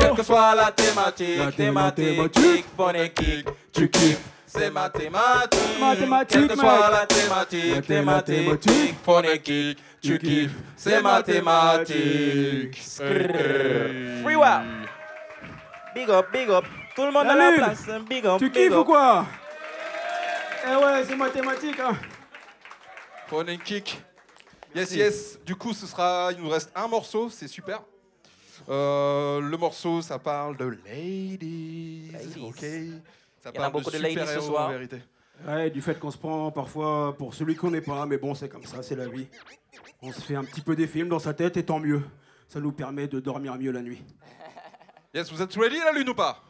quelle 0.00 0.14
que 0.14 0.22
soit 0.22 0.54
la 0.54 0.70
thématique, 0.70 1.56
thématique, 1.56 2.64
phonétique, 2.76 3.46
tu 3.72 3.88
kiffes. 3.88 4.39
C'est 4.52 4.70
mathématique. 4.70 5.60
Mathématique, 5.78 6.28
Quelle 6.40 6.48
que 6.48 6.56
soit 6.56 6.90
la 6.90 7.06
thématique, 7.06 8.94
phonétique, 9.04 9.78
tu 10.02 10.18
kiffes. 10.18 10.50
C'est 10.76 11.00
mathématique. 11.00 12.76
Free 12.82 14.34
wow. 14.36 14.62
Big 15.94 16.10
up, 16.10 16.26
big 16.32 16.50
up. 16.50 16.64
Tout 16.96 17.04
le 17.06 17.12
monde 17.12 17.26
à 17.28 17.36
la 17.36 17.52
place. 17.52 17.88
hein. 17.88 18.00
Big 18.08 18.26
up, 18.26 18.38
Tu 18.38 18.50
big 18.50 18.54
kiffes 18.54 18.72
up. 18.72 18.78
ou 18.78 18.84
quoi? 18.84 19.24
Eh 20.66 20.74
ouais, 20.84 21.04
c'est 21.06 21.16
mathématique, 21.16 21.78
hein. 21.78 21.96
Phonétique. 23.28 24.02
Yes, 24.74 24.92
yes. 24.92 25.38
Du 25.46 25.54
coup, 25.54 25.72
ce 25.72 25.86
sera. 25.86 26.30
Il 26.32 26.42
nous 26.42 26.50
reste 26.50 26.72
un 26.74 26.88
morceau, 26.88 27.30
c'est 27.30 27.46
super. 27.48 27.82
Euh, 28.68 29.40
le 29.40 29.56
morceau, 29.56 30.02
ça 30.02 30.18
parle 30.18 30.56
de 30.56 30.76
ladies. 30.86 32.10
Ladies. 32.12 32.40
Ok. 32.44 32.64
Ça 33.42 33.50
Il 33.52 33.56
y 33.56 33.58
en 33.58 33.62
a 33.62 33.70
parle 33.70 33.72
beaucoup 33.82 33.90
de 33.90 33.98
de 33.98 34.02
ladies 34.02 34.26
ce 34.34 34.40
soir. 34.40 34.68
en 34.68 34.72
vérité. 34.72 35.02
Ouais, 35.46 35.70
du 35.70 35.80
fait 35.80 35.98
qu'on 35.98 36.10
se 36.10 36.18
prend 36.18 36.50
parfois 36.50 37.14
pour 37.16 37.32
celui 37.34 37.56
qu'on 37.56 37.70
n'est 37.70 37.80
pas, 37.80 38.04
mais 38.04 38.18
bon, 38.18 38.34
c'est 38.34 38.48
comme 38.48 38.64
ça, 38.64 38.82
c'est 38.82 38.96
la 38.96 39.08
vie. 39.08 39.26
On 40.02 40.12
se 40.12 40.20
fait 40.20 40.34
un 40.36 40.44
petit 40.44 40.60
peu 40.60 40.76
des 40.76 40.86
films 40.86 41.08
dans 41.08 41.18
sa 41.18 41.32
tête 41.32 41.56
et 41.56 41.64
tant 41.64 41.80
mieux. 41.80 42.02
Ça 42.48 42.60
nous 42.60 42.72
permet 42.72 43.06
de 43.08 43.20
dormir 43.20 43.54
mieux 43.56 43.72
la 43.72 43.80
nuit. 43.82 44.02
Yes, 45.12 45.32
vous 45.32 45.42
êtes 45.42 45.52
ready, 45.56 45.76
la 45.78 45.90
lune 45.90 46.08
ou 46.10 46.14
pas? 46.14 46.40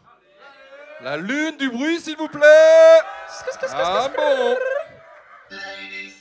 La 1.02 1.16
lune 1.16 1.56
du 1.56 1.70
bruit, 1.70 1.98
s'il 1.98 2.16
vous 2.18 2.28
plaît 2.28 3.00
Ah 3.72 4.10
bon? 4.14 4.56
Hey, 5.50 5.58
hey, 5.58 6.12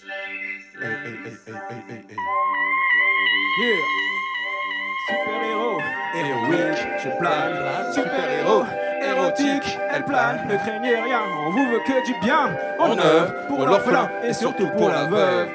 hey, 0.85 1.33
hey, 1.45 1.53
hey, 1.53 1.81
hey, 1.89 2.05
hey. 2.07 2.15
Yeah 3.59 3.75
Super-héros, 5.09 5.79
héroïque, 6.15 6.87
je 7.03 7.09
plane. 7.19 7.93
Super-héros, 7.93 8.63
érotique, 9.19 9.79
elle 9.91 10.03
plane. 10.03 10.39
Ne 10.47 10.57
craignez 10.57 10.95
rien, 10.95 11.21
on 11.45 11.51
vous 11.51 11.71
veut 11.71 11.79
que 11.85 12.05
du 12.05 12.13
bien. 12.21 12.49
En 12.79 12.97
œuvre 12.97 13.33
pour 13.47 13.65
l'orphelin 13.65 14.09
et 14.23 14.33
surtout 14.33 14.67
pour 14.67 14.89
la 14.89 15.05
veuve. 15.05 15.49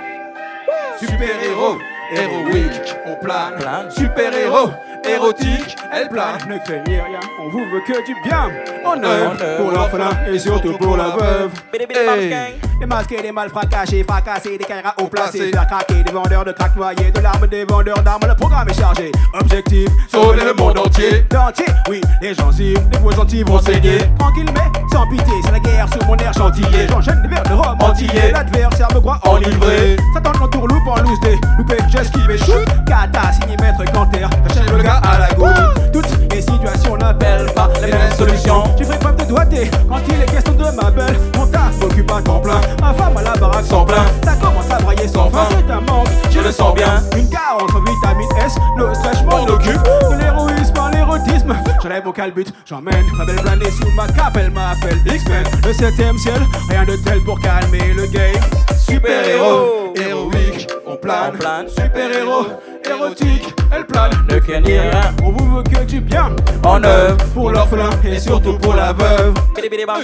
Super-héros, 0.99 1.79
héroïque, 2.13 2.97
on 3.07 3.17
plane. 3.17 3.91
Super-héros, 3.91 4.71
érotique, 5.09 5.77
elle 5.93 6.09
plane. 6.09 6.39
Ne 6.49 6.59
craignez 6.59 7.01
rien, 7.01 7.21
on 7.41 7.49
vous 7.49 7.65
veut 7.71 7.81
que 7.87 8.05
du 8.07 8.15
bien. 8.25 8.51
En 8.85 9.03
œuvre 9.03 9.57
pour 9.57 9.71
l'orphelin 9.71 10.11
et 10.33 10.39
surtout 10.39 10.77
pour 10.79 10.97
la 10.97 11.11
veuve. 11.11 11.51
Hey. 11.73 12.31
gang. 12.31 12.53
Des 12.81 13.33
malfrats 13.33 13.67
cachés, 13.67 14.05
fracassés, 14.05 14.59
des 14.59 14.65
carrières 14.65 14.95
haut 15.01 15.07
placés, 15.07 15.39
Placés. 15.39 15.53
faire 15.53 15.67
craquer 15.67 16.03
des 16.03 16.13
vendeurs 16.13 16.45
de 16.45 16.53
crack 16.53 16.77
noyés, 16.77 17.11
de 17.11 17.21
l'arme 17.21 17.47
des 17.47 17.65
vendeurs 17.65 18.03
d'armes, 18.03 18.27
le 18.27 18.35
programme 18.35 18.69
est 18.69 18.79
chargé. 18.79 19.11
Objectif, 19.33 19.89
Sauver 20.09 20.45
le 20.45 20.53
monde 20.55 20.79
entier. 20.79 21.25
Entier, 21.35 21.67
oui, 21.89 22.01
les 22.21 22.35
gens 22.35 22.53
cibles, 22.53 22.81
les 22.93 22.99
voix 22.99 23.15
gentils 23.15 23.43
vont 23.43 23.61
saigner. 23.61 23.99
Tranquille 24.19 24.51
mais 24.53 24.81
sans 24.93 25.07
pitié, 25.09 25.33
c'est 25.45 25.53
la 25.53 25.61
guerre 25.61 25.89
sur 25.93 26.05
mon 26.07 26.17
air 26.17 26.33
chantillé. 26.35 26.87
J'enchaîne 26.89 27.23
des 27.23 27.29
vers 27.29 27.43
de 27.45 27.55
rhum 27.55 27.77
entier, 27.81 28.09
l'adversaire 28.33 28.89
me 28.95 29.01
croit 29.01 29.21
enivré. 29.25 29.97
Satan 30.13 30.33
l'entourloupe 30.41 30.87
en 30.87 30.97
loose 31.03 31.21
des 31.21 31.39
loupé, 31.57 31.77
j'esquive 31.89 32.31
et 32.31 32.39
shoot. 32.39 32.67
Kata, 32.87 33.33
signé 33.33 33.57
maître 33.63 33.85
Canter, 33.93 34.27
j'achève 34.49 34.77
le 34.77 34.83
gars 34.83 34.94
à 35.03 35.19
la 35.19 35.35
goutte. 35.35 35.93
Toutes 35.93 36.33
les 36.33 36.43
situations 36.43 36.97
n'appellent 36.97 37.53
pas 37.55 37.69
les 37.83 37.93
mêmes 37.93 38.13
solutions. 38.17 38.65
J'ai 38.79 38.85
fait 38.85 38.99
preuve 38.99 39.17
de 39.17 39.25
doigté 39.25 39.71
quand 39.89 40.01
il 40.09 40.23
est 40.23 40.27
question 40.27 40.55
de 40.55 40.65
ma 40.77 40.91
belle. 40.91 41.17
Mon 41.37 41.47
taf 41.47 41.79
m'occupe 41.81 42.11
à 42.11 42.21
temps 42.23 42.41
plein, 42.41 42.61
ma 42.81 42.93
femme 42.95 43.17
à 43.17 43.23
la 43.23 43.33
baraque 43.33 43.67
sans 43.67 43.85
plein. 43.85 44.05
Ça 44.25 44.35
commence 44.35 44.71
à 44.71 44.79
brailler 44.79 45.09
sans 45.09 45.31
fin, 45.31 45.47
c'est 45.51 45.73
un 45.73 45.81
manque, 45.81 46.09
je 46.31 46.41
le 46.41 46.51
sens 46.51 46.75
bien. 46.75 47.03
Une 47.17 47.29
carence 47.29 47.71
en 47.75 47.81
vitamine 47.81 48.29
S, 48.45 48.57
le 48.77 48.95
stress 48.95 49.19
je 49.19 49.25
m'en 49.25 49.45
occupe. 49.45 49.83
De 50.11 50.17
l'héroïsme 50.17 50.79
à 50.79 50.91
l'érotisme, 50.91 51.55
j'enlève 51.83 52.05
mon 52.05 52.13
calbut, 52.13 52.47
j'emmène 52.67 53.05
ma 53.17 53.25
belle 53.25 53.41
blindée 53.43 53.71
sous 53.71 53.91
ma 53.97 54.07
cape, 54.07 54.37
elle 54.37 54.51
m'appelle 54.51 54.99
X-Men. 55.07 55.45
Le 55.65 55.73
septième 55.73 56.19
ciel, 56.19 56.41
rien 56.69 56.85
de 56.85 56.97
tel 56.97 57.21
pour 57.21 57.41
calmer 57.41 57.95
le 57.95 58.07
game. 58.07 58.43
Super-héros, 58.77 59.95
héroïque, 59.97 60.69
on 60.87 60.97
plane. 60.97 61.33
On 61.35 61.39
plane. 61.39 61.69
Super-héros, 61.69 62.47
érotique, 62.95 63.55
elle 63.73 63.87
plane. 63.87 64.13
Ne 64.31 64.39
craignez 64.39 64.81
rien. 64.81 65.15
On 65.23 65.31
vous 65.31 65.57
veut 65.57 65.63
que 65.63 65.85
du 65.85 66.01
bien. 66.01 66.35
En 66.65 66.83
œuvre 66.83 67.17
pour 67.35 67.51
l'orphelin 67.51 67.91
et 68.05 68.19
surtout 68.19 68.59
pour 68.59 68.75
la 68.75 68.93
veuve. 68.93 69.35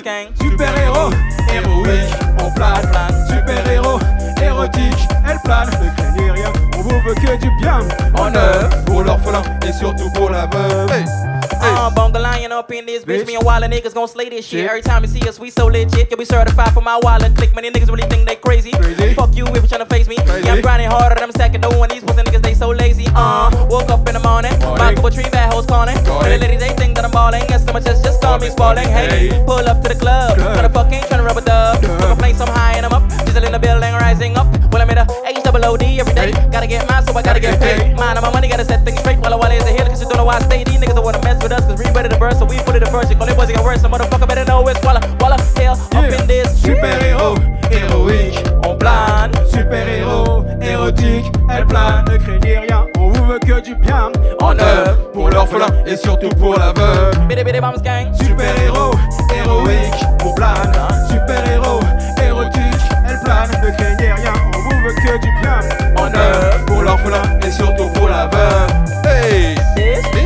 Gang. 0.02 0.28
Super-héros, 0.40 1.10
héroïque, 1.52 2.14
on 2.38 2.50
plane. 2.52 2.90
Super-héros, 3.28 3.98
érotique, 4.42 5.08
elle 5.28 5.38
plane. 5.44 5.68
Ne 5.68 5.90
craignez 5.96 6.30
rien, 6.30 6.52
on 6.76 6.82
vous 6.82 7.00
veut 7.06 7.14
que 7.14 7.36
du 7.40 7.50
bien. 7.60 7.80
En 8.18 8.34
œuvre 8.34 8.84
pour 8.84 9.02
l'orphelin 9.02 9.42
et 9.66 9.72
surtout 9.72 10.10
pour 10.14 10.30
la 10.30 10.46
veuve. 10.46 11.29
Uh, 11.60 11.90
bonga 11.94 12.18
lion 12.18 12.52
up 12.52 12.70
in 12.72 12.86
this 12.86 13.04
bitch. 13.04 13.22
Bitch. 13.22 13.26
Me 13.26 13.34
and 13.36 13.44
Wildin' 13.44 13.70
niggas 13.72 13.94
gon' 13.94 14.08
slay 14.08 14.28
this 14.28 14.46
shit. 14.46 14.60
Shit. 14.60 14.68
Every 14.68 14.82
time 14.82 15.02
you 15.02 15.08
see 15.08 15.20
us, 15.28 15.38
we 15.38 15.50
so 15.50 15.66
legit. 15.66 16.10
You'll 16.10 16.18
be 16.18 16.24
certified 16.24 16.72
for 16.72 16.80
my 16.80 16.98
wallet 17.02 17.36
click. 17.36 17.54
Many 17.54 17.70
niggas 17.70 17.88
really 17.88 18.08
think 18.08 18.26
they 18.26 18.36
crazy. 18.36 18.72
Crazy. 18.72 19.14
Fuck 19.14 19.36
you 19.36 19.46
if 19.46 19.62
you 19.62 19.68
tryna 19.68 19.88
face 19.88 20.08
me. 20.08 20.16
Crazy. 20.16 20.46
Yeah, 20.46 20.54
I'm 20.54 20.62
grinding 20.62 20.90
harder 20.90 21.14
than 21.14 21.24
I'm 21.24 21.32
stacking 21.32 21.60
dough. 21.60 21.82
And 21.82 21.90
these 21.90 22.02
pussy 22.02 22.22
niggas, 22.22 22.42
they 22.42 22.54
so 22.54 22.70
lazy. 22.70 23.06
Uh, 23.14 23.50
woke 23.70 23.90
up 23.90 24.08
in 24.08 24.14
the 24.14 24.20
morning. 24.20 24.58
Morning. 24.60 24.78
My 24.78 24.94
couple 24.94 25.10
tree 25.10 25.28
bad 25.30 25.52
hoes 25.52 25.66
calling. 25.66 25.96
And 25.96 26.06
the 26.06 26.38
ladies, 26.38 26.60
they 26.60 26.74
think 26.74 26.96
that 26.96 27.04
I'm 27.04 27.10
balling. 27.10 27.46
So 27.50 27.72
much 27.72 27.84
just, 27.84 28.04
just 28.04 28.20
call 28.22 28.38
me 28.38 28.48
Spalding. 28.48 28.88
Hey, 28.88 29.28
pull 29.44 29.68
up 29.68 29.82
to 29.82 29.88
the 29.88 29.94
club. 29.94 30.38
Tryna 30.38 30.72
fuck 30.72 30.92
ain't 30.92 31.04
tryna 31.06 31.26
rub 31.26 31.36
a 31.36 31.42
dub. 31.42 32.18
Place, 32.18 32.40
I'm 32.40 32.48
high 32.48 32.76
and 32.76 32.86
I'm 32.86 32.92
up. 32.92 33.04
Diesel 33.26 33.44
in 33.44 33.52
the 33.52 33.58
building, 33.58 33.92
rising 33.94 34.36
up. 34.36 34.46
Well, 34.72 34.82
I'm 34.82 34.90
in 34.90 34.98
a 34.98 35.06
O 35.64 35.76
D 35.76 36.00
every 36.00 36.14
day. 36.14 36.32
Hey. 36.32 36.48
Gotta 36.50 36.66
get 36.66 36.88
mine, 36.88 37.04
so 37.06 37.12
I 37.16 37.22
gotta 37.22 37.40
get 37.40 37.58
Gotta 37.60 37.64
get 37.64 37.78
paid. 37.78 37.88
paid. 37.90 37.96
Mine 37.96 38.16
and 38.16 38.24
my 38.24 38.32
money, 38.32 38.48
gotta 38.48 38.64
set 38.64 38.84
things 38.84 39.00
straight. 39.00 39.18
While 39.18 39.34
I 39.34 39.36
while 39.36 39.52
is 39.52 39.64
hill, 39.64 39.86
cause 39.86 40.00
you 40.02 40.08
don't 40.08 40.16
know 40.18 40.24
why 40.24 40.36
I 40.36 40.40
stay. 40.40 40.64
These 40.64 40.78
niggas 40.80 40.94
don't 40.94 41.04
wanna 41.04 41.22
mess 41.22 41.42
with 41.42 41.52
us, 41.52 41.64
cause 41.66 41.78
we 41.78 41.90
ready 41.92 42.08
to 42.08 42.18
burst, 42.18 42.38
so 42.38 42.44
we 42.46 42.56
put 42.64 42.76
it 42.76 42.82
in 42.82 42.88
first. 42.90 43.12
Only 43.20 43.34
boys 43.34 43.50
it 43.50 43.54
get 43.54 43.64
worse, 43.64 43.80
some 43.82 43.92
motherfucker 43.92 44.26
better 44.28 44.44
know 44.44 44.66
it's 44.68 44.80
Walla, 44.84 45.00
Walla, 45.20 45.36
hell, 45.56 45.72
up 45.74 46.04
Yeah. 46.10 46.20
in 46.20 46.26
this. 46.26 46.48
Super-héros, 46.62 47.36
héroïque, 47.70 48.42
On 48.66 48.76
plane. 48.76 49.32
Super-héros, 49.50 50.44
érotique, 50.62 51.30
elle 51.50 51.66
plane. 51.66 52.04
Ne 52.08 52.16
craignez 52.18 52.58
rien, 52.60 52.86
on 52.98 53.08
vous 53.10 53.24
veut 53.24 53.38
que 53.38 53.60
du 53.60 53.74
bien. 53.74 54.10
En 54.40 54.58
œuvre 54.58 55.10
pour 55.12 55.28
l'orphelin 55.30 55.68
et 55.86 55.96
surtout 55.96 56.28
pour 56.30 56.56
la 56.56 56.72
veuve. 56.72 57.18
Bidi 57.28 57.44
bidi 57.44 57.60
bombs 57.60 57.82
gang. 57.82 58.12
Super-héros, 58.14 58.92
héroïque, 59.34 60.04
on 60.24 60.32
plane. 60.34 60.72
Super-héros, 61.10 61.80
érotique, 62.24 62.82
elle 63.08 63.20
plane. 63.24 63.50
Ne 63.62 63.70
craignez 63.76 64.12
rien, 64.12 64.32
veut 64.90 65.18
que 65.18 65.18
du 65.18 65.30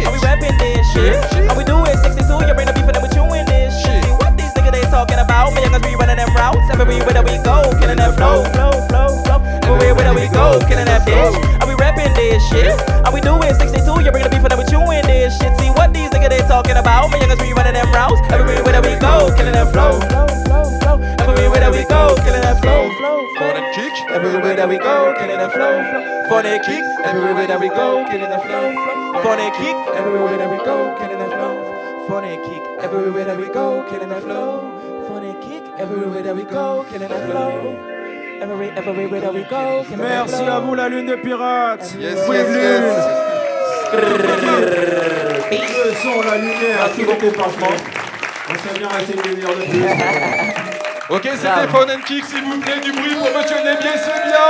are 0.04 0.12
we 0.12 0.18
rapping 0.20 0.56
this 0.58 0.86
shit? 0.92 1.16
shit. 1.32 1.50
All 1.50 1.56
we 1.56 1.64
doing? 1.64 1.86
62, 1.86 2.24
you 2.46 2.54
bring 2.54 2.66
the 2.66 2.72
beef 2.72 2.84
and 2.84 2.94
then 2.94 3.02
we 3.02 3.08
chewing 3.12 3.44
this 3.46 3.74
shit. 3.82 4.04
See 4.04 4.14
what 4.20 4.36
these 4.36 4.52
niggas 4.56 4.72
they 4.72 4.84
talking 4.88 5.18
about. 5.18 5.52
My 5.52 5.60
youngers 5.60 5.82
be 5.82 5.94
running 5.96 6.16
them 6.16 6.32
routes. 6.34 6.64
Everywhere 6.72 7.12
that 7.12 7.24
we 7.24 7.36
go, 7.44 7.68
killing 7.80 7.98
that 7.98 8.16
flow, 8.16 8.44
flow, 8.56 8.72
flow, 8.88 9.08
flow. 9.24 9.76
Everywhere 9.76 10.04
that 10.04 10.16
we 10.16 10.28
go, 10.32 10.60
killing 10.68 10.88
that 10.88 11.04
bitch. 11.04 11.34
Are 11.60 11.68
we 11.68 11.74
rapping 11.74 12.12
this 12.14 12.40
shit? 12.48 12.72
All 13.04 13.12
we 13.12 13.20
do 13.20 13.36
is 13.44 13.56
62, 13.58 13.84
you 14.04 14.10
bring 14.12 14.24
the 14.24 14.30
beef 14.30 14.44
and 14.44 14.50
then 14.50 14.58
we 14.58 14.66
chewing 14.66 15.04
this 15.04 15.36
shit. 15.38 15.52
See 15.60 15.70
what 15.76 15.92
these 15.92 16.08
niggas 16.10 16.30
they 16.30 16.42
talking 16.48 16.76
about. 16.76 17.10
My 17.10 17.18
youngers 17.18 17.40
be 17.40 17.52
running 17.52 17.74
them 17.74 17.90
routes. 17.92 18.20
Everywhere 18.32 18.72
that 18.72 18.84
we 18.84 18.96
go, 18.96 19.28
killing 19.36 19.54
that 19.54 19.68
flow. 19.72 20.53
Phone 23.39 23.57
and 23.57 23.74
kick. 23.74 23.93
Everywhere 24.11 24.57
that 24.57 24.68
we 24.68 24.78
go, 24.78 25.14
killing 25.18 25.37
that 25.39 25.53
flow, 25.53 25.74
flow. 25.91 26.28
Funny 26.28 26.59
kick. 26.64 26.85
Everywhere 27.05 27.47
that 27.47 27.59
we 27.61 27.68
go, 27.68 28.05
killing 28.09 28.30
that 28.30 28.43
flow, 28.47 28.72
flow. 28.72 29.22
Funny 29.22 29.51
kick. 29.59 29.76
Everywhere 29.95 30.39
that 30.39 30.51
we 30.51 30.57
go, 30.59 30.95
killing 30.99 31.18
that 31.18 31.30
flow. 31.30 32.07
Funny 32.09 32.37
kick. 32.47 32.62
Everywhere 32.80 33.24
that 33.24 33.37
we 33.37 33.47
go, 33.49 33.85
killing 33.91 34.09
that 34.09 34.22
flow. 34.22 35.05
Funny 35.09 35.35
kick. 35.43 35.64
Everywhere 35.78 36.22
that 36.22 36.37
we 36.37 36.43
go, 36.45 36.85
killing 36.89 37.09
that 37.09 37.26
flow. 37.26 37.91
Every, 38.41 38.68
everywhere 38.70 39.20
that 39.20 39.35
we 39.35 39.43
go, 39.43 39.82
killing 39.85 39.99
that 39.99 40.09
Merci 40.28 40.37
flow. 40.37 40.53
à 40.53 40.61
vous, 40.61 40.74
la 40.74 40.89
lune 40.89 41.07
de 41.07 41.16
pirates. 41.16 41.95
Yes, 41.99 42.24
Bruit 42.26 42.39
yes, 42.39 42.49
lune. 42.49 43.24
Le 45.85 45.93
son, 46.03 46.22
la 46.22 46.37
lumière, 46.39 46.93
tout 46.95 47.11
était 47.11 47.37
parfait. 47.37 47.76
On 48.49 48.55
serait 48.55 48.78
bien 48.78 48.89
resté 48.89 49.14
une 49.14 49.22
demi-heure 49.22 49.57
de 49.57 49.64
plus. 49.68 50.70
Ok, 51.11 51.22
c'était 51.22 51.68
Phone 51.68 51.90
and 51.90 52.00
Kick, 52.07 52.24
s'il 52.24 52.42
vous 52.44 52.59
plaît, 52.61 52.80
du 52.80 52.90
bruit 52.92 53.14
pour 53.14 53.28
Monsieur 53.36 53.57
Nébier, 53.57 53.90
c'est 53.96 54.22
bien 54.24 54.48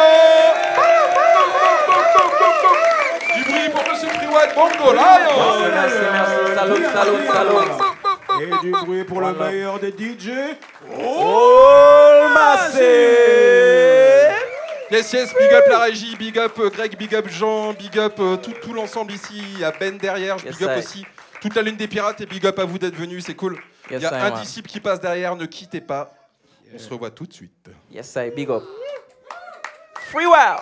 Du 3.35 3.43
bruit 3.43 3.69
pour 3.71 3.83
Monsieur 3.93 4.09
Freewatt 4.09 4.55
Bongo 4.55 4.93
Lion 4.93 5.71
Merci, 5.73 5.97
merci. 6.13 6.55
Salut, 6.55 6.87
salut, 6.93 7.27
salut. 7.27 8.43
Et 8.43 8.51
du 8.63 8.71
bruit 8.71 9.05
pour 9.05 9.21
le 9.21 9.33
meilleur 9.33 9.81
des 9.81 9.91
DJ. 9.91 10.31
Oh, 10.97 12.29
Yes, 14.91 15.13
yes, 15.13 15.35
big 15.35 15.53
up 15.53 15.65
la 15.69 15.79
régie, 15.81 16.15
big 16.15 16.39
up 16.39 16.53
euh, 16.61 16.71
Greg, 16.71 16.97
big 16.97 17.13
up 17.17 17.27
Jean, 17.29 17.73
big 17.73 17.99
up 17.99 18.15
euh, 18.21 18.37
tout, 18.37 18.53
tout 18.63 18.73
l'ensemble 18.73 19.13
ici, 19.13 19.43
il 19.55 19.59
y 19.59 19.65
a 19.65 19.73
Ben 19.73 19.99
derrière, 19.99 20.37
big 20.37 20.63
up 20.63 20.79
aussi 20.79 21.05
toute 21.41 21.57
la 21.57 21.63
lune 21.63 21.77
des 21.77 21.89
pirates 21.89 22.21
et 22.21 22.27
big 22.27 22.47
up 22.47 22.59
à 22.61 22.65
vous 22.65 22.79
d'être 22.79 22.95
venus, 22.95 23.25
c'est 23.27 23.35
cool. 23.35 23.59
Il 23.91 23.99
y 24.01 24.07
a 24.07 24.25
un 24.25 24.31
disciple 24.41 24.69
qui 24.71 24.79
passe 24.81 25.01
derrière, 25.01 25.35
ne 25.35 25.47
quittez 25.47 25.81
pas. 25.81 26.13
On 26.75 26.79
se 26.79 26.91
revoit 26.91 27.11
tout 27.11 27.25
de 27.25 27.33
suite. 27.33 27.71
Yes, 27.93 28.17
I 28.17 28.31
big 28.35 28.51
up. 28.51 28.65
Free 30.11 30.27
wow. 30.27 30.59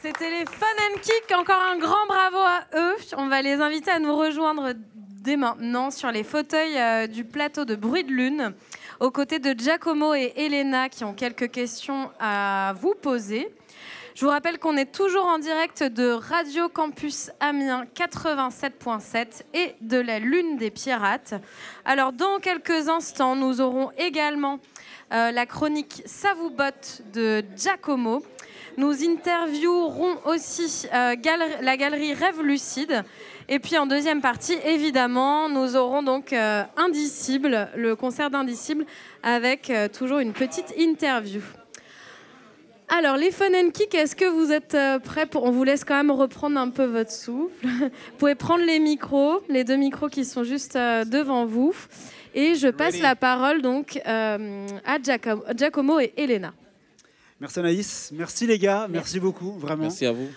C'était 0.00 0.30
les 0.30 0.46
Fun 0.46 0.66
and 0.66 0.98
Kick. 1.02 1.30
Encore 1.36 1.60
un 1.60 1.76
grand 1.76 2.06
bravo 2.08 2.38
à 2.38 2.64
eux. 2.74 2.96
On 3.18 3.28
va 3.28 3.42
les 3.42 3.60
inviter 3.60 3.90
à 3.90 3.98
nous 3.98 4.16
rejoindre 4.16 4.72
dès 4.74 5.36
maintenant 5.36 5.90
sur 5.90 6.10
les 6.10 6.24
fauteuils 6.24 6.78
euh, 6.78 7.06
du 7.06 7.24
plateau 7.24 7.66
de 7.66 7.74
Bruit 7.74 8.04
de 8.04 8.12
Lune, 8.12 8.54
aux 8.98 9.10
côtés 9.10 9.38
de 9.38 9.52
Giacomo 9.58 10.14
et 10.14 10.32
Elena 10.36 10.88
qui 10.88 11.04
ont 11.04 11.12
quelques 11.12 11.50
questions 11.50 12.10
à 12.18 12.72
vous 12.80 12.94
poser. 12.94 13.46
Je 14.14 14.24
vous 14.24 14.30
rappelle 14.30 14.58
qu'on 14.58 14.78
est 14.78 14.90
toujours 14.90 15.26
en 15.26 15.38
direct 15.38 15.82
de 15.82 16.08
Radio 16.08 16.70
Campus 16.70 17.30
Amiens 17.40 17.84
87.7 17.94 19.42
et 19.52 19.74
de 19.82 19.98
la 19.98 20.18
Lune 20.18 20.56
des 20.56 20.70
Pirates. 20.70 21.34
Alors, 21.84 22.14
dans 22.14 22.38
quelques 22.38 22.88
instants, 22.88 23.36
nous 23.36 23.60
aurons 23.60 23.90
également 23.98 24.58
euh, 25.12 25.30
la 25.30 25.46
chronique 25.46 26.02
Ça 26.04 26.34
vous 26.34 26.50
botte 26.50 27.02
de 27.12 27.44
Giacomo. 27.56 28.24
Nous 28.76 29.04
interviewerons 29.04 30.16
aussi 30.24 30.88
euh, 30.92 31.14
la 31.62 31.76
galerie 31.76 32.12
Rêve 32.12 32.42
Lucide. 32.42 33.04
Et 33.48 33.60
puis 33.60 33.78
en 33.78 33.86
deuxième 33.86 34.20
partie, 34.20 34.56
évidemment, 34.64 35.48
nous 35.48 35.76
aurons 35.76 36.02
donc 36.02 36.32
euh, 36.32 36.64
Indicible, 36.76 37.68
le 37.76 37.94
concert 37.94 38.30
d'Indicible, 38.30 38.84
avec 39.22 39.72
toujours 39.92 40.18
une 40.18 40.32
petite 40.32 40.74
interview. 40.76 41.40
Alors, 42.88 43.16
les 43.16 43.32
Fun 43.32 43.46
and 43.54 43.70
Kick, 43.70 43.94
est-ce 43.94 44.14
que 44.14 44.26
vous 44.26 44.52
êtes 44.52 44.76
prêts 45.02 45.26
pour... 45.26 45.44
On 45.44 45.50
vous 45.50 45.64
laisse 45.64 45.84
quand 45.84 45.96
même 45.96 46.12
reprendre 46.12 46.58
un 46.60 46.70
peu 46.70 46.84
votre 46.84 47.10
souffle. 47.10 47.52
vous 47.66 48.16
pouvez 48.18 48.36
prendre 48.36 48.64
les 48.64 48.78
micros, 48.78 49.42
les 49.48 49.64
deux 49.64 49.76
micros 49.76 50.08
qui 50.08 50.24
sont 50.24 50.44
juste 50.44 50.74
devant 50.76 51.46
vous. 51.46 51.74
Et 52.36 52.54
je 52.54 52.68
passe 52.68 53.00
la 53.00 53.16
parole 53.16 53.62
donc 53.62 53.98
euh, 54.06 54.66
à 54.84 55.02
Giacomo, 55.02 55.42
Giacomo 55.56 56.00
et 56.00 56.12
Elena. 56.18 56.52
Merci 57.40 57.58
Anaïs, 57.58 58.10
merci 58.14 58.46
les 58.46 58.58
gars, 58.58 58.86
merci, 58.90 59.18
beaucoup, 59.18 59.52
vraiment. 59.52 59.84
Merci 59.84 60.04
à 60.04 60.12
vous. 60.12 60.28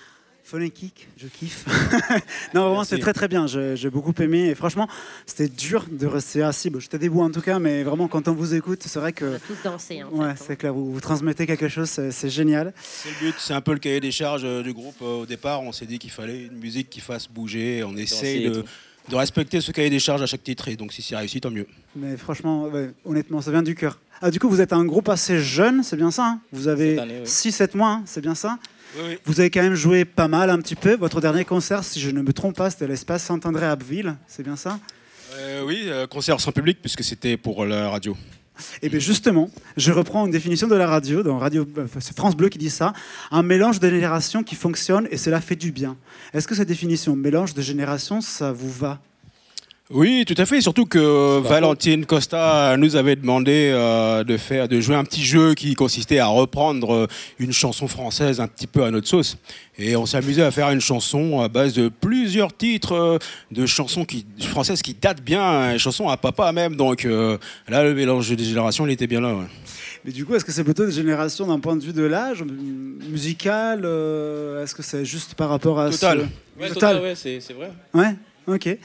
Fun 0.42 0.62
and 0.62 0.70
kick, 0.70 1.10
je 1.18 1.28
kiffe. 1.28 1.66
non, 2.54 2.68
vraiment, 2.68 2.86
c'était 2.86 3.02
très 3.02 3.12
très 3.12 3.28
bien. 3.28 3.48
J'ai 3.48 3.90
beaucoup 3.90 4.14
aimé 4.20 4.48
et 4.48 4.56
franchement, 4.56 4.88
c'était 5.26 5.50
dur 5.50 5.86
de 5.92 6.08
rester 6.08 6.42
assis. 6.42 6.70
Bon, 6.70 6.80
J'étais 6.80 7.00
debout 7.00 7.22
en 7.22 7.32
tout 7.32 7.42
cas, 7.42 7.60
mais 7.60 7.84
vraiment, 7.84 8.08
quand 8.08 8.30
on 8.30 8.34
vous 8.34 8.56
écoute, 8.56 8.82
c'est 8.84 9.00
vrai 9.00 9.12
que. 9.12 9.38
tous 9.46 9.58
dansé. 9.62 10.02
En 10.02 10.10
Ouais, 10.10 10.34
c'est 10.38 10.56
clair, 10.56 10.74
vous, 10.74 10.94
vous 10.94 11.02
transmettez 11.02 11.46
quelque 11.46 11.68
chose, 11.68 11.90
c'est 11.90 12.30
génial. 12.30 12.74
C'est 12.82 13.10
le 13.10 13.28
but, 13.28 13.36
c'est 13.40 13.54
un 13.54 13.62
peu 13.62 13.74
le 13.74 13.80
cahier 13.80 14.00
des 14.00 14.12
charges 14.12 14.46
euh, 14.46 14.64
du 14.64 14.72
groupe. 14.72 14.96
Euh, 15.02 15.24
Au 15.24 15.26
départ, 15.26 15.62
on 15.64 15.74
s'est 15.74 15.86
dit 15.86 16.00
qu'il 16.00 16.12
fallait 16.12 16.46
une 16.46 16.60
musique 16.60 16.90
qui 16.90 17.02
fasse 17.02 17.28
bouger. 17.28 17.84
On 17.84 17.98
essaye 17.98 18.50
de, 18.50 18.62
tout. 18.62 18.68
De 19.10 19.16
respecter 19.16 19.60
ce 19.60 19.72
cahier 19.72 19.90
des 19.90 20.00
charges 20.00 20.22
à 20.22 20.26
chaque 20.26 20.44
titre. 20.44 20.68
Et 20.68 20.76
donc, 20.76 20.94
si 20.94 21.02
c'est 21.02 21.16
réussi, 21.16 21.42
tant 21.42 21.52
mieux. 21.52 21.68
Mais 21.96 22.16
franchement, 22.16 22.66
ouais, 22.66 22.92
honnêtement, 23.06 23.42
ça 23.42 23.52
vient 23.52 23.64
du 23.64 23.76
cœur. 23.76 24.00
Ah, 24.22 24.32
du 24.32 24.40
coup, 24.40 24.50
vous 24.50 24.62
êtes 24.62 24.74
un 24.74 24.86
groupe 24.86 25.10
assez 25.10 25.40
jeune, 25.40 25.84
c'est 25.84 25.96
bien 25.96 26.12
ça 26.12 26.26
hein? 26.26 26.42
Vous 26.52 26.68
avez 26.68 27.00
oui. 27.00 27.24
6-7 27.24 27.76
mois, 27.76 27.90
hein, 27.90 28.04
c'est 28.06 28.22
bien 28.22 28.36
ça? 28.36 28.60
Oui, 28.96 29.04
oui. 29.10 29.18
Vous 29.26 29.40
avez 29.40 29.50
quand 29.50 29.62
même 29.62 29.76
joué 29.76 30.04
pas 30.06 30.28
mal 30.28 30.50
un 30.50 30.58
petit 30.60 30.76
peu. 30.76 30.96
Votre 30.96 31.22
dernier 31.22 31.46
concert, 31.46 31.84
si 31.84 32.00
je 32.00 32.10
ne 32.10 32.22
me 32.22 32.34
trompe 32.34 32.56
pas, 32.56 32.70
c'était 32.70 32.88
l'espace 32.88 33.24
Saint-André 33.24 33.66
à 33.66 33.72
Abbeville, 33.72 34.16
c'est 34.28 34.44
bien 34.44 34.56
ça? 34.56 34.80
Euh, 35.36 35.64
oui, 35.64 35.84
euh, 35.86 36.06
concert 36.08 36.40
sans 36.42 36.52
public, 36.52 36.80
puisque 36.82 37.04
c'était 37.04 37.38
pour 37.38 37.66
la 37.66 37.90
radio. 37.90 38.18
Et 38.82 38.90
bien 38.90 39.00
justement, 39.00 39.50
je 39.78 39.92
reprends 39.92 40.26
une 40.26 40.32
définition 40.32 40.68
de 40.68 40.76
la 40.76 40.88
radio, 40.88 41.24
dans 41.24 41.38
radio, 41.38 41.66
euh, 41.78 41.88
France 42.16 42.36
Bleu 42.36 42.50
qui 42.50 42.58
dit 42.58 42.70
ça, 42.70 42.94
un 43.32 43.44
mélange 43.44 43.80
de 43.80 43.90
générations 43.90 44.44
qui 44.44 44.56
fonctionne 44.56 45.08
et 45.12 45.18
cela 45.18 45.42
fait 45.42 45.56
du 45.56 45.72
bien. 45.72 45.98
Est-ce 46.34 46.48
que 46.48 46.56
cette 46.56 46.68
définition, 46.68 47.16
mélange 47.16 47.54
de 47.54 47.62
générations, 47.62 48.22
ça 48.22 48.52
vous 48.52 48.72
va? 48.72 49.00
Oui, 49.92 50.24
tout 50.28 50.36
à 50.38 50.46
fait. 50.46 50.62
Surtout 50.62 50.86
que 50.86 51.40
Valentine 51.40 52.06
Costa 52.06 52.78
nous 52.78 52.96
avait 52.96 53.16
demandé 53.16 53.72
euh, 53.74 54.24
de 54.24 54.38
faire, 54.38 54.68
de 54.68 54.80
jouer 54.80 54.96
un 54.96 55.04
petit 55.04 55.24
jeu 55.24 55.56
qui 55.56 55.74
consistait 55.74 56.20
à 56.20 56.28
reprendre 56.28 56.94
euh, 56.94 57.08
une 57.40 57.52
chanson 57.52 57.88
française 57.88 58.40
un 58.40 58.48
petit 58.48 58.68
peu 58.68 58.84
à 58.84 58.92
notre 58.92 59.08
sauce. 59.08 59.38
Et 59.80 59.96
on 59.96 60.04
amusé 60.14 60.44
à 60.44 60.52
faire 60.52 60.70
une 60.70 60.82
chanson 60.82 61.40
à 61.42 61.48
base 61.48 61.74
de 61.74 61.90
plusieurs 61.90 62.56
titres 62.56 62.94
euh, 62.94 63.18
de 63.52 63.66
chansons 63.66 64.06
qui, 64.06 64.26
françaises 64.42 64.82
qui 64.82 64.94
datent 64.94 65.24
bien, 65.24 65.72
une 65.72 65.80
chanson 65.80 66.10
à 66.10 66.18
papa 66.18 66.52
même. 66.52 66.76
Donc 66.76 67.06
euh, 67.06 67.38
là, 67.68 67.84
le 67.84 67.94
mélange 67.94 68.30
des 68.30 68.44
générations, 68.44 68.86
il 68.86 68.92
était 68.92 69.08
bien 69.08 69.22
là. 69.22 69.34
ouais. 69.34 69.46
Mais 70.06 70.12
du 70.12 70.26
coup, 70.26 70.36
est-ce 70.36 70.46
que 70.46 70.52
c'est 70.52 70.64
plutôt 70.64 70.86
des 70.86 70.92
générations 70.92 71.48
d'un 71.48 71.60
point 71.60 71.76
de 71.76 71.84
vue 71.84 71.94
de 71.94 72.04
l'âge, 72.04 72.44
musical 73.10 73.82
euh, 73.84 74.64
Est-ce 74.64 74.76
que 74.76 74.84
c'est 74.84 75.04
juste 75.04 75.34
par 75.34 75.50
rapport 75.50 75.80
à 75.80 75.90
Total. 75.90 76.28
ce... 76.58 76.62
Ouais, 76.62 76.70
total, 76.70 77.02
ouais, 77.02 77.14
c'est 77.16 77.54
vrai. 77.54 77.72
Ouais, 77.94 78.16
ok. 78.56 78.68
Et 78.68 78.78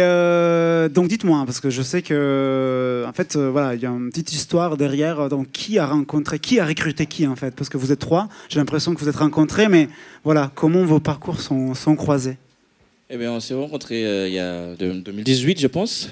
euh, 0.00 0.88
donc 0.88 1.08
dites-moi, 1.08 1.42
parce 1.46 1.60
que 1.60 1.70
je 1.70 1.82
sais 1.82 2.02
que, 2.02 3.04
en 3.06 3.12
fait, 3.12 3.36
euh, 3.36 3.50
voilà, 3.50 3.74
il 3.74 3.80
y 3.80 3.86
a 3.86 3.90
une 3.90 4.10
petite 4.10 4.32
histoire 4.32 4.76
derrière. 4.76 5.20
euh, 5.20 5.28
Donc 5.28 5.50
qui 5.52 5.78
a 5.78 5.86
rencontré, 5.86 6.38
qui 6.38 6.58
a 6.60 6.66
recruté 6.66 7.06
qui 7.06 7.26
en 7.26 7.36
fait? 7.36 7.54
Parce 7.54 7.68
que 7.68 7.76
vous 7.76 7.92
êtes 7.92 7.98
trois, 8.00 8.28
j'ai 8.48 8.58
l'impression 8.58 8.94
que 8.94 9.00
vous 9.00 9.08
êtes 9.08 9.16
rencontrés, 9.16 9.68
mais 9.68 9.88
voilà, 10.24 10.50
comment 10.54 10.84
vos 10.84 11.00
parcours 11.00 11.40
sont, 11.40 11.74
sont 11.74 11.96
croisés? 11.96 12.36
Eh 13.10 13.16
bien, 13.16 13.32
on 13.32 13.40
s'est 13.40 13.54
rencontrés 13.54 14.04
euh, 14.06 14.28
il 14.28 14.34
y 14.34 14.38
a 14.38 14.74
de- 14.76 14.92
2018, 15.00 15.60
je 15.60 15.66
pense. 15.66 16.10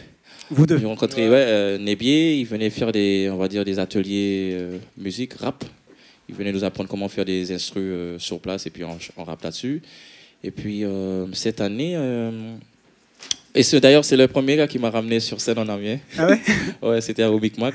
Vous 0.50 0.66
deux 0.66 0.78
J'ai 0.78 0.86
rencontré 0.86 1.30
ouais. 1.30 1.78
Nébier, 1.78 2.36
il 2.36 2.44
venait 2.44 2.68
faire 2.68 2.92
des, 2.92 3.30
on 3.32 3.36
va 3.38 3.48
dire, 3.48 3.64
des 3.64 3.78
ateliers 3.78 4.58
musique, 4.98 5.32
rap. 5.34 5.64
Il 6.28 6.34
venait 6.34 6.52
nous 6.52 6.62
apprendre 6.64 6.88
comment 6.90 7.08
faire 7.08 7.24
des 7.24 7.52
instrus 7.52 7.92
sur 8.18 8.38
place 8.38 8.66
et 8.66 8.70
puis 8.70 8.84
on, 8.84 8.98
on 9.16 9.24
rappe 9.24 9.42
là-dessus. 9.42 9.80
Et 10.44 10.50
puis 10.50 10.84
cette 11.32 11.60
année, 11.62 11.96
et 13.54 13.62
c'est- 13.62 13.80
d'ailleurs 13.80 14.04
c'est 14.04 14.16
le 14.16 14.28
premier 14.28 14.56
gars 14.56 14.66
qui 14.66 14.78
m'a 14.78 14.90
ramené 14.90 15.20
sur 15.20 15.40
scène 15.40 15.58
en 15.58 15.68
Amiens. 15.68 15.98
Ah 16.18 16.26
ouais? 16.28 16.40
Ouais, 16.82 17.00
c'était 17.00 17.22
à 17.22 17.28
Rubik 17.28 17.58
Mac. 17.58 17.74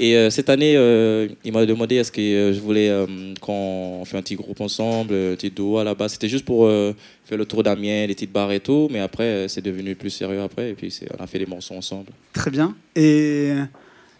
Et 0.00 0.14
euh, 0.16 0.30
cette 0.30 0.48
année, 0.48 0.74
euh, 0.76 1.26
il 1.44 1.52
m'a 1.52 1.66
demandé 1.66 1.96
est-ce 1.96 2.12
que 2.12 2.20
euh, 2.20 2.52
je 2.54 2.60
voulais 2.60 2.88
euh, 2.88 3.04
qu'on 3.40 4.04
fait 4.06 4.16
un 4.16 4.22
petit 4.22 4.36
groupe 4.36 4.60
ensemble, 4.60 5.12
un 5.12 5.34
petit 5.34 5.50
duo 5.50 5.78
à 5.78 5.82
la 5.84 5.94
base. 5.94 6.12
C'était 6.12 6.28
juste 6.28 6.44
pour 6.44 6.66
euh, 6.66 6.94
faire 7.24 7.36
le 7.36 7.44
tour 7.44 7.64
d'Amiens, 7.64 8.06
les 8.06 8.14
petites 8.14 8.30
bars 8.32 8.52
et 8.52 8.60
tout. 8.60 8.86
Mais 8.92 9.00
après, 9.00 9.24
euh, 9.24 9.48
c'est 9.48 9.60
devenu 9.60 9.96
plus 9.96 10.10
sérieux 10.10 10.40
après. 10.40 10.70
Et 10.70 10.74
puis, 10.74 10.92
c'est- 10.92 11.08
on 11.18 11.22
a 11.22 11.26
fait 11.26 11.40
des 11.40 11.46
morceaux 11.46 11.74
ensemble. 11.74 12.12
Très 12.32 12.50
bien. 12.52 12.76
Et 12.94 13.50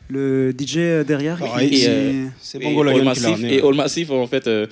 le 0.08 0.52
DJ 0.52 1.04
derrière 1.06 1.38
euh, 1.42 2.26
c'est 2.40 2.58
et 2.58 2.64
Bongo 2.64 2.82
All 2.88 3.04
Massif, 3.04 3.44
Et. 3.44 3.60
All 3.62 3.74
Massif, 3.74 4.10
en 4.10 4.26
fait, 4.26 4.48
euh, 4.48 4.66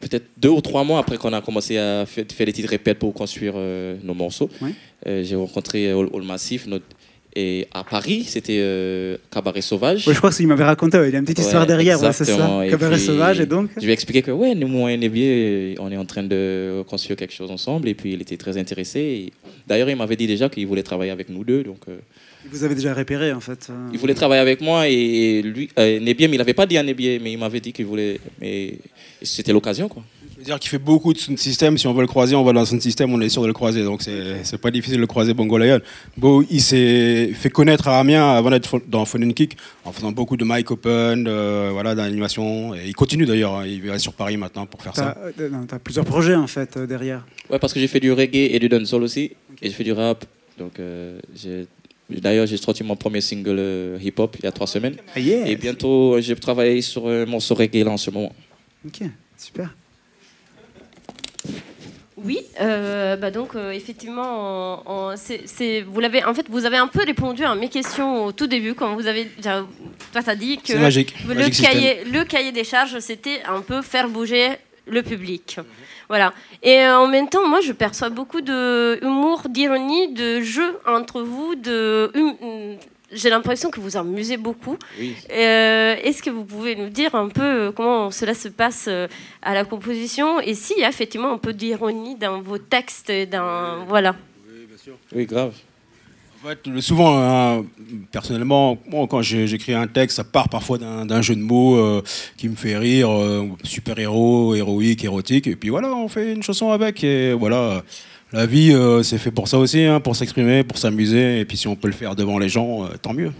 peut-être 0.00 0.26
deux 0.36 0.50
ou 0.50 0.60
trois 0.60 0.84
mois 0.84 1.00
après 1.00 1.16
qu'on 1.16 1.32
a 1.32 1.40
commencé 1.40 1.76
à 1.76 2.04
faire, 2.06 2.24
faire 2.32 2.46
des 2.46 2.52
petites 2.52 2.70
répètes 2.70 2.98
pour 2.98 3.12
construire 3.14 3.54
euh, 3.56 3.96
nos 4.04 4.14
morceaux, 4.14 4.48
Ouais. 4.62 4.70
Euh, 5.06 5.22
j'ai 5.22 5.36
rencontré 5.36 5.90
All, 5.90 6.08
Massif. 6.24 6.66
notre- 6.66 6.84
et 7.36 7.68
à 7.72 7.84
Paris, 7.84 8.24
c'était 8.26 8.58
euh, 8.58 9.16
Cabaret 9.30 9.60
Sauvage. 9.60 10.08
Ouais, 10.08 10.14
je 10.14 10.18
crois 10.18 10.32
qu'il 10.32 10.48
m'avait 10.48 10.64
raconté, 10.64 10.98
il 11.06 11.12
y 11.12 11.14
a 11.14 11.18
une 11.18 11.24
petite 11.24 11.38
histoire 11.38 11.62
Ouais, 11.62 11.68
derrière, 11.68 12.02
ouais, 12.02 12.12
c'est 12.12 12.24
ça. 12.24 12.32
exactement. 12.32 12.62
Et 12.62 12.70
Cabaret 12.70 12.96
puis, 12.96 13.04
sauvage, 13.04 13.38
et 13.38 13.46
donc 13.46 13.70
Je 13.76 13.82
lui 13.82 13.90
ai 13.90 13.92
expliqué 13.92 14.22
que, 14.22 14.32
ouais, 14.32 14.56
nous, 14.56 14.66
moi 14.66 14.90
et 14.90 14.96
Nébier, 14.96 15.76
on 15.78 15.92
est 15.92 15.96
en 15.96 16.06
train 16.06 16.24
de 16.24 16.82
construire 16.88 17.16
quelque 17.16 17.34
chose 17.34 17.50
ensemble. 17.50 17.86
Et 17.88 17.94
puis, 17.94 18.14
il 18.14 18.22
était 18.22 18.38
très 18.38 18.56
intéressé. 18.58 19.32
D'ailleurs, 19.68 19.88
il 19.88 19.94
m'avait 19.96 20.16
dit 20.16 20.26
déjà 20.26 20.48
qu'il 20.48 20.66
voulait 20.66 20.82
travailler 20.82 21.12
avec 21.12 21.28
nous 21.28 21.44
deux. 21.44 21.62
Donc, 21.62 21.82
euh, 21.88 21.98
Vous 22.50 22.64
avez 22.64 22.74
déjà 22.74 22.92
repéré 22.94 23.32
en 23.32 23.40
fait. 23.40 23.68
euh, 23.70 23.90
Il 23.92 23.98
voulait 24.00 24.14
travailler 24.14 24.40
avec 24.40 24.60
moi 24.60 24.88
et 24.88 25.42
lui, 25.42 25.68
euh, 25.78 26.00
Nebiem, 26.00 26.32
il 26.34 26.38
n'avait 26.38 26.54
pas 26.54 26.66
dit 26.66 26.78
à 26.78 26.82
Nebiem, 26.82 27.22
mais 27.22 27.32
il 27.32 27.38
m'avait 27.38 27.60
dit 27.60 27.72
qu'il 27.72 27.86
voulait. 27.86 28.18
Mais 28.40 28.78
c'était 29.22 29.52
l'occasion, 29.52 29.88
quoi. 29.88 30.02
C'est-à-dire 30.38 30.60
qu'il 30.60 30.70
fait 30.70 30.78
beaucoup 30.78 31.12
de 31.12 31.18
sound 31.18 31.36
system. 31.36 31.76
Si 31.76 31.86
on 31.88 31.92
veut 31.92 32.02
le 32.02 32.06
croiser, 32.06 32.36
on 32.36 32.44
va 32.44 32.52
dans 32.52 32.60
le 32.60 32.66
sound 32.66 32.80
system, 32.80 33.12
on 33.12 33.20
est 33.20 33.28
sûr 33.28 33.42
de 33.42 33.48
le 33.48 33.52
croiser. 33.52 33.82
Donc 33.82 34.02
c'est 34.02 34.58
pas 34.60 34.70
difficile 34.70 34.96
de 34.96 35.00
le 35.00 35.06
croiser 35.08 35.34
Bongo 35.34 35.58
Lion. 35.58 35.80
Bon, 36.16 36.44
il 36.48 36.60
s'est 36.62 37.32
fait 37.34 37.50
connaître 37.50 37.88
à 37.88 37.98
Amiens 37.98 38.30
avant 38.36 38.50
d'être 38.50 38.80
dans 38.86 39.04
Phone 39.04 39.24
and 39.24 39.32
Kick 39.32 39.56
en 39.84 39.90
faisant 39.92 40.12
beaucoup 40.12 40.36
de 40.36 40.44
mic 40.46 40.70
open, 40.70 41.26
euh, 41.26 41.70
voilà, 41.72 41.96
d'animation. 41.96 42.72
Et 42.76 42.86
il 42.86 42.94
continue 42.94 43.26
d'ailleurs. 43.26 43.56
hein. 43.56 43.66
Il 43.66 43.84
est 43.88 43.98
sur 43.98 44.12
Paris 44.12 44.36
maintenant 44.36 44.64
pour 44.64 44.80
faire 44.80 44.92
T'as 44.92 45.14
ça. 45.14 45.18
euh, 45.40 45.50
t'as 45.66 45.78
plusieurs 45.80 46.04
projets 46.04 46.36
en 46.36 46.46
fait 46.46 46.76
euh, 46.76 46.86
derrière. 46.86 47.26
Ouais, 47.50 47.58
parce 47.58 47.72
que 47.72 47.80
j'ai 47.80 47.88
fait 47.88 48.00
du 48.00 48.12
reggae 48.12 48.54
et 48.54 48.58
du 48.60 48.68
dancehall 48.68 49.02
aussi. 49.02 49.32
Et 49.60 49.68
je 49.70 49.74
fais 49.74 49.84
du 49.84 49.92
rap. 49.92 50.24
Donc, 50.56 50.78
euh, 50.78 51.18
j'ai- 51.34 51.66
d'ailleurs, 52.10 52.46
j'ai 52.46 52.56
sorti 52.58 52.84
mon 52.84 52.94
premier 52.94 53.20
single 53.20 53.56
euh, 53.58 53.98
hip-hop 54.00 54.36
il 54.38 54.44
y 54.44 54.48
a 54.48 54.52
trois 54.52 54.66
semaines. 54.68 54.94
Ah, 55.16 55.20
yes. 55.20 55.48
Et 55.48 55.56
bientôt, 55.56 56.14
euh, 56.14 56.20
j'ai 56.20 56.36
travaillé 56.36 56.80
sur 56.80 57.08
un 57.08 57.26
morceau 57.26 57.54
reggae 57.56 57.82
là 57.84 57.90
en 57.90 57.96
ce 57.96 58.10
moment. 58.12 58.32
Ok, 58.86 59.00
super. 59.36 59.74
Oui, 62.24 62.40
euh, 62.60 63.16
bah 63.16 63.30
donc 63.30 63.54
euh, 63.54 63.70
effectivement, 63.70 64.82
on- 64.86 64.92
on- 65.12 65.16
c'est- 65.16 65.42
c'est- 65.46 65.82
vous 65.82 66.00
l'avez, 66.00 66.24
en 66.24 66.34
fait, 66.34 66.46
vous 66.48 66.64
avez 66.64 66.76
un 66.76 66.88
peu 66.88 67.02
répondu 67.04 67.44
à 67.44 67.54
mes 67.54 67.68
questions 67.68 68.24
au 68.24 68.32
tout 68.32 68.46
début 68.46 68.74
quand 68.74 68.94
vous 68.94 69.06
avez, 69.06 69.26
toi 70.12 70.22
t'as 70.24 70.34
dit 70.34 70.58
que 70.58 70.72
magique, 70.80 71.14
le 71.28 71.34
magique 71.34 71.54
cahier, 71.62 72.04
le 72.04 72.24
cahier 72.24 72.52
des 72.52 72.64
charges, 72.64 72.98
c'était 73.00 73.40
un 73.46 73.60
peu 73.60 73.82
faire 73.82 74.08
bouger 74.08 74.48
le 74.86 75.02
public, 75.02 75.58
voilà. 76.08 76.32
Et 76.62 76.80
euh, 76.80 76.98
en 76.98 77.06
même 77.06 77.28
temps, 77.28 77.46
moi, 77.46 77.60
je 77.60 77.72
perçois 77.72 78.08
beaucoup 78.08 78.40
de 78.40 78.98
humour, 79.02 79.42
d'ironie, 79.48 80.12
de 80.14 80.40
jeu 80.40 80.78
entre 80.86 81.20
vous, 81.22 81.54
de, 81.54 82.10
hum- 82.14 82.76
j'ai 83.12 83.30
l'impression 83.30 83.70
que 83.70 83.80
vous 83.80 83.96
amusez 83.96 84.36
beaucoup. 84.36 84.76
Oui. 84.98 85.14
Euh, 85.30 85.96
Est-ce 86.02 86.22
que 86.22 86.30
vous 86.30 86.44
pouvez 86.44 86.76
nous 86.76 86.88
dire 86.88 87.14
un 87.14 87.28
peu 87.28 87.42
euh, 87.42 87.72
comment 87.72 88.10
cela 88.10 88.34
se 88.34 88.48
passe 88.48 88.86
euh, 88.88 89.08
à 89.42 89.54
la 89.54 89.64
composition 89.64 90.40
et 90.40 90.54
s'il 90.54 90.78
y 90.78 90.84
a 90.84 90.88
effectivement 90.88 91.32
un 91.32 91.38
peu 91.38 91.52
d'ironie 91.52 92.16
dans 92.16 92.40
vos 92.40 92.58
textes, 92.58 93.10
et 93.10 93.26
dans 93.26 93.84
voilà. 93.86 94.14
Oui, 95.14 95.26
grave. 95.26 95.54
En 96.44 96.48
fait, 96.48 96.80
souvent, 96.80 97.18
hein, 97.18 97.64
personnellement, 98.12 98.78
moi, 98.86 99.08
quand 99.08 99.22
j'écris 99.22 99.74
un 99.74 99.88
texte, 99.88 100.18
ça 100.18 100.24
part 100.24 100.48
parfois 100.48 100.78
d'un 100.78 101.04
d'un 101.04 101.20
jeu 101.20 101.34
de 101.34 101.40
mots 101.40 101.76
euh, 101.76 102.00
qui 102.36 102.48
me 102.48 102.54
fait 102.54 102.76
rire, 102.76 103.10
euh, 103.10 103.48
super-héros, 103.64 104.54
héroïque, 104.54 105.02
érotique, 105.04 105.48
et 105.48 105.56
puis 105.56 105.70
voilà, 105.70 105.88
on 105.88 106.06
fait 106.06 106.32
une 106.32 106.42
chanson 106.44 106.70
avec, 106.70 107.02
et 107.02 107.32
voilà. 107.32 107.82
La 108.32 108.44
vie, 108.46 108.72
euh, 108.72 109.02
c'est 109.02 109.16
fait 109.18 109.30
pour 109.30 109.48
ça 109.48 109.58
aussi, 109.58 109.82
hein, 109.82 110.00
pour 110.00 110.14
s'exprimer, 110.14 110.62
pour 110.62 110.76
s'amuser, 110.78 111.40
et 111.40 111.44
puis 111.46 111.56
si 111.56 111.66
on 111.66 111.76
peut 111.76 111.88
le 111.88 111.94
faire 111.94 112.14
devant 112.14 112.38
les 112.38 112.48
gens, 112.48 112.84
euh, 112.84 112.88
tant 113.00 113.14
mieux. 113.14 113.32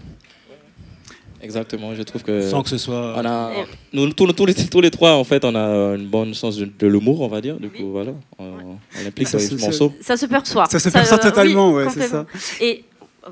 Exactement, 1.41 1.95
je 1.95 2.01
trouve 2.03 2.21
que. 2.23 2.41
Sans 2.41 2.63
que 2.63 2.69
ce 2.69 2.77
soit- 2.77 3.13
On 3.17 3.25
a, 3.25 3.51
nous, 3.93 4.11
tous, 4.11 4.33
tous 4.33 4.45
les, 4.45 4.53
tous 4.53 4.81
les 4.81 4.91
trois, 4.91 5.13
en 5.13 5.23
fait, 5.23 5.45
on 5.45 5.55
a 5.55 5.95
une 5.95 6.07
bonne 6.07 6.33
sens 6.33 6.57
de, 6.57 6.65
de 6.77 6.87
l'humour, 6.87 7.21
on 7.21 7.27
va 7.29 7.39
dire. 7.39 7.57
Du 7.57 7.69
coup, 7.69 7.91
voilà, 7.91 8.11
on, 8.37 8.45
on 8.45 9.07
implique 9.07 9.27
Ça, 9.27 9.37
dans 9.37 9.43
c'est- 9.43 9.55
les 9.55 9.61
morceaux. 9.61 9.93
Ça 10.01 10.17
se 10.17 10.25
perçoit. 10.25 10.65
Ça 10.65 10.79
se 10.79 10.89
perçoit 10.89 11.17
totalement, 11.19 11.71
ouais, 11.71 11.85
c'est 11.85 11.93
complètement. 11.93 12.25
Et 12.59 12.83
euh, 13.25 13.29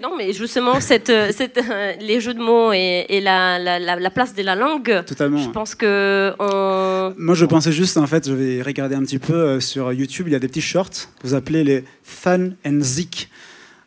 non, 0.00 0.16
mais 0.16 0.32
justement, 0.32 0.80
cette, 0.80 1.10
euh, 1.10 1.30
cette, 1.36 1.58
euh, 1.58 1.92
les 2.00 2.20
jeux 2.20 2.34
de 2.34 2.40
mots 2.40 2.72
et, 2.72 3.06
et 3.08 3.20
la, 3.20 3.58
la, 3.58 3.78
la, 3.78 3.96
la 3.96 4.10
place 4.10 4.34
de 4.34 4.42
la 4.42 4.54
langue. 4.54 5.04
Totalement, 5.04 5.38
Je 5.38 5.50
pense 5.50 5.74
que 5.74 6.32
on... 6.38 7.12
Moi, 7.16 7.34
je 7.34 7.44
pensais 7.46 7.72
juste, 7.72 7.96
en 7.96 8.06
fait, 8.06 8.28
je 8.28 8.32
vais 8.32 8.62
regarder 8.62 8.94
un 8.94 9.02
petit 9.02 9.18
peu 9.18 9.34
euh, 9.34 9.60
sur 9.60 9.92
YouTube, 9.92 10.28
il 10.28 10.32
y 10.32 10.36
a 10.36 10.38
des 10.38 10.48
petits 10.48 10.60
shorts 10.60 10.90
que 10.90 11.26
vous 11.26 11.34
appelez 11.34 11.64
les 11.64 11.84
Fun 12.02 12.50
and 12.66 12.80
Zik. 12.80 13.28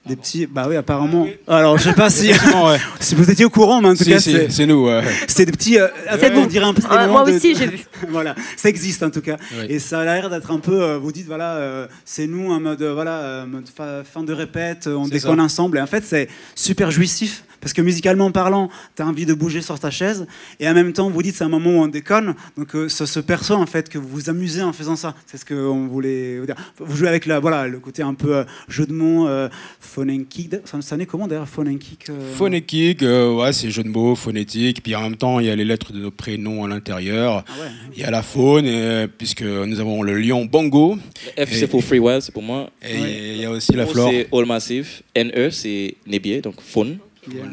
Des 0.05 0.15
petits, 0.15 0.45
bah 0.45 0.67
oui, 0.69 0.75
apparemment. 0.75 1.25
Alors, 1.47 1.79
je 1.79 1.85
sais 1.85 1.93
pas 1.93 2.11
si, 2.11 2.29
ouais. 2.29 2.77
si 2.99 3.15
vous 3.15 3.31
étiez 3.31 3.43
au 3.45 3.49
courant, 3.49 3.81
mais 3.81 3.87
en 3.89 3.95
tout 3.95 4.03
Si, 4.03 4.09
cas, 4.11 4.19
si, 4.19 4.37
c'est 4.49 4.65
nous, 4.67 4.85
ouais. 4.85 5.01
C'est 5.27 5.45
des 5.45 5.51
petits. 5.51 5.79
euh, 5.79 5.87
en 6.13 6.17
fait, 6.17 6.31
on 6.35 6.45
dirait 6.45 6.65
un 6.65 6.73
peu. 6.75 6.81
des 6.83 6.87
Ah, 6.91 7.07
moi 7.07 7.23
de- 7.23 7.31
aussi, 7.33 7.55
j'ai 7.55 7.65
vu. 7.67 7.79
voilà, 8.09 8.35
ça 8.55 8.69
existe 8.69 9.01
en 9.01 9.09
tout 9.09 9.21
cas. 9.21 9.37
Oui. 9.57 9.65
Et 9.69 9.79
ça 9.79 10.01
a 10.01 10.05
l'air 10.05 10.29
d'être 10.29 10.51
un 10.51 10.59
peu. 10.59 10.79
euh, 10.83 10.97
vous 10.99 11.11
dites, 11.11 11.25
voilà, 11.25 11.55
euh, 11.55 11.87
c'est 12.05 12.27
nous 12.27 12.51
en 12.51 12.59
mode, 12.59 12.81
euh, 12.83 12.93
voilà, 12.93 13.17
euh, 13.17 13.45
mode 13.47 13.67
fa- 13.75 14.03
fin 14.03 14.21
de 14.21 14.31
répète, 14.31 14.85
on 14.87 15.07
déconne 15.07 15.37
ça. 15.37 15.43
ensemble. 15.43 15.79
Et 15.79 15.81
en 15.81 15.87
fait, 15.87 16.03
c'est 16.05 16.27
super 16.53 16.91
jouissif. 16.91 17.43
Parce 17.61 17.73
que 17.73 17.81
musicalement 17.81 18.31
parlant, 18.31 18.69
tu 18.95 19.01
as 19.01 19.07
envie 19.07 19.25
de 19.25 19.33
bouger 19.33 19.61
sur 19.61 19.79
ta 19.79 19.91
chaise. 19.91 20.27
Et 20.59 20.67
en 20.67 20.73
même 20.73 20.93
temps, 20.93 21.09
vous 21.09 21.21
dites, 21.21 21.35
c'est 21.35 21.43
un 21.43 21.49
moment 21.49 21.71
où 21.71 21.83
on 21.83 21.87
déconne. 21.87 22.35
Donc, 22.57 22.75
euh, 22.75 22.89
ça 22.89 23.05
se 23.05 23.19
perçoit 23.19 23.57
en 23.57 23.65
fait 23.65 23.89
que 23.89 23.97
vous 23.97 24.07
vous 24.07 24.29
amusez 24.29 24.61
en 24.61 24.73
faisant 24.73 24.95
ça. 24.95 25.13
C'est 25.25 25.37
ce 25.37 25.45
qu'on 25.45 25.87
voulait 25.87 26.39
vous 26.39 26.45
dire. 26.45 26.55
Vous 26.79 26.95
jouez 26.95 27.07
avec 27.07 27.25
la, 27.25 27.39
voilà, 27.39 27.67
le 27.67 27.79
côté 27.79 28.01
un 28.01 28.13
peu 28.13 28.37
euh, 28.37 28.43
jeu 28.67 28.85
de 28.85 28.93
mots, 28.93 29.27
euh, 29.27 29.49
phone 29.79 30.09
and 30.11 30.23
kick. 30.29 30.55
Ça, 30.65 30.81
ça 30.81 30.97
naît 30.97 31.05
comment 31.05 31.27
d'ailleurs, 31.27 31.47
phone 31.47 31.69
and 31.69 31.77
kick 31.77 32.09
euh 32.09 32.33
Phonétique, 32.35 33.03
euh, 33.03 33.33
ouais, 33.33 33.53
c'est 33.53 33.69
jeu 33.69 33.83
de 33.83 33.89
mots, 33.89 34.15
phonétique. 34.15 34.81
Puis 34.83 34.95
en 34.95 35.01
même 35.01 35.17
temps, 35.17 35.39
il 35.39 35.47
y 35.47 35.49
a 35.49 35.55
les 35.55 35.65
lettres 35.65 35.93
de 35.93 35.99
nos 35.99 36.11
prénoms 36.11 36.63
à 36.63 36.67
l'intérieur. 36.67 37.43
Ah 37.47 37.51
ouais. 37.61 37.67
Il 37.95 38.01
y 38.01 38.03
a 38.03 38.11
la 38.11 38.21
faune, 38.21 39.07
puisque 39.17 39.43
nous 39.43 39.79
avons 39.79 40.01
le 40.01 40.17
lion 40.17 40.45
Bongo. 40.45 40.97
F, 41.37 41.51
c'est 41.51 41.67
pour 41.67 41.83
Free 41.83 41.99
Wild, 41.99 42.21
c'est 42.21 42.31
pour 42.31 42.43
moi. 42.43 42.69
Et 42.81 43.33
il 43.35 43.41
y 43.41 43.45
a 43.45 43.51
aussi 43.51 43.73
la 43.73 43.85
flore. 43.85 44.09
c'est 44.11 44.27
All 44.31 44.45
Massive. 44.45 45.01
NE, 45.15 45.49
c'est 45.49 45.95
Nebier, 46.07 46.41
donc 46.41 46.61
faune. 46.61 46.97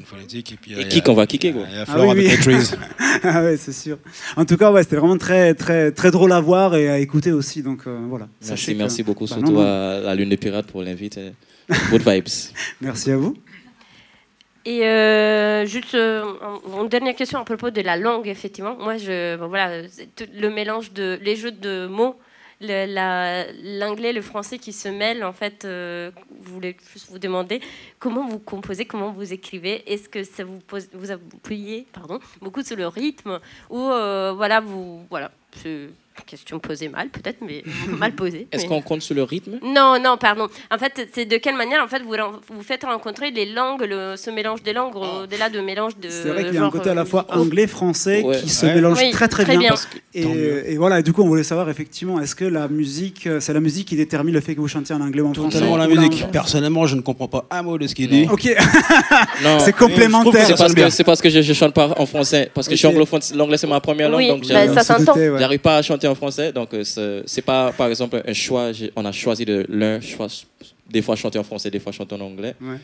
Phonétique. 0.05 0.53
Et, 0.53 0.57
puis, 0.57 0.81
Et 0.81 0.89
kick, 0.89 1.09
on 1.09 1.14
va 1.14 1.27
kicker, 1.27 1.53
quoi. 1.53 1.62
Il 1.68 1.75
y 1.75 1.79
a 1.79 1.83
Ah 1.83 1.87
flore 1.87 2.05
oui, 2.07 2.11
avec 2.11 2.25
oui. 2.47 2.55
les 2.55 2.59
trees. 2.62 2.77
ah 3.25 3.43
ouais, 3.43 3.57
c'est 3.57 3.73
sûr. 3.73 3.99
En 4.37 4.45
tout 4.45 4.57
cas, 4.57 4.70
ouais, 4.73 4.83
c'était 4.83 4.97
vraiment 4.97 5.18
très, 5.18 5.55
très, 5.55 5.91
très 5.93 6.11
drôle 6.11 6.33
à 6.33 6.41
voir 6.41 6.75
et 6.75 6.89
à 6.89 6.99
écouter 6.99 7.33
aussi. 7.33 7.62
Donc 7.62 7.87
euh, 7.87 7.99
voilà. 8.09 8.29
Merci, 8.47 8.73
que- 8.73 8.79
merci 8.79 9.03
beaucoup, 9.03 9.25
Bah, 9.25 9.35
surtout 9.37 9.53
non, 9.53 9.61
non. 9.61 9.66
à 9.66 10.01
la 10.01 10.14
Lune 10.14 10.29
des 10.29 10.37
Pirates 10.37 10.66
pour 10.66 10.83
l'invite. 10.83 11.18
euh, 11.18 11.31
Good 11.91 12.03
vibes. 12.07 12.25
Merci 12.81 13.12
à 13.12 13.16
vous. 13.16 13.35
Et 14.64 14.85
euh, 14.87 15.66
juste 15.66 15.95
euh, 15.95 16.23
une 16.81 16.89
dernière 16.89 17.16
question 17.16 17.41
à 17.41 17.45
propos 17.45 17.70
de 17.70 17.81
la 17.81 17.97
langue, 17.97 18.29
effectivement. 18.29 18.77
Moi, 18.79 18.97
je, 18.97 19.37
bon, 19.37 19.49
voilà, 19.49 19.83
le 19.83 20.49
mélange 20.51 20.93
de 20.93 21.18
les 21.23 21.35
jeux 21.35 21.51
de 21.51 21.87
mots, 21.89 22.14
l'anglais, 22.63 24.13
le 24.13 24.23
français 24.23 24.59
qui 24.59 24.73
se 24.73 24.89
mêlent. 24.89 25.25
En 25.25 25.33
fait, 25.33 25.65
euh, 25.65 26.11
je 26.45 26.51
voulais 26.51 26.77
juste 26.93 27.11
vous 27.11 27.19
demander 27.19 27.61
comment 27.99 28.27
vous 28.29 28.39
composez, 28.39 28.85
comment 28.85 29.11
vous 29.11 29.33
écrivez. 29.33 29.91
Est-ce 29.93 30.09
que 30.09 30.23
ça 30.25 30.45
vous 30.45 30.59
pose, 30.59 30.89
vous 30.93 31.11
appuyez, 31.11 31.87
pardon, 31.93 32.21
beaucoup 32.41 32.63
sur 32.63 32.77
le 32.77 32.87
rythme 32.87 33.41
ou 33.71 33.81
euh, 33.81 34.33
voilà, 34.33 34.61
vous, 34.61 35.07
voilà, 35.11 35.31
question 36.27 36.59
posée 36.59 36.89
mal 36.89 37.09
peut-être, 37.09 37.39
mais 37.47 37.63
mal 37.99 38.13
posée. 38.13 38.47
Est-ce 38.53 38.63
mais- 38.63 38.69
qu'on 38.69 38.83
compte 38.83 39.03
sur 39.03 39.15
le 39.15 39.23
rythme? 39.23 39.59
Non, 39.63 39.97
non, 40.03 40.17
pardon. 40.19 40.49
En 40.71 40.79
fait, 40.79 41.09
c'est 41.15 41.25
de 41.25 41.37
quelle 41.37 41.57
manière 41.57 41.83
en 41.83 41.89
fait 41.89 42.03
vous, 42.03 42.15
vous 42.55 42.63
faites 42.63 42.85
rencontrer 42.85 43.31
les 43.31 43.47
langues, 43.47 43.83
le, 43.89 44.15
ce 44.17 44.31
mélange 44.31 44.63
des 44.63 44.73
langues 44.73 44.97
au-delà 44.97 45.49
de 45.49 45.61
mélange 45.61 45.97
de. 45.97 46.09
C'est 46.11 46.29
vrai 46.29 46.45
qu'il 46.45 46.55
y 46.55 46.59
a 46.59 46.65
un 46.65 46.71
côté 46.71 46.91
à 46.91 46.95
la 46.95 47.03
euh, 47.03 47.05
fois 47.07 47.27
anglais-français 47.31 48.23
Ouais. 48.23 48.41
qui 48.41 48.49
se 48.51 48.67
Ouais. 48.67 48.75
mélange 48.75 48.99
Oui, 48.99 49.11
très 49.11 49.29
très, 49.29 49.43
très 49.45 49.53
bien. 49.53 49.61
bien. 49.61 49.69
Parce 49.71 49.87
que- 49.87 49.99
Et, 50.15 50.73
et 50.73 50.77
voilà, 50.77 51.01
et 51.01 51.03
du 51.03 51.13
coup, 51.13 51.23
on 51.23 51.27
voulait 51.29 51.43
savoir 51.43 51.69
effectivement, 51.71 52.21
est-ce 52.21 52.35
que 52.35 52.45
la 52.45 52.69
musique, 52.69 53.27
euh, 53.27 53.41
c'est 53.41 53.53
la 53.53 53.61
musique 53.61 53.89
qui 53.89 53.97
détermine 53.97 54.35
le 54.35 54.41
fait 54.41 54.55
que 54.55 54.61
vous 54.61 54.69
chantiez 54.69 54.95
en 54.95 55.01
anglais 55.01 55.23
ou 55.23 55.29
en 55.29 55.35
français? 55.35 55.59
Totalement 55.59 55.77
la 55.77 55.89
musique. 55.89 56.27
Personnellement, 56.31 56.87
je 56.87 56.97
ne 56.97 57.01
comprends 57.01 57.29
pas 57.29 57.47
un 57.51 57.63
mot 57.63 57.79
de 57.79 57.87
ce 57.87 57.95
qu'il 57.95 58.09
dit. 58.09 58.27
Ok, 58.31 58.45
Non. 59.43 59.59
c'est 59.61 59.73
complémentaire. 59.75 60.47
C'est 60.47 60.57
parce, 60.57 61.03
parce 61.03 61.21
que 61.23 61.31
je, 61.31 61.41
je 61.43 61.53
chante 61.53 61.75
pas 61.75 61.95
en 61.99 62.07
français. 62.07 62.51
Parce 62.55 62.69
que 62.69 62.75
je 62.75 62.79
suis 62.79 62.87
anglophone, 62.87 63.21
l'anglais 63.35 63.57
c'est 63.57 63.67
ma 63.67 63.81
première 63.81 64.09
langue. 64.11 64.19
Oui, 64.21 64.29
donc 64.29 64.43
bah, 64.43 64.67
j'arrive 65.39 65.59
pas 65.61 65.77
à 65.77 65.83
chanter 65.83 66.02
en 66.09 66.15
français. 66.15 66.53
Donc 66.53 66.75
euh, 66.75 67.23
c'est 67.27 67.43
pas, 67.43 67.73
par 67.73 67.89
exemple, 67.89 68.23
un 68.27 68.33
choix. 68.33 68.71
On 68.97 69.05
a 69.05 69.13
choisi 69.13 69.45
de 69.45 69.65
l'un, 69.69 70.01
choix- 70.01 70.29
des 70.91 71.03
fois 71.03 71.17
chanter 71.17 71.39
en 71.39 71.45
français, 71.45 71.71
des 71.71 71.81
fois 71.81 71.93
chanter 71.93 72.15
en 72.15 72.21
anglais. 72.21 72.55
Ouais. 72.61 72.77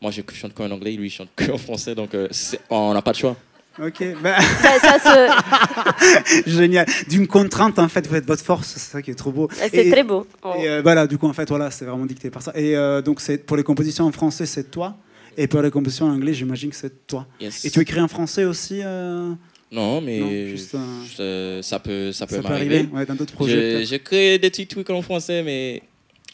Moi, 0.00 0.10
je 0.10 0.20
chante 0.34 0.52
qu'en 0.54 0.70
anglais, 0.70 0.92
lui, 0.92 1.06
il 1.06 1.10
chante 1.10 1.28
que 1.34 1.50
en 1.50 1.58
français. 1.58 1.94
Donc 1.94 2.14
euh, 2.14 2.28
on 2.70 2.92
n'a 2.94 3.02
pas 3.02 3.12
de 3.12 3.16
choix. 3.18 3.36
Ok, 3.82 4.02
bah, 4.22 4.40
Ça, 4.40 4.78
ça 4.98 4.98
se- 4.98 6.50
génial. 6.50 6.86
D'une 7.08 7.26
contrainte, 7.26 7.78
en 7.78 7.88
fait, 7.88 8.06
vous 8.06 8.14
faites 8.14 8.24
votre 8.26 8.42
force, 8.42 8.68
c'est 8.68 8.80
ça 8.80 9.02
qui 9.02 9.10
est 9.10 9.14
trop 9.14 9.32
beau. 9.32 9.48
c'est 9.52 9.90
très 9.90 10.02
beau. 10.02 10.26
Et 10.58 10.68
euh, 10.68 10.80
voilà, 10.82 11.06
du 11.06 11.18
coup, 11.18 11.26
en 11.28 11.32
fait, 11.34 11.48
voilà, 11.48 11.70
c'est 11.70 11.84
vraiment 11.84 12.06
dicté 12.06 12.30
par 12.30 12.40
ça. 12.42 12.52
Et 12.54 12.74
euh, 12.76 13.02
donc, 13.02 13.20
c'est 13.20 13.38
pour 13.44 13.56
les 13.56 13.62
compositions 13.62 14.04
en 14.06 14.12
français, 14.12 14.46
c'est 14.46 14.70
toi. 14.70 14.96
Et 15.36 15.46
pour 15.46 15.60
les 15.60 15.70
compositions 15.70 16.06
en 16.06 16.12
anglais, 16.14 16.32
j'imagine 16.32 16.70
que 16.70 16.76
c'est 16.76 17.06
toi. 17.06 17.26
Yes. 17.38 17.66
Et 17.66 17.70
tu 17.70 17.80
écris 17.80 18.00
en 18.00 18.08
français 18.08 18.44
aussi 18.46 18.80
euh, 18.82 19.32
Non, 19.72 20.00
mais 20.00 20.20
Non, 20.20 20.30
juste 20.48 20.74
un- 20.74 21.04
je- 21.04 21.60
ça 21.62 21.78
peut, 21.80 22.12
ça 22.12 22.26
peut 22.26 22.36
Ça 22.36 22.42
peut 22.42 22.48
m'arriver. 22.48 22.76
arriver, 22.78 22.92
ouais, 22.92 23.04
dans 23.06 23.14
d'autres 23.16 23.32
projets, 23.34 23.80
Je, 23.84 23.86
je 23.92 23.96
crée 23.96 24.38
des 24.38 24.50
petits 24.50 24.66
trucs 24.66 24.88
en 24.90 25.02
français, 25.02 25.42
mais 25.42 25.82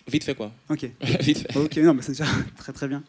vite 0.06 0.24
fait 0.24 0.34
quoi. 0.34 0.52
Ok. 0.68 0.86
vite 1.20 1.38
fait. 1.50 1.56
Ok, 1.58 1.76
non, 1.78 1.94
mais 1.94 2.02
c'est 2.02 2.12
déjà 2.12 2.26
très 2.58 2.72
très 2.72 2.88
bien. 2.88 3.02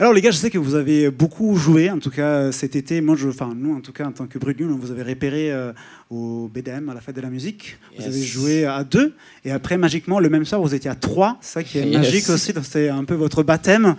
Alors 0.00 0.14
les 0.14 0.22
gars, 0.22 0.30
je 0.30 0.38
sais 0.38 0.48
que 0.48 0.56
vous 0.56 0.76
avez 0.76 1.10
beaucoup 1.10 1.56
joué, 1.56 1.90
en 1.90 1.98
tout 1.98 2.08
cas 2.08 2.52
cet 2.52 2.74
été. 2.74 3.02
Moi, 3.02 3.16
je, 3.16 3.28
enfin 3.28 3.52
nous, 3.54 3.76
en 3.76 3.82
tout 3.82 3.92
cas 3.92 4.06
en 4.06 4.12
tant 4.12 4.26
que 4.26 4.38
Brut 4.38 4.58
Nul, 4.58 4.70
on 4.72 4.76
vous 4.76 4.90
avez 4.90 5.02
repéré 5.02 5.52
euh, 5.52 5.74
au 6.08 6.48
BDM, 6.50 6.88
à 6.88 6.94
la 6.94 7.02
fête 7.02 7.16
de 7.16 7.20
la 7.20 7.28
musique. 7.28 7.76
Vous 7.98 8.06
avez 8.06 8.22
joué 8.22 8.64
à 8.64 8.82
deux, 8.82 9.12
et 9.44 9.50
après 9.50 9.76
magiquement 9.76 10.18
le 10.18 10.30
même 10.30 10.46
soir, 10.46 10.58
vous 10.62 10.74
étiez 10.74 10.88
à 10.88 10.94
trois. 10.94 11.36
C'est 11.42 11.52
ça 11.52 11.62
qui 11.62 11.76
est 11.80 11.84
Yes. 11.86 11.96
magique 11.98 12.30
aussi. 12.30 12.54
C'était 12.62 12.88
un 12.88 13.04
peu 13.04 13.12
votre 13.14 13.42
baptême. 13.42 13.94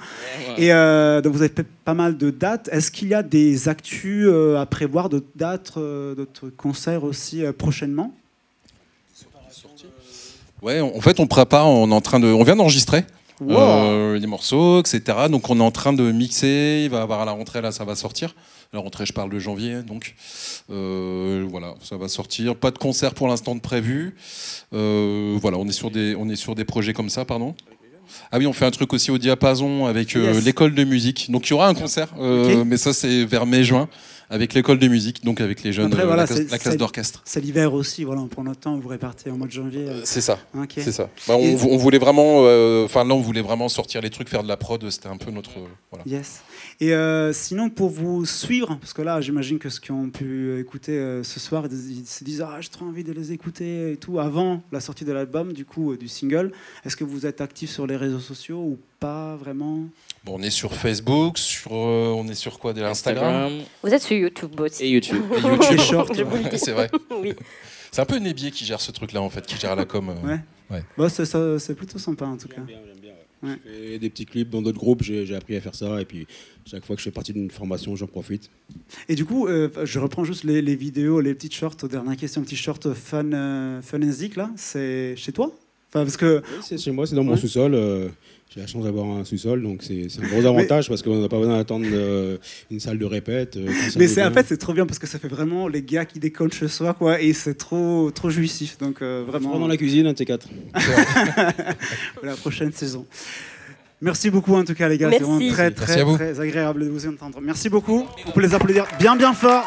Et 0.58 0.74
euh, 0.74 1.22
donc 1.22 1.34
vous 1.34 1.44
avez 1.44 1.54
fait 1.56 1.68
pas 1.86 1.94
mal 1.94 2.18
de 2.18 2.32
dates. 2.32 2.68
Est-ce 2.72 2.90
qu'il 2.90 3.10
y 3.10 3.14
a 3.14 3.22
des 3.22 3.70
actus 3.70 4.26
euh, 4.28 4.58
à 4.60 4.66
prévoir, 4.66 5.08
d'autres 5.08 5.28
dates, 5.36 5.74
euh, 5.78 6.16
d'autres 6.16 6.50
concerts 6.50 7.04
aussi 7.04 7.46
euh, 7.46 7.54
prochainement? 7.54 8.12
Ouais, 10.64 10.80
en 10.80 11.02
fait, 11.02 11.20
on 11.20 11.28
prépare, 11.28 11.68
on 11.70 11.90
est 11.92 11.94
en 11.94 12.02
train 12.02 12.20
de, 12.20 12.26
on 12.28 12.44
vient 12.44 12.56
d'enregistrer. 12.56 13.04
Wow. 13.42 13.58
euh, 13.60 14.20
les 14.20 14.28
morceaux, 14.28 14.80
etc. 14.82 15.02
Donc 15.30 15.50
on 15.50 15.60
est 15.60 15.64
en 15.64 15.72
train 15.72 15.94
de 15.94 16.12
mixer. 16.12 16.84
Il 16.86 16.90
va 16.92 17.00
y 17.00 17.02
avoir 17.02 17.22
à 17.22 17.26
la 17.26 17.32
rentrée 17.32 17.60
là, 17.62 17.72
ça 17.72 17.84
va 17.86 17.96
sortir. 17.96 18.36
La 18.74 18.80
rentrée, 18.80 19.06
je 19.06 19.12
parle 19.14 19.30
de 19.32 19.40
janvier, 19.40 19.82
donc 19.84 20.16
Euh, 20.70 21.46
voilà, 21.50 21.74
ça 21.84 21.98
va 21.98 22.08
sortir. 22.08 22.56
Pas 22.56 22.72
de 22.72 22.78
concert 22.78 23.14
pour 23.14 23.28
l'instant 23.28 23.56
de 23.56 23.60
prévu. 23.60 24.16
Euh, 24.74 25.38
voilà, 25.42 25.58
on 25.58 25.68
est 25.68 25.72
sur 25.74 25.92
des, 25.92 26.16
on 26.16 26.30
est 26.30 26.36
sur 26.38 26.56
des 26.56 26.64
projets 26.66 26.94
comme 26.94 27.10
ça, 27.10 27.26
pardon. 27.26 27.56
Ah 28.32 28.38
oui, 28.38 28.46
on 28.46 28.54
fait 28.54 28.66
un 28.66 28.72
truc 28.72 28.94
aussi 28.94 29.10
au 29.12 29.18
diapason 29.18 29.86
avec 29.86 30.16
euh, 30.16 30.34
Yes. 30.34 30.44
l'école 30.46 30.76
de 30.76 30.84
musique. 30.84 31.32
Donc 31.32 31.48
il 31.48 31.52
y 31.52 31.54
aura 31.54 31.68
un 31.68 31.74
concert, 31.74 32.10
euh, 32.20 32.60
Ok. 32.62 32.68
mais 32.68 32.78
ça 32.78 32.94
c'est 32.94 33.24
vers 33.26 33.46
mai-juin 33.46 33.88
avec 34.32 34.54
l'école 34.54 34.80
de 34.80 34.88
musique, 34.88 35.24
donc 35.26 35.42
avec 35.42 35.62
les 35.62 35.74
jeunes, 35.74 35.88
Après, 35.88 36.04
euh, 36.04 36.08
voilà, 36.08 36.26
la, 36.26 36.58
classe- 36.58 36.78
d'orchestre. 36.78 37.22
C'est 37.26 37.42
l'hiver 37.42 37.74
aussi, 37.74 38.06
voilà, 38.06 38.22
on 38.22 38.28
prend 38.28 38.44
notre 38.44 38.62
temps, 38.62 38.80
vous 38.80 38.88
répartez 38.88 39.30
en 39.30 39.38
mois 39.38 39.48
de 39.48 39.52
janvier. 39.52 39.86
euh. 39.88 40.02
C'est 40.06 40.22
ça. 40.22 40.40
Ok. 40.58 40.72
C'est 40.78 40.92
ça. 40.94 41.10
Bah, 41.28 41.36
on, 41.36 41.78
voulait 41.78 41.98
vraiment, 42.00 42.44
euh, 42.46 42.86
enfin 42.86 43.04
là, 43.04 43.14
on 43.14 43.20
voulait 43.20 43.42
vraiment 43.42 43.68
sortir 43.68 44.02
les 44.02 44.10
trucs, 44.10 44.30
faire 44.30 44.42
de 44.44 44.48
la 44.48 44.58
prod. 44.58 44.90
C'était 44.90 45.10
un 45.10 45.18
peu 45.18 45.32
notre, 45.32 45.52
voilà. 45.92 46.06
Yes. 46.06 46.42
Et 46.84 46.96
euh, 46.96 47.32
sinon, 47.32 47.70
pour 47.70 47.92
vous 47.92 48.26
suivre, 48.26 48.76
parce 48.82 48.92
que 48.94 49.04
là, 49.04 49.22
j'imagine 49.22 49.60
que 49.60 49.70
ceux 49.70 49.80
qui 49.80 49.92
ont 49.92 50.10
pu 50.10 50.60
écouter 50.60 50.94
euh, 50.94 51.22
ce 51.22 51.40
soir, 51.40 51.66
ils 51.70 52.08
se 52.08 52.24
disent 52.24 52.42
Ah, 52.42 52.58
j'ai 52.60 52.70
trop 52.70 52.86
envie 52.86 53.04
de 53.04 53.14
les 53.14 53.32
écouter 53.32 53.92
et 53.92 53.98
tout, 53.98 54.20
avant 54.20 54.64
la 54.72 54.80
sortie 54.80 55.06
de 55.06 55.12
l'album, 55.12 55.54
du 55.54 55.64
coup, 55.64 55.92
euh, 55.92 55.98
du 55.98 56.08
single. 56.08 56.52
Est-ce 56.84 56.96
que 56.96 57.04
vous 57.04 57.28
êtes 57.28 57.40
actif 57.40 57.70
sur 57.70 57.86
les 57.86 57.96
réseaux 57.96 58.20
sociaux 58.20 58.58
ou 58.58 58.80
pas 59.00 59.36
vraiment? 59.36 59.82
Bon, 60.24 60.40
on 60.40 60.42
est 60.42 60.50
sur 60.50 60.74
Facebook, 60.74 61.38
sur, 61.38 61.72
euh, 61.72 62.16
on 62.18 62.28
est 62.28 62.34
sur 62.34 62.58
quoi? 62.58 62.74
Déjà 62.74 62.90
Instagram. 62.90 63.52
Vous 63.84 63.94
êtes 63.94 64.02
sur 64.02 64.18
YouTube 64.18 64.60
aussi. 64.60 64.84
Et 64.84 64.90
YouTube. 64.90 65.22
Et 65.38 65.40
YouTube. 65.40 66.28
Le 66.44 66.50
dis. 66.50 66.58
c'est 66.58 66.72
vrai. 66.72 66.90
Oui. 67.22 67.36
C'est 67.92 68.02
un 68.02 68.06
peu 68.06 68.18
Nébier 68.18 68.50
qui 68.50 68.66
gère 68.66 68.82
ce 68.82 68.92
truc-là 68.92 69.22
en 69.22 69.30
fait, 69.30 69.46
qui 69.46 69.58
gère 69.58 69.76
la 69.76 69.86
com. 69.86 70.10
euh. 70.10 70.28
Ouais. 70.28 70.40
Ouais. 70.72 70.84
Bah, 70.98 71.10
c'est, 71.10 71.76
plutôt 71.76 72.00
sympa 72.00 72.26
en 72.26 72.38
tout 72.38 72.48
cas. 72.48 72.62
Je 73.44 73.56
fais 73.64 74.00
des 74.00 74.10
petits 74.10 74.26
clips 74.26 74.50
dans 74.50 74.62
d'autres 74.62 74.78
groupes, 74.78 75.04
j'ai 75.04 75.26
j'ai 75.26 75.36
appris 75.36 75.56
à 75.56 75.62
faire 75.62 75.76
ça. 75.76 76.02
Et 76.02 76.06
puis, 76.06 76.28
chaque 76.66 76.86
fois 76.86 76.96
que 76.96 77.00
je 77.02 77.06
fais 77.06 77.12
partie 77.12 77.34
d'une 77.34 77.50
formation, 77.50 77.96
j'en 77.96 78.08
profite. 78.08 78.50
Et 79.10 79.16
du 79.16 79.26
coup, 79.26 79.48
euh, 79.48 79.70
je 79.84 80.00
reprends 80.00 80.24
juste 80.24 80.44
les, 80.44 80.62
les 80.62 80.76
vidéos, 80.76 81.22
les 81.22 81.34
petites 81.34 81.54
shorts, 81.54 81.76
dernière 81.90 82.18
question, 82.18 82.42
petit 82.44 82.56
short 82.56 82.94
fun, 82.94 83.32
euh, 83.34 83.82
fun 83.82 84.02
and 84.02 84.12
zik, 84.12 84.36
là, 84.36 84.52
c'est 84.56 85.16
chez 85.18 85.32
toi? 85.32 85.52
Enfin, 85.94 86.06
parce 86.06 86.18
que. 86.18 86.38
Oui, 86.42 86.58
c'est 86.62 86.78
chez 86.80 86.92
moi, 86.92 87.06
c'est 87.06 87.16
dans 87.16 87.24
mon 87.24 87.34
Ouais. 87.34 87.38
sous-sol. 87.38 87.74
euh, 87.76 88.08
j'ai 88.54 88.60
la 88.60 88.68
chance 88.68 88.84
d'avoir 88.84 89.06
un 89.08 89.24
sous-sol, 89.24 89.62
donc 89.64 89.82
c'est 89.82 90.08
un 90.22 90.28
gros 90.28 90.46
avantage 90.46 90.90
parce 90.90 91.02
qu'on 91.02 91.22
n'a 91.22 91.30
pas 91.30 91.38
besoin 91.40 91.56
d'attendre 91.58 91.86
euh, 91.90 92.38
une 92.70 92.82
salle 92.82 92.98
de 92.98 93.06
répète. 93.06 93.56
euh, 93.56 93.70
Mais 93.98 94.08
c'est 94.08 94.22
en 94.26 94.32
fait 94.32 94.46
c'est 94.46 94.58
trop 94.58 94.74
bien 94.74 94.86
parce 94.86 95.00
que 95.00 95.08
ça 95.08 95.20
fait 95.20 95.30
vraiment 95.30 95.70
les 95.70 95.82
gars 95.82 96.04
qui 96.04 96.20
déconnent 96.20 96.52
chez 96.52 96.68
soi 96.68 96.94
quoi 96.94 97.22
et 97.22 97.32
c'est 97.32 97.54
trop 97.54 98.12
trop 98.12 98.30
jouissif 98.30 98.78
donc 98.78 99.02
euh, 99.02 99.24
vraiment. 99.26 99.58
Dans 99.58 99.70
la 99.70 99.78
cuisine, 99.78 100.06
un 100.08 100.12
de 100.14 100.18
ces 100.18 100.26
quatre. 100.26 100.50
la 102.24 102.36
prochaine 102.36 102.74
saison. 102.74 103.06
Merci 104.02 104.30
beaucoup 104.30 104.56
en 104.56 104.66
tout 104.66 104.74
cas 104.74 104.90
les 104.90 104.98
gars, 104.98 105.10
c'est 105.12 105.20
vraiment 105.24 105.50
très 105.52 105.72
très 105.72 106.04
très 106.04 106.40
agréable 106.42 106.84
de 106.84 106.90
vous 106.90 107.08
entendre. 107.08 107.40
Merci 107.42 107.70
beaucoup. 107.70 108.06
Vous 108.26 108.32
pouvez 108.34 108.48
les 108.48 108.54
applaudir 108.54 108.86
bien 109.00 109.16
bien 109.16 109.34
fort. 109.34 109.66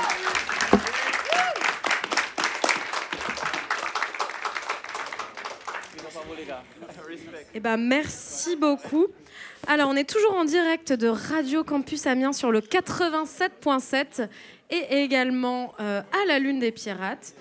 Eh 7.57 7.61
ben, 7.61 7.76
merci 7.76 8.57
beaucoup. 8.57 9.07
Alors, 9.68 9.88
on 9.88 9.94
est 9.94 10.11
toujours 10.11 10.34
en 10.34 10.44
direct 10.44 10.92
de 10.92 11.07
Radio 11.07 11.62
Campus 11.62 12.05
Amiens 12.09 12.32
sur 12.32 12.50
le 12.50 12.59
87.7 12.59 14.28
et 14.70 15.05
également 15.05 15.72
euh, 15.78 16.00
à 16.00 16.26
la 16.26 16.40
Lune 16.40 16.59
des 16.59 16.72
Pirates. 16.72 17.34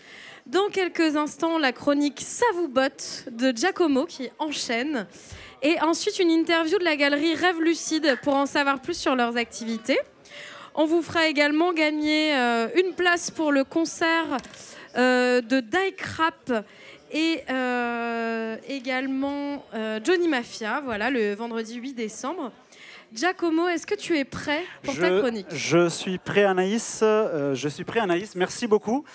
Dans 0.46 0.70
quelques 0.70 1.16
instants, 1.16 1.58
la 1.58 1.72
chronique 1.72 2.22
Ça 2.22 2.46
vous 2.54 2.68
botte 2.68 3.26
de 3.32 3.52
Giacomo 3.58 4.06
qui 4.06 4.30
enchaîne. 4.38 5.08
Et 5.64 5.82
ensuite, 5.82 6.20
une 6.20 6.30
interview 6.30 6.78
de 6.78 6.84
la 6.84 6.96
galerie 6.96 7.34
Rêve 7.34 7.60
Lucide 7.60 8.16
pour 8.22 8.36
en 8.36 8.46
savoir 8.46 8.84
plus 8.84 8.96
sur 8.96 9.16
leurs 9.16 9.36
activités. 9.36 9.98
On 10.76 10.86
vous 10.86 11.02
fera 11.02 11.26
également 11.26 11.74
gagner 11.74 12.36
euh, 12.36 12.68
une 12.76 12.94
place 12.94 13.32
pour 13.32 13.52
le 13.52 13.64
concert 13.64 14.38
euh, 14.96 15.42
de 15.42 15.60
Die 15.60 15.96
Crap 15.98 16.54
et 17.14 17.44
euh, 17.50 18.58
également 18.68 19.64
euh, 19.76 20.00
Johnny 20.04 20.28
Mafia, 20.28 20.82
voilà, 20.84 21.12
le 21.12 21.36
vendredi 21.36 21.76
8 21.76 21.94
décembre. 21.94 22.52
Giacomo, 23.14 23.68
est-ce 23.68 23.86
que 23.86 23.94
tu 23.94 24.18
es 24.18 24.26
prêt 24.26 24.64
pour 24.82 24.98
ta 24.98 25.20
chronique? 25.20 25.46
je 25.52 25.88
suis 25.88 26.18
prêt 26.18 26.44
Anaïs, 26.44 27.02
euh, 27.04 27.54
je 27.54 27.70
suis 27.70 27.84
prêt 27.84 28.00
Anaïs, 28.00 28.36
merci 28.36 28.66
beaucoup. 28.66 29.06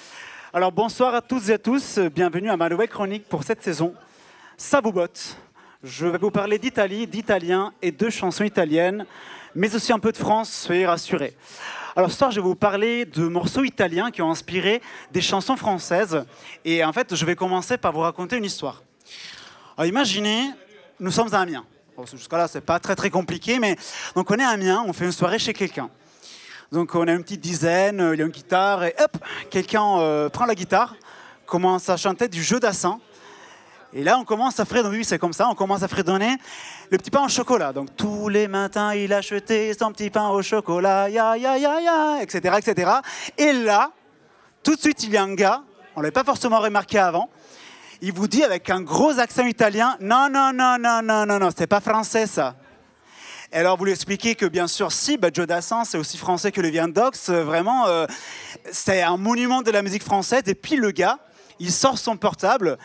Alors 0.55 0.71
bonsoir 0.71 1.13
à 1.17 1.21
toutes 1.21 1.49
et 1.49 1.55
à 1.55 1.59
tous, 1.59 1.99
bienvenue 1.99 2.49
à 2.49 2.57
ma 2.57 2.69
nouvelle 2.69 2.89
chronique 2.89 3.29
pour 3.29 3.43
cette 3.43 3.63
saison. 3.63 3.93
Ça 4.57 4.81
vous 4.81 4.93
botte. 4.93 5.37
Je 5.83 6.07
vais 6.07 6.19
vous 6.19 6.31
parler 6.31 6.59
d'Italie, 6.59 7.09
d'italien 7.09 7.73
et 7.83 7.91
de 7.91 8.09
chansons 8.09 8.45
italiennes, 8.45 9.05
mais 9.57 9.75
aussi 9.75 9.93
un 9.93 9.99
peu 9.99 10.13
de 10.13 10.17
France, 10.17 10.53
soyez 10.53 10.87
rassurés. 10.87 11.35
Alors 11.99 12.13
ce 12.13 12.17
soir, 12.17 12.31
je 12.31 12.37
vais 12.37 12.47
vous 12.47 12.55
parler 12.55 13.07
de 13.07 13.27
morceaux 13.27 13.65
italiens 13.65 14.13
qui 14.13 14.23
ont 14.23 14.31
inspiré 14.31 14.81
des 15.11 15.21
chansons 15.21 15.57
françaises. 15.57 16.25
Et 16.65 16.85
en 16.85 16.93
fait, 16.93 17.13
je 17.13 17.27
vais 17.27 17.35
commencer 17.35 17.77
par 17.77 17.91
vous 17.91 17.99
raconter 17.99 18.37
une 18.37 18.45
histoire. 18.45 18.85
Imaginez, 19.85 20.53
nous 21.01 21.11
sommes 21.11 21.35
à 21.35 21.41
Amiens. 21.41 21.65
Jusqu'à 22.15 22.37
là, 22.37 22.47
c'est 22.47 22.61
pas 22.61 22.79
très 22.79 22.95
très 22.95 23.11
compliqué, 23.11 23.59
mais 23.59 23.77
on 24.15 24.23
est 24.23 24.45
à 24.45 24.51
Amiens, 24.51 24.85
on 24.87 24.93
fait 24.93 25.07
une 25.07 25.11
soirée 25.11 25.41
chez 25.41 25.53
quelqu'un. 25.53 25.91
Donc 26.71 26.95
on 26.95 27.05
a 27.09 27.11
une 27.11 27.25
petite 27.25 27.41
dizaine, 27.41 28.11
il 28.13 28.21
y 28.21 28.23
a 28.23 28.27
une 28.27 28.31
guitare, 28.31 28.85
et 28.85 28.95
hop, 29.01 29.17
quelqu'un 29.51 29.99
euh, 29.99 30.29
prend 30.29 30.47
la 30.47 30.55
guitare, 30.55 30.95
commence 31.47 31.89
à 31.89 31.97
chanter 31.97 32.29
du 32.29 32.45
jeu 32.45 32.61
d'assin. 32.61 33.01
Et 33.95 34.05
là, 34.05 34.19
on 34.19 34.25
commence 34.25 34.61
à 34.61 34.67
fredonner, 34.67 34.99
oui, 34.99 35.05
c'est 35.05 35.19
comme 35.19 35.33
ça, 35.33 35.49
on 35.49 35.55
commence 35.55 35.83
à 35.83 35.89
fredonner 35.89 36.37
le 36.91 36.99
petit 36.99 37.11
pain 37.11 37.25
au 37.25 37.29
chocolat. 37.29 37.73
Donc 37.73 37.97
tous 37.97 38.29
les 38.29 38.47
matins, 38.47 38.93
il 38.93 39.13
achetait 39.15 39.73
son 39.79 39.93
petit 39.93 40.11
pain 40.11 40.29
au 40.29 40.43
chocolat, 40.43 41.09
ya 41.09 41.37
ya 41.39 41.57
ya 41.57 41.81
ya, 41.81 42.23
etc., 42.23 42.57
etc. 42.59 42.91
Et 43.39 43.53
là, 43.53 43.93
tout 44.63 44.75
de 44.75 44.81
suite, 44.81 45.03
il 45.05 45.11
y 45.11 45.17
a 45.17 45.23
un 45.23 45.35
gars, 45.35 45.63
on 45.97 46.03
l'avait 46.03 46.13
pas 46.13 46.25
forcément 46.25 46.61
remarqué 46.61 46.99
avant, 46.99 47.31
il 48.03 48.13
vous 48.13 48.29
dit 48.29 48.45
avec 48.45 48.69
un 48.69 48.83
gros 48.83 49.19
accent 49.19 49.47
italien, 49.47 49.97
non, 50.01 50.29
non, 50.31 50.53
non, 50.53 50.77
non, 50.79 51.01
non, 51.03 51.25
non, 51.25 51.39
non, 51.39 51.49
c'est 51.57 51.67
pas 51.67 51.81
français 51.81 52.27
ça. 52.27 52.57
Et 53.51 53.57
alors 53.57 53.79
vous 53.79 53.87
lui 53.87 53.93
expliquez 53.93 54.35
que 54.35 54.45
bien 54.45 54.69
sûr 54.69 54.93
si, 54.93 55.17
bah, 55.17 55.31
Joe 55.33 55.47
Dassin 55.47 55.85
c'est 55.87 55.97
aussi 55.97 56.19
français 56.19 56.53
que 56.53 56.61
le 56.61 56.69
Viandox, 56.69 57.31
euh, 57.31 57.43
vraiment 57.43 57.87
euh, 57.87 58.07
c'est 58.71 59.01
un 59.01 59.17
monument 59.17 59.63
de 59.63 59.71
la 59.71 59.81
musique 59.81 60.03
française. 60.03 60.43
Et 60.47 60.55
puis 60.55 60.77
le 60.77 60.91
gars, 60.91 61.19
il 61.59 61.73
sort 61.73 61.97
son 61.97 62.19
portable 62.19 62.77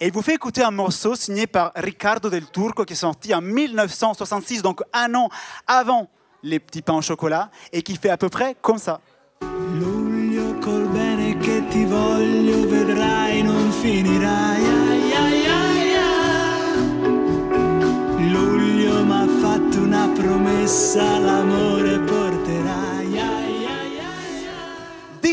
et 0.00 0.06
il 0.06 0.12
vous 0.12 0.22
fait 0.22 0.34
écouter 0.34 0.62
un 0.62 0.70
morceau 0.70 1.14
signé 1.14 1.46
par 1.46 1.72
Riccardo 1.76 2.30
del 2.30 2.50
Turco 2.50 2.84
qui 2.84 2.94
est 2.94 2.96
sorti 2.96 3.34
en 3.34 3.42
1966, 3.42 4.62
donc 4.62 4.82
un 4.92 5.14
an 5.14 5.28
avant 5.66 6.08
les 6.42 6.58
petits 6.58 6.82
pains 6.82 6.94
au 6.94 7.02
chocolat, 7.02 7.50
et 7.72 7.82
qui 7.82 7.96
fait 7.96 8.08
à 8.08 8.16
peu 8.16 8.30
près 8.30 8.56
comme 8.62 8.78
ça. 8.78 9.00
Luglio 9.78 10.58
col 10.60 10.88
bene 10.88 11.38
che 11.38 11.62
ti 11.68 11.84
voglio 11.84 12.66
vedrai 12.66 13.42
non 13.42 13.70
finirai 13.70 14.50
promessa 20.70 21.18
l'amore 21.18 21.98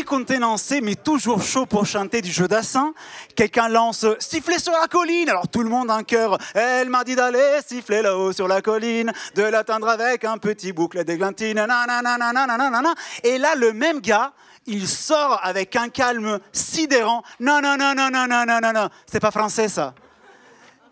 Décontenancé 0.08 0.80
mais 0.80 0.94
toujours 0.94 1.42
chaud 1.42 1.66
pour 1.66 1.84
chanter 1.84 2.22
du 2.22 2.32
jeu 2.32 2.48
d'assin, 2.48 2.94
quelqu'un 3.36 3.68
lance 3.68 4.06
siffler 4.20 4.58
sur 4.58 4.72
la 4.72 4.86
colline. 4.86 5.28
Alors 5.28 5.48
tout 5.48 5.62
le 5.62 5.68
monde 5.68 5.90
en 5.90 6.02
chœur. 6.02 6.38
Elle 6.54 6.88
m'a 6.88 7.04
dit 7.04 7.14
d'aller 7.14 7.58
siffler 7.66 8.00
là-haut 8.00 8.32
sur 8.32 8.48
la 8.48 8.62
colline, 8.62 9.12
de 9.34 9.42
l'atteindre 9.42 9.86
avec 9.86 10.24
un 10.24 10.38
petit 10.38 10.72
boucle 10.72 11.04
d'églantine. 11.04 11.58
Et 11.58 13.36
là 13.38 13.54
le 13.54 13.72
même 13.74 14.00
gars. 14.00 14.32
Il 14.64 14.88
sort 14.88 15.40
avec 15.42 15.76
un 15.76 15.90
calme 15.90 16.38
sidérant. 16.52 17.22
Non, 17.38 17.60
non, 17.60 17.76
non, 17.76 17.94
non, 17.94 18.08
non, 18.10 18.26
non, 18.26 18.46
non, 18.46 18.60
non, 18.62 18.72
non. 18.72 18.88
C'est 19.04 19.20
pas 19.20 19.30
français 19.30 19.68
ça. 19.68 19.92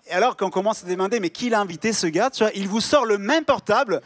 Et 0.09 0.13
alors 0.13 0.37
qu'on 0.37 0.51
commence 0.51 0.85
à 0.85 0.87
demander, 0.87 1.21
mais 1.21 1.31
qui 1.31 1.49
l'a 1.49 1.61
invité 1.61 1.93
ce 1.95 2.07
gars 2.07 2.29
tu 2.29 2.45
vois, 2.45 2.53
Il 2.55 2.69
vous 2.69 2.81
sort 2.83 3.07
le 3.07 3.17
même 3.17 3.45
portable 3.45 4.03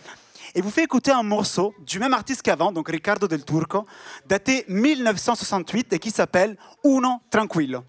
et 0.55 0.61
vous 0.61 0.71
fait 0.71 0.85
écouter 0.85 1.11
un 1.11 1.23
morceau 1.23 1.75
du 1.87 1.99
même 1.99 2.15
artiste 2.15 2.43
qu'avant, 2.43 2.73
donc 2.73 2.89
Riccardo 2.89 3.29
del 3.29 3.45
Turco, 3.45 3.87
daté 4.27 4.65
1968 4.69 5.93
et 5.93 5.99
qui 5.99 6.11
s'appelle 6.11 6.57
Uno 6.85 7.21
Tranquillo. 7.31 7.85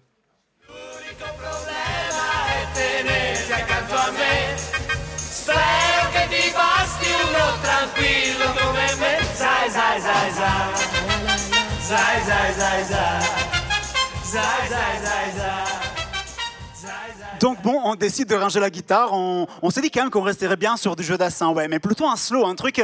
Donc 17.42 17.60
bon, 17.60 17.80
on 17.82 17.96
décide 17.96 18.28
de 18.28 18.36
ranger 18.36 18.60
la 18.60 18.70
guitare. 18.70 19.12
On, 19.12 19.48
on 19.62 19.70
s'est 19.70 19.80
dit 19.80 19.90
quand 19.90 20.02
même 20.02 20.10
qu'on 20.10 20.22
resterait 20.22 20.56
bien 20.56 20.76
sur 20.76 20.94
du 20.94 21.02
jeu 21.02 21.18
d'assin, 21.18 21.48
ouais, 21.48 21.66
mais 21.66 21.80
plutôt 21.80 22.06
un 22.06 22.14
slow, 22.14 22.46
un 22.46 22.54
truc 22.54 22.80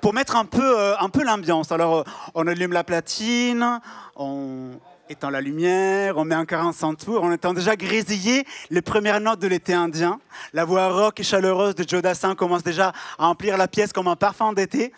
pour 0.00 0.12
mettre 0.12 0.34
un 0.34 0.44
peu, 0.44 0.80
euh, 0.80 0.98
un 0.98 1.08
peu 1.08 1.22
l'ambiance. 1.22 1.70
Alors, 1.70 1.98
euh, 1.98 2.04
on 2.34 2.48
allume 2.48 2.72
la 2.72 2.82
platine, 2.82 3.78
on... 4.16 4.70
éteint 5.08 5.30
la 5.30 5.40
lumière, 5.40 6.16
on 6.16 6.24
met 6.24 6.34
un 6.34 6.44
45 6.44 6.96
tours, 6.96 7.22
on 7.22 7.32
entend 7.32 7.54
déjà 7.54 7.76
grésiller 7.76 8.44
les 8.70 8.82
premières 8.82 9.20
notes 9.20 9.38
de 9.38 9.46
l'été 9.46 9.74
indien. 9.74 10.18
La 10.54 10.64
voix 10.64 10.88
rock 10.88 11.20
et 11.20 11.22
chaleureuse 11.22 11.76
de 11.76 11.88
Joe 11.88 12.02
Dassin 12.02 12.34
commence 12.34 12.64
déjà 12.64 12.92
à 13.16 13.28
emplir 13.28 13.56
la 13.56 13.68
pièce 13.68 13.92
comme 13.92 14.08
un 14.08 14.16
parfum 14.16 14.52
d'été. 14.52 14.92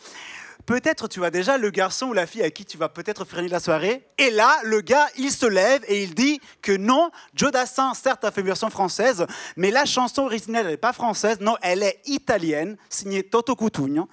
Peut-être 0.67 1.09
tu 1.09 1.19
vois 1.19 1.31
déjà 1.31 1.59
le 1.59 1.71
garçon 1.71 2.07
ou 2.07 2.13
la 2.13 2.27
fille 2.27 2.43
à 2.43 2.51
qui 2.51 2.65
tu 2.65 2.79
vas 2.79 2.89
peut-être 2.89 3.25
finir 3.25 3.51
la 3.51 3.61
soirée. 3.61 4.07
Et 4.19 4.31
là, 4.31 4.57
le 4.63 4.81
gars, 4.81 5.09
il 5.19 5.33
se 5.33 5.47
lève 5.47 5.83
et 5.89 6.03
il 6.05 6.15
dit 6.15 6.41
que 6.61 6.77
non, 6.77 7.11
Joe 7.35 7.51
Dassin, 7.51 7.95
certes, 7.95 8.25
a 8.25 8.31
fait 8.31 8.43
une 8.43 8.47
version 8.47 8.71
française, 8.71 9.27
mais 9.57 9.71
la 9.71 9.85
chanson 9.85 10.23
originelle, 10.23 10.67
elle 10.67 10.73
n'est 10.73 10.77
pas 10.77 10.93
française, 10.93 11.41
non, 11.41 11.57
elle 11.63 11.83
est 11.83 12.01
italienne, 12.07 12.77
signée 12.89 13.25
Toto 13.25 13.57
Cutugno. 13.57 14.09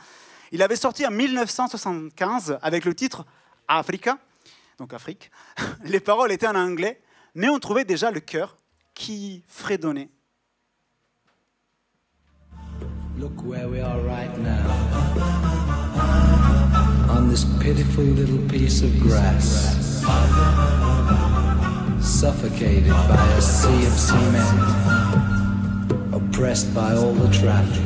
Il 0.52 0.64
avait 0.64 0.76
sorti 0.76 1.06
en 1.06 1.12
1975 1.12 2.58
avec 2.62 2.86
le 2.86 2.96
titre 2.96 3.26
Africa, 3.68 4.18
donc 4.80 4.94
Afrique. 4.94 5.30
Les 5.84 6.00
paroles 6.00 6.32
étaient 6.32 6.48
en 6.48 6.56
anglais, 6.56 7.02
mais 7.36 7.50
on 7.50 7.60
trouvait 7.60 7.86
déjà 7.86 8.10
le 8.10 8.22
cœur 8.22 8.58
qui 8.96 9.44
fredonnait. 9.48 10.10
Look 13.20 13.44
where 13.44 13.68
we 13.68 13.82
are 13.82 14.02
right 14.02 14.36
now. 14.38 15.59
On 17.20 17.28
this 17.28 17.44
pitiful 17.60 18.06
little 18.06 18.38
piece 18.48 18.82
of 18.82 18.98
grass. 19.02 19.76
Suffocated 22.00 22.94
by 23.10 23.28
a 23.38 23.42
sea 23.42 23.86
of 23.86 23.92
cement. 23.92 24.48
Oppressed 26.14 26.74
by 26.74 26.96
all 26.96 27.12
the 27.12 27.28
traffic. 27.38 27.84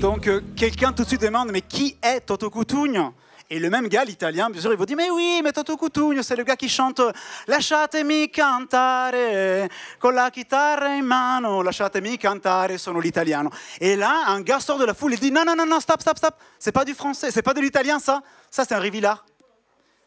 Donc 0.00 0.26
euh, 0.26 0.40
quelqu'un 0.56 0.92
tout 0.92 1.02
de 1.02 1.08
suite 1.08 1.20
demande 1.20 1.50
mais 1.52 1.60
qui 1.60 1.98
est 2.02 2.20
Toto 2.20 2.48
Cutugno 2.48 3.12
Et 3.48 3.60
le 3.60 3.70
même 3.70 3.86
gars, 3.86 4.04
l'italien, 4.04 4.50
bien 4.50 4.60
sûr, 4.60 4.72
il 4.72 4.76
vous 4.76 4.86
dit 4.86 4.96
mais 4.96 5.08
oui, 5.08 5.40
mais 5.44 5.52
Toto 5.52 5.76
Cutugno, 5.76 6.20
c'est 6.22 6.34
le 6.34 6.42
gars 6.42 6.56
qui 6.56 6.68
chante 6.68 7.00
Lasciatemi 7.46 8.28
cantare 8.28 9.70
con 10.00 10.14
la 10.14 10.30
chitarra 10.30 10.88
in 10.88 11.04
mano, 11.04 11.62
lasciatemi 11.62 12.18
cantare, 12.18 12.76
sono 12.76 12.98
l'italiano. 12.98 13.50
Et 13.80 13.94
là, 13.94 14.24
un 14.26 14.40
gars 14.40 14.58
sort 14.58 14.78
de 14.78 14.84
la 14.84 14.94
foule 14.94 15.14
et 15.14 15.16
dit 15.16 15.30
non, 15.30 15.44
non, 15.44 15.54
non, 15.54 15.64
non, 15.64 15.78
stop, 15.78 16.00
stop, 16.00 16.18
stop, 16.18 16.34
c'est 16.58 16.72
pas 16.72 16.84
du 16.84 16.94
français, 16.94 17.30
c'est 17.30 17.42
pas 17.42 17.54
de 17.54 17.60
l'italien 17.60 18.00
ça, 18.00 18.20
ça 18.50 18.64
c'est 18.64 18.74
un 18.74 18.80
Rivillard. 18.80 19.24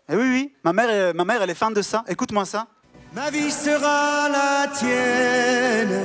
Et 0.10 0.16
oui, 0.16 0.26
oui, 0.26 0.54
ma 0.64 0.74
mère, 0.74 0.88
euh, 0.90 1.14
ma 1.14 1.24
mère, 1.24 1.42
elle 1.42 1.52
est 1.52 1.56
fan 1.56 1.74
de 1.74 1.82
ça, 1.82 2.04
écoute-moi 2.10 2.44
ça. 2.44 2.68
Ma 3.14 3.30
vie 3.30 3.52
sera 3.52 4.28
la 4.28 4.68
tienne, 4.68 6.04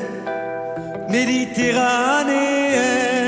méditerranéenne, 1.08 3.23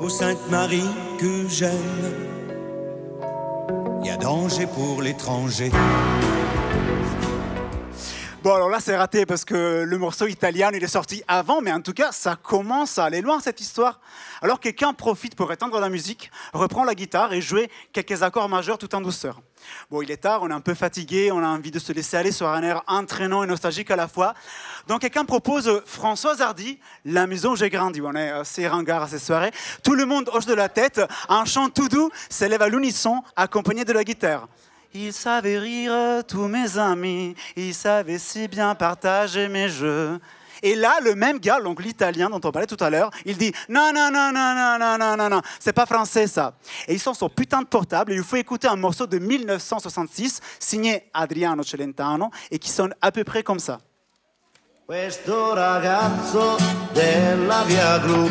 ô 0.00 0.08
Sainte 0.08 0.50
Marie 0.50 0.90
que 1.18 1.46
j'aime. 1.48 2.30
Y 4.02 4.10
a 4.10 4.16
danger 4.16 4.66
pour 4.66 5.02
l'étranger. 5.02 5.70
Bon, 8.42 8.54
alors 8.54 8.70
là, 8.70 8.80
c'est 8.80 8.96
raté 8.96 9.26
parce 9.26 9.44
que 9.44 9.84
le 9.86 9.98
morceau 9.98 10.26
italien, 10.26 10.70
il 10.72 10.82
est 10.82 10.86
sorti 10.88 11.22
avant, 11.28 11.60
mais 11.60 11.72
en 11.72 11.82
tout 11.82 11.92
cas, 11.92 12.10
ça 12.10 12.36
commence 12.36 12.98
à 12.98 13.04
aller 13.04 13.20
loin, 13.20 13.38
cette 13.40 13.60
histoire. 13.60 14.00
Alors, 14.40 14.58
quelqu'un 14.58 14.94
profite 14.94 15.34
pour 15.34 15.52
éteindre 15.52 15.78
la 15.78 15.90
musique, 15.90 16.30
reprend 16.54 16.84
la 16.84 16.94
guitare 16.94 17.34
et 17.34 17.42
jouer 17.42 17.70
quelques 17.92 18.22
accords 18.22 18.48
majeurs 18.48 18.78
tout 18.78 18.94
en 18.94 19.02
douceur. 19.02 19.42
Bon, 19.90 20.02
il 20.02 20.10
est 20.10 20.18
tard, 20.18 20.42
on 20.42 20.50
est 20.50 20.54
un 20.54 20.60
peu 20.60 20.74
fatigué, 20.74 21.30
on 21.32 21.42
a 21.42 21.46
envie 21.46 21.70
de 21.70 21.78
se 21.78 21.92
laisser 21.92 22.16
aller 22.16 22.32
sur 22.32 22.48
un 22.48 22.62
air 22.62 22.82
entraînant 22.86 23.42
et 23.42 23.46
nostalgique 23.46 23.90
à 23.90 23.96
la 23.96 24.08
fois. 24.08 24.34
Donc, 24.88 25.00
quelqu'un 25.00 25.24
propose 25.24 25.82
Françoise 25.86 26.40
Hardy, 26.40 26.78
La 27.04 27.26
maison 27.26 27.52
où 27.52 27.56
j'ai 27.56 27.70
grandi. 27.70 28.00
On 28.00 28.14
est 28.14 28.30
assez 28.30 28.66
ringard 28.66 29.02
à 29.02 29.08
ces 29.08 29.18
soirées. 29.18 29.52
Tout 29.82 29.94
le 29.94 30.06
monde 30.06 30.30
hoche 30.32 30.46
de 30.46 30.54
la 30.54 30.68
tête, 30.68 31.00
un 31.28 31.44
chant 31.44 31.68
tout 31.68 31.88
doux 31.88 32.10
s'élève 32.28 32.62
à 32.62 32.68
l'unisson, 32.68 33.22
accompagné 33.36 33.84
de 33.84 33.92
la 33.92 34.04
guitare. 34.04 34.48
Ils 34.92 35.12
savaient 35.12 35.58
rire, 35.58 36.24
tous 36.26 36.48
mes 36.48 36.76
amis, 36.76 37.36
ils 37.54 37.74
savaient 37.74 38.18
si 38.18 38.48
bien 38.48 38.74
partager 38.74 39.48
mes 39.48 39.68
jeux. 39.68 40.18
Et 40.62 40.74
là, 40.74 40.98
le 41.02 41.14
même 41.14 41.38
gars, 41.38 41.60
donc 41.60 41.82
l'italien 41.82 42.30
dont 42.30 42.40
on 42.42 42.52
parlait 42.52 42.66
tout 42.66 42.82
à 42.82 42.90
l'heure, 42.90 43.10
il 43.24 43.36
dit 43.36 43.52
non, 43.68 43.92
non, 43.94 44.10
non, 44.10 44.32
non, 44.32 44.54
non, 44.54 44.78
non, 44.78 44.98
non, 44.98 45.16
non, 45.16 45.28
non, 45.28 45.42
c'est 45.58 45.72
pas 45.72 45.86
français 45.86 46.26
ça. 46.26 46.54
Et 46.88 46.94
ils 46.94 47.00
sont 47.00 47.14
sur 47.14 47.30
putain 47.30 47.62
de 47.62 47.66
portable 47.66 48.12
et 48.12 48.16
il 48.16 48.22
faut 48.22 48.36
écouter 48.36 48.68
un 48.68 48.76
morceau 48.76 49.06
de 49.06 49.18
1966 49.18 50.40
signé 50.58 51.10
Adriano 51.14 51.62
Celentano 51.62 52.30
et 52.50 52.58
qui 52.58 52.70
sonne 52.70 52.94
à 53.00 53.12
peu 53.12 53.24
près 53.24 53.42
comme 53.42 53.60
ça. 53.60 53.78
Questo 54.86 55.54
ragazzo 55.54 56.56
della 56.92 57.62
via 57.62 57.98
Gru 57.98 58.28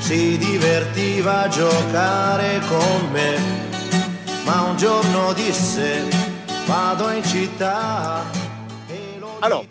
si 0.00 0.38
divertiva 0.38 1.42
a 1.42 1.48
giocare 1.48 2.60
con 2.66 3.10
me, 3.12 3.36
ma 4.44 4.62
un 4.62 4.76
giorno 4.78 5.34
disse 5.34 6.08
vado 6.66 7.10
in 7.10 7.22
città. 7.22 8.24
Alors, 9.40 9.66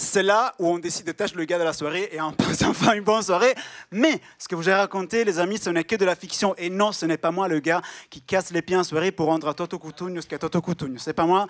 c'est 0.00 0.22
là 0.22 0.54
où 0.58 0.66
on 0.66 0.78
décide 0.78 1.06
de 1.06 1.12
tâcher 1.12 1.36
le 1.36 1.44
gars 1.44 1.58
de 1.58 1.64
la 1.64 1.74
soirée 1.74 2.08
et 2.10 2.20
on 2.22 2.32
passe 2.32 2.62
enfin 2.62 2.94
une 2.94 3.04
bonne 3.04 3.22
soirée. 3.22 3.54
Mais 3.90 4.20
ce 4.38 4.48
que 4.48 4.54
vous 4.54 4.68
ai 4.68 4.74
raconté, 4.74 5.24
les 5.24 5.38
amis, 5.38 5.58
ce 5.58 5.68
n'est 5.68 5.84
que 5.84 5.94
de 5.94 6.06
la 6.06 6.16
fiction. 6.16 6.54
Et 6.56 6.70
non, 6.70 6.90
ce 6.92 7.04
n'est 7.04 7.18
pas 7.18 7.30
moi 7.30 7.48
le 7.48 7.60
gars 7.60 7.82
qui 8.08 8.22
casse 8.22 8.50
les 8.50 8.62
pieds 8.62 8.76
en 8.76 8.84
soirée 8.84 9.12
pour 9.12 9.26
rendre 9.26 9.46
à 9.48 9.54
Toto 9.54 9.78
Cutugno 9.78 10.22
ce 10.22 10.26
qu'est 10.26 10.38
Toto 10.38 10.62
Cutugno. 10.62 10.98
C'est 10.98 11.12
pas 11.12 11.26
moi. 11.26 11.46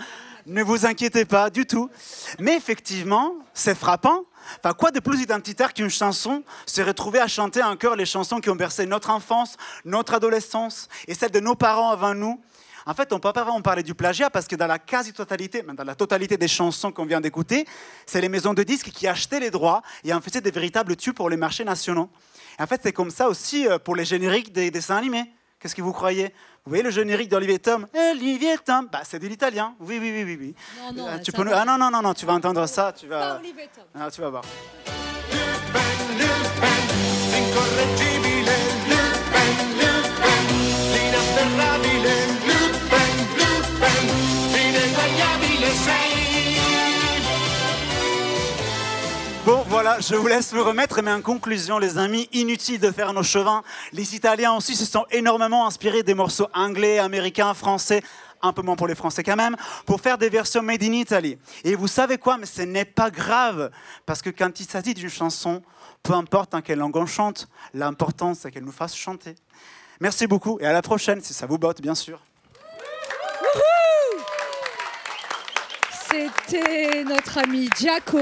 Ne 0.46 0.64
vous 0.64 0.84
inquiétez 0.84 1.24
pas 1.24 1.48
du 1.48 1.64
tout. 1.64 1.88
Mais 2.40 2.56
effectivement, 2.56 3.36
c'est 3.54 3.76
frappant. 3.76 4.24
Enfin, 4.58 4.74
quoi 4.74 4.90
de 4.90 4.98
plus 4.98 5.20
identitaire 5.20 5.72
qu'une 5.72 5.90
chanson 5.90 6.42
se 6.66 6.82
retrouver 6.82 7.20
à 7.20 7.28
chanter 7.28 7.62
en 7.62 7.76
chœur 7.76 7.94
les 7.94 8.06
chansons 8.06 8.40
qui 8.40 8.50
ont 8.50 8.56
bercé 8.56 8.84
notre 8.84 9.10
enfance, 9.10 9.56
notre 9.84 10.14
adolescence 10.14 10.88
et 11.06 11.14
celle 11.14 11.30
de 11.30 11.40
nos 11.40 11.54
parents 11.54 11.90
avant 11.90 12.14
nous 12.14 12.40
en 12.86 12.94
fait, 12.94 13.12
on 13.12 13.16
ne 13.16 13.20
peut 13.20 13.32
pas 13.32 13.42
vraiment 13.44 13.60
parler 13.62 13.82
du 13.82 13.94
plagiat 13.94 14.30
parce 14.30 14.46
que 14.46 14.56
dans 14.56 14.66
la 14.66 14.78
quasi-totalité, 14.78 15.62
même 15.62 15.76
dans 15.76 15.84
la 15.84 15.94
totalité 15.94 16.36
des 16.36 16.48
chansons 16.48 16.92
qu'on 16.92 17.04
vient 17.06 17.20
d'écouter, 17.20 17.66
c'est 18.06 18.20
les 18.20 18.28
maisons 18.28 18.54
de 18.54 18.62
disques 18.62 18.90
qui 18.90 19.06
achetaient 19.06 19.40
les 19.40 19.50
droits 19.50 19.82
et 20.04 20.12
en 20.14 20.20
faisaient 20.20 20.40
des 20.40 20.50
véritables 20.50 20.96
tubes 20.96 21.14
pour 21.14 21.28
les 21.30 21.36
marchés 21.36 21.64
nationaux. 21.64 22.08
Et 22.58 22.62
en 22.62 22.66
fait, 22.66 22.80
c'est 22.82 22.92
comme 22.92 23.10
ça 23.10 23.28
aussi 23.28 23.66
euh, 23.68 23.78
pour 23.78 23.96
les 23.96 24.04
génériques 24.04 24.52
des 24.52 24.70
dessins 24.70 24.96
animés. 24.96 25.32
Qu'est-ce 25.58 25.74
que 25.74 25.82
vous 25.82 25.92
croyez? 25.92 26.34
Vous 26.64 26.70
voyez 26.70 26.82
le 26.82 26.90
générique 26.90 27.28
d'Olivier 27.28 27.58
Tom? 27.58 27.86
Olivier 28.12 28.56
Tom, 28.64 28.88
bah, 28.90 29.00
c'est 29.04 29.18
de 29.18 29.26
l'italien. 29.26 29.74
Oui, 29.80 29.98
oui, 30.00 30.10
oui, 30.14 30.24
oui. 30.24 30.36
oui. 30.40 30.54
Non, 30.78 30.92
non, 31.04 31.08
Euh, 31.08 31.18
tu 31.18 31.32
peux. 31.32 31.44
Ah 31.52 31.64
non, 31.66 31.76
non, 31.78 31.90
non, 31.90 32.00
non, 32.02 32.14
tu 32.14 32.24
vas 32.26 32.32
entendre 32.34 32.66
ça, 32.66 32.92
tu 32.98 33.06
vas... 33.06 33.20
Pas 33.34 33.38
Olivier 33.40 33.68
Tom. 33.74 33.84
Ah, 33.94 34.10
tu 34.10 34.20
vas 34.20 34.30
voir. 34.30 34.42
Incorreggibile 37.32 38.50
Lupin, 38.88 39.50
Lupin, 39.78 40.38
l'inafferrabile 40.92 42.29
voilà, 49.82 49.98
je 49.98 50.14
vous 50.14 50.26
laisse 50.26 50.52
me 50.52 50.60
remettre, 50.60 51.00
mais 51.00 51.10
en 51.10 51.22
conclusion, 51.22 51.78
les 51.78 51.96
amis, 51.96 52.28
inutile 52.34 52.78
de 52.78 52.90
faire 52.90 53.14
nos 53.14 53.22
chevins. 53.22 53.62
Les 53.92 54.14
Italiens 54.14 54.52
aussi 54.52 54.76
se 54.76 54.84
sont 54.84 55.06
énormément 55.10 55.66
inspirés 55.66 56.02
des 56.02 56.12
morceaux 56.12 56.48
anglais, 56.52 56.98
américains, 56.98 57.54
français, 57.54 58.02
un 58.42 58.52
peu 58.52 58.60
moins 58.60 58.76
pour 58.76 58.88
les 58.88 58.94
Français 58.94 59.22
quand 59.22 59.36
même, 59.36 59.56
pour 59.86 60.02
faire 60.02 60.18
des 60.18 60.28
versions 60.28 60.60
made 60.60 60.82
in 60.82 60.92
Italy. 60.92 61.38
Et 61.64 61.76
vous 61.76 61.88
savez 61.88 62.18
quoi, 62.18 62.36
mais 62.36 62.44
ce 62.44 62.60
n'est 62.60 62.84
pas 62.84 63.10
grave, 63.10 63.70
parce 64.04 64.20
que 64.20 64.28
quand 64.28 64.60
il 64.60 64.66
s'agit 64.66 64.92
d'une 64.92 65.08
chanson, 65.08 65.62
peu 66.02 66.12
importe 66.12 66.54
en 66.54 66.60
quelle 66.60 66.80
langue 66.80 66.98
on 66.98 67.06
chante, 67.06 67.48
l'important 67.72 68.34
c'est 68.34 68.50
qu'elle 68.50 68.64
nous 68.64 68.72
fasse 68.72 68.94
chanter. 68.94 69.34
Merci 69.98 70.26
beaucoup, 70.26 70.58
et 70.60 70.66
à 70.66 70.74
la 70.74 70.82
prochaine, 70.82 71.22
si 71.22 71.32
ça 71.32 71.46
vous 71.46 71.56
botte, 71.56 71.80
bien 71.80 71.94
sûr. 71.94 72.20
C'était 76.10 77.02
notre 77.02 77.38
ami 77.38 77.70
Giaco, 77.78 78.18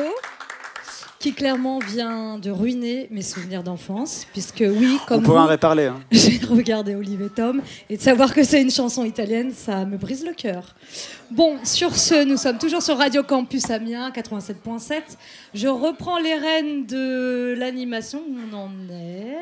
qui 1.20 1.32
clairement 1.32 1.80
vient 1.80 2.38
de 2.38 2.50
ruiner 2.50 3.08
mes 3.10 3.22
souvenirs 3.22 3.62
d'enfance, 3.64 4.26
puisque 4.32 4.62
oui, 4.66 4.98
On 5.02 5.06
comme 5.06 5.22
pourra 5.24 5.44
en 5.44 5.48
reparler. 5.48 5.86
hein. 5.86 6.00
j'ai 6.12 6.38
regardé 6.48 6.94
Olivier 6.94 7.28
Tom, 7.28 7.60
et 7.90 7.96
de 7.96 8.02
savoir 8.02 8.32
que 8.32 8.44
c'est 8.44 8.62
une 8.62 8.70
chanson 8.70 9.04
italienne, 9.04 9.50
ça 9.52 9.84
me 9.84 9.96
brise 9.96 10.24
le 10.24 10.32
cœur. 10.32 10.76
Bon, 11.30 11.56
sur 11.64 11.96
ce, 11.96 12.24
nous 12.24 12.36
sommes 12.36 12.58
toujours 12.58 12.82
sur 12.82 12.96
Radio 12.96 13.22
Campus 13.24 13.68
Amiens 13.70 14.10
87.7. 14.10 15.02
Je 15.54 15.66
reprends 15.68 16.18
les 16.18 16.34
rênes 16.34 16.86
de 16.86 17.54
l'animation 17.58 18.20
où 18.28 18.36
on 18.52 18.56
en 18.56 18.70
est. 18.92 19.36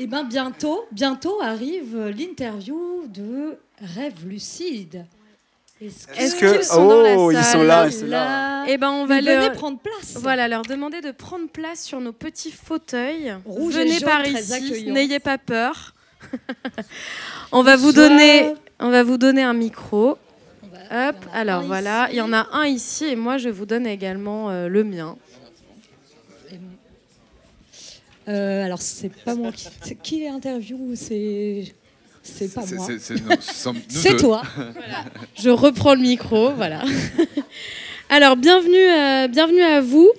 Et 0.00 0.06
bien 0.06 0.24
bientôt, 0.24 0.84
bientôt 0.92 1.40
arrive 1.42 2.08
l'interview 2.16 3.06
de 3.08 3.56
Rêve 3.80 4.26
Lucide. 4.26 5.06
Est-ce 5.80 6.34
qu'ils 6.36 6.58
que- 6.58 6.62
sont 6.64 6.86
dans 6.88 7.02
la 7.02 7.16
Oh, 7.16 7.30
ils 7.30 7.42
sont 7.44 7.62
là, 7.62 7.86
ils 7.86 7.92
sont 7.92 8.06
là. 8.06 8.64
Eh 8.68 8.76
ben, 8.78 8.90
on 8.90 9.06
va 9.06 9.20
leur- 9.20 9.52
prendre 9.52 9.78
place. 9.78 10.16
Voilà, 10.16 10.48
leur 10.48 10.62
demander 10.62 11.00
de 11.00 11.12
prendre 11.12 11.48
place 11.48 11.84
sur 11.84 12.00
nos 12.00 12.12
petits 12.12 12.50
fauteuils. 12.50 13.34
Rouge 13.44 13.74
Venez 13.74 14.00
par 14.00 14.26
ici, 14.26 14.86
n'ayez 14.90 15.20
pas 15.20 15.38
peur. 15.38 15.94
on 17.52 17.62
va 17.62 17.76
vous 17.76 17.92
donner, 17.92 18.54
on 18.80 18.90
va 18.90 19.04
vous 19.04 19.18
donner 19.18 19.42
un 19.44 19.54
micro. 19.54 20.18
Hop, 20.90 21.16
alors 21.32 21.62
voilà, 21.62 22.04
ici. 22.06 22.14
il 22.14 22.18
y 22.18 22.20
en 22.22 22.32
a 22.32 22.48
un 22.52 22.64
ici 22.66 23.04
et 23.04 23.14
moi 23.16 23.36
je 23.38 23.48
vous 23.50 23.66
donne 23.66 23.86
également 23.86 24.50
euh, 24.50 24.68
le 24.68 24.82
mien. 24.84 25.16
Euh, 28.28 28.64
alors, 28.64 28.82
c'est 28.82 29.08
pas 29.24 29.34
moi 29.34 29.52
qui. 29.52 29.68
c'est- 29.82 29.94
Qui 30.02 30.24
est 30.24 30.28
interview 30.28 30.78
C'est. 30.94 31.74
C'est 32.36 32.54
pas 32.54 32.62
moi. 32.74 32.86
toi. 34.18 34.42
Voilà. 34.56 35.04
Je 35.34 35.50
reprends 35.50 35.94
le 35.94 36.00
micro, 36.00 36.50
voilà. 36.52 36.82
Alors, 38.10 38.36
bienvenue, 38.36 38.76
euh, 38.76 39.28
bienvenue 39.28 39.62
à 39.62 39.80
vous. 39.80 40.10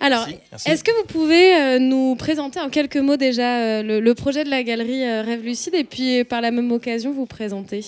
Alors, 0.00 0.26
est-ce 0.66 0.84
que 0.84 0.90
vous 1.00 1.06
pouvez 1.06 1.56
euh, 1.56 1.78
nous 1.78 2.14
présenter 2.16 2.60
en 2.60 2.70
quelques 2.70 2.96
mots 2.96 3.16
déjà 3.16 3.58
euh, 3.58 3.82
le, 3.82 4.00
le 4.00 4.14
projet 4.14 4.44
de 4.44 4.50
la 4.50 4.62
galerie 4.62 5.04
euh, 5.04 5.22
Rêve 5.22 5.42
Lucide 5.42 5.74
et 5.74 5.84
puis 5.84 6.24
par 6.24 6.40
la 6.40 6.50
même 6.50 6.70
occasion 6.72 7.12
vous 7.12 7.26
présenter? 7.26 7.84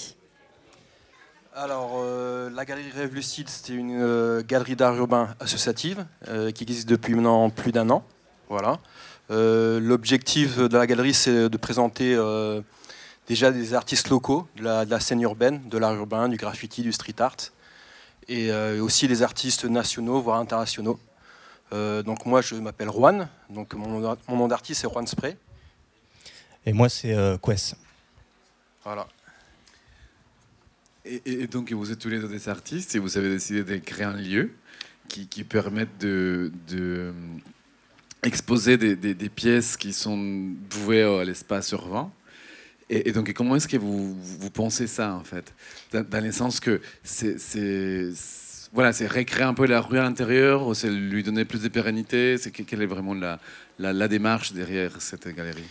Alors, 1.55 2.01
euh, 2.03 2.49
la 2.55 2.65
galerie 2.65 2.91
Rêve 2.95 3.15
Lucide, 3.15 3.49
c'est 3.49 3.73
une 3.73 4.01
euh, 4.01 4.43
galerie 4.47 4.77
d'art 4.77 4.97
urbain 4.97 5.35
associative 5.41 6.05
euh, 6.29 6.51
qui 6.53 6.65
existe 6.65 6.89
depuis 6.89 7.15
maintenant 7.15 7.51
plus 7.51 7.73
d'un 7.73 7.91
an. 7.91 8.05
Voilà. 8.49 8.79
Euh, 9.31 9.79
L'objectif 9.81 10.59
de 10.59 10.77
la 10.77 10.87
galerie, 10.87 11.15
c'est 11.15 11.49
de 11.49 11.57
présenter 11.57 12.15
euh, 12.15 12.61
déjà 13.31 13.53
des 13.53 13.75
artistes 13.75 14.09
locaux 14.09 14.49
de 14.57 14.65
la, 14.65 14.85
de 14.85 14.91
la 14.91 14.99
scène 14.99 15.21
urbaine, 15.23 15.69
de 15.69 15.79
l'art 15.79 15.95
urbain, 15.95 16.29
du 16.29 16.37
graffiti, 16.37 16.83
du 16.83 16.91
street 16.93 17.15
art, 17.21 17.37
et 18.27 18.51
euh, 18.51 18.83
aussi 18.83 19.07
des 19.07 19.23
artistes 19.23 19.65
nationaux, 19.67 20.21
voire 20.21 20.41
internationaux. 20.41 20.99
Euh, 21.73 22.03
donc 22.03 22.27
moi, 22.27 22.41
je 22.43 22.57
m'appelle 22.57 22.91
Juan. 22.91 23.29
Donc 23.49 23.75
mon, 23.75 24.01
nom- 24.01 24.17
mon 24.27 24.37
nom 24.37 24.49
d'artiste, 24.49 24.81
c'est 24.81 24.89
Juan 24.91 25.07
Spray. 25.07 25.37
Et 26.67 26.73
moi, 26.73 26.89
c'est 26.89 27.15
euh, 27.15 27.39
Quest. 27.39 27.77
Voilà. 28.83 29.07
Et, 31.05 31.23
et- 31.25 31.43
et 31.43 31.47
donc, 31.47 31.71
vous 31.73 31.93
êtes 31.93 32.01
tous 32.01 32.09
les 32.09 32.19
deux 32.19 32.29
des 32.29 32.49
artistes 32.49 32.97
et 32.97 32.99
vous 32.99 33.17
avez 33.17 33.31
décidé 33.31 33.63
de 33.63 33.77
créer 33.77 34.07
un 34.07 34.13
lieu 34.17 34.51
qui, 35.09 35.29
qui 35.29 35.45
permette 35.45 35.97
de, 35.99 36.51
de, 36.69 37.13
exposer 38.25 38.77
des, 38.77 38.97
des- 38.97 39.15
des 39.15 39.29
pièces 39.29 39.77
qui 39.77 39.93
sont 39.93 40.51
vouées 40.71 41.05
à 41.05 41.23
l'espace 41.25 41.71
urbain. 41.71 42.11
Et, 42.93 43.13
donc, 43.13 43.33
comment 43.33 43.55
est-ce 43.55 43.69
que 43.69 43.77
vous, 43.77 44.17
pensez 44.53 44.89
ça, 44.89 45.15
en 45.15 45.23
fait? 45.23 45.55
Dans, 45.93 46.25
le 46.25 46.33
sens 46.33 46.59
que 46.59 46.81
c'est... 47.05 47.37
Voilà, 48.73 48.93
c'est 48.93 49.07
recréer 49.07 49.45
un 49.45 49.55
peu 49.55 49.67
la 49.67 49.81
rue 49.81 49.99
à 49.99 50.03
l'intérieur, 50.03 50.75
c'est 50.77 50.91
lui 50.91 51.23
donner 51.23 51.45
plus 51.45 51.63
de 51.63 51.69
pérennité? 51.69 52.37
C'est 52.39 52.51
que- 52.51 52.63
quelle 52.63 52.83
est 52.83 52.87
vraiment 52.87 53.15
la, 53.79 54.09
démarche 54.09 54.53
derrière 54.53 55.01
cette 55.01 55.29
galerie? 55.29 55.65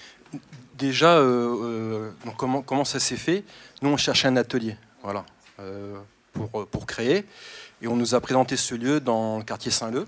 Déjà, 0.77 1.17
euh, 1.17 2.11
euh, 2.25 2.31
comment, 2.37 2.85
ça 2.85 2.99
s'est 2.99 3.17
fait? 3.17 3.43
Nous, 3.81 3.89
on 3.89 3.97
cherchait 3.97 4.29
un 4.29 4.37
atelier 4.37 4.77
voilà, 5.03 5.25
euh, 5.59 5.97
pour, 6.31 6.67
pour 6.67 6.85
créer. 6.85 7.25
Et 7.81 7.87
on 7.87 7.97
nous 7.97 8.15
a 8.15 8.21
présenté 8.21 8.55
ce 8.55 8.75
lieu 8.75 9.01
dans 9.01 9.39
le 9.39 9.43
quartier 9.43 9.71
Saint-Leu, 9.71 10.05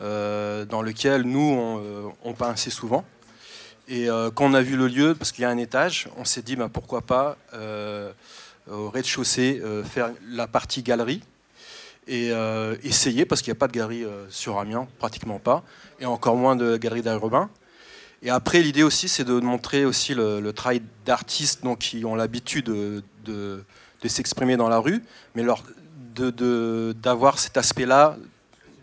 dans 0.00 0.82
lequel 0.82 1.22
nous, 1.22 1.80
on 2.24 2.34
peint 2.34 2.50
assez 2.50 2.70
souvent. 2.70 3.04
Et 3.90 4.10
euh, 4.10 4.30
quand 4.30 4.44
on 4.44 4.52
a 4.52 4.60
vu 4.60 4.76
le 4.76 4.86
lieu, 4.86 5.14
parce 5.14 5.32
qu'il 5.32 5.42
y 5.42 5.44
a 5.46 5.50
un 5.50 5.56
étage, 5.56 6.08
on 6.18 6.26
s'est 6.26 6.42
dit 6.42 6.56
bah, 6.56 6.68
pourquoi 6.70 7.00
pas 7.00 7.38
euh, 7.54 8.12
au 8.70 8.90
rez-de-chaussée 8.90 9.62
euh, 9.64 9.82
faire 9.82 10.10
la 10.28 10.46
partie 10.46 10.82
galerie 10.82 11.22
et 12.06 12.30
essayer, 12.84 13.26
parce 13.26 13.42
qu'il 13.42 13.50
n'y 13.50 13.58
a 13.58 13.60
pas 13.60 13.68
de 13.68 13.72
galerie 13.72 14.06
sur 14.30 14.58
Amiens, 14.58 14.88
pratiquement 14.98 15.38
pas, 15.38 15.62
et 16.00 16.06
encore 16.06 16.36
moins 16.36 16.56
de 16.56 16.78
galerie 16.78 17.02
d'art 17.02 17.16
urbain. 17.16 17.50
Et 18.22 18.30
après, 18.30 18.62
l'idée 18.62 18.82
aussi, 18.82 19.10
c'est 19.10 19.24
de 19.24 19.38
montrer 19.40 19.84
aussi 19.84 20.14
le, 20.14 20.50
travail 20.52 20.80
d'artistes 21.04 21.64
donc, 21.64 21.80
qui 21.80 22.06
ont 22.06 22.14
l'habitude 22.14 22.64
de, 22.64 23.64
s'exprimer 24.06 24.56
dans 24.56 24.70
la 24.70 24.78
rue, 24.78 25.04
mais 25.34 25.44
de- 26.16 26.96
d'avoir 26.98 27.38
cet 27.38 27.58
aspect-là, 27.58 28.16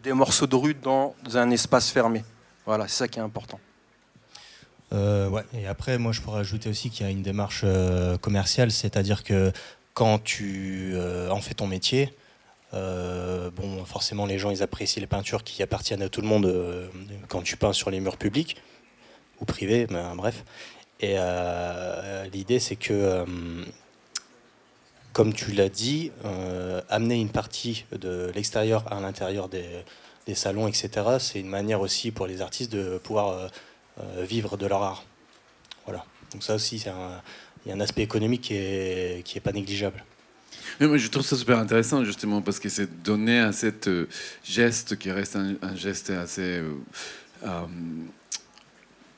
des 0.04 0.14
morceaux 0.14 0.46
de 0.46 0.56
rue 0.56 0.76
dans 0.76 1.16
un 1.34 1.50
espace 1.50 1.90
fermé. 1.90 2.24
Voilà, 2.64 2.88
c'est 2.88 2.98
ça 2.98 3.08
qui 3.08 3.18
est 3.18 3.24
important. 3.24 3.60
Euh. 4.94 5.42
Et 5.58 5.68
après, 5.68 5.98
moi, 5.98 6.12
je 6.12 6.22
pourrais 6.22 6.40
ajouter 6.40 6.70
aussi 6.70 6.90
qu'il 6.90 7.06
y 7.06 7.10
a 7.10 7.12
une 7.12 7.24
démarche 7.24 7.62
euh, 7.64 8.18
commerciale, 8.18 8.72
c'est-à-dire 8.72 9.24
que 9.24 9.52
quand 9.94 10.24
tu 10.24 10.92
euh, 10.94 11.30
en 11.30 11.42
fais 11.42 11.54
ton 11.54 11.68
métier, 11.68 12.14
bon, 12.74 13.86
forcément, 13.86 14.26
les 14.26 14.38
gens, 14.38 14.52
ils 14.52 14.62
apprécient 14.62 15.00
les 15.00 15.08
peintures 15.08 15.46
qui 15.46 15.64
appartiennent 15.64 16.02
à 16.02 16.10
tout 16.10 16.20
le 16.20 16.28
monde 16.28 16.54
quand 17.30 17.42
tu 17.42 17.56
peins 17.56 17.72
sur 17.72 17.90
les 17.90 18.02
murs 18.02 18.18
publics 18.18 18.58
ou 19.40 19.46
privés, 19.46 19.88
ben, 19.88 20.14
bref. 20.14 20.44
Et 21.00 21.16
l'idée, 22.34 22.60
c'est 22.60 22.76
que, 22.76 23.24
comme 25.14 25.34
tu 25.34 25.54
l'as 25.54 25.70
dit, 25.70 26.12
amener 26.90 27.16
une 27.16 27.30
partie 27.30 27.86
de 27.94 28.30
l'extérieur 28.36 28.84
à 28.92 29.00
l'intérieur 29.00 29.48
des, 29.48 30.36
salons, 30.36 30.68
etc., 30.68 30.90
c'est 31.20 31.40
une 31.40 31.48
manière 31.48 31.80
aussi 31.80 32.12
pour 32.12 32.28
les 32.28 32.42
artistes 32.42 32.74
de 32.74 32.98
pouvoir 32.98 33.50
vivre 34.24 34.58
de 34.58 34.66
leur 34.66 34.82
art. 34.84 35.06
Voilà. 35.86 36.04
Donc 36.32 36.44
ça 36.44 36.56
aussi, 36.56 36.80
c'est 36.80 36.90
un- 36.90 37.22
il 37.66 37.70
y 37.70 37.72
a 37.72 37.76
un 37.76 37.80
aspect 37.82 38.04
économique 38.04 38.42
qui 38.42 38.56
est, 38.56 39.24
qui 39.26 39.38
est 39.38 39.42
pas 39.42 39.52
négligeable. 39.52 40.04
Mais 40.80 40.88
moi, 40.88 40.98
je 40.98 41.08
trouve 41.10 41.24
ça 41.26 41.36
super 41.36 41.58
intéressant, 41.60 42.04
justement, 42.04 42.42
parce 42.42 42.60
que 42.60 42.70
c'est 42.70 43.04
donner 43.04 43.40
à 43.40 43.52
cet 43.52 43.88
euh, 43.88 44.08
geste 44.44 44.98
qui 44.98 45.12
reste 45.12 45.36
un, 45.36 45.56
un 45.62 45.76
geste 45.76 46.10
assez. 46.10 46.42
euh, 46.42 46.74
euh, 47.46 47.62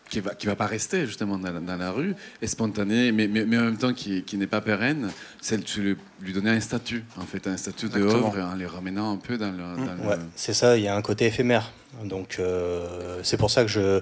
qui 0.10 0.22
va, 0.22 0.34
qui 0.36 0.48
va 0.48 0.56
pas 0.56 0.68
rester 0.68 1.06
justement 1.06 1.38
dans 1.38 1.52
la, 1.52 1.60
dans 1.60 1.76
la 1.76 1.92
rue, 1.92 2.16
et 2.42 2.48
spontané, 2.48 3.12
mais, 3.12 3.28
mais, 3.28 3.46
mais 3.46 3.58
en 3.58 3.64
même 3.64 3.78
temps 3.78 3.94
qui, 3.94 4.24
qui 4.24 4.38
n'est 4.38 4.48
pas 4.48 4.62
pérenne, 4.62 5.12
c'est 5.42 5.58
de 5.58 5.98
lui, 6.22 6.32
donner 6.34 6.52
un 6.52 6.62
statut, 6.62 7.04
en 7.18 7.26
fait, 7.26 7.46
un 7.46 7.58
statut 7.58 7.90
de 7.90 8.02
œuvre, 8.02 8.40
en 8.40 8.56
les 8.56 8.66
ramenant 8.68 9.12
un 9.12 9.18
peu 9.18 9.38
dans 9.38 9.52
le. 9.52 9.58
le- 9.58 10.08
Ouais, 10.08 10.16
c'est 10.38 10.54
ça, 10.54 10.78
il 10.78 10.84
y 10.84 10.88
a 10.88 10.96
un 10.96 11.02
côté 11.02 11.26
éphémère. 11.26 11.74
Donc 12.06 12.38
euh, 12.40 13.20
c'est 13.24 13.36
pour 13.36 13.52
ça 13.52 13.64
que 13.64 13.68
je, 13.70 14.00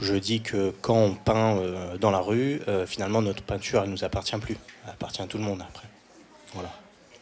je 0.00 0.14
dis 0.14 0.40
que 0.40 0.72
quand 0.80 0.96
on 0.96 1.14
peint 1.14 1.58
euh, 1.58 1.98
dans 1.98 2.10
la 2.10 2.20
rue, 2.20 2.60
euh, 2.68 2.86
finalement 2.86 3.22
notre 3.22 3.42
peinture, 3.42 3.82
elle 3.84 3.90
nous 3.90 4.04
appartient 4.04 4.36
plus. 4.36 4.56
Elle 4.84 4.90
appartient 4.90 5.22
à 5.22 5.26
tout 5.26 5.38
le 5.38 5.44
monde 5.44 5.60
après. 5.60 5.86
Voilà. 6.54 6.72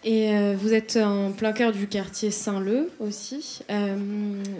Et 0.03 0.31
euh, 0.31 0.55
vous 0.59 0.73
êtes 0.73 0.97
en 0.97 1.33
plein 1.33 1.53
cœur 1.53 1.73
du 1.73 1.87
quartier 1.87 2.31
Saint-Leu 2.31 2.91
aussi. 3.01 3.61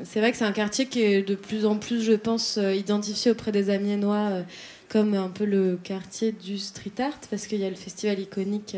C'est 0.05 0.21
vrai 0.21 0.33
que 0.33 0.37
c'est 0.37 0.45
un 0.45 0.53
quartier 0.53 0.87
qui 0.87 1.03
est 1.03 1.23
de 1.23 1.35
plus 1.35 1.65
en 1.65 1.77
plus, 1.77 2.03
je 2.03 2.13
pense, 2.13 2.59
identifié 2.59 3.31
auprès 3.31 3.53
des 3.53 3.71
Amiénois 3.71 4.43
comme 4.91 5.15
un 5.15 5.29
peu 5.29 5.45
le 5.45 5.79
quartier 5.83 6.33
du 6.33 6.59
street 6.59 6.93
art, 6.99 7.19
parce 7.31 7.47
qu'il 7.47 7.59
y 7.59 7.65
a 7.65 7.71
le 7.71 7.77
festival 7.77 8.19
iconique 8.19 8.77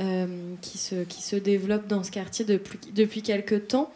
euh, 0.00 0.26
qui, 0.60 0.76
se, 0.78 1.04
qui 1.04 1.22
se 1.22 1.36
développe 1.36 1.86
dans 1.86 2.02
ce 2.02 2.10
quartier 2.10 2.44
depuis, 2.44 2.78
depuis 2.92 3.22
quelques 3.22 3.68
temps. 3.68 3.92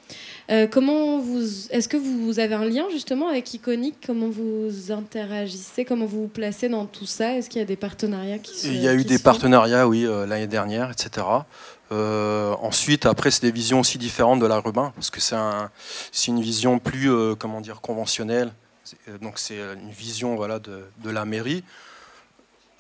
Euh, 0.51 0.67
comment 0.67 1.19
vous, 1.19 1.43
est-ce 1.71 1.89
que 1.89 1.97
vous 1.97 2.39
avez 2.39 2.55
un 2.55 2.65
lien 2.65 2.87
justement 2.91 3.29
avec 3.29 3.53
Iconique 3.53 3.97
Comment 4.07 4.29
vous 4.29 4.93
interagissez? 4.93 5.85
Comment 5.85 6.07
vous 6.07 6.23
vous 6.23 6.29
placez 6.29 6.69
dans 6.69 6.87
tout 6.87 7.05
ça? 7.07 7.35
Est-ce 7.35 7.51
qu'il 7.51 7.59
y 7.59 7.63
a 7.63 7.67
des 7.67 7.77
partenariats 7.77 8.39
qui 8.39 8.57
se 8.59 8.67
il 8.69 8.77
y 8.81 8.87
a 8.89 8.95
eu 8.95 9.05
des 9.05 9.19
partenariats, 9.19 9.89
oui, 9.89 10.07
euh, 10.07 10.25
l'année 10.27 10.47
dernière, 10.47 10.91
etc. 10.93 11.27
Ensuite, 11.91 13.07
après, 13.07 13.31
c'est 13.31 13.43
des 13.43 13.51
visions 13.51 13.81
aussi 13.81 13.99
différentes 13.99 14.41
de 14.41 14.47
l'art 14.47 14.65
urbain, 14.65 14.93
parce 14.95 15.11
que 15.11 15.21
c'est 15.21 15.37
un, 15.37 15.71
c'est 16.13 16.29
une 16.29 16.41
vision 16.41 16.79
plus, 16.79 17.11
comment 17.39 17.61
dire, 17.61 17.81
conventionnelle. 17.81 18.53
C'est- 18.85 19.21
Donc, 19.21 19.39
c'est 19.39 19.59
une 19.59 19.91
vision 19.91 20.37
voilà, 20.37 20.59
de, 20.59 20.85
de 21.03 21.11
la 21.11 21.25
mairie. 21.25 21.65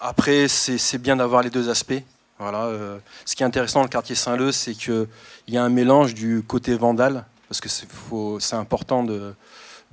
Après, 0.00 0.46
c'est 0.48 0.78
c'est 0.78 0.98
bien 0.98 1.16
d'avoir 1.16 1.42
les 1.42 1.50
deux 1.50 1.68
aspects. 1.68 2.02
Voilà, 2.39 2.66
euh, 2.66 2.99
ce 3.24 3.34
qui 3.34 3.43
est 3.43 3.47
intéressant 3.47 3.80
dans 3.80 3.84
le 3.84 3.91
quartier 3.91 4.14
Saint-Leu, 4.14 4.53
c'est 4.53 4.74
qu'il 4.74 5.09
y 5.49 5.57
a 5.57 5.64
un 5.64 5.68
mélange 5.68 6.14
du 6.14 6.43
côté 6.47 6.76
vandale, 6.76 7.24
parce 7.49 7.61
que 7.61 7.68
c'est 7.68 8.57
important 8.57 9.03
de, 9.03 9.34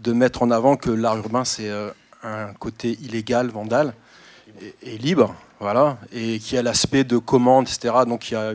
mettre 0.07 0.43
en 0.43 0.51
avant 0.51 0.75
que 0.75 0.91
l'art 0.91 1.17
urbain, 1.17 1.43
c'est 1.43 1.69
euh, 1.69 1.89
un 2.21 2.53
côté 2.53 2.97
illégal, 3.01 3.47
vandale, 3.47 3.93
et, 4.83 4.97
libre, 4.97 5.35
voilà, 5.59 5.97
et 6.11 6.37
qui 6.39 6.55
a 6.55 6.61
l'aspect 6.61 7.03
de 7.03 7.17
commande, 7.17 7.67
etc. 7.67 7.95
Donc 8.07 8.29
il 8.29 8.35
y 8.35 8.37
a 8.37 8.53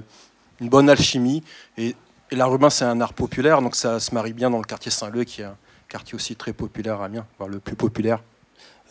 une 0.61 0.69
bonne 0.69 0.89
alchimie. 0.89 1.43
Et, 1.77 1.97
l'art 2.31 2.53
urbain, 2.53 2.71
c'est 2.71 2.85
un 2.85 3.01
art 3.01 3.13
populaire, 3.13 3.61
donc 3.61 3.75
ça 3.75 3.99
se 3.99 4.15
marie 4.15 4.33
bien 4.33 4.51
dans 4.51 4.59
le 4.59 4.65
quartier 4.65 4.93
Saint-Leu, 4.93 5.25
qui 5.25 5.43
est 5.43 5.47
un 5.47 5.57
quartier 5.89 6.15
aussi 6.15 6.37
très 6.37 6.53
populaire 6.53 7.01
à 7.01 7.07
Amiens, 7.07 7.27
le 7.49 7.59
plus 7.59 7.75
populaire. 7.75 8.23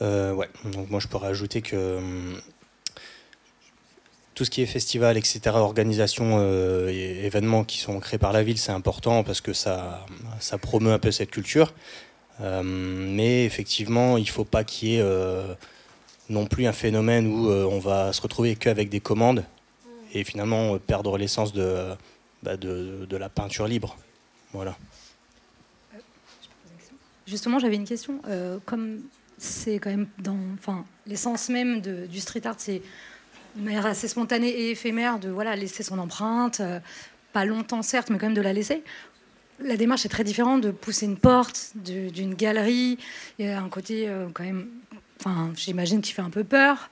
Euh, 0.02 0.34
ouais, 0.34 0.50
donc 0.66 0.89
moi 0.89 1.00
je 1.00 1.08
pourrais 1.08 1.28
ajouter 1.28 1.62
que 1.62 1.97
hum, 1.97 2.41
tout 4.40 4.46
ce 4.46 4.50
qui 4.50 4.62
est 4.62 4.66
festival, 4.66 5.18
etc., 5.18 5.42
organisation 5.56 6.38
euh, 6.40 6.88
et 6.88 7.26
événements 7.26 7.66
qui 7.66 7.78
sont 7.80 8.00
créés 8.00 8.18
par 8.18 8.32
la 8.32 8.42
ville, 8.42 8.58
c'est 8.58 8.72
important 8.72 9.22
parce 9.22 9.42
que 9.42 9.52
ça, 9.52 10.06
ça 10.40 10.58
promeut 10.58 10.94
un 10.94 10.98
peu 10.98 11.12
cette 11.12 11.30
culture. 11.30 11.74
Euh, 12.40 12.64
mais 12.64 13.44
effectivement, 13.44 14.16
il 14.16 14.24
ne 14.24 14.30
faut 14.30 14.46
pas 14.46 14.64
qu'il 14.64 14.88
y 14.88 14.96
ait 14.96 15.02
euh, 15.02 15.54
non 16.30 16.46
plus 16.46 16.68
un 16.68 16.72
phénomène 16.72 17.28
où 17.28 17.50
euh, 17.50 17.66
on 17.66 17.80
va 17.80 18.14
se 18.14 18.22
retrouver 18.22 18.56
qu'avec 18.56 18.88
des 18.88 19.02
commandes 19.02 19.44
et 20.14 20.24
finalement 20.24 20.78
perdre 20.78 21.18
l'essence 21.18 21.52
de, 21.52 21.90
bah, 22.42 22.56
de, 22.56 23.06
de 23.10 23.18
la 23.18 23.28
peinture 23.28 23.68
libre. 23.68 23.98
Voilà. 24.54 24.78
Justement, 27.28 27.60
j'avais 27.60 27.76
une 27.76 27.84
question. 27.84 28.22
Comme 28.66 29.02
c'est 29.38 29.80
quand 29.80 29.90
même 29.90 30.08
dans, 30.18 30.38
l'essence 31.06 31.50
même 31.50 31.82
du 31.82 32.20
street 32.22 32.48
art, 32.48 32.56
c'est 32.58 32.82
une 33.58 33.64
manière 33.66 33.86
assez 33.86 34.08
spontanée 34.08 34.50
et 34.50 34.72
éphémère 34.72 35.20
de 35.20 35.30
voilà 35.30 35.56
laisser 35.56 35.84
son 35.84 36.00
empreinte, 36.00 36.60
euh, 36.60 36.80
pas 37.34 37.45
longtemps 37.45 37.82
certes, 37.82 38.10
mais 38.10 38.18
quand 38.18 38.28
même 38.28 38.36
de 38.36 38.41
la 38.41 38.54
laisser. 38.54 38.84
La 39.62 39.76
démarche 39.76 40.06
est 40.06 40.10
très 40.10 40.24
différente 40.24 40.62
de 40.62 40.72
pousser 40.72 41.06
une 41.06 41.18
porte 41.18 41.72
de- 41.76 42.10
d'une 42.10 42.34
galerie. 42.34 42.97
Il 43.38 43.45
y 43.45 43.50
a 43.50 43.62
un 43.62 43.68
côté 43.70 44.08
euh, 44.08 44.28
quand 44.34 44.43
même, 44.43 44.68
enfin, 45.20 45.52
j'imagine 45.56 46.02
qui 46.02 46.14
fait 46.14 46.22
un 46.22 46.30
peu 46.30 46.43
peur. 46.45 46.89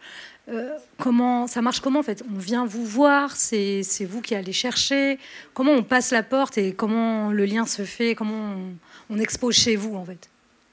euh, 0.50 0.70
comment 0.98 1.48
ça 1.48 1.62
marche 1.62 1.80
comment 1.82 2.00
en 2.00 2.04
fait 2.04 2.24
On 2.34 2.38
vient 2.38 2.66
vous 2.66 2.86
voir, 2.86 3.36
c'est 3.36 3.84
c'est 3.84 4.06
vous 4.06 4.22
qui 4.22 4.36
allez 4.36 4.54
chercher. 4.54 5.18
Comment 5.54 5.72
on 5.74 5.84
passe 5.84 6.12
la 6.12 6.24
porte 6.24 6.58
et 6.58 6.74
comment 6.74 7.32
le 7.32 7.46
lien 7.46 7.66
se 7.66 7.84
fait 7.86 8.16
Comment 8.16 8.56
on, 8.56 9.16
on 9.16 9.20
expose 9.20 9.56
chez 9.56 9.76
vous 9.78 9.96
en 9.96 10.06
fait? 10.06 10.30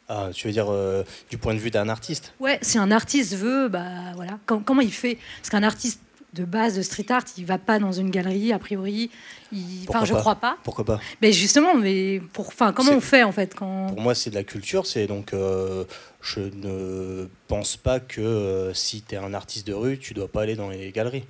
Ah, 0.08 0.28
tu 0.34 0.46
veux 0.46 0.52
dire 0.52 0.66
euh, 0.70 1.02
du 1.30 1.38
point 1.38 1.54
de 1.54 1.58
vue 1.58 1.70
d'un 1.70 1.88
artiste 1.88 2.34
Ouais, 2.40 2.58
si 2.62 2.76
un 2.78 2.90
artiste 2.90 3.34
veut, 3.36 3.68
bah 3.68 4.12
voilà, 4.14 4.38
Com- 4.46 4.62
comment 4.64 4.82
il 4.82 4.92
fait? 4.92 5.18
Parce 5.38 5.48
qu'un 5.50 5.62
artiste 5.62 6.00
de 6.34 6.44
base 6.44 6.76
de 6.76 6.82
street 6.82 7.06
art, 7.10 7.22
il 7.38 7.46
va 7.46 7.58
pas 7.58 7.78
dans 7.78 7.92
une 7.92 8.10
galerie 8.10 8.52
a 8.52 8.58
priori. 8.58 9.08
Il... 9.52 9.86
Enfin, 9.88 10.04
je 10.04 10.12
pas? 10.12 10.18
crois 10.20 10.34
pas. 10.34 10.58
Pourquoi 10.64 10.84
pas? 10.84 11.00
Mais 11.22 11.32
justement, 11.32 11.74
mais 11.76 12.20
pour, 12.32 12.48
enfin, 12.48 12.72
comment 12.72 12.92
on 12.92 13.00
fait 13.00 13.22
en 13.22 13.30
fait 13.32 13.54
quand 13.54 13.86
Pour 13.90 14.00
moi, 14.00 14.14
c'est 14.16 14.30
de 14.30 14.34
la 14.34 14.42
culture. 14.42 14.84
C'est 14.86 15.06
donc, 15.06 15.32
euh, 15.32 15.84
je 16.20 16.40
ne 16.40 17.28
pense 17.46 17.76
pas 17.76 18.00
que 18.00 18.20
euh, 18.20 18.74
si 18.74 19.02
tu 19.02 19.14
es 19.14 19.18
un 19.18 19.32
artiste 19.32 19.66
de 19.66 19.72
rue, 19.74 19.98
tu 19.98 20.12
dois 20.12 20.28
pas 20.28 20.42
aller 20.42 20.56
dans 20.56 20.68
les 20.70 20.90
galeries. 20.90 21.24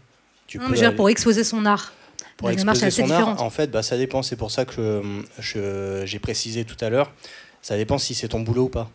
Tu 0.47 0.59
Non, 0.59 0.64
mais 0.64 0.70
veux 0.70 0.77
dire, 0.79 0.89
aller- 0.89 0.97
pour 0.97 1.11
exposer 1.11 1.45
son 1.45 1.64
art. 1.66 1.93
pour 2.39 2.51
exposer 2.51 2.91
son 2.91 3.11
art, 3.11 3.41
en 3.43 3.51
fait, 3.51 3.70
bah, 3.70 3.83
ça 3.83 3.97
dépend. 3.99 4.22
C'est 4.22 4.37
pour 4.37 4.51
ça 4.51 4.64
que 4.64 5.03
j'ai 5.41 6.18
précisé 6.18 6.64
tout 6.64 6.83
à 6.83 6.89
l'heure. 6.89 7.12
Ça 7.65 7.79
dépend 7.79 7.97
si 7.97 8.15
c'est 8.15 8.29
ton 8.29 8.41
boulot 8.41 8.65
ou 8.65 8.69
pas. 8.69 8.91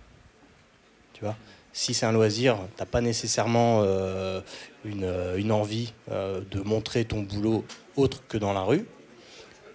Tu 1.13 1.21
vois 1.21 1.35
Si 1.73 1.95
c'est 1.95 2.05
un 2.05 2.11
loisir, 2.11 2.59
t'as 2.77 2.85
pas 2.85 3.01
nécessairement 3.01 3.81
euh, 3.81 4.41
une, 4.85 5.05
euh, 5.05 5.37
une 5.37 5.51
envie 5.51 5.93
euh, 6.11 6.41
de 6.51 6.61
montrer 6.61 7.03
ton 7.03 7.21
boulot 7.21 7.65
autre 7.95 8.21
que 8.27 8.37
dans 8.37 8.53
la 8.53 8.61
rue. 8.61 8.85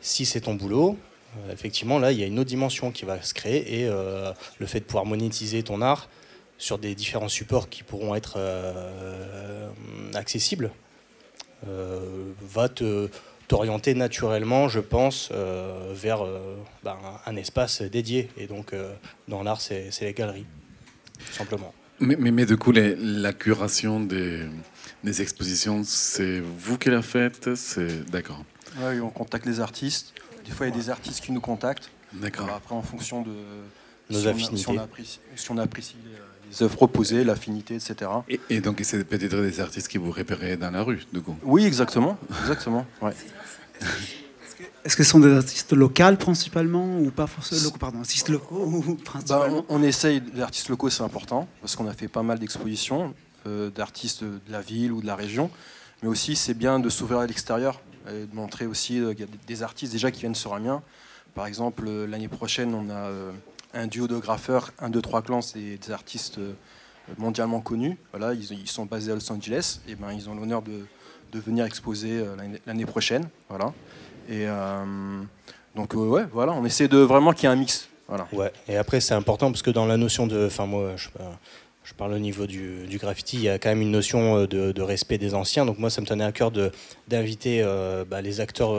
Si 0.01 0.25
c'est 0.25 0.43
ton 0.43 0.55
boulot, 0.55 0.97
effectivement, 1.51 1.99
là, 1.99 2.13
il 2.13 2.21
y 2.21 2.23
a 2.23 2.27
une 2.27 2.39
autre 2.39 2.49
dimension 2.49 2.93
qui 2.93 3.05
va 3.05 3.21
se 3.21 3.35
créer 3.35 3.81
et 3.81 3.89
le 3.89 4.67
fait 4.67 4.79
de 4.79 4.85
pouvoir 4.85 5.07
monétiser 5.07 5.63
ton 5.65 5.81
art 5.81 6.09
sur 6.59 6.79
des 6.79 6.95
différents 6.95 7.29
supports 7.29 7.69
qui 7.71 7.83
pourront 7.83 8.15
être 8.15 8.39
accessibles 10.15 10.71
va 11.67 12.69
te 12.69 13.09
t'orienter 13.59 13.95
naturellement, 13.95 14.69
je 14.69 14.81
pense, 14.81 15.29
euh, 15.33 15.93
vers 15.95 16.23
euh, 16.25 16.57
ben, 16.83 16.97
un 17.25 17.37
espace 17.37 17.83
dédié. 17.83 18.29
Et 18.37 18.47
donc, 18.49 18.73
euh, 18.73 18.93
dans 19.29 19.45
l'art, 19.45 19.61
c'est 19.61 19.91
les 20.01 20.13
galeries, 20.13 20.47
tout 21.25 21.33
simplement. 21.33 21.73
Mais, 22.01 22.17
mais, 22.19 22.33
mais 22.33 22.47
du 22.47 22.57
coup, 22.57 22.73
les- 22.73 22.97
la 22.97 23.33
curation 23.33 24.01
des, 24.01 24.41
des 25.05 25.23
expositions, 25.23 25.83
c'est 25.85 26.41
vous 26.41 26.79
qui 26.79 26.91
la 26.91 27.03
faites 27.03 27.55
C'est 27.55 28.11
d'accord. 28.11 28.43
Ouais, 28.83 28.99
on 28.99 29.11
contacte 29.11 29.47
les 29.47 29.61
artistes. 29.61 30.15
Des 30.45 30.51
fois, 30.51 30.67
il 30.67 30.71
y 30.71 30.77
a 30.77 30.77
des 30.83 30.91
artistes 30.91 31.21
qui 31.25 31.31
nous 31.31 31.41
contactent. 31.41 31.91
D'accord. 32.13 32.47
Alors 32.47 32.57
Après, 32.57 32.75
en 32.75 32.83
fonction 32.83 33.23
de 33.23 33.31
Nos 34.11 34.19
si 34.19 34.27
on 34.27 34.29
a- 34.29 34.31
affinités. 34.33 34.57
si 34.57 34.69
on 34.69 34.79
apprécie, 34.79 35.21
si 35.37 35.51
on 35.53 35.59
apprécie 35.59 35.97
les, 36.05 36.51
les 36.51 36.63
œuvres 36.65 36.75
proposées, 36.77 37.23
l'affinité, 37.23 37.77
etc. 37.77 38.11
Et, 38.29 38.41
et 38.51 38.61
donc, 38.61 38.81
c'est 38.83 39.05
peut-être 39.05 39.37
des 39.41 39.61
artistes 39.61 39.87
qui 39.89 39.99
vous 39.99 40.11
repérez 40.11 40.57
dans 40.57 40.73
la 40.73 40.83
rue, 40.83 41.05
du 41.13 41.21
coup 41.21 41.37
Oui, 41.45 41.65
exactement. 41.65 42.19
exactement 42.43 42.85
ouais. 43.01 43.13
Est-ce 44.85 44.97
que 44.97 45.03
ce 45.03 45.11
sont 45.11 45.21
des 45.21 45.35
artistes 45.35 45.73
locaux 45.73 46.17
principalement 46.19 46.99
ou 46.99 47.11
pas 47.11 47.27
forcément 47.27 47.63
locaux 47.63 47.79
Pardon, 47.79 47.99
artistes 48.01 48.29
locaux 48.29 48.65
ou 48.67 48.95
principalement 49.05 49.65
on, 49.69 49.81
on 49.81 49.83
essaye, 49.83 50.23
les 50.35 50.43
artistes 50.43 50.69
locaux 50.69 50.91
c'est 50.91 51.03
important, 51.03 51.49
parce 51.61 51.75
qu'on 51.75 51.87
a 51.89 51.95
fait 51.95 52.09
pas 52.09 52.23
mal 52.23 52.39
d'expositions 52.39 53.15
euh, 53.47 53.71
d'artistes 53.71 54.25
de 54.25 54.39
la 54.51 54.61
ville 54.61 54.93
ou 54.93 55.01
de 55.01 55.07
la 55.07 55.17
région, 55.17 55.51
mais 56.03 56.09
aussi 56.09 56.37
c'est 56.37 56.55
bien 56.55 56.79
de 56.79 56.89
s'ouvrir 56.91 57.21
à 57.21 57.27
l'extérieur 57.27 57.81
et 58.09 58.27
de 58.27 58.35
montrer 58.35 58.67
aussi 58.67 59.01
euh, 59.01 59.15
y 59.19 59.23
a 59.23 59.27
des- 59.47 59.63
artistes 59.63 59.93
déjà 59.93 60.11
qui 60.11 60.21
viennent 60.21 60.35
sur 60.35 60.53
Amiens. 60.55 60.83
Par 61.35 61.47
exemple, 61.47 61.85
euh, 61.89 62.07
l'année 62.07 62.29
prochaine, 62.29 62.75
on 62.75 62.91
a 62.91 63.09
euh, 63.09 63.33
un 63.73 63.87
duo 63.87 64.07
de 64.07 64.19
graffeurs, 64.19 64.71
1, 64.81 64.91
2, 64.91 65.01
3 65.01 65.23
clans, 65.23 65.41
c'est 65.43 65.79
des 65.79 65.91
artistes 65.93 66.39
mondialement 67.19 67.61
connus. 67.61 67.97
Voilà, 68.13 68.35
ils, 68.35 68.53
ils 68.53 68.69
sont 68.69 68.85
basés 68.87 69.13
à 69.13 69.15
Los 69.15 69.33
Angeles, 69.33 69.81
et 69.89 69.95
ben, 69.95 70.13
ils 70.13 70.29
ont 70.29 70.35
l'honneur 70.35 70.61
de, 70.63 70.85
de 71.35 71.41
venir 71.41 71.65
exposer 71.67 72.13
euh, 72.13 72.37
l'année- 72.67 72.87
prochaine. 72.87 73.29
Voilà. 73.49 73.73
Et 74.29 74.47
euh, 74.47 74.85
donc, 75.75 75.95
euh, 75.95 75.99
ouais, 75.99 76.25
voilà, 76.33 76.53
on 76.53 76.65
essaie 76.65 76.89
de 76.89 76.99
vraiment 76.99 77.33
qu'il 77.33 77.49
y 77.49 77.53
ait 77.53 77.55
un 77.55 77.59
mix. 77.59 77.89
Voilà. 78.09 78.29
Ouais. 78.33 78.53
Et 78.69 78.77
après, 78.77 79.01
c'est 79.01 79.15
important 79.15 79.51
parce 79.51 79.63
que 79.63 79.71
dans 79.71 79.87
la 79.87 79.97
notion 79.97 80.27
de. 80.27 80.47
Enfin, 80.47 80.67
moi, 80.67 80.93
je, 80.97 81.95
parle 81.95 82.13
au 82.13 82.19
niveau 82.19 82.47
du, 82.47 82.99
graffiti, 82.99 83.37
il 83.37 83.43
y 83.43 83.49
a 83.49 83.59
quand 83.59 83.69
même 83.69 83.83
une 83.83 83.91
notion 83.91 84.45
de, 84.45 84.83
respect 84.83 85.19
des 85.19 85.35
anciens. 85.35 85.67
Donc, 85.67 85.79
moi, 85.79 85.91
ça 85.91 86.01
me 86.01 86.07
tenait 86.07 86.25
à 86.25 86.33
cœur 86.33 86.53
d'inviter 87.09 87.65
bah, 88.09 88.21
les 88.21 88.41
acteurs. 88.41 88.75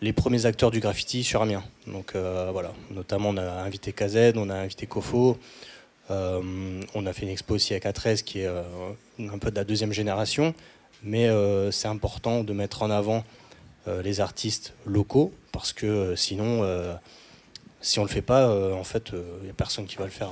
les 0.00 0.12
premiers 0.12 0.46
acteurs 0.46 0.70
du 0.70 0.80
graffiti 0.80 1.24
sur 1.24 1.42
Amiens. 1.42 1.64
Donc 1.86 2.14
voilà, 2.14 2.72
notamment 2.90 3.30
on 3.30 3.36
a 3.36 3.62
invité 3.62 3.92
KZ, 3.92 4.34
on 4.36 4.50
a 4.50 4.54
invité 4.54 4.86
Kofo, 4.86 5.38
on 6.10 7.06
a 7.06 7.12
fait 7.12 7.22
une 7.22 7.32
expo 7.32 7.54
aussi 7.54 7.72
avec 7.72 7.84
A13 7.84 8.22
qui 8.24 8.40
est 8.40 8.48
un 8.48 9.38
peu 9.38 9.50
de 9.50 9.56
la 9.56 9.64
deuxième 9.64 9.92
génération, 9.92 10.54
mais 11.02 11.28
euh, 11.28 11.70
c'est 11.70 11.88
important 11.88 12.44
de 12.44 12.52
mettre 12.52 12.82
en 12.82 12.90
avant 12.90 13.24
euh, 13.86 14.02
les 14.02 14.20
artistes 14.20 14.74
locaux 14.84 15.32
parce 15.52 15.72
que 15.72 15.86
euh, 15.86 16.16
sinon, 16.16 16.62
si 17.80 17.98
on 17.98 18.02
le 18.02 18.08
fait 18.08 18.22
pas, 18.22 18.48
en 18.74 18.84
fait, 18.84 19.12
il 19.12 19.44
n'y 19.44 19.50
a 19.50 19.54
personne 19.54 19.86
qui 19.86 19.96
va 19.96 20.04
le 20.04 20.10
faire. 20.10 20.30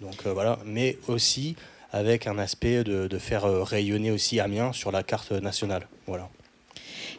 donc 0.00 0.26
voilà, 0.26 0.58
mais 0.64 0.98
aussi 1.08 1.56
avec 1.92 2.26
un 2.26 2.38
aspect 2.38 2.84
de, 2.84 3.06
de 3.06 3.18
faire 3.18 3.44
rayonner 3.44 4.10
aussi 4.10 4.40
Amiens 4.40 4.72
sur 4.72 4.92
la 4.92 5.02
carte 5.02 5.32
nationale. 5.32 5.88
Voilà. 6.06 6.30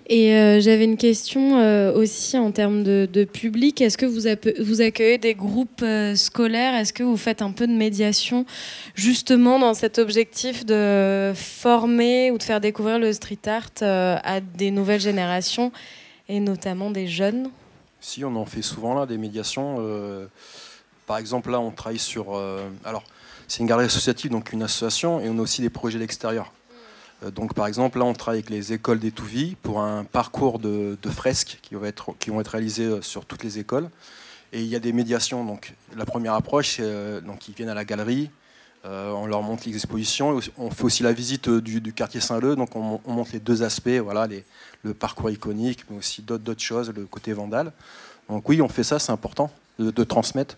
Et 0.07 0.35
euh, 0.35 0.59
j'avais 0.59 0.83
une 0.83 0.97
question 0.97 1.59
euh, 1.59 1.93
aussi 1.93 2.37
en 2.37 2.51
termes 2.51 2.83
de, 2.83 3.23
public. 3.23 3.79
Est-ce 3.81 3.97
que 3.97 4.05
vous, 4.05 4.27
vous 4.63 4.81
accueillez 4.81 5.17
des 5.17 5.33
groupes 5.33 5.81
euh, 5.81 6.15
scolaires? 6.15 6.75
Est-ce 6.75 6.91
que 6.91 7.03
vous 7.03 7.15
faites 7.15 7.41
un 7.41 7.51
peu 7.51 7.67
de 7.67 7.71
médiation 7.71 8.45
justement 8.95 9.59
dans 9.59 9.73
cet 9.73 9.99
objectif 9.99 10.65
de 10.65 11.31
former 11.35 12.31
ou 12.31 12.37
de 12.37 12.43
faire 12.43 12.59
découvrir 12.59 12.99
le 12.99 13.13
street 13.13 13.47
art 13.47 13.69
à 13.81 14.41
des 14.41 14.71
nouvelles 14.71 15.01
générations 15.01 15.71
et 16.27 16.39
notamment 16.39 16.91
des 16.91 17.07
jeunes? 17.07 17.49
Si, 18.01 18.25
on 18.25 18.35
en 18.35 18.45
fait 18.45 18.61
souvent 18.61 18.93
là 18.93 19.05
des 19.05 19.17
médiations. 19.17 19.77
par 21.07 21.17
exemple, 21.17 21.49
là, 21.51 21.61
on 21.61 21.71
travaille 21.71 21.99
sur. 21.99 22.37
alors, 22.83 23.03
c'est 23.47 23.59
une 23.59 23.67
galerie 23.67 23.85
associative, 23.85 24.31
donc 24.31 24.51
une 24.51 24.63
association, 24.63 25.21
et 25.21 25.29
on 25.29 25.37
a 25.39 25.41
aussi 25.41 25.61
des 25.61 25.69
projets 25.69 25.99
d'extérieur. 25.99 26.51
Euh, 27.23 27.31
donc, 27.31 27.53
par 27.53 27.67
exemple, 27.67 27.99
là, 27.99 28.05
on 28.05 28.13
travaille 28.13 28.39
avec 28.39 28.49
les 28.49 28.73
écoles 28.73 28.99
d'Étouvie 28.99 29.55
pour 29.61 29.81
un 29.81 30.03
parcours 30.03 30.59
de, 30.59 30.97
fresques 31.09 31.59
qui 31.61 31.75
vont, 31.75 31.85
être, 31.85 32.11
qui 32.19 32.31
réalisés 32.31 32.85
euh, 32.85 33.01
sur 33.01 33.25
toutes 33.25 33.43
les 33.43 33.59
écoles. 33.59 33.89
Et 34.51 34.61
il 34.61 34.67
y 34.67 34.75
a 34.75 34.79
des 34.79 34.93
médiations. 34.93 35.43
Donc, 35.45 35.73
la 35.95 36.05
première 36.05 36.33
approche, 36.33 36.75
c'est, 36.77 36.83
euh, 36.83 37.21
donc, 37.21 37.47
ils 37.47 37.55
viennent 37.55 37.69
à 37.69 37.73
la 37.73 37.85
galerie, 37.85 38.29
on 38.85 39.27
leur 39.27 39.41
montre 39.43 39.63
les 39.65 39.73
expositions. 39.73 40.37
Et 40.37 40.43
On 40.57 40.69
fait 40.69 40.83
aussi 40.83 41.03
la 41.03 41.13
visite 41.13 41.49
du, 41.49 41.93
quartier 41.93 42.19
Saint-Leu. 42.19 42.57
Donc, 42.57 42.75
on, 42.75 42.99
on 43.05 43.13
montre 43.13 43.31
les 43.31 43.39
deux 43.39 43.63
aspects, 43.63 43.87
voilà, 44.03 44.27
les- 44.27 44.43
le 44.83 44.93
parcours 44.93 45.29
iconique, 45.29 45.85
mais 45.89 45.97
aussi 45.97 46.21
d'autres 46.21 46.61
choses, 46.61 46.91
le 46.93 47.05
côté 47.05 47.31
vandale. 47.31 47.71
Donc, 48.27 48.49
oui, 48.49 48.61
on 48.61 48.67
fait 48.67 48.83
ça, 48.83 48.99
c'est 48.99 49.13
important 49.13 49.49
de 49.79 50.03
transmettre. 50.03 50.57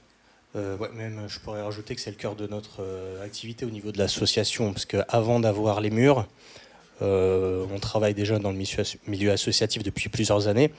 Euh, 0.56 0.78
même, 0.96 1.24
je 1.28 1.40
pourrais 1.40 1.62
rajouter 1.62 1.96
que 1.96 2.02
c'est 2.02 2.12
le 2.12 2.16
cœur 2.16 2.36
de 2.36 2.48
notre 2.48 2.82
euh, 2.82 3.24
activité 3.26 3.66
au 3.66 3.70
niveau 3.70 3.92
de 3.92 3.98
l'association, 3.98 4.72
parce 4.72 4.86
qu'avant 4.86 5.40
d'avoir 5.42 5.82
les 5.82 5.90
murs, 5.90 6.28
euh, 7.02 7.66
on 7.74 7.80
travaille 7.80 8.14
déjà 8.14 8.40
dans 8.40 8.52
le 8.52 8.58
milieu, 8.58 8.80
asso- 8.80 8.98
milieu 9.06 9.32
associatif 9.32 9.84
depuis 9.84 10.08
plusieurs 10.08 10.48
années, 10.48 10.72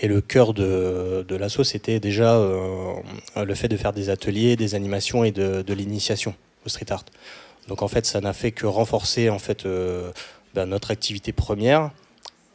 et 0.00 0.06
le 0.06 0.20
cœur 0.20 0.54
de, 0.54 1.24
de 1.26 1.36
l'asso, 1.36 1.64
c'était 1.64 1.98
déjà 1.98 2.40
le 3.36 3.54
fait 3.54 3.66
de 3.66 3.76
faire 3.76 3.92
des 3.92 4.08
ateliers, 4.08 4.54
des 4.54 4.76
animations 4.76 5.24
et 5.24 5.32
de, 5.32 5.72
l'initiation 5.72 6.34
au 6.64 6.68
street 6.68 6.92
art. 6.92 7.04
Donc 7.66 7.82
en 7.82 7.88
fait, 7.88 8.06
ça 8.06 8.20
n'a 8.20 8.32
fait 8.32 8.52
que 8.52 8.66
renforcer 8.66 9.30
en 9.30 9.40
fait 9.40 9.66
ben, 10.54 10.66
notre 10.66 10.92
activité 10.92 11.32
première, 11.32 11.90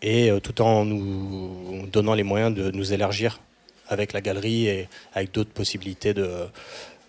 et 0.02 0.32
tout 0.42 0.62
en 0.62 0.86
nous 0.86 1.86
donnant 1.92 2.14
les 2.14 2.24
moyens 2.24 2.54
de 2.56 2.72
nous 2.72 2.94
élargir 2.94 3.42
avec 3.90 4.14
la 4.14 4.22
galerie 4.22 4.68
et 4.68 4.88
avec 5.14 5.34
d'autres 5.34 5.52
possibilités 5.52 6.14
de, 6.14 6.30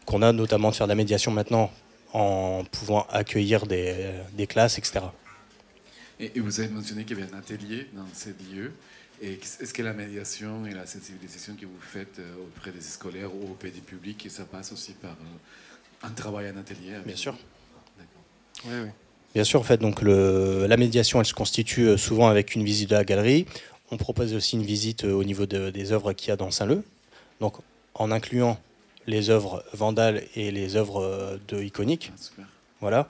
qu'on 0.07 0.23
a, 0.23 0.33
notamment 0.33 0.71
de 0.71 0.75
faire 0.75 0.87
de 0.87 0.93
la 0.93 0.97
médiation 0.97 1.31
maintenant 1.31 1.71
en 2.13 2.65
pouvant 2.73 3.07
accueillir 3.11 3.67
des, 3.67 3.95
des 4.33 4.47
classes, 4.49 4.79
etc. 4.79 5.01
Et, 6.19 6.33
et 6.35 6.41
vous 6.41 6.59
avez 6.61 6.69
mentionné 6.69 7.05
qu'il 7.05 7.19
y 7.19 7.23
avait 7.23 7.33
un 7.33 7.39
atelier 7.39 7.87
dans 7.93 8.07
ces 8.13 8.35
lieux. 8.53 8.73
Et 9.23 9.35
est-ce 9.35 9.75
que 9.75 9.83
la 9.83 9.93
médiation 9.93 10.65
et 10.65 10.73
la 10.73 10.87
sensibilisation 10.87 11.55
que 11.55 11.67
vous 11.67 11.81
faites 11.81 12.19
euh, 12.19 12.33
auprès 12.43 12.71
des 12.71 12.81
scolaires 12.81 13.35
ou 13.35 13.53
auprès 13.53 13.71
du 13.71 13.81
public, 13.83 14.27
ça 14.31 14.45
passe 14.45 14.73
aussi 14.73 14.93
par 14.93 15.11
euh, 15.11 16.07
un 16.07 16.11
travail 16.11 16.51
en 16.51 16.57
atelier 16.59 16.95
Bien 17.05 17.17
sûr. 17.17 17.37
Oui, 18.65 18.73
oui. 18.85 18.89
Bien 19.35 19.45
sûr, 19.45 19.61
en 19.61 19.63
fait, 19.63 19.77
donc 19.77 20.03
le, 20.03 20.67
la 20.67 20.77
médiation, 20.77 21.21
elle 21.21 21.27
se 21.27 21.35
constitue 21.35 21.83
euh, 21.83 21.97
souvent 21.97 22.29
avec 22.29 22.55
une 22.55 22.65
visite 22.65 22.91
de 22.91 22.95
la 22.97 23.05
galerie. 23.05 23.47
On 23.91 23.97
propose 23.97 24.35
aussi 24.35 24.57
une 24.57 24.63
visite 24.65 25.05
euh, 25.05 25.13
au 25.13 25.25
niveau 25.25 25.47
de- 25.47 25.71
des 25.71 25.93
œuvres 25.93 26.13
qu'il 26.13 26.29
y 26.29 26.33
a 26.33 26.37
dans 26.37 26.51
Saint-Leu. 26.51 26.85
Donc, 27.41 27.55
en 27.95 28.11
incluant 28.11 28.59
les 29.07 29.31
œuvres 29.31 29.65
vandales 29.73 30.23
et 30.37 30.51
les 30.51 30.77
œuvres 30.77 31.03
euh, 31.03 31.37
de 31.49 31.63
iconiques. 31.63 32.13
Voilà. 32.81 33.09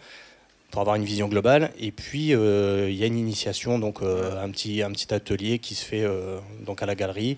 Pour 0.70 0.80
avoir 0.80 0.96
une 0.96 1.04
vision 1.04 1.28
globale. 1.28 1.72
Et 1.78 1.90
puis, 1.90 2.32
euh, 2.34 2.88
il 2.88 2.96
y 2.96 3.02
a 3.02 3.06
une 3.06 3.18
initiation, 3.18 3.78
donc 3.78 4.02
euh, 4.02 4.42
un, 4.42 4.48
petit, 4.50 4.82
un 4.82 4.90
petit 4.92 5.12
atelier 5.12 5.58
qui 5.58 5.74
se 5.74 5.84
fait 5.84 6.02
euh, 6.02 6.38
donc 6.64 6.82
à 6.82 6.86
la 6.86 6.94
galerie 6.94 7.36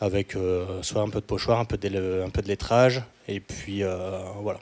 avec 0.00 0.34
euh, 0.36 0.82
soit 0.82 1.02
un 1.02 1.10
peu 1.10 1.20
de 1.20 1.26
pochoir, 1.26 1.58
un 1.60 1.64
peu 1.64 1.76
de, 1.76 2.22
un 2.24 2.30
peu 2.30 2.40
de 2.40 2.48
lettrage. 2.48 3.02
Et 3.28 3.40
puis, 3.40 3.82
euh, 3.82 4.18
voilà. 4.40 4.60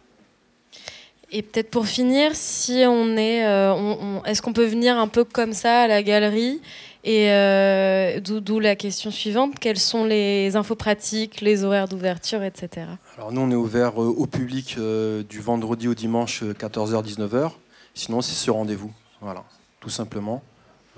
Et 1.31 1.43
peut-être 1.43 1.71
pour 1.71 1.87
finir, 1.87 2.33
si 2.35 2.83
on 2.87 3.17
est, 3.17 3.45
euh, 3.47 3.73
on- 3.73 3.99
on- 4.21 4.25
est-ce 4.25 4.43
qu'on 4.43 4.53
peut 4.53 4.65
venir 4.67 4.99
un 4.99 5.07
peu 5.07 5.23
comme 5.25 5.53
ça 5.53 5.83
à 5.83 5.87
la 5.87 6.03
galerie 6.03 6.61
Et 7.03 7.31
euh, 7.31 8.21
d'où 8.21 8.61
la 8.61 8.77
question 8.77 9.11
suivante 9.11 9.59
quelles 9.59 9.79
sont 9.79 10.05
les 10.05 10.55
infos 10.57 10.75
pratiques, 10.75 11.41
les 11.41 11.65
horaires 11.65 11.89
d'ouverture, 11.89 12.43
etc. 12.43 12.87
Alors 13.17 13.33
nous, 13.33 13.41
on 13.41 13.51
est 13.51 13.55
ouvert 13.55 14.01
euh, 14.03 14.07
au 14.07 14.27
public 14.27 14.77
euh, 14.79 15.23
du 15.23 15.41
vendredi 15.41 15.89
au 15.89 15.95
dimanche 15.95 16.43
14h-19h. 16.43 17.53
Sinon, 17.95 18.21
c'est 18.21 18.35
sur 18.35 18.55
rendez-vous. 18.55 18.93
Voilà, 19.23 19.45
tout 19.81 19.89
simplement. 19.89 20.43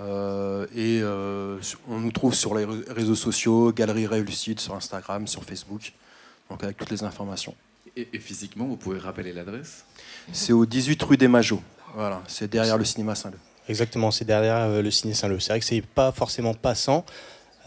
Euh, 0.01 0.65
et 0.75 0.99
euh, 1.01 1.57
on 1.87 1.99
nous 1.99 2.11
trouve 2.11 2.33
sur 2.33 2.55
les 2.55 2.65
ré- 2.65 2.83
réseaux 2.89 3.15
sociaux, 3.15 3.71
Galerie 3.71 4.07
Réussite, 4.07 4.59
sur 4.59 4.75
Instagram, 4.75 5.25
sur 5.27 5.43
Facebook, 5.45 5.93
donc 6.49 6.63
avec 6.63 6.75
toutes 6.77 6.89
les 6.91 7.03
informations. 7.03 7.55
Et, 7.95 8.09
et 8.11 8.19
physiquement, 8.19 8.65
vous 8.65 8.75
pouvez 8.75 8.99
rappeler 8.99 9.31
l'adresse? 9.31 9.85
C'est 10.33 10.51
au 10.51 10.65
18 10.65 11.01
rue 11.03 11.15
des 11.17 11.27
Majots. 11.29 11.61
Voilà, 11.95 12.21
c'est 12.27 12.49
derrière 12.49 12.77
le 12.77 12.83
cinéma 12.85 13.15
Saint-Leu. 13.15 13.37
Exactement, 13.69 14.11
c'est 14.11 14.25
derrière 14.25 14.57
euh, 14.57 14.81
le 14.81 14.91
ciné 14.91 15.13
Saint-Leu. 15.13 15.39
C'est 15.39 15.53
vrai 15.53 15.59
que 15.59 15.65
c'est 15.65 15.81
pas 15.81 16.11
forcément 16.11 16.53
passant. 16.53 17.05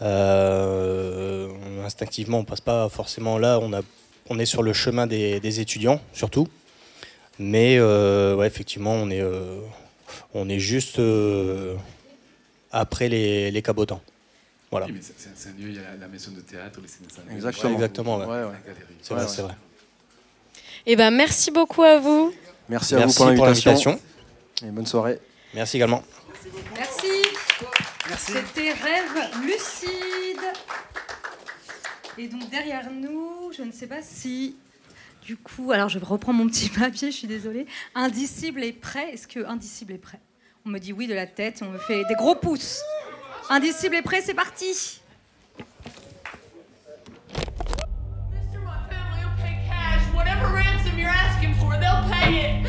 Euh, 0.01 1.49
instinctivement, 1.85 2.39
on 2.39 2.43
passe 2.43 2.61
pas 2.61 2.87
forcément 2.89 3.37
là. 3.39 3.59
On, 3.61 3.73
a, 3.73 3.81
on 4.29 4.37
est 4.39 4.45
sur 4.45 4.61
le 4.63 4.73
chemin 4.73 5.07
des, 5.07 5.39
des 5.39 5.59
étudiants, 5.59 5.99
surtout. 6.13 6.47
Mais 7.39 7.77
euh, 7.79 8.35
ouais, 8.35 8.47
effectivement, 8.47 8.93
on 8.93 9.09
est, 9.09 9.21
euh, 9.21 9.59
on 10.33 10.49
est 10.49 10.59
juste 10.59 10.99
euh, 10.99 11.75
après 12.71 13.09
les, 13.09 13.49
les 13.51 13.61
cabotants. 13.61 14.01
Voilà. 14.69 14.85
Oui, 14.87 14.93
mais 14.95 15.01
c'est- 15.01 15.49
un 15.49 15.53
lieu, 15.53 15.69
il 15.69 15.75
y 15.75 15.79
a 15.79 15.81
la, 15.93 15.97
la 16.01 16.07
maison 16.07 16.31
de 16.31 16.41
théâtre, 16.41 16.79
le 16.81 16.87
ciné 16.87 17.07
Saint-Leu. 17.15 17.33
Exactement. 17.35 17.73
Exactement, 17.73 18.17
ouais. 18.17 18.25
Ouais, 18.25 18.31
ouais. 18.31 18.41
La 18.67 18.73
galerie. 18.73 18.95
C'est 19.01 19.13
vrai, 19.13 19.27
c'est 19.27 19.41
vrai. 19.41 19.55
Eh 20.85 20.95
ben, 20.95 21.11
merci 21.11 21.51
beaucoup 21.51 21.83
à 21.83 21.97
vous. 21.99 22.33
Merci 22.69 22.95
à 22.95 22.99
Merci 22.99 23.23
vous 23.23 23.33
pour 23.35 23.45
l'invitation. 23.45 23.99
Et 24.63 24.69
bonne 24.71 24.85
soirée. 24.85 25.19
Merci 25.57 25.77
également. 25.77 26.03
Merci. 26.75 27.07
C'était 28.15 28.73
Rêve 28.73 29.41
lucide. 29.41 30.39
Et 32.19 32.27
donc 32.27 32.47
derrière 32.51 32.91
nous, 32.91 33.51
je 33.57 33.63
ne 33.63 33.71
sais 33.71 33.87
pas 33.87 34.03
si. 34.03 34.55
Du 35.23 35.35
coup, 35.35 35.71
alors 35.71 35.89
je 35.89 35.97
reprends 35.97 36.31
mon 36.31 36.45
petit 36.45 36.69
papier, 36.79 37.09
je 37.09 37.17
suis 37.17 37.27
désolée. 37.27 37.65
Indicible 37.95 38.63
est 38.63 38.71
prêt. 38.71 39.09
Est-ce 39.13 39.27
que 39.27 39.43
Indicible 39.47 39.93
est 39.93 39.97
prêt? 39.97 40.19
On 40.63 40.69
me 40.69 40.77
dit 40.77 40.93
oui 40.93 41.07
de 41.07 41.15
la 41.15 41.25
tête, 41.25 41.63
on 41.63 41.71
me 41.71 41.79
fait 41.79 42.03
des 42.05 42.13
gros 42.13 42.35
pouces. 42.35 42.79
Indicible 43.49 43.95
est 43.95 44.03
prêt, 44.03 44.21
c'est 44.21 44.35
parti. 44.35 45.01
Cash, 49.67 50.01
whatever 50.15 50.45
ransom 50.53 50.99
you're 50.99 51.09
asking 51.09 51.55
for, 51.55 51.71
they'll 51.79 52.07
pay 52.11 52.61
it. 52.61 52.67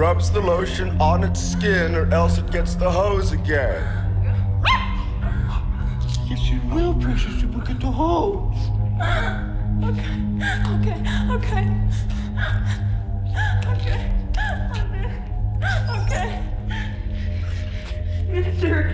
It 0.00 0.02
rubs 0.02 0.30
the 0.30 0.40
lotion 0.40 0.98
on 0.98 1.22
its 1.24 1.38
skin, 1.38 1.94
or 1.94 2.10
else 2.10 2.38
it 2.38 2.50
gets 2.50 2.74
the 2.74 2.90
hose 2.90 3.32
again. 3.32 3.84
Yes, 6.26 6.40
you 6.48 6.58
will, 6.72 6.94
precious. 6.94 7.42
You 7.42 7.48
will 7.48 7.60
get 7.60 7.78
the 7.80 7.90
hose. 7.90 8.56
Okay, 9.84 10.08
okay, 10.72 11.04
okay. 11.34 11.66
Okay. 13.66 14.10
Okay. 16.00 16.42
Mister, 18.30 18.88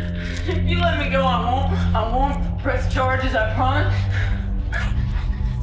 if 0.48 0.68
you 0.68 0.80
let 0.80 0.98
me 0.98 1.08
go, 1.08 1.22
I 1.22 1.40
won't, 1.40 1.72
I 1.94 2.02
won't 2.16 2.58
press 2.58 2.92
charges, 2.92 3.36
I 3.36 3.54
promise. 3.54 3.94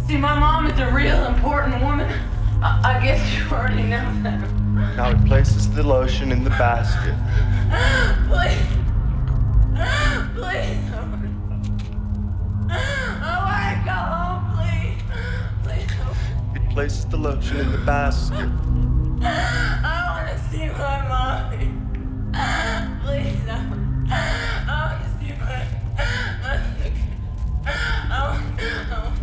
See, 0.07 0.15
my 0.15 0.39
mom 0.39 0.67
is 0.67 0.79
a 0.79 0.89
real 0.89 1.25
important 1.25 1.81
woman. 1.83 2.09
I, 2.61 2.97
I 2.97 3.03
guess 3.03 3.19
you 3.35 3.43
already 3.51 3.83
know 3.83 4.09
that. 4.23 4.62
Now 4.73 5.15
he 5.15 5.27
places 5.27 5.69
the 5.69 5.83
lotion 5.83 6.31
in 6.31 6.43
the 6.43 6.49
basket. 6.51 7.15
Please. 8.27 8.57
Please. 10.33 10.79
I 13.21 13.37
to 13.69 13.85
go 13.85 13.97
home, 14.13 14.43
please. 14.55 14.97
Please. 15.63 15.91
It 16.55 16.65
places 16.71 17.05
the 17.05 17.17
lotion 17.17 17.57
in 17.57 17.71
the 17.71 17.77
basket. 17.79 18.49
I 19.21 20.09
want 20.09 20.27
to 20.31 20.37
see 20.49 20.65
my 20.69 21.07
mommy. 21.07 21.69
Please. 23.03 23.47
I 23.47 23.51
I 24.09 24.69
want 24.89 25.03
to 25.03 25.09
see 25.19 25.33
my. 25.39 25.53
I 28.09 28.17
want, 28.27 28.43
want, 28.89 29.13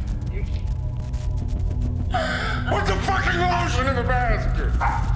Put 2.71 2.85
the 2.87 2.95
fucking 3.03 3.41
lotion 3.41 3.87
in 3.89 3.95
the 3.97 4.03
basket! 4.05 5.10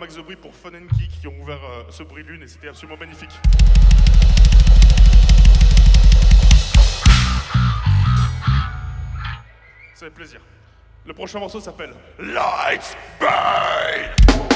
Max 0.00 0.16
de 0.16 0.22
pour 0.34 0.54
Fun 0.54 0.70
and 0.70 0.88
Geek 0.98 1.10
qui 1.20 1.28
ont 1.28 1.38
ouvert 1.42 1.60
euh, 1.62 1.82
ce 1.90 2.02
bruit 2.02 2.22
lune 2.22 2.42
et 2.42 2.48
c'était 2.48 2.68
absolument 2.68 2.96
magnifique 2.98 3.28
Ça 9.94 10.06
fait 10.06 10.10
plaisir. 10.10 10.40
Le 11.04 11.12
prochain 11.12 11.38
morceau 11.38 11.60
s'appelle 11.60 11.92
Lights 12.18 12.96
Burn 13.20 14.49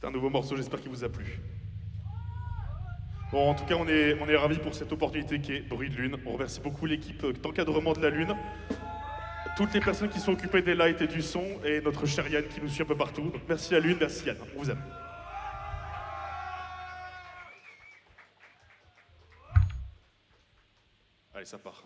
C'est 0.00 0.06
un 0.06 0.12
nouveau 0.12 0.30
morceau, 0.30 0.56
j'espère 0.56 0.80
qu'il 0.80 0.88
vous 0.88 1.04
a 1.04 1.10
plu. 1.10 1.38
Bon, 3.30 3.50
en 3.50 3.54
tout 3.54 3.66
cas, 3.66 3.74
on 3.74 3.86
est, 3.86 4.18
on 4.18 4.26
est 4.26 4.36
ravis 4.36 4.56
pour 4.56 4.74
cette 4.74 4.90
opportunité 4.92 5.42
qui 5.42 5.52
est 5.52 5.60
Bruit 5.60 5.90
de 5.90 5.94
Lune. 5.94 6.16
On 6.24 6.32
remercie 6.32 6.58
beaucoup 6.58 6.86
l'équipe 6.86 7.22
d'encadrement 7.42 7.92
de 7.92 8.00
la 8.00 8.08
Lune, 8.08 8.34
toutes 9.58 9.74
les 9.74 9.80
personnes 9.80 10.08
qui 10.08 10.18
sont 10.18 10.32
occupées 10.32 10.62
des 10.62 10.74
lights 10.74 11.02
et 11.02 11.06
du 11.06 11.20
son, 11.20 11.44
et 11.66 11.82
notre 11.82 12.06
cher 12.06 12.26
Yann 12.28 12.48
qui 12.48 12.62
nous 12.62 12.68
suit 12.68 12.82
un 12.82 12.86
peu 12.86 12.96
partout. 12.96 13.20
Donc 13.20 13.42
merci 13.46 13.74
à 13.74 13.80
Lune, 13.80 13.98
merci 14.00 14.24
Yann, 14.24 14.38
on 14.56 14.58
vous 14.58 14.70
aime. 14.70 14.82
Allez, 21.34 21.44
ça 21.44 21.58
part. 21.58 21.84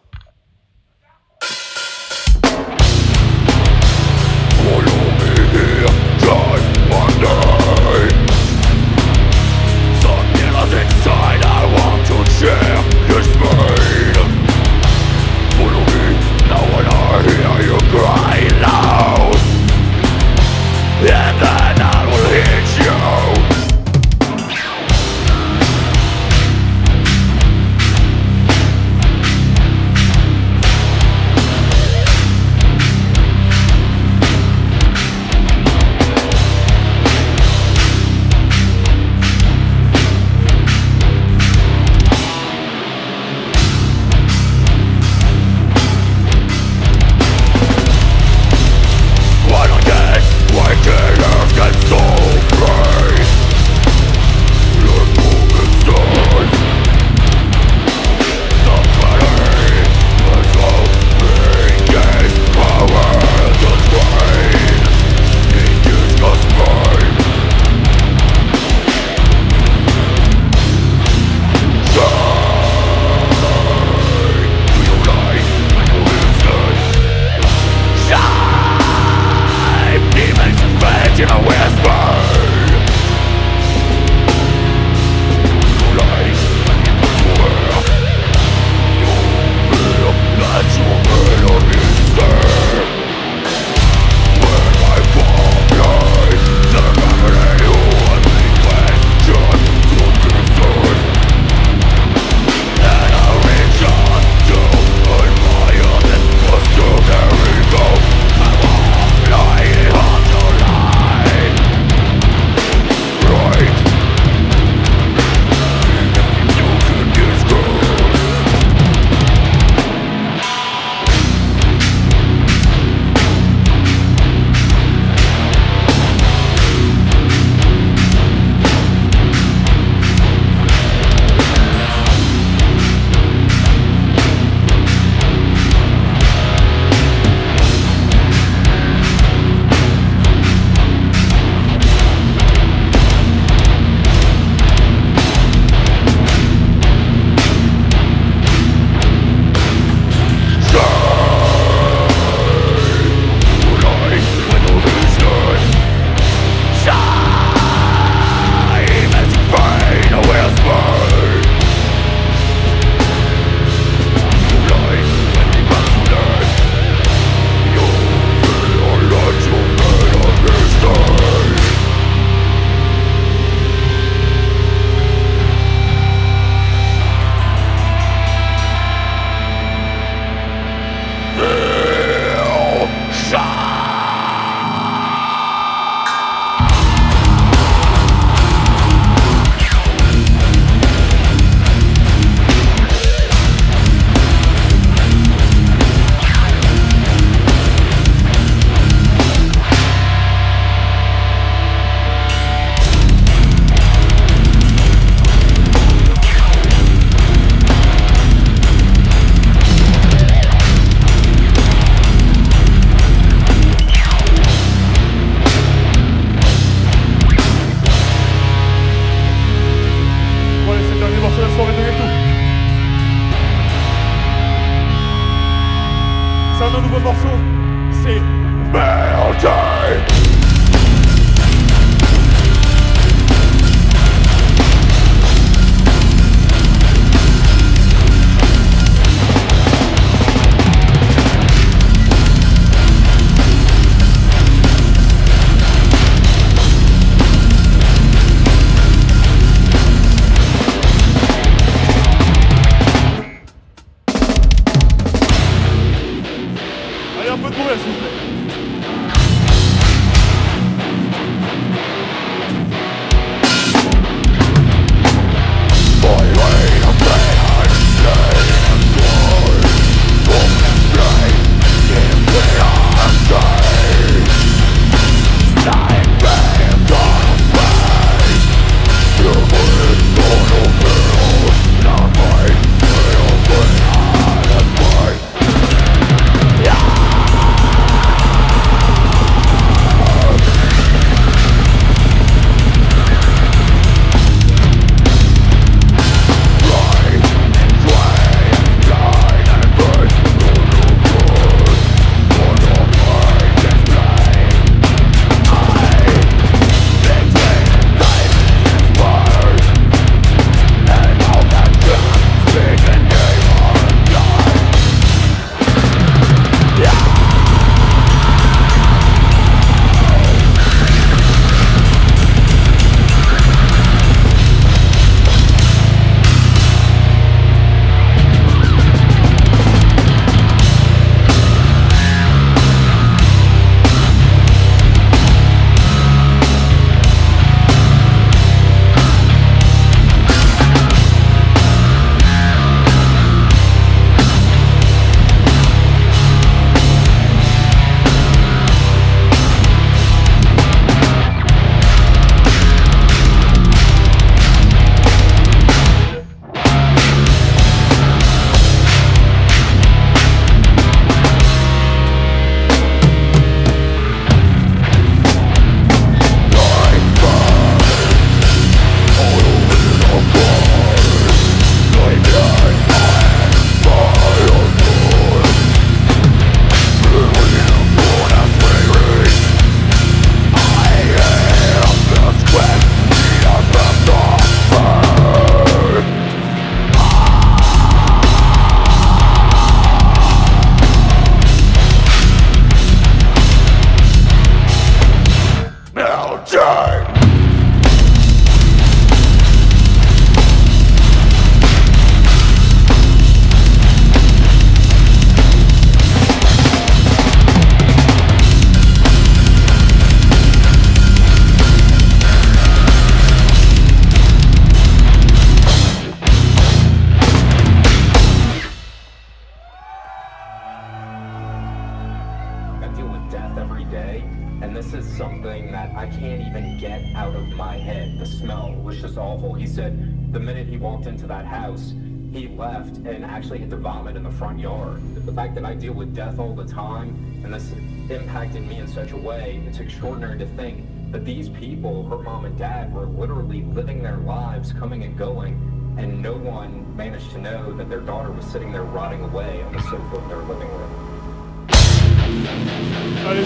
The 428.24 428.26
smell 428.26 428.72
was 428.82 429.00
just 429.00 429.18
awful. 429.18 429.52
He 429.54 429.66
said 429.66 430.32
the 430.32 430.40
minute 430.40 430.66
he 430.66 430.76
walked 430.76 431.06
into 431.06 431.26
that 431.26 431.44
house, 431.44 431.92
he 432.32 432.48
left 432.48 432.96
and 432.98 433.24
actually 433.24 433.58
had 433.58 433.70
to 433.70 433.76
vomit 433.76 434.16
in 434.16 434.22
the 434.22 434.30
front 434.30 434.58
yard. 434.58 435.00
The 435.26 435.32
fact 435.32 435.54
that 435.56 435.64
I 435.64 435.74
deal 435.74 435.92
with 435.92 436.14
death 436.14 436.38
all 436.38 436.54
the 436.54 436.64
time 436.64 437.42
and 437.44 437.52
this 437.52 437.72
impacted 438.10 438.66
me 438.66 438.78
in 438.78 438.88
such 438.88 439.12
a 439.12 439.16
way, 439.16 439.62
it's 439.66 439.78
extraordinary 439.78 440.38
to 440.38 440.46
think 440.56 440.84
that 441.12 441.24
these 441.24 441.48
people, 441.50 442.08
her 442.08 442.18
mom 442.18 442.44
and 442.44 442.56
dad, 442.56 442.92
were 442.92 443.06
literally 443.06 443.62
living 443.62 444.02
their 444.02 444.16
lives, 444.16 444.72
coming 444.72 445.02
and 445.04 445.16
going, 445.16 445.54
and 445.98 446.20
no 446.22 446.32
one 446.32 446.96
managed 446.96 447.30
to 447.32 447.38
know 447.38 447.72
that 447.76 447.88
their 447.88 448.00
daughter 448.00 448.32
was 448.32 448.44
sitting 448.46 448.72
there 448.72 448.84
rotting 448.84 449.22
away 449.22 449.62
on 449.62 449.72
the 449.72 449.82
sofa 449.82 450.16
of 450.16 450.28
their 450.28 450.38
living 450.38 450.68
room. 450.68 451.10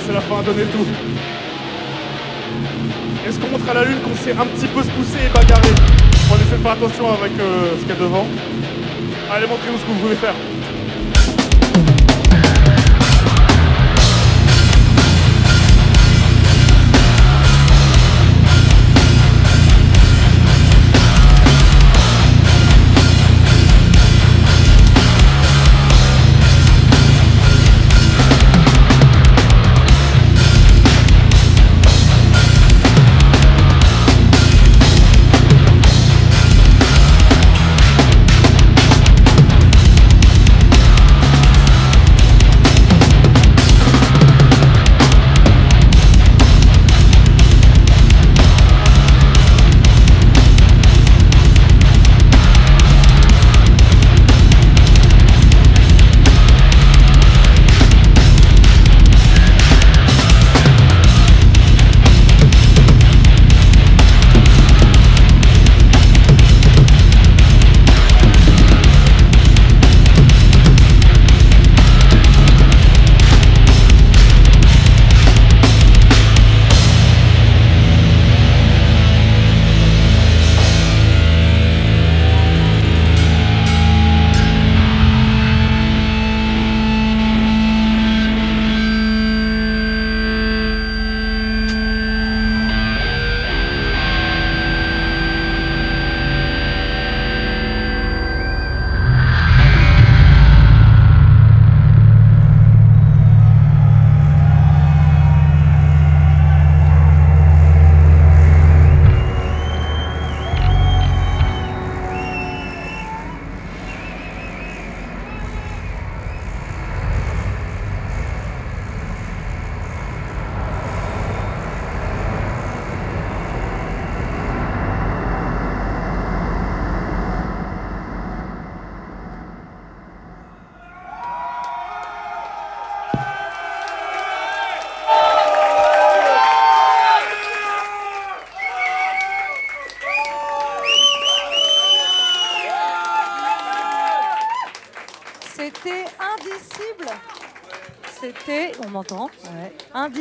C'est 0.06 0.12
la 0.12 0.20
fin, 0.20 0.42
donnez 0.42 0.66
tout. 0.72 1.47
Est-ce 3.26 3.38
qu'on 3.38 3.48
montre 3.48 3.68
à 3.70 3.74
la 3.74 3.84
lune 3.84 3.98
qu'on 4.00 4.16
sait 4.16 4.32
un 4.32 4.46
petit 4.46 4.66
peu 4.66 4.82
se 4.82 4.90
pousser 4.90 5.26
et 5.26 5.28
bagarrer 5.28 5.74
On 6.30 6.36
essaie 6.36 6.56
de 6.56 6.62
faire 6.62 6.72
attention 6.72 7.12
avec 7.12 7.32
euh, 7.38 7.76
ce 7.76 7.80
qu'il 7.80 7.90
y 7.90 7.92
a 7.92 8.00
devant. 8.00 8.26
Allez, 9.30 9.46
montrez-nous 9.46 9.78
ce 9.78 9.82
que 9.82 9.90
vous 9.92 10.00
voulez 10.00 10.16
faire. 10.16 10.34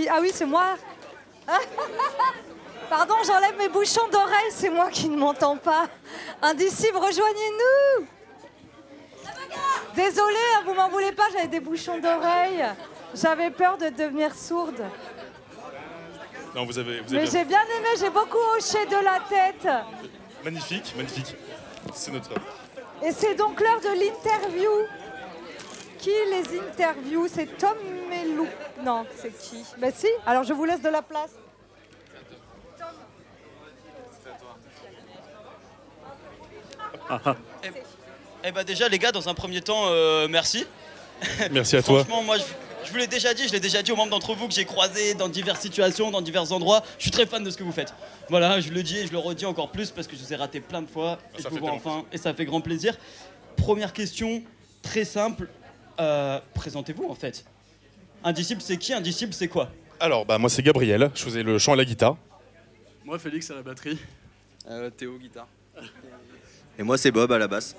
Ah 0.09 0.17
oui, 0.21 0.31
c'est 0.33 0.45
moi. 0.45 0.75
Pardon, 2.89 3.15
j'enlève 3.25 3.57
mes 3.57 3.69
bouchons 3.69 4.07
d'oreille, 4.11 4.51
c'est 4.51 4.69
moi 4.69 4.89
qui 4.89 5.09
ne 5.09 5.17
m'entends 5.17 5.57
pas. 5.57 5.87
Indicible, 6.41 6.97
rejoignez-nous. 6.97 8.05
Désolée, 9.95 10.35
hein, 10.55 10.63
vous 10.65 10.73
m'en 10.73 10.89
voulez 10.89 11.11
pas, 11.11 11.23
j'avais 11.33 11.47
des 11.47 11.59
bouchons 11.59 11.97
d'oreille. 11.99 12.63
J'avais 13.13 13.49
peur 13.49 13.77
de 13.77 13.89
devenir 13.89 14.33
sourde. 14.35 14.83
Non, 16.55 16.65
vous 16.65 16.77
avez, 16.79 17.01
vous 17.01 17.13
avez 17.13 17.23
Mais 17.25 17.29
bien- 17.29 17.31
j'ai 17.39 17.45
bien 17.45 17.61
aimé, 17.77 17.87
j'ai 17.99 18.09
beaucoup 18.09 18.37
hoché 18.57 18.85
de 18.85 19.03
la 19.03 19.19
tête. 19.27 19.67
Magnifique, 20.43 20.93
magnifique. 20.95 21.35
C'est 21.93 22.11
notre. 22.11 22.31
Et 23.03 23.11
c'est 23.11 23.35
donc 23.35 23.59
l'heure 23.59 23.79
de 23.81 23.89
l'interview. 23.99 24.71
Qui 25.99 26.11
les 26.29 26.59
interviews 26.59 27.27
C'est 27.27 27.57
Tom 27.57 27.75
Non, 28.83 29.05
c'est 29.15 29.37
qui 29.37 29.63
Ben 29.77 29.91
si, 29.95 30.07
alors 30.25 30.43
je 30.43 30.53
vous 30.53 30.65
laisse 30.65 30.81
de 30.81 30.89
la 30.89 31.01
place. 31.01 31.31
Eh, 37.63 37.67
eh 38.43 38.51
ben 38.51 38.63
déjà 38.63 38.87
les 38.89 38.99
gars, 38.99 39.11
dans 39.11 39.29
un 39.29 39.33
premier 39.33 39.61
temps, 39.61 39.85
euh, 39.87 40.27
merci. 40.27 40.65
Merci 41.51 41.77
à 41.77 41.81
toi. 41.81 42.03
Franchement, 42.03 42.21
moi 42.21 42.37
je, 42.37 42.43
je 42.85 42.91
vous 42.91 42.97
l'ai 42.97 43.07
déjà 43.07 43.33
dit, 43.33 43.47
je 43.47 43.51
l'ai 43.51 43.59
déjà 43.59 43.81
dit 43.81 43.91
aux 43.91 43.95
membres 43.95 44.11
d'entre 44.11 44.35
vous 44.35 44.47
que 44.47 44.53
j'ai 44.53 44.65
croisé 44.65 45.15
dans 45.15 45.29
diverses 45.29 45.61
situations, 45.61 46.11
dans 46.11 46.21
divers 46.21 46.51
endroits. 46.51 46.83
Je 46.99 47.03
suis 47.03 47.11
très 47.11 47.25
fan 47.25 47.43
de 47.43 47.49
ce 47.49 47.57
que 47.57 47.63
vous 47.63 47.71
faites. 47.71 47.91
Voilà, 48.29 48.59
je 48.59 48.69
le 48.69 48.83
dis 48.83 48.99
et 48.99 49.07
je 49.07 49.11
le 49.11 49.17
redis 49.17 49.47
encore 49.47 49.71
plus 49.71 49.89
parce 49.89 50.05
que 50.05 50.15
je 50.15 50.21
vous 50.23 50.31
ai 50.31 50.35
raté 50.35 50.59
plein 50.59 50.83
de 50.83 50.87
fois 50.87 51.17
et 51.37 51.41
Ça 51.41 51.49
je 51.49 51.49
vous 51.49 51.55
fait 51.55 51.61
vois 51.61 51.71
tellement 51.71 51.95
enfin 51.95 52.05
et 52.11 52.17
ça 52.19 52.35
fait 52.35 52.45
grand 52.45 52.61
plaisir. 52.61 52.95
Première 53.55 53.93
question, 53.93 54.43
très 54.83 55.05
simple. 55.05 55.49
Euh, 55.99 56.39
Présentez-vous 56.53 57.07
en 57.09 57.15
fait. 57.15 57.43
Indicible 58.23 58.61
c'est 58.61 58.77
qui 58.77 58.93
Indicible 58.93 59.33
c'est 59.33 59.47
quoi 59.47 59.69
Alors, 59.99 60.25
bah, 60.25 60.37
moi, 60.37 60.49
c'est 60.49 60.61
Gabriel. 60.63 61.11
Je 61.15 61.23
faisais 61.23 61.43
le 61.43 61.57
chant 61.59 61.73
et 61.73 61.77
la 61.77 61.85
guitare. 61.85 62.17
Moi, 63.05 63.17
Félix 63.19 63.49
à 63.51 63.55
la 63.55 63.61
batterie. 63.61 63.97
Théo, 64.97 65.17
guitare. 65.17 65.47
Et 66.77 66.83
moi, 66.83 66.97
c'est 66.97 67.11
Bob 67.11 67.31
à 67.31 67.37
la 67.37 67.47
basse. 67.47 67.75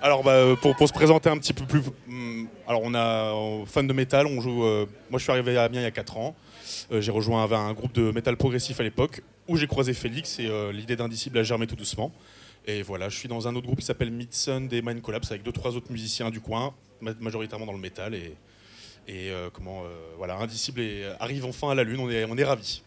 Alors, 0.00 0.22
bah, 0.22 0.30
euh, 0.32 0.54
pour, 0.54 0.76
pour 0.76 0.86
se 0.88 0.92
présenter 0.92 1.28
un 1.28 1.36
petit 1.38 1.52
peu 1.52 1.64
plus. 1.66 1.82
hum, 2.08 2.46
alors, 2.68 2.82
on 2.84 2.94
a 2.94 3.34
euh, 3.34 3.66
fan 3.66 3.86
de 3.86 3.92
métal. 3.92 4.26
On 4.26 4.40
joue. 4.40 4.64
euh, 4.64 4.86
moi, 5.10 5.18
je 5.18 5.24
suis 5.24 5.32
arrivé 5.32 5.56
à 5.56 5.64
Amiens 5.64 5.80
il 5.80 5.84
y 5.84 5.86
a 5.86 5.90
4 5.90 6.16
ans. 6.18 6.36
Euh, 6.92 7.00
j'ai 7.00 7.10
rejoint 7.10 7.42
un, 7.44 7.52
un 7.52 7.72
groupe 7.72 7.92
de 7.92 8.12
métal 8.12 8.36
progressif 8.36 8.78
à 8.78 8.84
l'époque 8.84 9.22
où 9.48 9.56
j'ai 9.56 9.66
croisé 9.66 9.94
Félix 9.94 10.38
et 10.38 10.46
euh, 10.46 10.70
l'idée 10.70 10.94
d'Indicible 10.94 11.38
a 11.38 11.42
germé 11.42 11.66
tout 11.66 11.74
doucement. 11.76 12.12
Et 12.66 12.82
voilà, 12.82 13.08
je 13.08 13.16
suis 13.16 13.28
dans 13.28 13.48
un 13.48 13.56
autre 13.56 13.66
groupe 13.66 13.80
qui 13.80 13.84
s'appelle 13.86 14.10
Midsun 14.12 14.62
des 14.62 14.82
Mind 14.82 15.00
Collapse 15.02 15.30
avec 15.30 15.42
deux 15.42 15.52
trois 15.52 15.74
autres 15.74 15.90
musiciens 15.90 16.30
du 16.30 16.40
coin, 16.40 16.74
ma- 17.00 17.14
majoritairement 17.18 17.64
dans 17.66 17.72
le 17.72 17.78
métal 17.78 18.14
et, 18.14 18.34
et 19.08 19.30
euh, 19.30 19.48
comment 19.52 19.82
euh, 19.84 19.88
voilà, 20.18 20.36
Indicible 20.36 20.80
est- 20.80 21.04
arrive 21.18 21.44
enfin 21.44 21.70
à 21.70 21.74
la 21.74 21.82
lune. 21.82 21.98
On 22.00 22.10
est 22.10 22.24
on 22.24 22.36
est 22.36 22.44
ravis. 22.44 22.82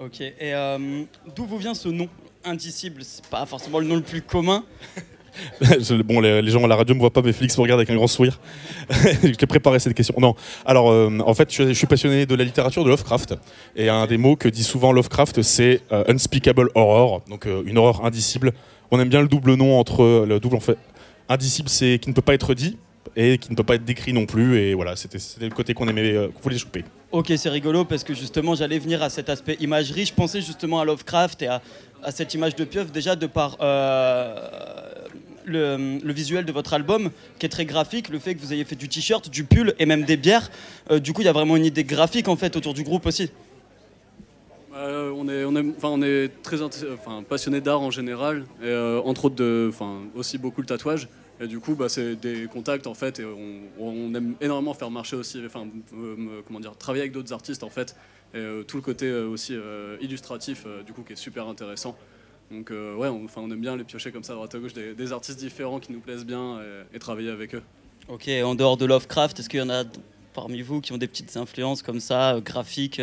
Ok, 0.00 0.20
et 0.20 0.34
euh, 0.42 1.04
d'où 1.36 1.44
vous 1.46 1.58
vient 1.58 1.74
ce 1.74 1.88
nom 1.88 2.08
Indicible? 2.44 3.02
C'est 3.04 3.26
pas 3.26 3.46
forcément 3.46 3.78
le 3.78 3.86
nom 3.86 3.96
le 3.96 4.02
plus 4.02 4.22
commun. 4.22 4.64
Bon, 6.04 6.20
les, 6.20 6.42
les 6.42 6.50
gens 6.52 6.62
à 6.62 6.68
la 6.68 6.76
radio 6.76 6.94
me 6.94 7.00
voient 7.00 7.12
pas, 7.12 7.20
mais 7.20 7.32
Félix 7.32 7.56
me 7.58 7.62
regarde 7.62 7.80
avec 7.80 7.90
un 7.90 7.96
grand 7.96 8.06
sourire. 8.06 8.38
je 8.88 9.32
t'ai 9.34 9.46
préparé 9.48 9.80
cette 9.80 9.94
question. 9.94 10.14
Non, 10.20 10.36
alors 10.64 10.92
euh, 10.92 11.10
en 11.26 11.34
fait, 11.34 11.52
je, 11.52 11.66
je 11.66 11.72
suis 11.72 11.88
passionné 11.88 12.24
de 12.24 12.36
la 12.36 12.44
littérature 12.44 12.84
de 12.84 12.88
Lovecraft, 12.88 13.34
et 13.74 13.88
un 13.88 14.06
des 14.06 14.16
mots 14.16 14.36
que 14.36 14.48
dit 14.48 14.62
souvent 14.62 14.92
Lovecraft, 14.92 15.42
c'est 15.42 15.80
euh, 15.90 16.04
unspeakable 16.06 16.70
horror, 16.76 17.22
donc 17.28 17.46
euh, 17.48 17.64
une 17.66 17.78
horreur 17.78 18.04
indicible. 18.04 18.52
On 18.92 19.00
aime 19.00 19.08
bien 19.08 19.22
le 19.22 19.26
double 19.26 19.54
nom 19.54 19.76
entre 19.76 20.24
le 20.24 20.38
double 20.38 20.54
en 20.54 20.60
fait. 20.60 20.78
Indicible, 21.28 21.68
c'est 21.68 21.98
qui 22.00 22.10
ne 22.10 22.14
peut 22.14 22.22
pas 22.22 22.34
être 22.34 22.54
dit. 22.54 22.76
Et 23.16 23.38
qui 23.38 23.50
ne 23.50 23.56
peut 23.56 23.62
pas 23.62 23.76
être 23.76 23.84
décrit 23.84 24.12
non 24.12 24.26
plus. 24.26 24.58
Et 24.58 24.74
voilà, 24.74 24.96
c'était 24.96 25.18
le 25.40 25.54
côté 25.54 25.74
qu'on 25.74 25.88
aimait, 25.88 26.14
euh, 26.14 26.28
qu'on 26.28 26.40
voulait 26.40 26.58
choper. 26.58 26.84
Ok, 27.12 27.32
c'est 27.36 27.48
rigolo 27.48 27.84
parce 27.84 28.04
que 28.04 28.14
justement, 28.14 28.54
j'allais 28.54 28.78
venir 28.78 29.02
à 29.02 29.10
cet 29.10 29.28
aspect 29.28 29.56
imagerie. 29.60 30.06
Je 30.06 30.14
pensais 30.14 30.40
justement 30.40 30.80
à 30.80 30.84
Lovecraft 30.84 31.42
et 31.42 31.46
à, 31.46 31.62
à 32.02 32.10
cette 32.10 32.34
image 32.34 32.56
de 32.56 32.64
pieuvre 32.64 32.90
déjà 32.90 33.14
de 33.16 33.26
par 33.26 33.56
euh, 33.60 34.34
le, 35.44 35.98
le 36.02 36.12
visuel 36.12 36.44
de 36.44 36.52
votre 36.52 36.74
album 36.74 37.10
qui 37.38 37.46
est 37.46 37.50
très 37.50 37.64
graphique, 37.64 38.08
le 38.08 38.18
fait 38.18 38.34
que 38.34 38.40
vous 38.40 38.52
ayez 38.52 38.64
fait 38.64 38.76
du 38.76 38.88
t-shirt, 38.88 39.30
du 39.30 39.44
pull 39.44 39.74
et 39.78 39.86
même 39.86 40.04
des 40.04 40.16
bières. 40.16 40.50
Euh, 40.90 40.98
du 40.98 41.12
coup, 41.12 41.22
il 41.22 41.26
y 41.26 41.28
a 41.28 41.32
vraiment 41.32 41.56
une 41.56 41.66
idée 41.66 41.84
graphique 41.84 42.28
en 42.28 42.36
fait 42.36 42.56
autour 42.56 42.74
du 42.74 42.82
groupe 42.82 43.06
aussi. 43.06 43.30
Euh, 44.76 45.12
on 45.16 45.28
est, 45.28 45.44
on 45.44 45.54
est, 45.54 45.64
enfin, 45.76 45.88
on 45.92 46.02
est 46.02 46.30
très 46.42 46.56
passionné 47.28 47.60
d'art 47.60 47.80
en 47.80 47.92
général, 47.92 48.44
et 48.60 48.66
euh, 48.66 49.00
entre 49.04 49.26
autres 49.26 49.36
de, 49.36 49.70
enfin, 49.72 50.00
aussi 50.16 50.36
beaucoup 50.36 50.60
le 50.60 50.66
tatouage. 50.66 51.06
Et 51.40 51.48
du 51.48 51.58
coup, 51.58 51.74
bah, 51.74 51.88
c'est 51.88 52.14
des 52.14 52.46
contacts 52.46 52.86
en 52.86 52.94
fait, 52.94 53.18
et 53.18 53.24
on, 53.24 53.60
on 53.80 54.14
aime 54.14 54.34
énormément 54.40 54.72
faire 54.72 54.90
marcher 54.90 55.16
aussi, 55.16 55.42
enfin, 55.44 55.66
euh, 55.92 56.16
me- 56.16 56.42
comment 56.42 56.60
dire, 56.60 56.76
travailler 56.76 57.02
avec 57.02 57.12
d'autres 57.12 57.32
artistes 57.32 57.64
en 57.64 57.70
fait, 57.70 57.96
et 58.34 58.38
euh, 58.38 58.62
tout 58.62 58.76
le 58.76 58.82
côté 58.82 59.06
euh, 59.06 59.26
aussi 59.26 59.52
euh, 59.54 59.96
illustratif, 60.00 60.62
euh, 60.66 60.82
du 60.84 60.92
coup, 60.92 61.02
qui 61.02 61.14
est 61.14 61.16
super 61.16 61.48
intéressant. 61.48 61.96
Donc 62.52 62.70
euh, 62.70 62.94
ouais, 62.94 63.08
on, 63.08 63.24
enfin, 63.24 63.40
on 63.42 63.50
aime 63.50 63.60
bien 63.60 63.76
les 63.76 63.82
piocher 63.84 64.12
comme 64.12 64.22
ça 64.22 64.34
à 64.34 64.36
droite 64.36 64.54
à 64.54 64.58
gauche 64.58 64.74
des, 64.74 64.94
des 64.94 65.12
artistes 65.12 65.38
différents 65.40 65.80
qui 65.80 65.92
nous 65.92 66.00
plaisent 66.00 66.24
bien 66.26 66.60
et, 66.92 66.96
et 66.96 66.98
travailler 67.00 67.30
avec 67.30 67.54
eux. 67.56 67.62
Ok, 68.08 68.28
en 68.28 68.54
dehors 68.54 68.76
de 68.76 68.84
Lovecraft, 68.84 69.40
est-ce 69.40 69.48
qu'il 69.48 69.58
y 69.60 69.62
en 69.62 69.70
a 69.70 69.82
parmi 70.34 70.62
vous 70.62 70.80
qui 70.80 70.92
ont 70.92 70.98
des 70.98 71.08
petites 71.08 71.36
influences 71.36 71.82
comme 71.82 72.00
ça, 72.00 72.38
graphiques 72.44 73.00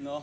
Non. 0.00 0.22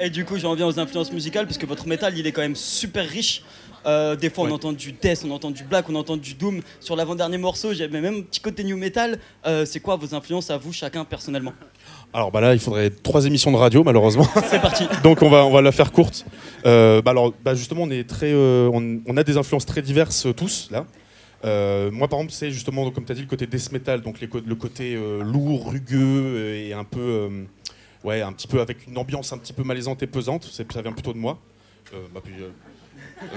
Et 0.00 0.10
du 0.10 0.24
coup, 0.24 0.38
j'en 0.38 0.54
viens 0.54 0.66
aux 0.66 0.78
influences 0.80 1.12
musicales, 1.12 1.46
parce 1.46 1.58
que 1.58 1.66
votre 1.66 1.86
métal, 1.86 2.16
il 2.16 2.26
est 2.26 2.32
quand 2.32 2.40
même 2.40 2.56
super 2.56 3.06
riche. 3.08 3.42
Euh, 3.86 4.16
des 4.16 4.30
fois, 4.30 4.44
on 4.44 4.50
entend 4.50 4.72
du 4.72 4.92
death, 4.92 5.22
on 5.26 5.30
entend 5.30 5.50
du 5.50 5.64
black, 5.64 5.88
on 5.88 5.94
entend 5.94 6.16
du 6.16 6.34
doom. 6.34 6.60
Sur 6.80 6.96
l'avant-dernier 6.96 7.38
morceau, 7.38 7.72
j'avais 7.72 8.00
même 8.00 8.16
un 8.16 8.22
petit 8.22 8.40
côté 8.40 8.64
new 8.64 8.76
metal. 8.76 9.18
Euh, 9.46 9.64
c'est 9.64 9.80
quoi 9.80 9.96
vos 9.96 10.14
influences 10.14 10.50
à 10.50 10.58
vous, 10.58 10.72
chacun 10.72 11.04
personnellement 11.04 11.52
Alors 12.12 12.30
bah 12.30 12.40
là, 12.40 12.54
il 12.54 12.60
faudrait 12.60 12.90
trois 12.90 13.26
émissions 13.26 13.52
de 13.52 13.56
radio 13.56 13.84
malheureusement. 13.84 14.26
C'est 14.50 14.60
parti. 14.60 14.86
Donc 15.02 15.22
on 15.22 15.30
va 15.30 15.44
on 15.44 15.50
va 15.50 15.62
la 15.62 15.72
faire 15.72 15.92
courte. 15.92 16.26
Euh, 16.66 17.00
bah 17.02 17.12
alors 17.12 17.32
bah 17.44 17.54
justement 17.54 17.82
on 17.82 17.90
est 17.90 18.08
très 18.08 18.34
on, 18.34 19.00
on 19.06 19.16
a 19.16 19.24
des 19.24 19.36
influences 19.36 19.66
très 19.66 19.82
diverses 19.82 20.26
tous 20.36 20.68
là. 20.70 20.84
Euh, 21.44 21.90
moi 21.90 22.06
par 22.06 22.18
exemple 22.18 22.34
c'est 22.34 22.50
justement 22.50 22.90
comme 22.90 23.06
tu 23.06 23.12
as 23.12 23.14
dit 23.14 23.22
le 23.22 23.26
côté 23.26 23.46
death 23.46 23.72
metal 23.72 24.02
donc 24.02 24.20
les 24.20 24.28
le 24.44 24.54
côté 24.54 24.94
euh, 24.94 25.22
lourd, 25.22 25.70
rugueux 25.70 26.54
et 26.54 26.74
un 26.74 26.84
peu 26.84 27.00
euh, 27.00 27.44
ouais 28.04 28.20
un 28.20 28.32
petit 28.32 28.46
peu 28.46 28.60
avec 28.60 28.86
une 28.86 28.98
ambiance 28.98 29.32
un 29.32 29.38
petit 29.38 29.54
peu 29.54 29.62
malaisante 29.62 30.02
et 30.02 30.06
pesante. 30.06 30.44
Ça 30.44 30.82
vient 30.82 30.92
plutôt 30.92 31.12
de 31.12 31.18
moi. 31.18 31.38
Bah, 32.14 32.20
puis, 32.22 32.34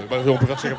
bah, 0.10 0.18
on 0.28 0.38
peut 0.38 0.46
faire 0.46 0.60
chacun. 0.60 0.78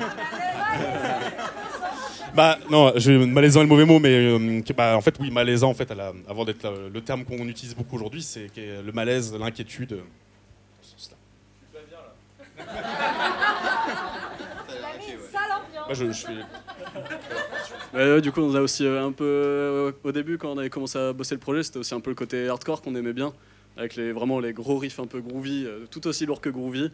Bah 2.34 2.58
non, 2.68 2.92
je, 2.96 3.12
malaisant 3.12 3.60
est 3.60 3.64
le 3.64 3.68
mauvais 3.68 3.84
mot, 3.84 4.00
mais 4.00 4.08
euh, 4.10 4.60
bah, 4.76 4.96
en 4.96 5.00
fait 5.00 5.14
oui, 5.20 5.30
malaisant 5.30 5.70
en 5.70 5.74
fait, 5.74 5.88
avant 6.28 6.44
d'être 6.44 6.64
la- 6.64 6.88
le 6.92 7.00
terme 7.00 7.24
qu'on 7.24 7.46
utilise 7.46 7.76
beaucoup 7.76 7.94
aujourd'hui, 7.96 8.22
c'est 8.22 8.48
le 8.56 8.90
malaise, 8.92 9.32
l'inquiétude. 9.38 9.92
euh, 9.92 10.00
c'est 10.82 11.10
ça. 11.10 11.16
Bah, 15.86 15.92
je, 15.94 16.10
je 16.12 16.26
ouais, 17.94 18.20
du 18.20 18.32
coup, 18.32 18.40
on 18.40 18.54
a 18.54 18.60
aussi 18.60 18.86
euh, 18.86 19.04
un 19.06 19.12
peu. 19.12 19.24
euh, 19.24 19.92
au 20.02 20.12
début, 20.12 20.38
quand 20.38 20.50
on 20.50 20.58
avait 20.58 20.70
commencé 20.70 20.98
à 20.98 21.12
bosser 21.12 21.34
le 21.34 21.40
projet, 21.40 21.62
c'était 21.62 21.78
aussi 21.78 21.94
un 21.94 22.00
peu 22.00 22.10
le 22.10 22.16
côté 22.16 22.48
hardcore 22.48 22.80
qu'on 22.82 22.94
aimait 22.94 23.12
bien, 23.12 23.32
avec 23.76 23.94
les, 23.96 24.12
vraiment 24.12 24.40
les 24.40 24.52
gros 24.52 24.78
riffs 24.78 24.98
un 24.98 25.06
peu 25.06 25.20
groovy, 25.20 25.64
euh, 25.66 25.84
tout 25.90 26.06
aussi 26.06 26.26
lourd 26.26 26.40
que 26.40 26.48
groovy. 26.48 26.90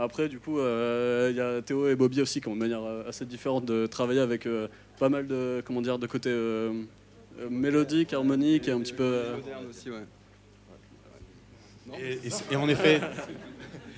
Après, 0.00 0.28
du 0.28 0.38
coup, 0.40 0.58
euh, 0.58 1.28
il 1.30 1.36
y 1.36 1.40
a 1.40 1.60
Théo 1.62 1.88
et 1.88 1.94
Bobby 1.94 2.22
aussi 2.22 2.40
qui 2.40 2.48
ont 2.48 2.52
une 2.52 2.58
manière 2.58 2.82
euh, 2.82 3.08
assez 3.08 3.26
différente 3.26 3.66
de 3.66 3.86
travailler 3.86 4.20
avec 4.20 4.46
euh, 4.46 4.66
pas 4.98 5.08
mal 5.10 5.26
de, 5.26 5.62
comment 5.64 5.82
dire, 5.82 5.98
de 5.98 6.06
côté 6.06 6.30
euh, 6.30 6.72
euh, 7.38 7.48
mélodique, 7.50 8.12
harmonique 8.14 8.66
et 8.68 8.72
un 8.72 8.80
petit 8.80 8.94
peu. 8.94 9.02
euh, 9.04 9.36
Et, 12.00 12.26
et 12.26 12.30
c'est- 12.30 12.52
et 12.52 12.56
en 12.56 12.68
effet, 12.68 13.00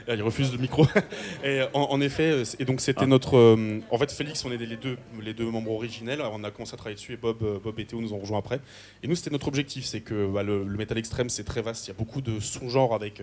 Ah, 0.09 0.15
il 0.16 0.23
refuse 0.23 0.51
le 0.51 0.59
micro. 0.59 0.85
Et 1.45 1.61
en, 1.74 1.83
en 1.83 2.01
effet, 2.01 2.43
et 2.59 2.65
donc 2.65 2.81
c'était 2.81 3.07
notre. 3.07 3.37
euh, 3.37 3.79
en 3.89 3.99
fait, 3.99 4.11
Félix, 4.11 4.45
on 4.45 4.51
est 4.51 4.57
les 4.57 4.77
deux, 4.77 4.97
les 5.23 5.33
deux 5.33 5.45
membres 5.49 5.70
originels. 5.70 6.20
Alors, 6.20 6.33
on 6.37 6.43
a 6.43 6.51
commencé 6.51 6.74
à 6.74 6.77
travailler 6.77 6.97
dessus 6.97 7.12
et 7.12 7.16
Bob, 7.16 7.39
Bob 7.62 7.79
et 7.79 7.85
Théo 7.85 8.01
nous 8.01 8.12
ont 8.12 8.19
rejoint 8.19 8.41
après. 8.41 8.59
Et 9.05 9.07
nous, 9.07 9.15
c'était 9.15 9.31
notre 9.31 9.47
objectif, 9.47 9.85
c'est 9.85 10.01
que 10.01 10.27
bah, 10.27 10.43
le, 10.43 10.65
le 10.65 10.77
métal 10.77 10.99
extrême, 10.99 11.29
c'est 11.29 11.45
très 11.45 11.62
vaste. 11.62 11.87
Il 11.87 11.91
y 11.91 11.93
a 11.93 11.97
beaucoup 11.97 12.20
de 12.20 12.41
sous-genres 12.41 12.95
avec 12.95 13.23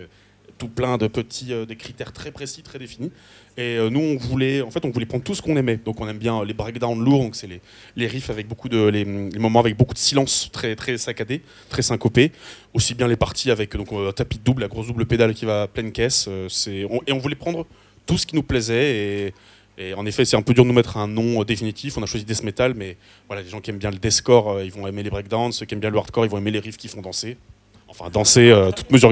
tout 0.60 0.68
plein 0.68 0.98
de 0.98 1.06
petits, 1.06 1.52
euh, 1.52 1.64
des 1.64 1.74
critères 1.74 2.12
très 2.12 2.30
précis, 2.30 2.62
très 2.62 2.78
définis. 2.78 3.10
Et 3.56 3.78
euh, 3.78 3.88
nous, 3.88 4.00
on 4.00 4.16
voulait, 4.16 4.60
en 4.60 4.70
fait, 4.70 4.84
on 4.84 4.90
voulait 4.90 5.06
prendre 5.06 5.24
tout 5.24 5.34
ce 5.34 5.40
qu'on 5.40 5.56
aimait. 5.56 5.78
Donc, 5.78 6.00
on 6.00 6.06
aime 6.06 6.18
bien 6.18 6.38
euh, 6.38 6.44
les 6.44 6.52
breakdowns 6.52 7.02
lourds, 7.02 7.22
donc 7.22 7.34
c'est 7.34 7.46
les, 7.46 7.62
les 7.96 8.06
riffs 8.06 8.28
avec 8.28 8.46
beaucoup 8.46 8.68
de, 8.68 8.86
les, 8.88 9.04
moments 9.04 9.60
avec 9.60 9.76
beaucoup 9.76 9.94
de 9.94 9.98
silence, 9.98 10.50
très, 10.52 10.76
très 10.76 10.98
saccadés, 10.98 11.40
très 11.70 11.80
syncopés. 11.80 12.30
Aussi 12.74 12.94
bien 12.94 13.08
les 13.08 13.16
parties 13.16 13.50
avec 13.50 13.74
donc 13.74 13.88
un 13.92 14.12
tapis 14.12 14.38
double, 14.38 14.60
la 14.60 14.68
grosse 14.68 14.86
double 14.86 15.06
pédale 15.06 15.32
qui 15.34 15.46
va 15.46 15.62
à 15.62 15.66
pleine 15.66 15.92
caisse. 15.92 16.28
c'est, 16.48 16.86
et 17.06 17.12
on 17.12 17.18
voulait 17.18 17.34
prendre 17.34 17.66
tout 18.06 18.18
ce 18.18 18.26
qui 18.26 18.36
nous 18.36 18.42
plaisait. 18.42 19.32
Et, 19.78 19.94
en 19.94 20.04
effet, 20.04 20.26
c'est 20.26 20.36
un 20.36 20.42
peu 20.42 20.52
dur 20.52 20.64
de 20.64 20.68
nous 20.68 20.74
mettre 20.74 20.98
un 20.98 21.08
nom 21.08 21.42
définitif. 21.42 21.96
On 21.96 22.02
a 22.02 22.06
choisi 22.06 22.26
death 22.26 22.42
metal, 22.42 22.74
mais 22.74 22.98
voilà, 23.28 23.40
les 23.40 23.48
gens 23.48 23.62
qui 23.62 23.70
aiment 23.70 23.78
bien 23.78 23.90
le 23.90 23.96
deathcore, 23.96 24.60
ils 24.60 24.70
vont 24.70 24.86
aimer 24.86 25.02
les 25.02 25.08
breakdowns. 25.08 25.52
Ceux 25.52 25.64
qui 25.64 25.72
aiment 25.72 25.80
bien 25.80 25.88
le 25.88 25.96
hardcore, 25.96 26.26
ils 26.26 26.30
vont 26.30 26.36
aimer 26.36 26.50
les 26.50 26.60
riffs 26.60 26.76
qui 26.76 26.88
font 26.88 27.00
danser. 27.00 27.38
Enfin, 27.90 28.08
danser, 28.08 28.50
euh, 28.50 28.70
toute 28.70 28.90
mesure. 28.92 29.10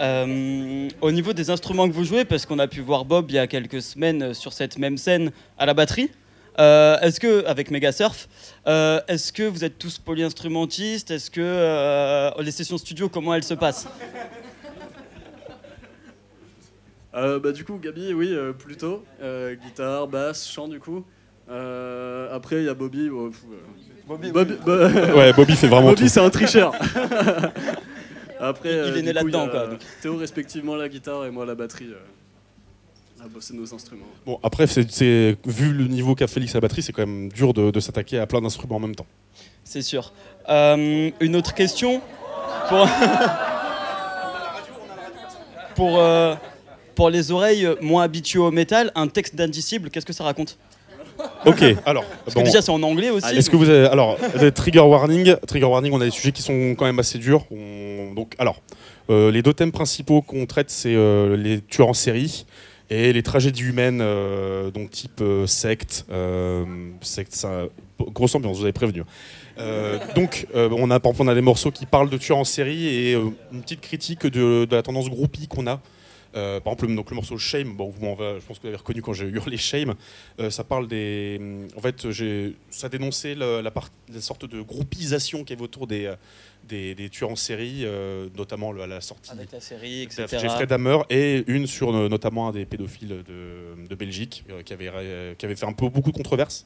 Euh, 0.00 0.88
au 1.02 1.12
niveau 1.12 1.32
des 1.34 1.50
instruments 1.50 1.86
que 1.88 1.92
vous 1.92 2.04
jouez, 2.04 2.24
parce 2.24 2.46
qu'on 2.46 2.58
a 2.58 2.66
pu 2.66 2.80
voir 2.80 3.04
Bob 3.04 3.26
il 3.30 3.34
y 3.34 3.38
a 3.38 3.46
quelques 3.46 3.82
semaines 3.82 4.22
euh, 4.22 4.34
sur 4.34 4.52
cette 4.54 4.78
même 4.78 4.96
scène 4.96 5.30
à 5.58 5.66
la 5.66 5.74
batterie, 5.74 6.10
euh, 6.58 6.98
est-ce 7.00 7.20
que, 7.20 7.44
avec 7.46 7.70
Megasurf, 7.70 8.28
euh, 8.66 9.00
est-ce 9.08 9.32
que 9.32 9.42
vous 9.42 9.62
êtes 9.64 9.78
tous 9.78 9.98
polyinstrumentistes? 9.98 11.10
Est-ce 11.10 11.30
que 11.30 11.40
euh, 11.42 12.30
les 12.40 12.50
sessions 12.50 12.78
studio, 12.78 13.08
comment 13.08 13.34
elles 13.34 13.44
se 13.44 13.54
passent? 13.54 13.86
Euh, 17.14 17.38
bah, 17.40 17.52
du 17.52 17.64
coup, 17.64 17.78
Gabi, 17.82 18.12
oui, 18.14 18.28
euh, 18.32 18.52
plutôt. 18.52 19.04
Euh, 19.22 19.54
guitare, 19.54 20.06
basse, 20.06 20.48
chant, 20.48 20.68
du 20.68 20.78
coup. 20.80 21.04
Euh, 21.50 22.34
après, 22.34 22.56
il 22.56 22.64
y 22.64 22.68
a 22.68 22.74
Bobby. 22.74 23.08
Bobby, 24.06 24.30
Bo- 24.30 24.44
Ouais, 25.16 25.32
Bobby 25.32 25.56
fait 25.56 25.66
vraiment 25.66 25.88
Bobby, 25.90 26.02
tout. 26.04 26.08
c'est 26.08 26.20
un 26.20 26.30
tricheur. 26.30 26.72
après, 28.40 28.70
Il- 28.70 28.74
il 28.74 28.78
euh, 28.78 28.96
est 28.96 29.02
né 29.02 29.12
là-dedans. 29.12 29.48
Théo, 30.02 30.16
respectivement, 30.16 30.74
la 30.76 30.88
guitare 30.88 31.26
et 31.26 31.30
moi, 31.30 31.44
la 31.46 31.54
batterie. 31.54 31.90
euh, 31.92 31.98
à 33.22 33.28
bosser 33.28 33.52
nos 33.52 33.74
instruments. 33.74 34.06
Bon, 34.24 34.40
après, 34.42 34.66
c'est, 34.66 34.90
c'est- 34.90 35.36
vu 35.44 35.74
le 35.74 35.84
niveau 35.88 36.14
qu'a 36.14 36.26
Félix 36.26 36.54
à 36.54 36.56
la 36.56 36.60
batterie, 36.62 36.80
c'est 36.82 36.92
quand 36.92 37.04
même 37.06 37.28
dur 37.30 37.52
de, 37.52 37.70
de 37.70 37.80
s'attaquer 37.80 38.18
à 38.18 38.26
plein 38.26 38.40
d'instruments 38.40 38.76
en 38.76 38.80
même 38.80 38.94
temps. 38.94 39.04
C'est 39.62 39.82
sûr. 39.82 40.14
Euh, 40.48 41.10
une 41.20 41.36
autre 41.36 41.52
question 41.54 42.00
pour, 42.70 42.88
pour, 45.74 45.98
euh, 45.98 46.34
pour 46.94 47.10
les 47.10 47.30
oreilles 47.30 47.68
moins 47.80 48.04
habituées 48.04 48.38
au 48.38 48.50
métal, 48.50 48.90
un 48.94 49.08
texte 49.08 49.34
d'Indicible, 49.34 49.90
qu'est-ce 49.90 50.06
que 50.06 50.12
ça 50.12 50.24
raconte? 50.24 50.58
Ok, 51.46 51.62
alors. 51.86 52.04
Parce 52.24 52.34
que 52.34 52.40
déjà, 52.44 52.62
c'est 52.62 52.70
en 52.70 52.82
anglais 52.82 53.10
aussi. 53.10 53.34
Est-ce 53.36 53.50
que 53.50 53.56
vous 53.56 53.68
avez. 53.68 53.86
Alors, 53.86 54.16
les 54.40 54.52
trigger 54.52 54.80
warning, 54.80 55.36
trigger 55.46 55.66
warning, 55.66 55.92
on 55.92 56.00
a 56.00 56.04
des 56.04 56.10
sujets 56.10 56.32
qui 56.32 56.42
sont 56.42 56.74
quand 56.76 56.84
même 56.84 56.98
assez 56.98 57.18
durs. 57.18 57.44
On- 57.50 58.12
donc, 58.14 58.34
alors, 58.38 58.60
euh, 59.10 59.30
les 59.30 59.42
deux 59.42 59.54
thèmes 59.54 59.72
principaux 59.72 60.22
qu'on 60.22 60.46
traite, 60.46 60.70
c'est 60.70 60.94
euh, 60.94 61.36
les 61.36 61.60
tueurs 61.60 61.88
en 61.88 61.94
série 61.94 62.44
et 62.90 63.12
les 63.12 63.22
tragédies 63.22 63.62
humaines, 63.62 64.00
euh, 64.02 64.70
donc 64.70 64.90
type 64.90 65.20
euh, 65.20 65.46
secte. 65.46 66.04
euh, 66.10 66.64
secte, 67.00 67.32
ça, 67.34 67.66
grosse 68.00 68.34
ambiance, 68.34 68.56
vous 68.58 68.64
avez 68.64 68.72
prévenu. 68.72 69.02
Euh, 69.58 69.98
donc, 70.14 70.46
euh, 70.56 70.68
on 70.72 70.90
a, 70.90 70.98
par 71.00 71.12
exemple, 71.12 71.28
on 71.28 71.32
a 71.32 71.34
des 71.34 71.40
morceaux 71.40 71.70
qui 71.70 71.86
parlent 71.86 72.10
de 72.10 72.16
tueurs 72.16 72.38
en 72.38 72.44
série 72.44 72.86
et 72.88 73.14
euh, 73.14 73.30
une 73.52 73.60
petite 73.62 73.80
critique 73.80 74.26
de, 74.26 74.64
de 74.64 74.74
la 74.76 74.82
tendance 74.82 75.08
groupie 75.08 75.46
qu'on 75.46 75.66
a. 75.66 75.80
Euh, 76.36 76.60
par 76.60 76.74
exemple, 76.74 76.94
donc 76.94 77.10
le 77.10 77.16
morceau 77.16 77.36
Shame, 77.38 77.74
bon, 77.74 77.88
vous 77.90 78.00
je 78.00 78.44
pense 78.46 78.58
que 78.58 78.62
vous 78.62 78.66
l'avez 78.68 78.76
reconnu 78.76 79.02
quand 79.02 79.12
j'ai 79.12 79.26
hurlé 79.26 79.56
Shame. 79.56 79.94
euh, 80.38 80.48
ça 80.50 80.62
parle 80.64 80.86
des. 80.86 81.40
En 81.76 81.80
fait, 81.80 82.06
ça 82.70 82.88
dénonçait 82.88 83.34
la, 83.34 83.60
la, 83.62 83.70
part- 83.72 83.90
la 84.12 84.20
sorte 84.20 84.44
de 84.44 84.60
groupisation 84.60 85.40
qu'il 85.44 85.50
y 85.50 85.58
avait 85.58 85.64
autour 85.64 85.86
des, 85.88 86.06
euh, 86.06 86.14
des, 86.68 86.94
des 86.94 87.08
tueurs 87.08 87.30
en 87.30 87.36
série, 87.36 87.80
euh, 87.82 88.28
notamment 88.36 88.70
le- 88.70 88.82
à 88.82 88.86
la 88.86 89.00
sortie. 89.00 89.32
Avec 89.32 89.50
la 89.50 89.60
série, 89.60 90.06
de 90.06 90.12
etc. 90.12 90.38
Jeffrey 90.38 90.66
Dahmer 90.66 90.98
et 91.10 91.42
une 91.48 91.66
sur 91.66 91.94
euh, 91.94 92.08
notamment 92.08 92.48
un 92.48 92.52
des 92.52 92.64
pédophiles 92.64 93.08
de, 93.08 93.86
de 93.88 93.94
Belgique 93.96 94.44
euh, 94.50 94.62
qui, 94.62 94.72
avait, 94.72 94.88
euh, 94.94 95.34
qui 95.34 95.46
avait 95.46 95.56
fait 95.56 95.66
un 95.66 95.72
peu 95.72 95.88
beaucoup 95.88 96.12
de 96.12 96.16
controverses. 96.16 96.64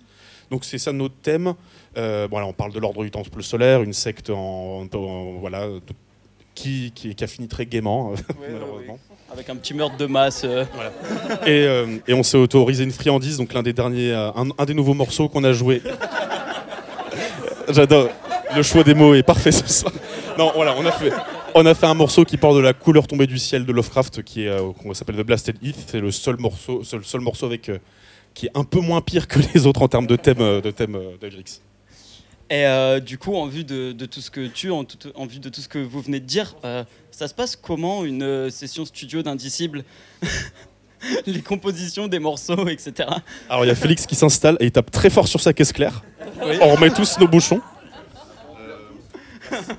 Donc 0.51 0.66
c'est 0.66 0.77
ça 0.78 0.93
notre 0.93 1.15
thème. 1.16 1.55
Euh, 1.97 2.28
voilà, 2.31 2.47
on 2.47 2.53
parle 2.53 2.73
de 2.74 2.78
l'ordre 2.81 3.03
du 3.03 3.11
temple 3.11 3.43
solaire, 3.43 3.82
une 3.82 3.95
secte 3.95 4.28
en, 4.28 4.82
en- 4.82 4.95
en- 4.95 5.32
voilà, 5.39 5.69
qui, 6.55 6.93
qui, 6.95 7.15
qui 7.15 7.24
a 7.24 7.27
fini 7.27 7.49
très 7.49 7.65
gaiement, 7.66 8.12
malheureusement. 8.41 8.99
Avec 9.35 9.51
un 9.51 9.56
petit 9.56 9.74
meurtre 9.74 9.97
de 9.97 10.06
masse. 10.06 10.43
euh. 10.44 10.65
Et, 11.44 11.66
euh, 11.66 11.98
et 12.06 12.15
on 12.15 12.23
s'est 12.23 12.36
autorisé 12.36 12.85
une 12.85 12.93
friandise, 12.93 13.36
donc 13.36 13.52
l'un 13.52 13.65
des 13.65 13.73
derniers, 13.73 14.12
euh, 14.12 14.31
un, 14.56 14.65
des 14.65 14.74
nouveaux 14.74 14.94
morceaux 14.94 15.28
qu'on 15.28 15.43
a 15.43 15.52
joué. 15.52 15.82
J'adore. 17.69 18.11
Le 18.55 18.62
choix 18.62 18.85
des 18.85 18.94
mots 18.94 19.12
est 19.15 19.24
parfait 19.24 19.51
ce 19.51 19.66
soir. 19.66 19.93
Non, 20.39 20.52
voilà, 20.55 20.77
on 20.78 20.86
a 20.86 20.93
fait, 20.93 21.12
on 21.56 21.66
a 21.66 21.74
fait 21.74 21.86
un 21.86 21.94
morceau 21.94 22.24
qui 22.24 22.36
parle 22.36 22.55
de 22.55 22.61
la 22.61 22.74
couleur 22.74 23.09
tombée 23.09 23.27
du 23.27 23.39
ciel 23.39 23.66
de 23.66 23.73
Lovecraft, 23.73 24.23
qui 24.23 24.44
est, 24.44 24.56
s'appelle 24.93 25.16
The 25.16 25.27
Blasted 25.27 25.56
Heath. 25.61 25.85
C'est 25.89 26.01
le 26.01 26.12
seul 26.12 26.36
morceau, 26.39 26.85
seul, 26.85 27.05
seul 27.05 27.20
morceau 27.20 27.47
avec 27.47 27.73
qui 28.35 28.47
est 28.47 28.52
un 28.55 28.62
peu 28.62 28.78
moins 28.78 29.01
pire 29.01 29.27
que 29.27 29.40
les 29.52 29.66
autres 29.66 29.82
en 29.82 29.89
termes 29.89 30.06
de 30.06 30.15
thème 30.15 30.61
de 30.61 30.70
thème. 30.70 30.97
Et 32.51 32.66
euh, 32.66 33.01
du 33.01 33.16
coup, 33.19 33.35
en 33.35 33.47
vue 33.47 33.65
de, 33.65 33.93
de 33.93 34.07
tout 34.07 34.21
ce 34.21 34.31
que 34.31 34.47
tu, 34.47 34.71
en, 34.71 34.85
tout- 34.85 35.11
en 35.15 35.27
vue 35.27 35.39
de 35.39 35.49
tout 35.49 35.61
ce 35.61 35.69
que 35.69 35.79
vous 35.79 36.01
venez 36.03 36.21
de 36.21 36.27
dire, 36.27 36.55
euh, 36.65 36.85
ça 37.11 37.27
se 37.27 37.35
passe 37.35 37.57
comment 37.57 38.05
une 38.05 38.23
euh, 38.23 38.51
session 38.51 38.85
studio 38.85 39.23
d'Indicible 39.23 39.85
Les 41.27 41.41
compositions 41.43 42.07
des 42.09 42.19
morceaux, 42.19 42.66
etc. 42.69 43.09
Alors 43.51 43.65
il 43.65 43.69
y 43.69 43.71
a 43.71 43.75
Félix 43.75 44.07
qui 44.07 44.15
s'installe 44.15 44.57
et 44.61 44.66
il 44.66 44.73
tape 44.73 44.91
très 44.91 45.11
fort 45.11 45.29
sur 45.29 45.41
sa 45.41 45.53
caisse 45.53 45.73
claire. 45.73 46.03
Oui. 46.45 46.57
On 46.62 46.75
remet 46.75 46.91
tous 46.91 47.19
nos 47.19 47.29
bouchons. 47.29 47.61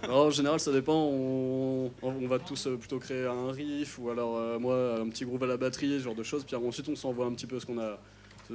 Alors, 0.04 0.28
en 0.28 0.30
général, 0.32 0.60
ça 0.60 0.72
dépend. 0.72 0.94
On, 0.96 1.92
on 2.04 2.28
va 2.28 2.40
tous 2.40 2.68
euh, 2.68 2.78
plutôt 2.78 3.00
créer 3.00 3.26
un 3.26 3.52
riff 3.52 3.98
ou 4.00 4.10
alors 4.10 4.38
euh, 4.38 4.60
moi 4.60 5.00
un 5.02 5.10
petit 5.10 5.26
groove 5.26 5.44
à 5.44 5.48
la 5.48 5.58
batterie, 5.58 5.98
ce 6.00 6.04
genre 6.04 6.16
de 6.16 6.24
choses. 6.24 6.44
Puis 6.46 6.56
ensuite, 6.56 6.88
on 6.90 6.96
s'envoie 6.96 7.26
un 7.26 7.34
petit 7.34 7.48
peu 7.48 7.60
ce 7.60 7.66
qu'on 7.66 7.80
a, 7.80 7.98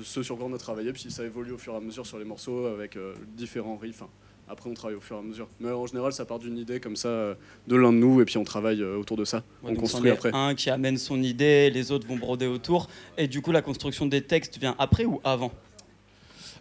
ce 0.02 0.22
sur 0.22 0.36
quoi 0.36 0.46
on 0.46 0.54
a 0.54 0.58
travaillé. 0.58 0.92
Puis 0.92 1.10
ça 1.10 1.24
évolue 1.24 1.52
au 1.52 1.58
fur 1.58 1.74
et 1.74 1.76
à 1.76 1.80
mesure 1.80 2.06
sur 2.06 2.18
les 2.18 2.24
morceaux 2.24 2.66
avec 2.66 2.96
euh, 2.96 3.14
différents 3.36 3.76
riffs. 3.76 4.02
Après, 4.48 4.68
on 4.68 4.74
travaille 4.74 4.96
au 4.96 5.00
fur 5.00 5.14
et 5.16 5.20
à 5.20 5.22
mesure. 5.22 5.46
Mais 5.60 5.70
en 5.70 5.86
général, 5.86 6.12
ça 6.12 6.24
part 6.24 6.40
d'une 6.40 6.58
idée 6.58 6.80
comme 6.80 6.96
ça 6.96 7.06
euh, 7.08 7.34
de 7.68 7.76
l'un 7.76 7.92
de 7.92 7.98
nous 7.98 8.20
et 8.20 8.24
puis 8.24 8.36
on 8.36 8.42
travaille 8.44 8.82
euh, 8.82 8.96
autour 8.98 9.16
de 9.16 9.24
ça. 9.24 9.44
Ouais, 9.62 9.70
on 9.70 9.74
construit 9.76 10.10
après. 10.10 10.30
Un 10.34 10.54
qui 10.56 10.70
amène 10.70 10.98
son 10.98 11.22
idée, 11.22 11.70
les 11.70 11.92
autres 11.92 12.06
vont 12.08 12.16
broder 12.16 12.46
autour. 12.48 12.88
Et 13.16 13.28
du 13.28 13.42
coup, 13.42 13.52
la 13.52 13.62
construction 13.62 14.06
des 14.06 14.22
textes 14.22 14.58
vient 14.58 14.74
après 14.78 15.04
ou 15.04 15.20
avant? 15.22 15.52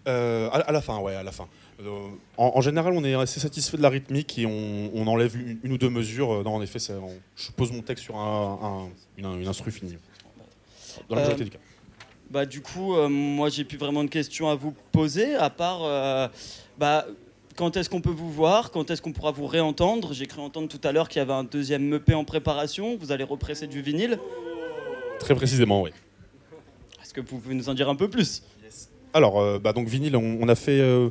Euh, 0.07 0.49
à, 0.51 0.71
la 0.71 0.81
fin, 0.81 0.99
ouais, 0.99 1.15
à 1.15 1.23
la 1.23 1.31
fin. 1.31 1.47
Euh, 1.81 2.07
en, 2.37 2.51
en 2.55 2.61
général, 2.61 2.93
on 2.93 3.03
est 3.03 3.13
assez 3.15 3.39
satisfait 3.39 3.77
de 3.77 3.81
la 3.81 3.89
rythmique 3.89 4.37
et 4.37 4.45
on, 4.45 4.91
on 4.93 5.07
enlève 5.07 5.35
une, 5.35 5.59
une 5.63 5.71
ou 5.73 5.77
deux 5.77 5.89
mesures. 5.89 6.43
Non, 6.43 6.55
en 6.55 6.61
effet, 6.61 6.79
ça- 6.79 6.93
on- 7.01 7.17
je 7.35 7.51
pose 7.51 7.71
mon 7.71 7.81
texte 7.81 8.03
sur 8.03 8.17
un, 8.17 8.59
un- 8.61 8.89
une, 9.17 9.41
une 9.41 9.47
instru 9.47 9.71
finie. 9.71 9.97
Dans 11.09 11.15
la 11.15 11.21
majorité 11.21 11.41
Euh, 11.43 11.45
des 11.45 11.51
cas. 11.51 11.59
Bah, 12.29 12.45
du 12.45 12.61
coup, 12.61 12.95
euh, 12.95 13.07
moi, 13.09 13.49
j'ai 13.49 13.63
plus 13.63 13.77
vraiment 13.77 14.03
de 14.03 14.09
questions 14.09 14.49
à 14.49 14.55
vous 14.55 14.73
poser, 14.91 15.33
à 15.35 15.49
part 15.49 15.79
euh, 15.83 16.27
bah, 16.77 17.07
quand 17.55 17.75
est-ce 17.75 17.89
qu'on 17.89 18.01
peut 18.01 18.11
vous 18.11 18.31
voir? 18.31 18.71
Quand 18.71 18.91
est-ce 18.91 19.01
qu'on 19.01 19.11
pourra 19.13 19.31
vous 19.31 19.47
réentendre? 19.47 20.13
J'ai 20.13 20.27
cru 20.27 20.39
entendre 20.39 20.67
tout 20.67 20.79
à 20.87 20.91
l'heure 20.91 21.09
qu'il 21.09 21.19
y 21.19 21.21
avait 21.21 21.33
un 21.33 21.43
deuxième 21.43 21.91
EP 21.93 22.13
en 22.13 22.23
préparation. 22.23 22.97
Vous 22.97 23.11
allez 23.11 23.23
represser 23.23 23.65
du 23.67 23.81
vinyle? 23.81 24.19
Très 25.19 25.33
précisément, 25.35 25.81
oui. 25.81 25.89
Est-ce 27.01 27.13
que 27.13 27.21
vous 27.21 27.39
pouvez 27.39 27.55
nous 27.55 27.67
en 27.67 27.73
dire 27.73 27.89
un 27.89 27.95
peu 27.95 28.07
plus? 28.09 28.43
Alors, 29.13 29.39
euh, 29.39 29.57
bah, 29.57 29.73
donc 29.73 29.87
vinyle, 29.87 30.15
on, 30.15 30.37
on 30.39 30.47
a 30.47 30.55
fait, 30.55 30.79
euh, 30.79 31.09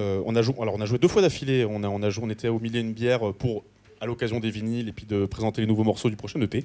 euh, 0.00 0.20
on 0.26 0.34
a 0.34 0.42
joué, 0.42 0.56
alors 0.60 0.74
on 0.74 0.80
a 0.80 0.86
joué 0.86 0.98
deux 0.98 1.06
fois 1.08 1.22
d'affilée. 1.22 1.64
On 1.64 1.84
a, 1.84 1.88
on 1.88 2.02
a 2.02 2.10
joué, 2.10 2.24
on 2.26 2.30
était 2.30 2.48
au 2.48 2.58
milieu 2.58 2.82
d'une 2.82 2.92
bière 2.92 3.32
pour 3.34 3.62
à 4.00 4.06
l'occasion 4.06 4.40
des 4.40 4.50
vinyles 4.50 4.88
et 4.88 4.92
puis 4.92 5.06
de 5.06 5.26
présenter 5.26 5.60
les 5.62 5.66
nouveaux 5.66 5.84
morceaux 5.84 6.10
du 6.10 6.16
prochain 6.16 6.40
EP. 6.40 6.64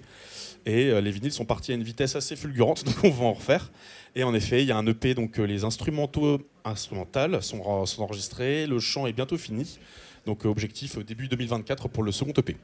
Et 0.66 0.90
euh, 0.90 1.02
les 1.02 1.12
vinyles 1.12 1.32
sont 1.32 1.46
partis 1.46 1.72
à 1.72 1.76
une 1.76 1.84
vitesse 1.84 2.16
assez 2.16 2.36
fulgurante, 2.36 2.84
donc 2.86 2.96
on 3.04 3.10
va 3.10 3.26
en 3.26 3.34
refaire. 3.34 3.72
Et 4.16 4.24
en 4.24 4.34
effet, 4.34 4.62
il 4.62 4.68
y 4.68 4.72
a 4.72 4.78
un 4.78 4.86
EP, 4.88 5.14
donc 5.14 5.40
euh, 5.40 5.44
les 5.46 5.64
instrumentaux 5.64 6.40
instrumentales 6.66 7.42
sont, 7.42 7.86
sont 7.86 8.04
enregistrés, 8.04 8.68
le 8.68 8.80
chant 8.80 9.08
est 9.08 9.14
bientôt 9.14 9.38
fini. 9.38 9.80
Donc 10.26 10.46
euh, 10.46 10.50
objectif 10.50 11.00
début 11.00 11.28
2024 11.28 11.88
pour 11.90 12.04
le 12.04 12.12
second 12.12 12.34
EP. 12.38 12.58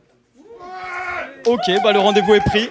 Ok, 1.46 1.62
bah 1.84 1.94
le 1.94 2.00
rendez-vous 2.00 2.34
est 2.34 2.42
pris. 2.44 2.70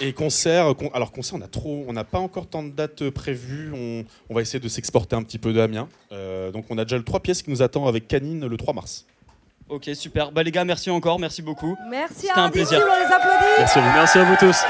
Et 0.00 0.12
concert, 0.12 0.74
con- 0.76 0.90
alors 0.94 1.12
concert, 1.12 1.38
on 1.38 1.42
a 1.42 1.48
trop, 1.48 1.84
on 1.88 1.92
n'a 1.92 2.04
pas 2.04 2.18
encore 2.18 2.46
tant 2.46 2.62
de 2.62 2.70
dates 2.70 3.10
prévues. 3.10 3.72
On, 3.74 4.04
on 4.28 4.34
va 4.34 4.40
essayer 4.42 4.60
de 4.60 4.68
s'exporter 4.68 5.16
un 5.16 5.22
petit 5.22 5.38
peu 5.38 5.52
d'Amiens. 5.52 5.88
Euh, 6.12 6.50
donc 6.50 6.66
on 6.70 6.78
a 6.78 6.84
déjà 6.84 6.96
le 6.96 7.04
trois 7.04 7.20
pièces 7.20 7.42
qui 7.42 7.50
nous 7.50 7.62
attend 7.62 7.86
avec 7.86 8.06
Canine 8.08 8.46
le 8.46 8.56
3 8.56 8.74
mars. 8.74 9.06
Ok, 9.68 9.90
super. 9.94 10.30
Bah 10.30 10.42
les 10.42 10.50
gars, 10.50 10.64
merci 10.64 10.90
encore, 10.90 11.18
merci 11.18 11.40
beaucoup. 11.42 11.76
Merci 11.88 12.26
C'était 12.26 12.32
à 12.38 12.42
un 12.44 12.50
plaisir. 12.50 12.80
on 12.82 13.00
les 13.00 13.12
applaudit. 13.12 13.44
Merci 13.58 13.78
à 13.78 13.82
vous. 13.82 13.90
Merci 13.94 14.18
à 14.18 14.24
vous 14.24 14.36
tous. 14.36 14.64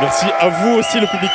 Merci 0.00 0.26
à 0.38 0.48
vous 0.48 0.70
aussi 0.78 1.00
le 1.00 1.06
public. 1.06 1.30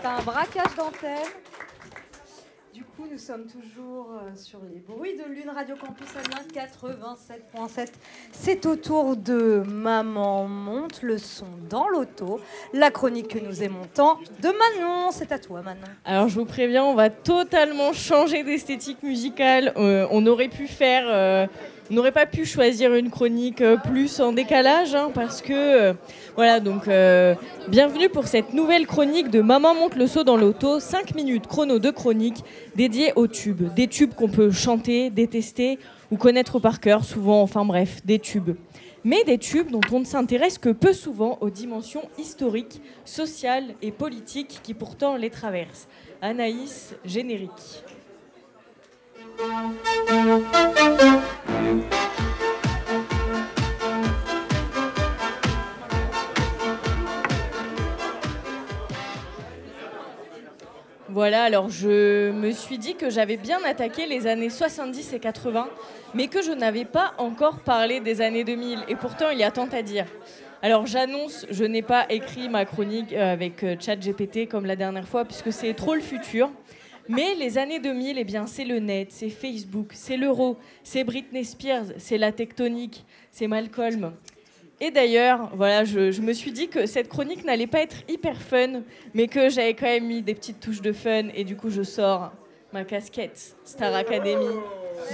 C'est 0.00 0.06
un 0.06 0.20
braquage 0.22 0.74
d'antenne. 0.76 1.26
Nous 3.10 3.18
sommes 3.18 3.46
toujours 3.46 4.10
euh, 4.12 4.30
sur 4.34 4.60
les 4.70 4.80
bruits 4.80 5.16
de 5.16 5.24
Lune 5.24 5.50
Radio 5.54 5.76
Campus 5.76 6.08
Amiens 6.16 6.66
87.7. 7.56 7.88
C'est 8.32 8.66
au 8.66 8.76
tour 8.76 9.16
de 9.16 9.62
Maman 9.66 10.46
monte 10.46 11.02
le 11.02 11.16
son 11.16 11.46
dans 11.70 11.88
l'auto, 11.88 12.40
la 12.74 12.90
chronique 12.90 13.28
que 13.28 13.38
nous 13.38 13.62
aimons 13.62 13.86
tant 13.94 14.18
de 14.42 14.48
Manon. 14.48 15.10
C'est 15.10 15.32
à 15.32 15.38
toi, 15.38 15.62
Manon. 15.62 15.80
Alors 16.04 16.28
je 16.28 16.34
vous 16.34 16.44
préviens, 16.44 16.84
on 16.84 16.94
va 16.94 17.08
totalement 17.08 17.92
changer 17.92 18.42
d'esthétique 18.42 19.02
musicale. 19.02 19.72
Euh, 19.76 20.06
on 20.10 20.26
aurait 20.26 20.48
pu 20.48 20.66
faire, 20.66 21.04
euh, 21.06 21.46
n'aurait 21.90 22.12
pas 22.12 22.26
pu 22.26 22.44
choisir 22.44 22.94
une 22.94 23.10
chronique 23.10 23.60
euh, 23.60 23.76
plus 23.76 24.20
en 24.20 24.32
décalage, 24.32 24.94
hein, 24.94 25.10
parce 25.14 25.42
que 25.42 25.52
euh, 25.52 25.92
voilà. 26.36 26.60
Donc 26.60 26.88
euh, 26.88 27.34
bienvenue 27.68 28.08
pour 28.08 28.26
cette 28.26 28.52
nouvelle 28.52 28.86
chronique 28.86 29.30
de 29.30 29.40
Maman 29.40 29.74
monte 29.74 29.96
le 29.96 30.06
saut 30.06 30.24
dans 30.24 30.36
l'auto, 30.36 30.80
5 30.80 31.14
minutes 31.14 31.46
chrono 31.46 31.78
de 31.78 31.90
chronique 31.90 32.44
dédiée 32.76 33.12
aux 33.16 33.26
tubes, 33.26 33.72
des 33.74 33.88
tubes 33.88 34.14
qu'on 34.14 34.28
peut 34.28 34.50
chanter, 34.50 35.10
détester 35.10 35.78
ou 36.10 36.16
connaître 36.16 36.58
par 36.58 36.80
cœur, 36.80 37.04
souvent. 37.04 37.42
Enfin 37.42 37.64
bref, 37.64 38.00
des 38.04 38.18
tubes 38.18 38.56
mais 39.04 39.24
des 39.24 39.38
tubes 39.38 39.70
dont 39.70 39.80
on 39.92 40.00
ne 40.00 40.04
s'intéresse 40.04 40.58
que 40.58 40.68
peu 40.70 40.92
souvent 40.92 41.38
aux 41.40 41.50
dimensions 41.50 42.02
historiques, 42.18 42.82
sociales 43.04 43.74
et 43.80 43.90
politiques 43.90 44.60
qui 44.62 44.74
pourtant 44.74 45.16
les 45.16 45.30
traversent. 45.30 45.88
Anaïs, 46.20 46.94
générique. 47.04 47.84
Voilà, 61.08 61.44
alors 61.44 61.68
je 61.68 62.32
me 62.32 62.50
suis 62.50 62.78
dit 62.78 62.96
que 62.96 63.10
j'avais 63.10 63.36
bien 63.36 63.60
attaqué 63.64 64.06
les 64.06 64.26
années 64.26 64.50
70 64.50 65.12
et 65.12 65.20
80, 65.20 65.68
mais 66.14 66.26
que 66.26 66.42
je 66.42 66.50
n'avais 66.50 66.84
pas 66.84 67.14
encore 67.18 67.60
parlé 67.60 68.00
des 68.00 68.20
années 68.20 68.42
2000, 68.42 68.86
et 68.88 68.96
pourtant 68.96 69.30
il 69.30 69.38
y 69.38 69.44
a 69.44 69.52
tant 69.52 69.68
à 69.68 69.82
dire. 69.82 70.06
Alors 70.62 70.86
j'annonce, 70.86 71.46
je 71.48 71.64
n'ai 71.64 71.82
pas 71.82 72.06
écrit 72.10 72.48
ma 72.48 72.64
chronique 72.64 73.12
euh, 73.12 73.32
avec 73.32 73.62
euh, 73.62 73.76
ChatGPT 73.78 74.48
comme 74.48 74.66
la 74.66 74.74
dernière 74.74 75.06
fois, 75.06 75.24
puisque 75.24 75.52
c'est 75.52 75.74
trop 75.74 75.94
le 75.94 76.00
futur. 76.00 76.50
Mais 77.08 77.34
les 77.34 77.56
années 77.56 77.78
2000, 77.78 78.18
eh 78.18 78.24
bien, 78.24 78.46
c'est 78.46 78.64
le 78.64 78.78
net, 78.78 79.08
c'est 79.10 79.30
Facebook, 79.30 79.92
c'est 79.94 80.16
l'euro, 80.16 80.56
c'est 80.82 81.04
Britney 81.04 81.44
Spears, 81.44 81.86
c'est 81.96 82.18
la 82.18 82.32
tectonique, 82.32 83.04
c'est 83.30 83.46
Malcolm. 83.46 84.12
Et 84.80 84.90
d'ailleurs, 84.90 85.50
voilà, 85.56 85.84
je, 85.84 86.12
je 86.12 86.20
me 86.20 86.32
suis 86.32 86.52
dit 86.52 86.68
que 86.68 86.86
cette 86.86 87.08
chronique 87.08 87.44
n'allait 87.44 87.66
pas 87.66 87.80
être 87.80 87.96
hyper 88.08 88.40
fun, 88.40 88.82
mais 89.14 89.26
que 89.26 89.48
j'avais 89.48 89.74
quand 89.74 89.86
même 89.86 90.06
mis 90.06 90.22
des 90.22 90.34
petites 90.34 90.60
touches 90.60 90.82
de 90.82 90.92
fun, 90.92 91.28
et 91.34 91.44
du 91.44 91.56
coup, 91.56 91.70
je 91.70 91.82
sors 91.82 92.30
ma 92.72 92.84
casquette 92.84 93.56
Star 93.64 93.94
Academy 93.94 94.54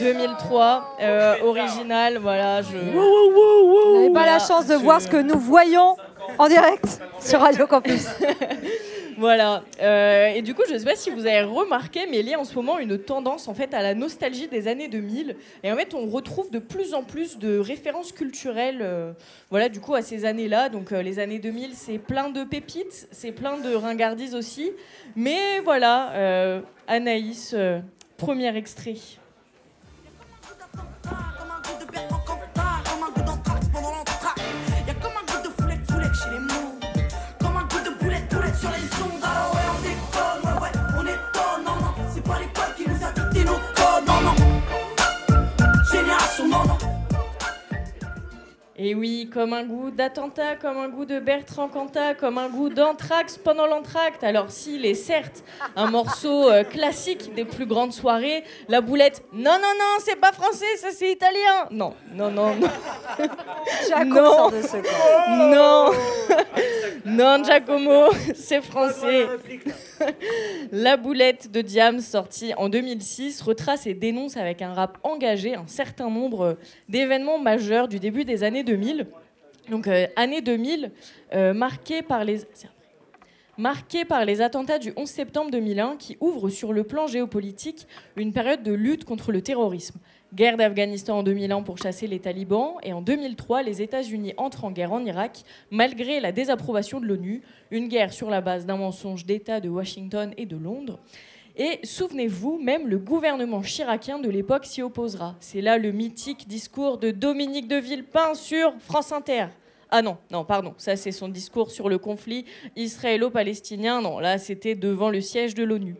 2003, 0.01 0.97
euh, 1.01 1.37
originale, 1.45 2.19
voilà, 2.19 2.63
je... 2.63 2.77
Vous 2.77 3.95
n'avez 3.95 4.13
pas 4.13 4.27
la 4.27 4.39
chance 4.39 4.67
de 4.67 4.75
voir 4.75 5.01
ce 5.01 5.09
que 5.09 5.17
nous 5.17 5.39
voyons 5.39 5.97
en 6.39 6.49
direct 6.49 7.01
sur 7.21 7.41
Radio 7.41 7.67
Campus. 7.67 8.07
Voilà. 9.19 9.65
Euh, 9.81 10.29
et 10.29 10.43
du 10.43 10.55
coup, 10.55 10.63
je 10.69 10.75
ne 10.75 10.79
sais 10.79 10.85
pas 10.85 10.97
si 10.97 11.11
vous 11.11 11.27
avez 11.27 11.43
remarqué, 11.43 12.07
mais 12.11 12.21
il 12.21 12.29
y 12.29 12.35
a 12.35 12.41
en 12.41 12.45
ce 12.45 12.55
moment 12.55 12.79
une 12.79 12.99
tendance 12.99 13.49
en 13.49 13.55
fait 13.55 13.75
à 13.75 13.83
la 13.83 13.95
nostalgie 13.95 14.49
des 14.49 14.69
années 14.69 14.89
2000. 14.89 15.37
Et 15.63 15.73
en 15.73 15.77
fait, 15.77 15.95
on 15.95 16.07
retrouve 16.07 16.51
de 16.51 16.59
plus 16.59 16.95
en 16.95 17.03
plus 17.03 17.39
de 17.39 17.59
références 17.59 18.13
culturelles, 18.13 18.81
euh, 18.83 19.13
voilà, 19.51 19.69
du 19.69 19.81
coup, 19.81 19.95
à 19.95 20.03
ces 20.03 20.25
années-là. 20.25 20.69
Donc, 20.69 20.93
euh, 20.93 21.03
les 21.03 21.19
années 21.19 21.39
2000, 21.39 21.75
c'est 21.75 21.99
plein 21.99 22.31
de 22.31 22.45
pépites, 22.45 23.09
c'est 23.11 23.33
plein 23.33 23.59
de 23.59 23.75
ringardises 23.75 24.35
aussi. 24.35 24.73
Mais 25.17 25.61
voilà, 25.61 26.63
Anaïs, 26.87 27.55
premier 28.17 28.57
extrait. 28.57 28.97
Et 48.87 48.95
oui, 48.95 49.31
comme 49.33 49.55
un 49.55 49.65
goût 49.65 49.91
d'attentat, 49.91 50.57
comme 50.57 50.77
un 50.77 50.91
goût 50.91 51.07
de 51.07 51.19
Bertrand 51.19 51.69
Cantat, 51.69 52.13
comme 52.17 52.37
un 52.37 52.51
goût 52.51 52.69
d'anthrax 52.69 53.39
pendant 53.39 53.67
l'entracte. 53.67 54.23
Alors 54.23 54.51
s'il 54.51 54.85
est 54.85 54.93
certes 54.93 55.43
un 55.75 55.87
morceau 55.87 56.51
euh, 56.51 56.65
classique 56.65 57.35
des 57.35 57.47
plus 57.47 57.65
grandes 57.65 57.95
soirées, 57.95 58.45
la 58.69 58.83
boulette, 58.83 59.25
non, 59.33 59.53
non, 59.55 59.73
non, 59.79 59.97
c'est 60.01 60.21
pas 60.21 60.33
français, 60.33 60.67
ça 60.77 60.89
c'est 60.93 61.11
italien. 61.11 61.67
Non, 61.71 61.95
non, 62.13 62.31
non, 62.31 62.55
non. 62.57 62.69
Giacomo 63.89 64.21
non. 64.21 64.37
sort 64.37 64.51
de 64.51 64.61
ce 64.61 64.77
corps. 64.77 65.95
non, 67.07 67.39
non, 67.39 67.43
Giacomo, 67.43 68.11
c'est 68.35 68.61
français. 68.61 69.29
La 70.73 70.97
boulette 70.97 71.51
de 71.51 71.61
Diam, 71.61 72.01
sortie 72.01 72.55
en 72.55 72.69
2006, 72.69 73.43
retrace 73.43 73.87
et 73.87 73.95
dénonce 73.95 74.37
avec 74.37 74.63
un 74.63 74.73
rap 74.73 74.99
engagé 75.03 75.55
un 75.55 75.67
certain 75.67 76.11
nombre 76.11 76.57
d'événements 76.89 77.39
majeurs 77.39 77.89
du 77.89 77.99
début 77.99 78.25
des 78.25 78.43
années 78.43 78.65
2000. 78.65 79.07
Donc, 79.71 79.89
euh, 79.89 80.07
année 80.17 80.41
2000, 80.41 80.91
euh, 81.35 81.55
marquée 81.55 82.03
par 82.03 82.25
les 82.25 82.41
marquée 83.57 84.05
par 84.05 84.25
les 84.25 84.41
attentats 84.41 84.81
du 84.81 84.93
11 84.97 85.09
septembre 85.09 85.51
2001 85.53 85.97
qui 85.97 86.17
ouvrent 86.21 86.49
sur 86.49 86.73
le 86.73 86.83
plan 86.83 87.07
géopolitique 87.07 87.87
une 88.17 88.33
période 88.33 88.65
de 88.65 88.73
lutte 88.73 89.05
contre 89.05 89.31
le 89.31 89.43
terrorisme. 89.43 90.01
Guerre 90.35 90.57
d'Afghanistan 90.57 91.19
en 91.19 91.23
2001 91.23 91.63
pour 91.63 91.79
chasser 91.79 92.09
les 92.09 92.19
talibans 92.19 92.75
et 92.83 92.93
en 92.93 93.03
2003 93.03 93.63
les 93.63 93.83
États-Unis 93.83 94.35
entrent 94.37 94.65
en 94.65 94.73
guerre 94.73 94.93
en 94.93 95.05
Irak 95.05 95.45
malgré 95.71 96.19
la 96.19 96.33
désapprobation 96.33 96.99
de 96.99 97.07
l'ONU, 97.07 97.43
une 97.71 97.87
guerre 97.87 98.13
sur 98.13 98.31
la 98.31 98.41
base 98.41 98.67
d'un 98.67 98.77
mensonge 98.77 99.27
d'État 99.27 99.61
de 99.61 99.69
Washington 99.69 100.35
et 100.37 100.47
de 100.47 100.57
Londres. 100.57 100.99
Et 101.57 101.79
souvenez-vous, 101.85 102.59
même 102.59 102.89
le 102.89 102.99
gouvernement 102.99 103.63
chiracien 103.63 104.19
de 104.19 104.29
l'époque 104.29 104.67
s'y 104.67 104.83
opposera. 104.83 105.37
C'est 105.39 105.61
là 105.61 105.79
le 105.79 105.93
mythique 105.93 106.49
discours 106.49 106.99
de 106.99 107.13
Dominique 107.13 107.69
de 107.69 107.77
Villepin 107.77 108.35
sur 108.35 108.75
France 108.81 109.13
Inter. 109.13 109.47
Ah 109.89 110.03
non, 110.03 110.17
non, 110.33 110.45
pardon, 110.45 110.75
ça 110.79 110.97
c'est 110.97 111.13
son 111.13 111.29
discours 111.29 111.71
sur 111.71 111.89
le 111.89 111.99
conflit 111.99 112.45
israélo-palestinien. 112.75 114.01
Non, 114.01 114.19
là 114.19 114.39
c'était 114.39 114.75
devant 114.75 115.11
le 115.11 115.21
siège 115.21 115.55
de 115.55 115.63
l'ONU. 115.63 115.95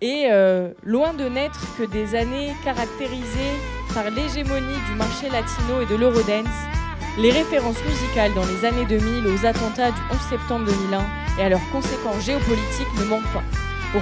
Et 0.00 0.28
euh, 0.30 0.70
loin 0.84 1.12
de 1.12 1.24
n'être 1.24 1.58
que 1.76 1.82
des 1.82 2.14
années 2.14 2.54
caractérisées 2.62 3.58
par 3.92 4.08
l'hégémonie 4.10 4.78
du 4.88 4.94
marché 4.94 5.28
latino 5.28 5.80
et 5.82 5.86
de 5.86 5.96
l'eurodance, 5.96 6.46
les 7.18 7.32
références 7.32 7.82
musicales 7.84 8.32
dans 8.34 8.46
les 8.46 8.64
années 8.64 8.86
2000 8.86 9.26
aux 9.26 9.44
attentats 9.44 9.90
du 9.90 10.00
11 10.12 10.20
septembre 10.30 10.66
2001 10.66 11.04
et 11.40 11.42
à 11.42 11.48
leurs 11.48 11.70
conséquences 11.72 12.24
géopolitiques 12.24 12.94
ne 13.00 13.06
manquent 13.06 13.32
pas. 13.32 13.42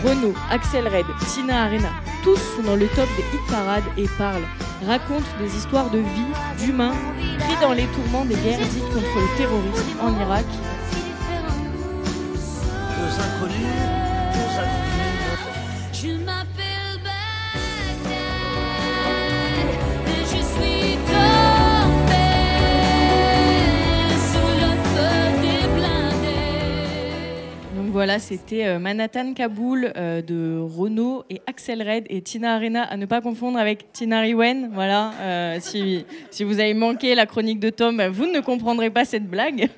Renault, 0.04 0.34
Axel 0.50 0.86
Red, 0.86 1.06
Tina 1.32 1.62
Arena, 1.62 1.88
tous 2.22 2.36
sont 2.36 2.62
dans 2.62 2.76
le 2.76 2.88
top 2.88 3.08
des 3.16 3.22
hit 3.34 3.46
parades 3.50 3.84
et 3.96 4.06
parlent, 4.18 4.46
racontent 4.86 5.24
des 5.40 5.56
histoires 5.56 5.88
de 5.88 5.98
vie, 5.98 6.32
d'humains, 6.58 6.94
pris 7.38 7.56
dans 7.62 7.72
les 7.72 7.86
tourments 7.86 8.26
des 8.26 8.34
guerres 8.34 8.58
dites 8.58 8.84
contre 8.92 9.00
le 9.00 9.38
terrorisme 9.38 10.00
en 10.02 10.20
Irak. 10.20 10.44
Voilà, 27.96 28.18
c'était 28.18 28.66
euh, 28.66 28.78
Manhattan 28.78 29.32
Kaboul 29.32 29.90
euh, 29.96 30.20
de 30.20 30.60
Renault 30.60 31.24
et 31.30 31.40
Axel 31.46 31.80
Red 31.80 32.04
et 32.10 32.20
Tina 32.20 32.56
Arena, 32.56 32.82
à 32.82 32.98
ne 32.98 33.06
pas 33.06 33.22
confondre 33.22 33.58
avec 33.58 33.90
Tina 33.94 34.20
Riwen. 34.20 34.68
Voilà, 34.74 35.14
euh, 35.22 35.56
si, 35.62 36.04
si 36.30 36.44
vous 36.44 36.60
avez 36.60 36.74
manqué 36.74 37.14
la 37.14 37.24
chronique 37.24 37.58
de 37.58 37.70
Tom, 37.70 38.06
vous 38.08 38.26
ne 38.26 38.40
comprendrez 38.40 38.90
pas 38.90 39.06
cette 39.06 39.26
blague. 39.26 39.70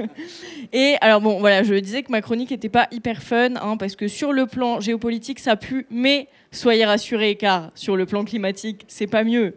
Et 0.73 0.97
alors 1.01 1.21
bon, 1.21 1.39
voilà, 1.39 1.63
je 1.63 1.75
disais 1.75 2.03
que 2.03 2.11
ma 2.11 2.21
chronique 2.21 2.51
n'était 2.51 2.69
pas 2.69 2.89
hyper 2.91 3.23
fun, 3.23 3.55
hein, 3.55 3.77
parce 3.77 3.95
que 3.95 4.09
sur 4.09 4.33
le 4.33 4.47
plan 4.47 4.81
géopolitique, 4.81 5.39
ça 5.39 5.55
pue, 5.55 5.87
mais 5.89 6.27
soyez 6.51 6.87
rassurés, 6.87 7.37
car 7.37 7.71
sur 7.77 7.95
le 7.95 8.05
plan 8.05 8.25
climatique, 8.25 8.85
c'est 8.89 9.07
pas 9.07 9.23
mieux. 9.23 9.55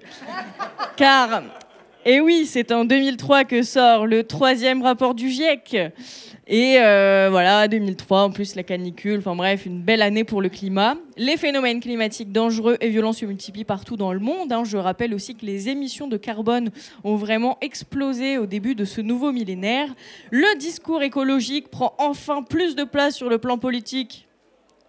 Car, 0.97 1.41
et 2.05 2.19
oui, 2.19 2.45
c'est 2.45 2.71
en 2.71 2.85
2003 2.85 3.43
que 3.43 3.61
sort 3.61 4.07
le 4.07 4.23
troisième 4.23 4.81
rapport 4.81 5.13
du 5.13 5.29
GIEC. 5.29 5.77
Et 6.47 6.77
euh, 6.79 7.27
voilà, 7.29 7.67
2003, 7.67 8.23
en 8.23 8.31
plus 8.31 8.55
la 8.55 8.63
canicule, 8.63 9.19
enfin 9.19 9.35
bref, 9.35 9.65
une 9.65 9.81
belle 9.81 10.01
année 10.01 10.23
pour 10.23 10.41
le 10.41 10.49
climat. 10.49 10.95
Les 11.15 11.37
phénomènes 11.37 11.79
climatiques 11.79 12.31
dangereux 12.31 12.77
et 12.81 12.89
violents 12.89 13.13
se 13.13 13.25
multiplient 13.25 13.63
partout 13.63 13.95
dans 13.95 14.11
le 14.11 14.19
monde. 14.19 14.51
hein. 14.51 14.63
Je 14.65 14.77
rappelle 14.77 15.13
aussi 15.13 15.35
que 15.35 15.45
les 15.45 15.69
émissions 15.69 16.07
de 16.07 16.17
carbone 16.17 16.71
ont 17.03 17.15
vraiment 17.15 17.57
explosé 17.61 18.37
au 18.37 18.47
début 18.47 18.75
de 18.75 18.83
ce 18.83 18.99
nouveau 18.99 19.31
millénaire. 19.31 19.93
Le 20.31 20.57
discours 20.57 21.03
écologique 21.03 21.69
prend 21.69 21.93
enfin 21.99 22.43
plus 22.43 22.75
de 22.75 22.83
place 22.83 23.15
sur 23.15 23.29
le 23.29 23.37
plan 23.37 23.57
politique. 23.57 24.27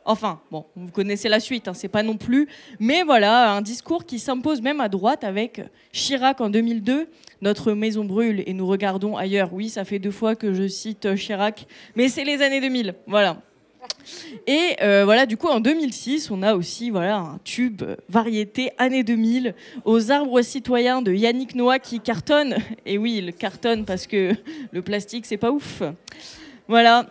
Enfin, 0.05 0.41
bon, 0.51 0.66
vous 0.74 0.91
connaissez 0.91 1.29
la 1.29 1.41
suite, 1.41 1.69
hein, 1.69 1.74
c'est 1.74 1.89
pas 1.89 2.03
non 2.03 2.16
plus. 2.16 2.49
Mais 2.81 3.03
voilà, 3.03 3.53
un 3.53 3.62
discours 3.62 4.05
qui 4.05 4.19
s'impose 4.19 4.61
même 4.61 4.81
à 4.81 4.89
droite 4.89 5.24
avec 5.24 5.62
Chirac 5.93 6.41
en 6.41 6.51
2002. 6.51 7.09
Notre 7.41 7.73
maison 7.73 8.05
brûle 8.05 8.43
et 8.47 8.53
nous 8.53 8.66
regardons 8.66 9.16
ailleurs. 9.16 9.51
Oui, 9.53 9.69
ça 9.69 9.85
fait 9.85 9.99
deux 9.99 10.11
fois 10.11 10.35
que 10.35 10.53
je 10.53 10.66
cite 10.66 11.15
Chirac, 11.16 11.66
mais 11.97 12.09
c'est 12.09 12.24
les 12.24 12.43
années 12.43 12.61
2000. 12.61 12.95
Voilà. 13.07 13.39
Et 14.47 14.77
euh, 14.83 15.05
voilà, 15.05 15.27
du 15.27 15.37
coup, 15.37 15.49
en 15.49 15.61
2006, 15.61 16.31
on 16.31 16.43
a 16.43 16.55
aussi 16.55 16.91
voilà, 16.91 17.19
un 17.19 17.41
tube 17.45 17.83
euh, 17.83 17.97
variété 18.09 18.73
années 18.79 19.05
2000 19.05 19.55
aux 19.85 20.11
arbres 20.11 20.43
citoyens 20.43 21.03
de 21.03 21.12
Yannick 21.12 21.55
Noah 21.55 21.79
qui 21.79 22.01
cartonne. 22.01 22.57
Et 22.87 22.99
oui, 22.99 23.23
il 23.23 23.33
cartonne 23.35 23.85
parce 23.85 24.07
que 24.07 24.35
le 24.73 24.83
plastique, 24.83 25.27
c'est 25.27 25.37
pas 25.37 25.51
ouf. 25.51 25.83
Voilà. 26.69 27.07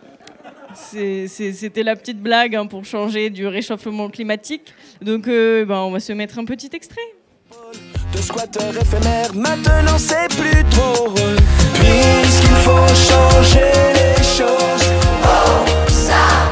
C'était 0.74 1.82
la 1.82 1.96
petite 1.96 2.20
blague 2.20 2.54
hein, 2.56 2.66
pour 2.66 2.84
changer 2.84 3.30
du 3.30 3.46
réchauffement 3.46 4.08
climatique. 4.08 4.72
Donc, 5.00 5.28
euh, 5.28 5.64
ben, 5.64 5.78
on 5.78 5.90
va 5.90 6.00
se 6.00 6.12
mettre 6.12 6.38
un 6.38 6.44
petit 6.44 6.70
extrait. 6.72 7.00
de 8.14 8.18
squatteurs 8.18 8.76
éphémères, 8.76 9.34
maintenant 9.34 9.98
c'est 9.98 10.28
plus 10.28 10.64
trop. 10.70 11.10
Puisqu'il 11.74 12.56
faut 12.64 12.86
changer 12.88 13.72
les 13.94 14.22
choses. 14.22 14.88
Oh, 15.24 15.64
ça, 15.88 16.50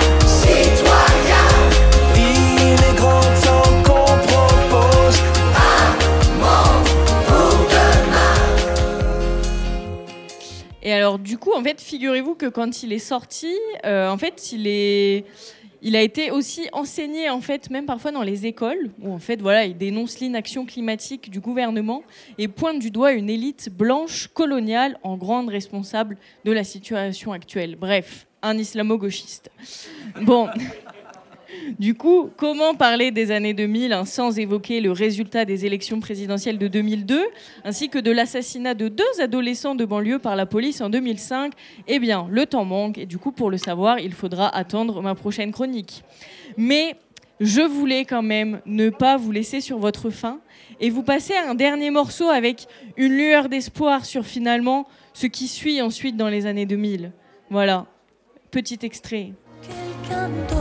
Et 10.82 10.92
alors, 10.92 11.18
du 11.18 11.36
coup, 11.36 11.52
en 11.52 11.62
fait, 11.62 11.80
figurez-vous 11.80 12.34
que 12.34 12.46
quand 12.46 12.82
il 12.82 12.92
est 12.92 12.98
sorti, 12.98 13.54
euh, 13.84 14.08
en 14.08 14.18
fait, 14.18 14.52
il 14.52 14.66
est. 14.66 15.24
Il 15.82 15.96
a 15.96 16.02
été 16.02 16.30
aussi 16.30 16.68
enseigné, 16.74 17.30
en 17.30 17.40
fait, 17.40 17.70
même 17.70 17.86
parfois 17.86 18.12
dans 18.12 18.22
les 18.22 18.44
écoles, 18.44 18.90
où 19.00 19.14
en 19.14 19.18
fait, 19.18 19.40
voilà, 19.40 19.64
il 19.64 19.78
dénonce 19.78 20.20
l'inaction 20.20 20.66
climatique 20.66 21.30
du 21.30 21.40
gouvernement 21.40 22.02
et 22.36 22.48
pointe 22.48 22.78
du 22.78 22.90
doigt 22.90 23.12
une 23.12 23.30
élite 23.30 23.70
blanche 23.72 24.28
coloniale 24.34 24.98
en 25.02 25.16
grande 25.16 25.48
responsable 25.48 26.18
de 26.44 26.52
la 26.52 26.64
situation 26.64 27.32
actuelle. 27.32 27.76
Bref, 27.76 28.26
un 28.42 28.58
islamo-gauchiste. 28.58 29.50
Bon. 30.20 30.48
Du 31.78 31.94
coup, 31.94 32.30
comment 32.36 32.74
parler 32.74 33.10
des 33.10 33.30
années 33.30 33.54
2000 33.54 33.92
hein, 33.92 34.04
sans 34.04 34.38
évoquer 34.38 34.80
le 34.80 34.92
résultat 34.92 35.44
des 35.44 35.66
élections 35.66 36.00
présidentielles 36.00 36.58
de 36.58 36.68
2002, 36.68 37.20
ainsi 37.64 37.88
que 37.88 37.98
de 37.98 38.10
l'assassinat 38.10 38.74
de 38.74 38.88
deux 38.88 39.20
adolescents 39.20 39.74
de 39.74 39.84
banlieue 39.84 40.18
par 40.18 40.36
la 40.36 40.46
police 40.46 40.80
en 40.80 40.90
2005 40.90 41.52
Eh 41.88 41.98
bien, 41.98 42.28
le 42.30 42.46
temps 42.46 42.64
manque, 42.64 42.98
et 42.98 43.06
du 43.06 43.18
coup, 43.18 43.32
pour 43.32 43.50
le 43.50 43.58
savoir, 43.58 43.98
il 43.98 44.12
faudra 44.12 44.48
attendre 44.54 45.02
ma 45.02 45.14
prochaine 45.14 45.52
chronique. 45.52 46.02
Mais 46.56 46.96
je 47.40 47.62
voulais 47.62 48.04
quand 48.04 48.22
même 48.22 48.60
ne 48.66 48.90
pas 48.90 49.16
vous 49.16 49.32
laisser 49.32 49.60
sur 49.60 49.78
votre 49.78 50.10
faim 50.10 50.40
et 50.78 50.90
vous 50.90 51.02
passer 51.02 51.34
un 51.34 51.54
dernier 51.54 51.90
morceau 51.90 52.28
avec 52.28 52.66
une 52.96 53.12
lueur 53.12 53.48
d'espoir 53.48 54.04
sur 54.04 54.26
finalement 54.26 54.86
ce 55.14 55.26
qui 55.26 55.48
suit 55.48 55.80
ensuite 55.80 56.16
dans 56.16 56.28
les 56.28 56.46
années 56.46 56.66
2000. 56.66 57.12
Voilà, 57.48 57.86
petit 58.50 58.78
extrait. 58.82 59.32
Quelqu'un 59.62 60.59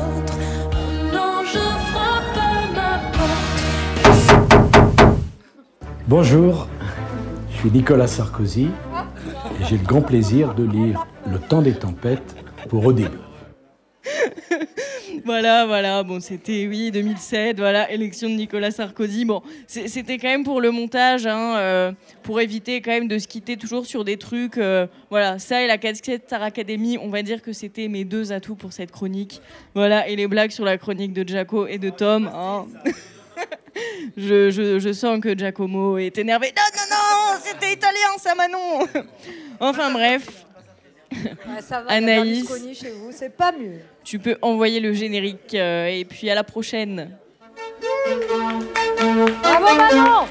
Bonjour, 6.09 6.67
je 7.51 7.57
suis 7.57 7.69
Nicolas 7.69 8.07
Sarkozy 8.07 8.63
et 8.65 9.65
j'ai 9.65 9.77
le 9.77 9.83
grand 9.83 10.01
plaisir 10.01 10.55
de 10.55 10.63
lire 10.63 11.05
Le 11.31 11.37
temps 11.37 11.61
des 11.61 11.75
tempêtes 11.75 12.35
pour 12.67 12.83
Audible. 12.87 13.19
Voilà, 15.25 15.67
voilà, 15.67 16.01
bon, 16.01 16.19
c'était, 16.19 16.65
oui, 16.67 16.89
2007, 16.89 17.59
voilà, 17.59 17.91
élection 17.91 18.29
de 18.29 18.33
Nicolas 18.33 18.71
Sarkozy. 18.71 19.25
Bon, 19.25 19.43
c'était 19.67 20.17
quand 20.17 20.29
même 20.29 20.43
pour 20.43 20.59
le 20.59 20.71
montage, 20.71 21.27
hein, 21.27 21.55
euh, 21.57 21.91
pour 22.23 22.41
éviter 22.41 22.81
quand 22.81 22.89
même 22.89 23.07
de 23.07 23.19
se 23.19 23.27
quitter 23.27 23.55
toujours 23.55 23.85
sur 23.85 24.03
des 24.03 24.17
trucs. 24.17 24.57
euh, 24.57 24.87
voilà, 25.11 25.37
ça 25.37 25.61
et 25.61 25.67
la 25.67 25.77
casquette 25.77 26.23
Star 26.25 26.41
Academy, 26.41 26.97
on 26.99 27.09
va 27.09 27.21
dire 27.21 27.43
que 27.43 27.53
c'était 27.53 27.89
mes 27.89 28.05
deux 28.05 28.31
atouts 28.31 28.55
pour 28.55 28.73
cette 28.73 28.91
chronique. 28.91 29.39
Voilà, 29.75 30.07
et 30.07 30.15
les 30.15 30.25
blagues 30.27 30.51
sur 30.51 30.65
la 30.65 30.79
chronique 30.79 31.13
de 31.13 31.27
Jaco 31.27 31.67
et 31.67 31.77
de 31.77 31.91
Tom. 31.91 32.31
hein. 32.33 32.65
je, 34.17 34.49
je- 34.49 34.79
je 34.79 34.93
sens 34.93 35.19
que 35.19 35.37
Giacomo 35.37 35.97
est 35.97 36.17
énervé. 36.17 36.53
Non, 36.55 36.63
non, 36.75 36.95
non, 37.35 37.39
c'était 37.43 37.73
italien, 37.73 38.17
ça, 38.17 38.35
Manon 38.35 38.87
Enfin, 39.59 39.91
bref. 39.91 40.27
Ouais, 41.11 41.61
ça 41.67 41.81
va, 41.81 41.89
Anaïs. 41.91 42.49
Anaïs. 42.51 42.79
chez 42.79 42.91
vous, 42.91 43.11
c'est 43.11 43.35
pas 43.35 43.51
mieux. 43.51 43.79
Tu 44.03 44.19
peux 44.19 44.37
envoyer 44.43 44.79
le 44.79 44.93
générique 44.93 45.55
euh, 45.55 45.87
et 45.87 46.05
puis 46.05 46.29
à 46.29 46.35
la 46.35 46.43
prochaine. 46.43 47.17
Bravo 49.41 49.75
Manon 49.75 50.27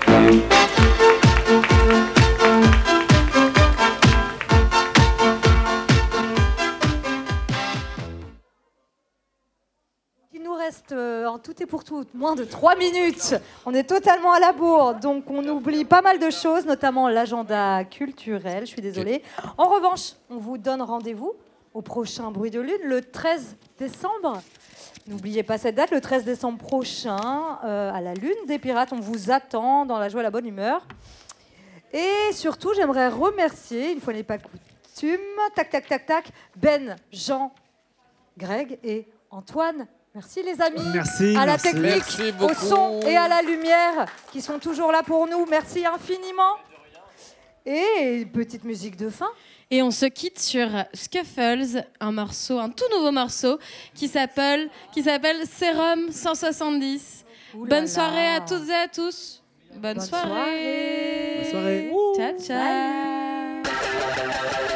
reste 10.69 10.93
euh, 10.93 11.24
en 11.24 11.39
tout 11.39 11.62
est 11.62 11.66
pour 11.66 11.82
tout. 11.82 12.05
Moins 12.12 12.35
de 12.35 12.45
3 12.45 12.77
minutes. 12.77 13.35
On 13.65 13.73
est 13.73 13.85
totalement 13.85 14.32
à 14.35 14.39
la 14.39 14.53
bourre. 14.53 14.97
Donc, 14.97 15.24
on 15.31 15.43
oublie 15.49 15.86
pas 15.86 16.03
mal 16.03 16.19
de 16.19 16.28
choses, 16.28 16.66
notamment 16.66 17.09
l'agenda 17.09 17.85
culturel. 17.85 18.66
Je 18.66 18.73
suis 18.73 18.82
désolée. 18.82 19.23
En 19.57 19.69
revanche, 19.70 20.12
on 20.28 20.36
vous 20.36 20.59
donne 20.59 20.82
rendez-vous 20.82 21.32
au 21.73 21.81
prochain 21.81 22.31
Bruit 22.31 22.51
de 22.51 22.61
Lune, 22.61 22.82
le 22.85 23.01
13 23.01 23.57
décembre. 23.78 24.43
N'oubliez 25.07 25.43
pas 25.43 25.57
cette 25.57 25.74
date, 25.74 25.90
le 25.90 26.03
13 26.03 26.24
décembre 26.24 26.59
prochain, 26.59 27.59
euh, 27.65 27.90
à 27.90 28.03
la 28.03 28.12
Lune 28.12 28.45
des 28.47 28.59
Pirates. 28.59 28.93
On 28.93 29.01
vous 29.01 29.31
attend 29.31 29.86
dans 29.86 29.99
la 29.99 30.11
joie 30.11 30.20
et 30.20 30.24
la 30.24 30.31
bonne 30.31 30.47
humeur. 30.47 30.86
Et 31.95 32.32
surtout, 32.32 32.74
j'aimerais 32.77 33.09
remercier, 33.09 33.93
une 33.93 34.03
fois 34.03 34.12
n'est 34.12 34.23
pas 34.23 34.36
coutume, 34.36 35.19
tac, 35.55 35.70
tac, 35.70 35.89
tac, 35.89 36.05
tac, 36.05 36.28
Ben, 36.57 36.97
Jean, 37.11 37.55
Greg 38.36 38.78
et 38.85 39.09
Antoine. 39.31 39.86
Merci 40.19 40.43
les 40.43 40.61
amis. 40.61 40.82
Merci, 40.93 41.36
À 41.36 41.47
la 41.47 41.53
merci. 41.53 41.62
technique, 41.70 41.85
Merci 42.19 42.32
au 42.40 42.53
son 42.55 43.01
et 43.07 43.16
à 43.16 43.28
la 43.28 43.40
lumière 43.40 44.05
qui 44.32 44.43
sont 44.43 44.59
toujours 44.59 44.90
là 44.90 45.05
pour 45.05 45.28
nous. 45.28 45.47
Merci 45.49 45.86
infiniment. 45.86 46.57
Et 47.65 48.27
petite 48.32 48.65
musique 48.65 48.97
de 48.97 49.11
fin. 49.11 49.28
Et 49.70 49.81
on 49.81 49.93
se 49.93 50.07
quitte 50.07 50.40
sur 50.40 50.66
Scuffles, 50.93 51.85
un 52.01 52.11
morceau, 52.11 52.59
un 52.59 52.69
tout 52.69 52.82
nouveau 52.97 53.12
morceau 53.12 53.61
qui 53.95 54.09
s'appelle 54.09 54.69
qui 54.93 55.05
s'appelle 55.05 55.36
Serum 55.47 56.11
170. 56.11 57.24
Ouh 57.55 57.65
là 57.65 57.77
Bonne 57.77 57.86
soirée 57.86 58.28
à 58.35 58.40
toutes 58.40 58.69
et 58.69 58.74
à 58.74 58.89
tous. 58.89 59.40
Bonne, 59.77 59.95
Bonne 59.99 60.01
soirée. 60.05 61.45
soirée. 61.49 61.90
Bonne 61.93 62.40
soirée. 62.40 62.43
Ciao 62.45 63.62
ciao. 63.62 64.68